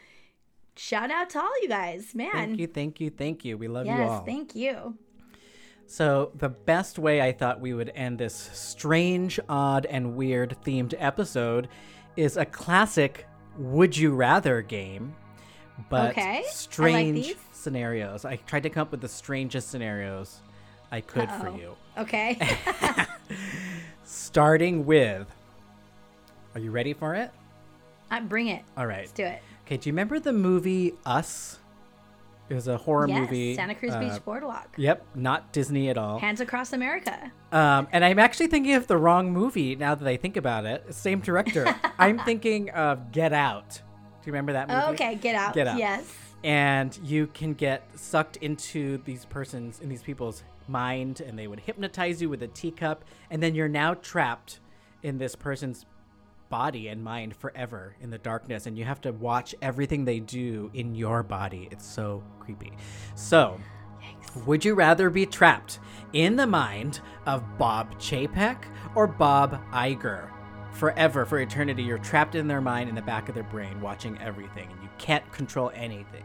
shout 0.76 1.10
out 1.10 1.32
to 1.32 1.40
all 1.40 1.61
you 1.64 1.69
guys, 1.69 2.14
man. 2.14 2.32
Thank 2.34 2.60
you, 2.60 2.68
thank 2.68 2.99
you, 2.99 3.10
thank 3.10 3.44
you. 3.44 3.57
We 3.57 3.68
love 3.68 3.88
you 3.88 3.94
Yes, 3.94 4.10
all. 4.11 4.26
thank 4.26 4.53
you. 4.56 4.99
So, 5.88 6.34
the 6.36 6.49
best 6.49 6.99
way 6.99 7.19
I 7.19 7.32
thought 7.32 7.60
we 7.60 7.73
would 7.73 7.91
end 7.95 8.19
this 8.19 8.36
strange, 8.53 9.40
odd, 9.49 9.88
and 9.88 10.15
weird 10.15 10.56
themed 10.64 10.94
episode 10.99 11.68
is 12.15 12.38
a 12.38 12.45
classic 12.45 13.26
Would 13.57 13.98
You 13.98 14.14
Rather 14.14 14.61
game, 14.61 15.15
but 15.89 16.11
Okay, 16.11 16.22
I 16.22 16.35
like 16.41 16.45
strange 16.47 17.35
scenarios. 17.52 18.26
I 18.26 18.38
tried 18.38 18.64
to 18.64 18.69
come 18.69 18.84
up 18.84 18.91
with 18.91 19.02
the 19.02 19.10
strangest 19.10 19.69
scenarios 19.69 20.39
I 20.91 21.02
could 21.02 21.30
for 21.30 21.49
Uh-oh. 21.49 21.57
you. 21.57 21.76
Okay. 21.97 22.39
Starting 24.03 24.85
with 24.85 25.27
Are 26.53 26.60
you 26.60 26.72
ready 26.72 26.93
for 26.93 27.15
it? 27.15 27.31
Uh, 28.11 28.22
bring 28.22 28.47
it. 28.47 28.64
All 28.77 28.85
right. 28.85 28.99
Let's 28.99 29.11
do 29.11 29.26
it. 29.26 29.41
Okay, 29.65 29.77
do 29.77 29.89
you 29.89 29.93
remember 29.93 30.19
the 30.19 30.34
movie 30.34 30.93
Us? 31.06 31.60
It 32.47 32.53
was 32.53 32.68
a 32.68 32.77
horror 32.77 33.07
yes, 33.07 33.19
movie. 33.19 33.56
Santa 33.56 33.73
Cruz 33.73 33.91
uh, 33.91 33.99
Beach 33.99 34.23
Boardwalk. 34.23 34.76
Yep, 34.77 35.03
not 35.15 35.52
Disney 35.52 35.89
at 35.89 35.97
all. 35.97 36.19
Hands 36.19 36.39
Across 36.39 36.73
America. 36.73 37.31
Um, 37.52 37.88
and 37.91 38.06
I'm 38.06 38.19
actually 38.19 38.47
thinking 38.47 38.76
of 38.76 38.85
the 38.85 38.97
wrong 38.97 39.34
movie 39.34 39.76
now 39.76 39.95
that 39.95 40.07
I 40.07 40.15
think 40.18 40.38
about 40.38 40.65
it. 40.65 40.93
Same 40.93 41.22
director. 41.22 41.76
I'm 41.97 42.19
thinking 42.19 42.69
of 42.69 43.11
Get 43.11 43.34
Out. 43.34 43.81
Do 44.26 44.30
you 44.30 44.34
remember 44.34 44.53
that 44.53 44.68
movie? 44.68 44.81
Okay, 44.95 45.15
get 45.15 45.35
out. 45.35 45.53
Get 45.53 45.68
Out. 45.68 45.77
Yes. 45.77 46.11
And 46.43 46.97
you 47.03 47.27
can 47.27 47.53
get 47.53 47.88
sucked 47.95 48.38
into 48.38 48.97
these 49.06 49.23
persons, 49.26 49.80
in 49.81 49.88
these 49.88 50.02
people's 50.02 50.41
mind, 50.68 51.22
and 51.22 51.38
they 51.38 51.45
would 51.45 51.60
hypnotize 51.60 52.23
you 52.23 52.27
with 52.27 52.41
a 52.41 52.47
teacup, 52.47 53.06
and 53.30 53.41
then 53.43 53.53
you're 53.53 53.68
now 53.68 53.93
trapped 53.93 54.61
in 55.03 55.19
this 55.19 55.35
person's 55.35 55.85
body 56.49 56.88
and 56.88 57.03
mind 57.03 57.35
forever 57.35 57.95
in 58.02 58.10
the 58.10 58.18
darkness, 58.18 58.65
and 58.65 58.80
you 58.80 58.84
have 58.84 58.99
to 59.02 59.11
watch 59.11 59.53
everything 59.61 60.06
they 60.06 60.19
do 60.19 60.72
in 60.73 60.95
your 60.95 61.22
body. 61.22 61.68
It's 61.69 61.85
so 61.85 62.23
creepy. 62.39 62.73
So, 63.14 63.60
would 64.47 64.65
you 64.65 64.73
rather 64.73 65.11
be 65.11 65.27
trapped 65.27 65.77
in 66.14 66.35
the 66.35 66.47
mind 66.47 66.99
of 67.27 67.43
Bob 67.60 67.93
Chapek 67.99 68.64
or 68.95 69.06
Bob 69.06 69.61
Iger? 69.72 70.31
Forever, 70.76 71.26
for 71.26 71.39
eternity, 71.39 71.84
you're 71.84 71.97
trapped 71.97 72.35
in 72.35 72.47
their 72.47 72.60
mind 72.60 72.89
in 72.89 72.95
the 72.95 73.02
back 73.02 73.30
of 73.30 73.35
their 73.35 73.43
brain, 73.45 73.80
watching 73.80 74.18
everything, 74.22 74.68
and 74.69 74.84
you 74.84 74.89
can't 74.97 75.30
control 75.31 75.72
anything. 75.73 76.23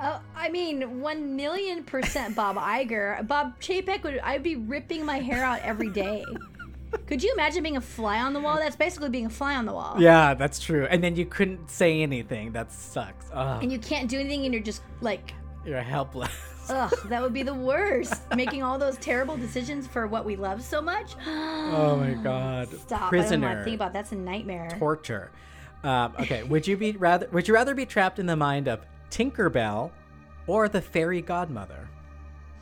Oh, 0.00 0.20
I 0.34 0.48
mean, 0.48 1.00
one 1.00 1.34
million 1.36 1.82
percent 1.84 2.36
Bob 2.36 2.56
Iger. 2.56 3.26
Bob 3.26 3.58
Chapek 3.60 4.04
would. 4.04 4.18
I'd 4.20 4.42
be 4.44 4.56
ripping 4.56 5.04
my 5.04 5.18
hair 5.18 5.44
out 5.44 5.60
every 5.62 5.90
day. 5.90 6.24
Could 7.06 7.22
you 7.22 7.32
imagine 7.32 7.62
being 7.62 7.76
a 7.76 7.80
fly 7.80 8.20
on 8.20 8.32
the 8.32 8.40
wall? 8.40 8.56
That's 8.56 8.76
basically 8.76 9.10
being 9.10 9.26
a 9.26 9.30
fly 9.30 9.56
on 9.56 9.66
the 9.66 9.72
wall. 9.72 9.96
Yeah, 9.98 10.34
that's 10.34 10.60
true. 10.60 10.86
And 10.88 11.02
then 11.02 11.16
you 11.16 11.26
couldn't 11.26 11.68
say 11.70 12.02
anything. 12.02 12.52
That 12.52 12.72
sucks. 12.72 13.26
Ugh, 13.32 13.62
And 13.62 13.70
you 13.72 13.78
can't 13.78 14.08
do 14.08 14.18
anything, 14.18 14.44
and 14.44 14.54
you're 14.54 14.62
just 14.62 14.82
like, 15.00 15.34
you're 15.64 15.82
helpless. 15.82 16.30
Ugh, 16.68 16.92
that 17.08 17.22
would 17.22 17.32
be 17.32 17.42
the 17.42 17.54
worst. 17.54 18.22
Making 18.36 18.62
all 18.62 18.78
those 18.78 18.96
terrible 18.98 19.36
decisions 19.36 19.86
for 19.86 20.06
what 20.06 20.24
we 20.24 20.36
love 20.36 20.62
so 20.62 20.80
much. 20.80 21.14
oh 21.26 21.96
my 21.96 22.12
god. 22.22 22.68
Stop! 22.68 23.12
I 23.12 23.18
don't 23.18 23.40
want 23.40 23.58
to 23.58 23.64
think 23.64 23.76
about. 23.76 23.92
That. 23.92 24.00
That's 24.00 24.12
a 24.12 24.16
nightmare. 24.16 24.68
torture. 24.78 25.30
Um, 25.82 26.14
okay, 26.20 26.42
would 26.42 26.66
you 26.66 26.76
be 26.76 26.92
rather 26.92 27.28
would 27.32 27.48
you 27.48 27.54
rather 27.54 27.74
be 27.74 27.86
trapped 27.86 28.18
in 28.18 28.26
the 28.26 28.36
mind 28.36 28.68
of 28.68 28.84
Tinkerbell 29.10 29.90
or 30.46 30.68
the 30.68 30.80
fairy 30.80 31.22
godmother? 31.22 31.88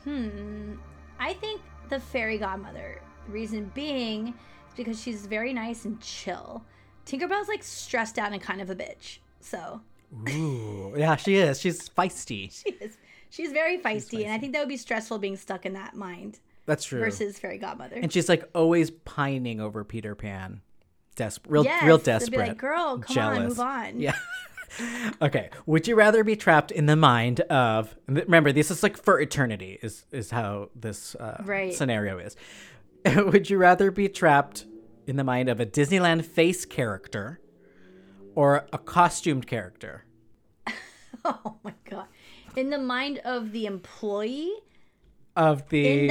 Hmm. 0.04 0.74
I 1.18 1.32
think 1.34 1.60
the 1.88 1.98
fairy 1.98 2.38
godmother. 2.38 3.00
Reason 3.28 3.70
being, 3.74 4.28
is 4.28 4.74
because 4.76 5.00
she's 5.00 5.26
very 5.26 5.52
nice 5.52 5.84
and 5.84 6.00
chill. 6.00 6.64
Tinkerbell's 7.04 7.48
like 7.48 7.62
stressed 7.62 8.18
out 8.18 8.32
and 8.32 8.40
kind 8.40 8.60
of 8.60 8.70
a 8.70 8.74
bitch. 8.74 9.18
So 9.40 9.80
Ooh, 10.30 10.94
yeah, 10.96 11.16
she 11.16 11.36
is. 11.36 11.60
She's 11.60 11.88
feisty. 11.88 12.52
she 12.64 12.70
is. 12.80 12.96
She's 13.30 13.52
very 13.52 13.78
feisty, 13.78 14.24
and 14.24 14.32
I 14.32 14.38
think 14.38 14.52
that 14.54 14.60
would 14.60 14.68
be 14.68 14.76
stressful 14.76 15.18
being 15.18 15.36
stuck 15.36 15.66
in 15.66 15.74
that 15.74 15.94
mind 15.94 16.38
That's 16.66 16.84
true. 16.84 17.00
versus 17.00 17.38
fairy 17.38 17.58
godmother. 17.58 17.96
and 17.96 18.12
she's 18.12 18.28
like 18.28 18.48
always 18.54 18.90
pining 18.90 19.60
over 19.60 19.84
Peter 19.84 20.14
Pan. 20.14 20.62
Desperate, 21.16 21.50
real, 21.50 21.64
yes, 21.64 21.82
real 21.84 21.98
desperate. 21.98 22.30
Be 22.30 22.36
like, 22.38 22.56
girl, 22.58 22.98
come 22.98 23.14
jealous. 23.14 23.38
on, 23.38 23.48
move 23.48 23.60
on. 23.60 24.00
Yeah. 24.00 24.14
okay. 25.22 25.50
Would 25.66 25.88
you 25.88 25.96
rather 25.96 26.22
be 26.22 26.36
trapped 26.36 26.70
in 26.70 26.86
the 26.86 26.94
mind 26.94 27.40
of? 27.40 27.96
Remember, 28.06 28.52
this 28.52 28.70
is 28.70 28.82
like 28.84 28.96
for 28.96 29.20
eternity. 29.20 29.78
Is 29.82 30.04
is 30.12 30.30
how 30.30 30.70
this 30.76 31.14
uh, 31.16 31.42
Right. 31.44 31.74
scenario 31.74 32.18
is. 32.18 32.36
Would 33.16 33.50
you 33.50 33.58
rather 33.58 33.90
be 33.90 34.08
trapped 34.08 34.64
in 35.08 35.16
the 35.16 35.24
mind 35.24 35.48
of 35.48 35.58
a 35.58 35.66
Disneyland 35.66 36.24
face 36.24 36.64
character 36.64 37.40
or 38.36 38.66
a 38.72 38.78
costumed 38.78 39.46
character? 39.48 40.04
Oh 41.24 41.56
my 41.64 41.74
god. 41.90 42.06
In 42.56 42.70
the 42.70 42.78
mind 42.78 43.18
of 43.24 43.52
the 43.52 43.66
employee, 43.66 44.52
Of 45.36 45.68
the 45.68 46.10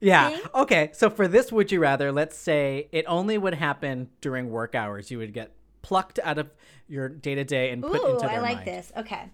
yeah. 0.00 0.30
thing? 0.30 0.40
Okay. 0.54 0.90
So 0.92 1.10
for 1.10 1.28
this, 1.28 1.52
would 1.52 1.70
you 1.72 1.80
rather? 1.80 2.12
Let's 2.12 2.36
say 2.36 2.88
it 2.92 3.04
only 3.08 3.36
would 3.38 3.54
happen 3.54 4.08
during 4.20 4.50
work 4.50 4.74
hours. 4.74 5.10
You 5.10 5.18
would 5.18 5.32
get 5.34 5.52
plucked 5.82 6.18
out 6.22 6.38
of 6.38 6.50
your 6.88 7.08
day 7.08 7.34
to 7.34 7.44
day 7.44 7.70
and 7.70 7.82
put 7.82 8.00
Ooh, 8.00 8.06
into 8.14 8.26
their 8.26 8.30
I 8.30 8.38
like 8.40 8.56
mind. 8.58 8.68
this. 8.68 8.92
Okay. 8.96 9.30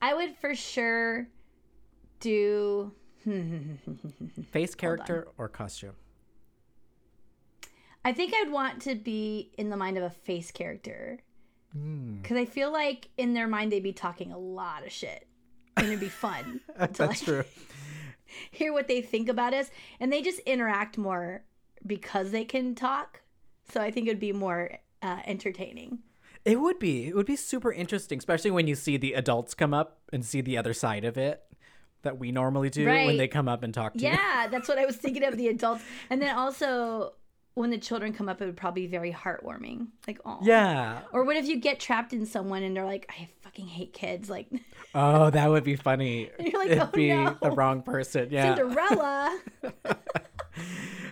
I 0.00 0.14
would 0.14 0.36
for 0.36 0.54
sure 0.54 1.28
do 2.20 2.92
Face 4.50 4.74
character 4.74 5.28
or 5.38 5.48
costume? 5.48 5.94
I 8.04 8.12
think 8.12 8.34
I'd 8.34 8.50
want 8.52 8.82
to 8.82 8.94
be 8.94 9.50
in 9.56 9.70
the 9.70 9.76
mind 9.78 9.96
of 9.96 10.04
a 10.04 10.10
face 10.10 10.50
character. 10.50 11.20
Hmm. 11.72 12.16
Because 12.20 12.36
I 12.36 12.44
feel 12.44 12.70
like 12.70 13.08
in 13.16 13.32
their 13.34 13.48
mind 13.48 13.72
they'd 13.72 13.82
be 13.82 13.92
talking 13.94 14.30
a 14.30 14.38
lot 14.38 14.84
of 14.84 14.92
shit. 14.92 15.26
And 15.76 15.86
it'd 15.86 16.00
be 16.00 16.08
fun 16.08 16.60
to 16.68 16.78
That's 16.78 17.00
like 17.00 17.20
true. 17.20 17.44
hear 18.50 18.72
what 18.72 18.88
they 18.88 19.00
think 19.00 19.28
about 19.28 19.54
us. 19.54 19.70
And 20.00 20.12
they 20.12 20.22
just 20.22 20.40
interact 20.40 20.98
more 20.98 21.44
because 21.86 22.30
they 22.30 22.44
can 22.44 22.74
talk. 22.74 23.20
So 23.70 23.80
I 23.80 23.90
think 23.90 24.06
it'd 24.08 24.20
be 24.20 24.32
more 24.32 24.78
uh, 25.02 25.20
entertaining. 25.26 26.00
It 26.44 26.60
would 26.60 26.78
be. 26.78 27.06
It 27.06 27.16
would 27.16 27.26
be 27.26 27.36
super 27.36 27.72
interesting, 27.72 28.18
especially 28.18 28.50
when 28.50 28.66
you 28.66 28.74
see 28.74 28.96
the 28.96 29.14
adults 29.14 29.54
come 29.54 29.72
up 29.72 29.98
and 30.12 30.24
see 30.24 30.42
the 30.42 30.58
other 30.58 30.74
side 30.74 31.04
of 31.04 31.16
it 31.16 31.42
that 32.02 32.18
we 32.18 32.30
normally 32.32 32.68
do 32.68 32.84
when 32.84 33.16
they 33.16 33.28
come 33.28 33.48
up 33.48 33.62
and 33.62 33.72
talk 33.72 33.94
to 33.94 33.98
you. 34.00 34.08
Yeah, 34.08 34.46
that's 34.50 34.68
what 34.68 34.78
I 34.78 34.84
was 34.84 34.96
thinking 34.96 35.24
of 35.24 35.38
the 35.38 35.48
adults. 35.48 35.82
And 36.10 36.20
then 36.20 36.36
also 36.36 37.14
when 37.54 37.70
the 37.70 37.78
children 37.78 38.12
come 38.12 38.28
up, 38.28 38.42
it 38.42 38.46
would 38.46 38.56
probably 38.56 38.82
be 38.82 38.88
very 38.88 39.12
heartwarming. 39.12 39.86
Like, 40.08 40.18
oh. 40.24 40.38
Yeah. 40.42 41.00
Or 41.12 41.24
what 41.24 41.36
if 41.36 41.46
you 41.46 41.56
get 41.60 41.78
trapped 41.78 42.12
in 42.12 42.26
someone 42.26 42.62
and 42.64 42.76
they're 42.76 42.84
like, 42.84 43.08
I 43.16 43.28
fucking 43.42 43.66
hate 43.68 43.92
kids. 43.92 44.28
Like, 44.28 44.48
Oh, 44.94 45.30
that 45.30 45.48
would 45.48 45.64
be 45.64 45.76
funny. 45.76 46.30
you're 46.38 46.58
like, 46.60 46.70
It'd 46.70 46.80
"Oh, 46.82 46.86
be 46.92 47.08
no." 47.08 47.36
the 47.40 47.50
wrong 47.52 47.82
person. 47.82 48.28
Yeah. 48.30 48.54
Cinderella. 48.54 49.40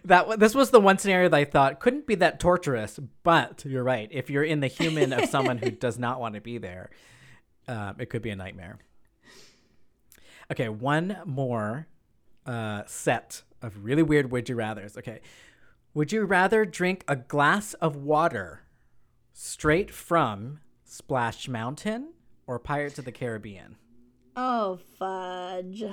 That 0.04 0.40
this 0.40 0.52
was 0.54 0.70
the 0.70 0.80
one 0.80 0.98
scenario 0.98 1.28
that 1.28 1.36
I 1.36 1.44
thought 1.44 1.78
couldn't 1.78 2.06
be 2.08 2.16
that 2.16 2.40
torturous, 2.40 2.98
but 3.22 3.64
you're 3.64 3.84
right. 3.84 4.08
If 4.10 4.30
you're 4.30 4.42
in 4.42 4.58
the 4.58 4.66
human 4.66 5.12
of 5.12 5.28
someone 5.28 5.58
who 5.58 5.70
does 5.70 5.96
not 5.96 6.20
want 6.20 6.34
to 6.34 6.40
be 6.40 6.58
there, 6.58 6.90
um, 7.68 7.96
it 8.00 8.06
could 8.10 8.20
be 8.22 8.30
a 8.30 8.36
nightmare. 8.36 8.78
Okay, 10.50 10.68
one 10.68 11.18
more 11.24 11.86
uh, 12.46 12.82
set 12.86 13.42
of 13.62 13.84
really 13.84 14.02
weird 14.02 14.32
would 14.32 14.48
you 14.48 14.56
rather's. 14.56 14.96
Okay, 14.98 15.20
would 15.94 16.12
you 16.12 16.24
rather 16.24 16.64
drink 16.64 17.04
a 17.06 17.16
glass 17.16 17.74
of 17.74 17.96
water 17.96 18.62
straight 19.32 19.90
from 19.90 20.60
Splash 20.84 21.48
Mountain 21.48 22.12
or 22.46 22.58
Pirates 22.58 22.98
of 22.98 23.04
the 23.04 23.12
Caribbean? 23.12 23.76
Oh, 24.36 24.78
fudge. 24.98 25.84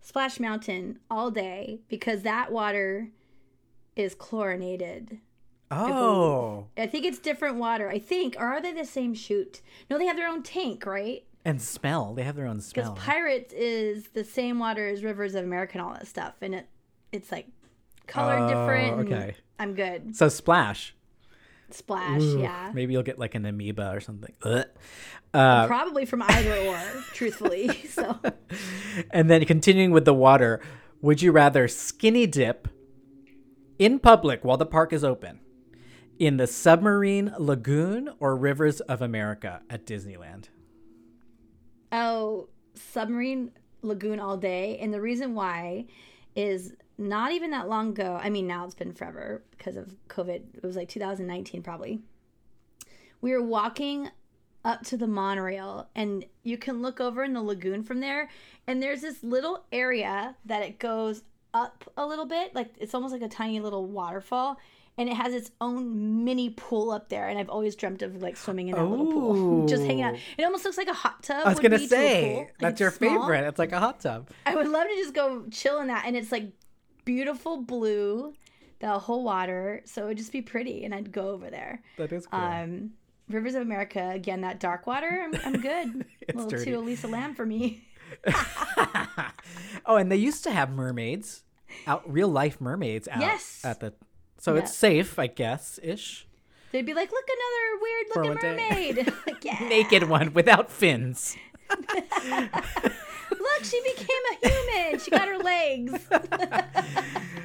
Splash 0.00 0.40
Mountain 0.40 0.98
all 1.10 1.30
day 1.30 1.80
because 1.88 2.22
that 2.22 2.52
water 2.52 3.10
is 3.96 4.14
chlorinated. 4.14 5.18
Oh, 5.70 6.66
I 6.76 6.86
think 6.86 7.04
it's 7.04 7.18
different 7.18 7.56
water. 7.56 7.88
I 7.88 7.98
think, 7.98 8.36
or 8.38 8.46
are 8.46 8.60
they 8.60 8.72
the 8.72 8.84
same 8.84 9.14
shoot? 9.14 9.60
No, 9.88 9.98
they 9.98 10.06
have 10.06 10.16
their 10.16 10.28
own 10.28 10.42
tank, 10.42 10.86
right? 10.86 11.24
and 11.44 11.60
smell. 11.60 12.14
They 12.14 12.22
have 12.22 12.36
their 12.36 12.46
own 12.46 12.60
smell. 12.60 12.92
Because. 12.92 13.04
Pirates 13.04 13.52
is 13.52 14.08
the 14.08 14.24
same 14.24 14.58
water 14.58 14.88
as 14.88 15.04
Rivers 15.04 15.34
of 15.34 15.44
America 15.44 15.74
and 15.74 15.82
all 15.82 15.92
that 15.92 16.06
stuff, 16.06 16.34
and 16.40 16.54
it 16.54 16.68
it's 17.12 17.30
like 17.30 17.48
colored 18.06 18.44
Oh, 18.44 18.48
different. 18.48 19.12
okay. 19.12 19.34
I'm 19.58 19.74
good. 19.74 20.16
so 20.16 20.28
Splash. 20.28 20.94
Splash, 21.70 22.22
Ooh, 22.22 22.40
yeah. 22.40 22.70
Maybe 22.74 22.92
you'll 22.92 23.02
get 23.02 23.18
like 23.18 23.34
an 23.34 23.44
amoeba 23.46 23.90
or 23.90 24.00
something. 24.00 24.32
Uh, 24.42 25.66
Probably 25.66 26.04
from 26.04 26.22
either 26.22 26.54
or, 26.68 26.78
truthfully. 27.12 27.68
So 27.88 28.18
and 29.10 29.28
then 29.30 29.44
continuing 29.44 29.90
with 29.90 30.04
the 30.04 30.14
water, 30.14 30.60
would 31.00 31.20
you 31.22 31.32
rather 31.32 31.66
skinny 31.66 32.26
dip 32.26 32.68
in 33.78 33.98
public 33.98 34.44
while 34.44 34.56
the 34.56 34.66
park 34.66 34.92
is 34.92 35.02
open 35.02 35.40
in 36.18 36.36
the 36.36 36.46
submarine 36.46 37.34
lagoon 37.38 38.10
or 38.20 38.36
rivers 38.36 38.80
of 38.82 39.02
America 39.02 39.62
at 39.68 39.84
Disneyland? 39.84 40.44
Oh, 41.90 42.48
submarine 42.74 43.50
lagoon 43.82 44.20
all 44.20 44.36
day. 44.36 44.78
And 44.78 44.92
the 44.94 45.00
reason 45.00 45.34
why 45.34 45.86
is 46.36 46.72
not 46.96 47.32
even 47.32 47.50
that 47.50 47.68
long 47.68 47.90
ago. 47.90 48.18
I 48.22 48.30
mean, 48.30 48.46
now 48.46 48.64
it's 48.64 48.74
been 48.74 48.92
forever 48.92 49.42
because 49.50 49.76
of 49.76 49.96
COVID. 50.08 50.54
It 50.54 50.62
was 50.62 50.76
like 50.76 50.88
2019, 50.88 51.62
probably. 51.62 52.00
We 53.20 53.32
were 53.32 53.42
walking 53.42 54.10
up 54.64 54.82
to 54.84 54.96
the 54.96 55.06
monorail, 55.06 55.88
and 55.94 56.24
you 56.42 56.56
can 56.56 56.82
look 56.82 57.00
over 57.00 57.22
in 57.22 57.32
the 57.32 57.42
lagoon 57.42 57.82
from 57.82 58.00
there. 58.00 58.30
And 58.66 58.82
there's 58.82 59.02
this 59.02 59.22
little 59.22 59.64
area 59.72 60.36
that 60.46 60.62
it 60.62 60.78
goes 60.78 61.22
up 61.52 61.84
a 61.96 62.06
little 62.06 62.26
bit. 62.26 62.54
Like 62.54 62.74
it's 62.78 62.94
almost 62.94 63.12
like 63.12 63.22
a 63.22 63.28
tiny 63.28 63.60
little 63.60 63.86
waterfall. 63.86 64.58
And 64.96 65.08
it 65.08 65.16
has 65.16 65.34
its 65.34 65.50
own 65.60 66.24
mini 66.24 66.50
pool 66.50 66.92
up 66.92 67.08
there, 67.08 67.26
and 67.26 67.36
I've 67.36 67.50
always 67.50 67.74
dreamt 67.74 68.02
of 68.02 68.22
like 68.22 68.36
swimming 68.36 68.68
in 68.68 68.76
that 68.76 68.84
little 68.84 69.10
pool, 69.10 69.66
just 69.68 69.82
hanging 69.82 70.04
out. 70.04 70.14
It 70.38 70.44
almost 70.44 70.64
looks 70.64 70.78
like 70.78 70.86
a 70.86 70.94
hot 70.94 71.20
tub. 71.24 71.44
I 71.44 71.48
was 71.48 71.58
gonna 71.58 71.80
to 71.80 71.88
say. 71.88 72.36
Like, 72.36 72.58
that's 72.60 72.80
your 72.80 72.92
small. 72.92 73.22
favorite. 73.22 73.48
It's 73.48 73.58
like 73.58 73.72
a 73.72 73.80
hot 73.80 73.98
tub. 73.98 74.30
I 74.46 74.54
would 74.54 74.68
love 74.68 74.86
to 74.86 74.94
just 74.94 75.12
go 75.12 75.46
chill 75.50 75.80
in 75.80 75.88
that, 75.88 76.04
and 76.06 76.16
it's 76.16 76.30
like 76.30 76.52
beautiful 77.04 77.58
blue, 77.58 78.34
the 78.80 78.98
whole 78.98 79.24
water. 79.24 79.82
So 79.84 80.04
it 80.04 80.08
would 80.08 80.18
just 80.18 80.32
be 80.32 80.42
pretty, 80.42 80.84
and 80.84 80.94
I'd 80.94 81.12
go 81.12 81.30
over 81.30 81.50
there. 81.50 81.82
That 81.96 82.12
is 82.12 82.26
cool. 82.26 82.40
Um, 82.40 82.90
Rivers 83.28 83.54
of 83.54 83.62
America 83.62 84.10
again, 84.12 84.42
that 84.42 84.60
dark 84.60 84.86
water. 84.86 85.08
I'm, 85.24 85.34
I'm 85.44 85.60
good. 85.60 86.04
A 86.28 86.32
little 86.34 86.50
dirty. 86.50 86.64
too 86.72 86.78
Elisa 86.78 87.06
Lam 87.08 87.34
for 87.34 87.46
me. 87.46 87.82
oh, 89.86 89.96
and 89.96 90.10
they 90.12 90.16
used 90.16 90.44
to 90.44 90.50
have 90.50 90.70
mermaids, 90.70 91.42
out 91.86 92.02
real 92.10 92.28
life 92.28 92.60
mermaids 92.60 93.08
out 93.08 93.20
Yes. 93.20 93.62
at 93.64 93.80
the. 93.80 93.94
So 94.38 94.54
Yeah. 94.54 94.60
it's 94.60 94.74
safe, 94.74 95.18
I 95.18 95.26
guess, 95.26 95.80
ish. 95.82 96.26
They'd 96.72 96.84
be 96.84 96.92
like, 96.92 97.10
"Look, 97.12 97.24
another 97.28 97.80
weird 97.80 98.06
looking 98.36 98.50
mermaid." 98.58 99.12
like, 99.26 99.44
yeah. 99.44 99.58
Naked 99.68 100.08
one 100.08 100.34
without 100.34 100.70
fins. 100.70 101.36
Look, 103.30 103.64
she 103.64 103.80
became 103.82 104.08
a 104.42 104.48
human. 104.48 105.00
She 105.00 105.10
got 105.10 105.28
her 105.28 105.38
legs. 105.38 106.08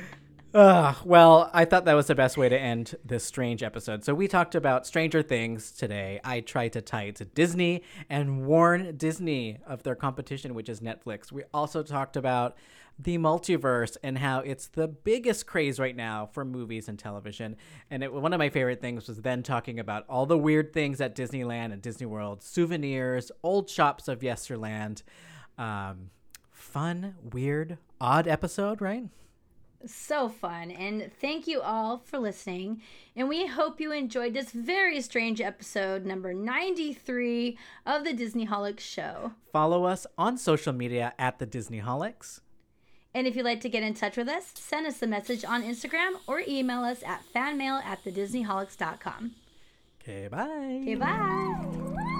Uh, 0.52 0.96
well, 1.06 1.52
I 1.54 1.66
thought 1.66 1.86
that 1.86 1.94
was 1.94 2.08
the 2.08 2.16
best 2.16 2.36
way 2.36 2.50
to 2.50 2.60
end 2.60 2.96
this 3.06 3.24
strange 3.24 3.62
episode. 3.62 4.04
So 4.04 4.16
we 4.16 4.28
talked 4.28 4.56
about 4.56 4.88
Stranger 4.88 5.22
Things 5.22 5.72
today. 5.72 6.20
I 6.24 6.40
tried 6.40 6.74
to 6.74 6.82
tie 6.82 7.04
it 7.04 7.18
to 7.18 7.26
Disney 7.26 7.84
and 8.10 8.48
warn 8.48 8.98
Disney 8.98 9.60
of 9.68 9.84
their 9.84 9.94
competition, 9.94 10.56
which 10.56 10.68
is 10.68 10.80
Netflix. 10.80 11.32
We 11.32 11.44
also 11.54 11.84
talked 11.84 12.18
about 12.18 12.58
the 12.98 13.20
multiverse 13.20 13.96
and 14.04 14.18
how 14.18 14.40
it's 14.40 14.68
the 14.68 14.88
biggest 14.88 15.46
craze 15.46 15.80
right 15.80 15.96
now 15.96 16.30
for 16.34 16.44
movies 16.44 16.90
and 16.90 16.98
television. 16.98 17.56
And 17.92 18.04
it, 18.04 18.12
one 18.12 18.34
of 18.34 18.40
my 18.40 18.50
favorite 18.50 18.82
things 18.82 19.08
was 19.08 19.22
then 19.22 19.44
talking 19.44 19.80
about 19.80 20.04
all 20.10 20.26
the 20.26 20.38
weird 20.38 20.74
things 20.74 21.00
at 21.00 21.16
Disneyland 21.16 21.72
and 21.72 21.82
Disney 21.82 22.08
World, 22.08 22.42
souvenirs, 22.42 23.32
old 23.44 23.70
shops 23.70 24.08
of 24.08 24.20
Yesterland. 24.20 25.04
Um, 25.60 26.10
fun, 26.52 27.16
weird, 27.32 27.78
odd 28.00 28.28
episode, 28.28 28.82
right? 28.82 29.04
So 29.86 30.28
fun. 30.28 30.72
And 30.72 31.12
thank 31.22 31.48
you 31.48 31.62
all 31.62 32.00
for 32.00 32.18
listening. 32.18 32.82
And 33.16 33.30
we 33.30 33.48
hope 33.48 33.80
you 33.80 33.92
enjoyed 33.92 34.34
this 34.34 34.52
very 34.52 35.02
strange 35.02 35.40
episode, 35.40 36.06
number 36.06 36.34
93 36.34 37.58
of 37.86 38.04
the 38.04 38.14
Disneyholics 38.14 38.82
Show. 38.82 39.34
Follow 39.54 39.86
us 39.86 40.06
on 40.18 40.38
social 40.38 40.74
media 40.74 41.14
at 41.18 41.40
the 41.40 41.48
Disneyholics. 41.48 42.42
And 43.14 43.26
if 43.26 43.36
you'd 43.36 43.46
like 43.46 43.62
to 43.62 43.70
get 43.70 43.84
in 43.84 43.94
touch 43.94 44.18
with 44.18 44.28
us, 44.28 44.52
send 44.56 44.86
us 44.86 45.02
a 45.02 45.08
message 45.08 45.44
on 45.44 45.64
Instagram 45.64 46.12
or 46.28 46.42
email 46.48 46.82
us 46.82 47.02
at 47.04 47.24
fanmail 47.34 47.84
at 47.84 48.04
thedisneyholics.com. 48.04 49.36
Okay, 50.02 50.28
bye. 50.28 50.80
Okay, 50.82 50.96
bye. 50.96 52.16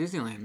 Disneyland. 0.00 0.39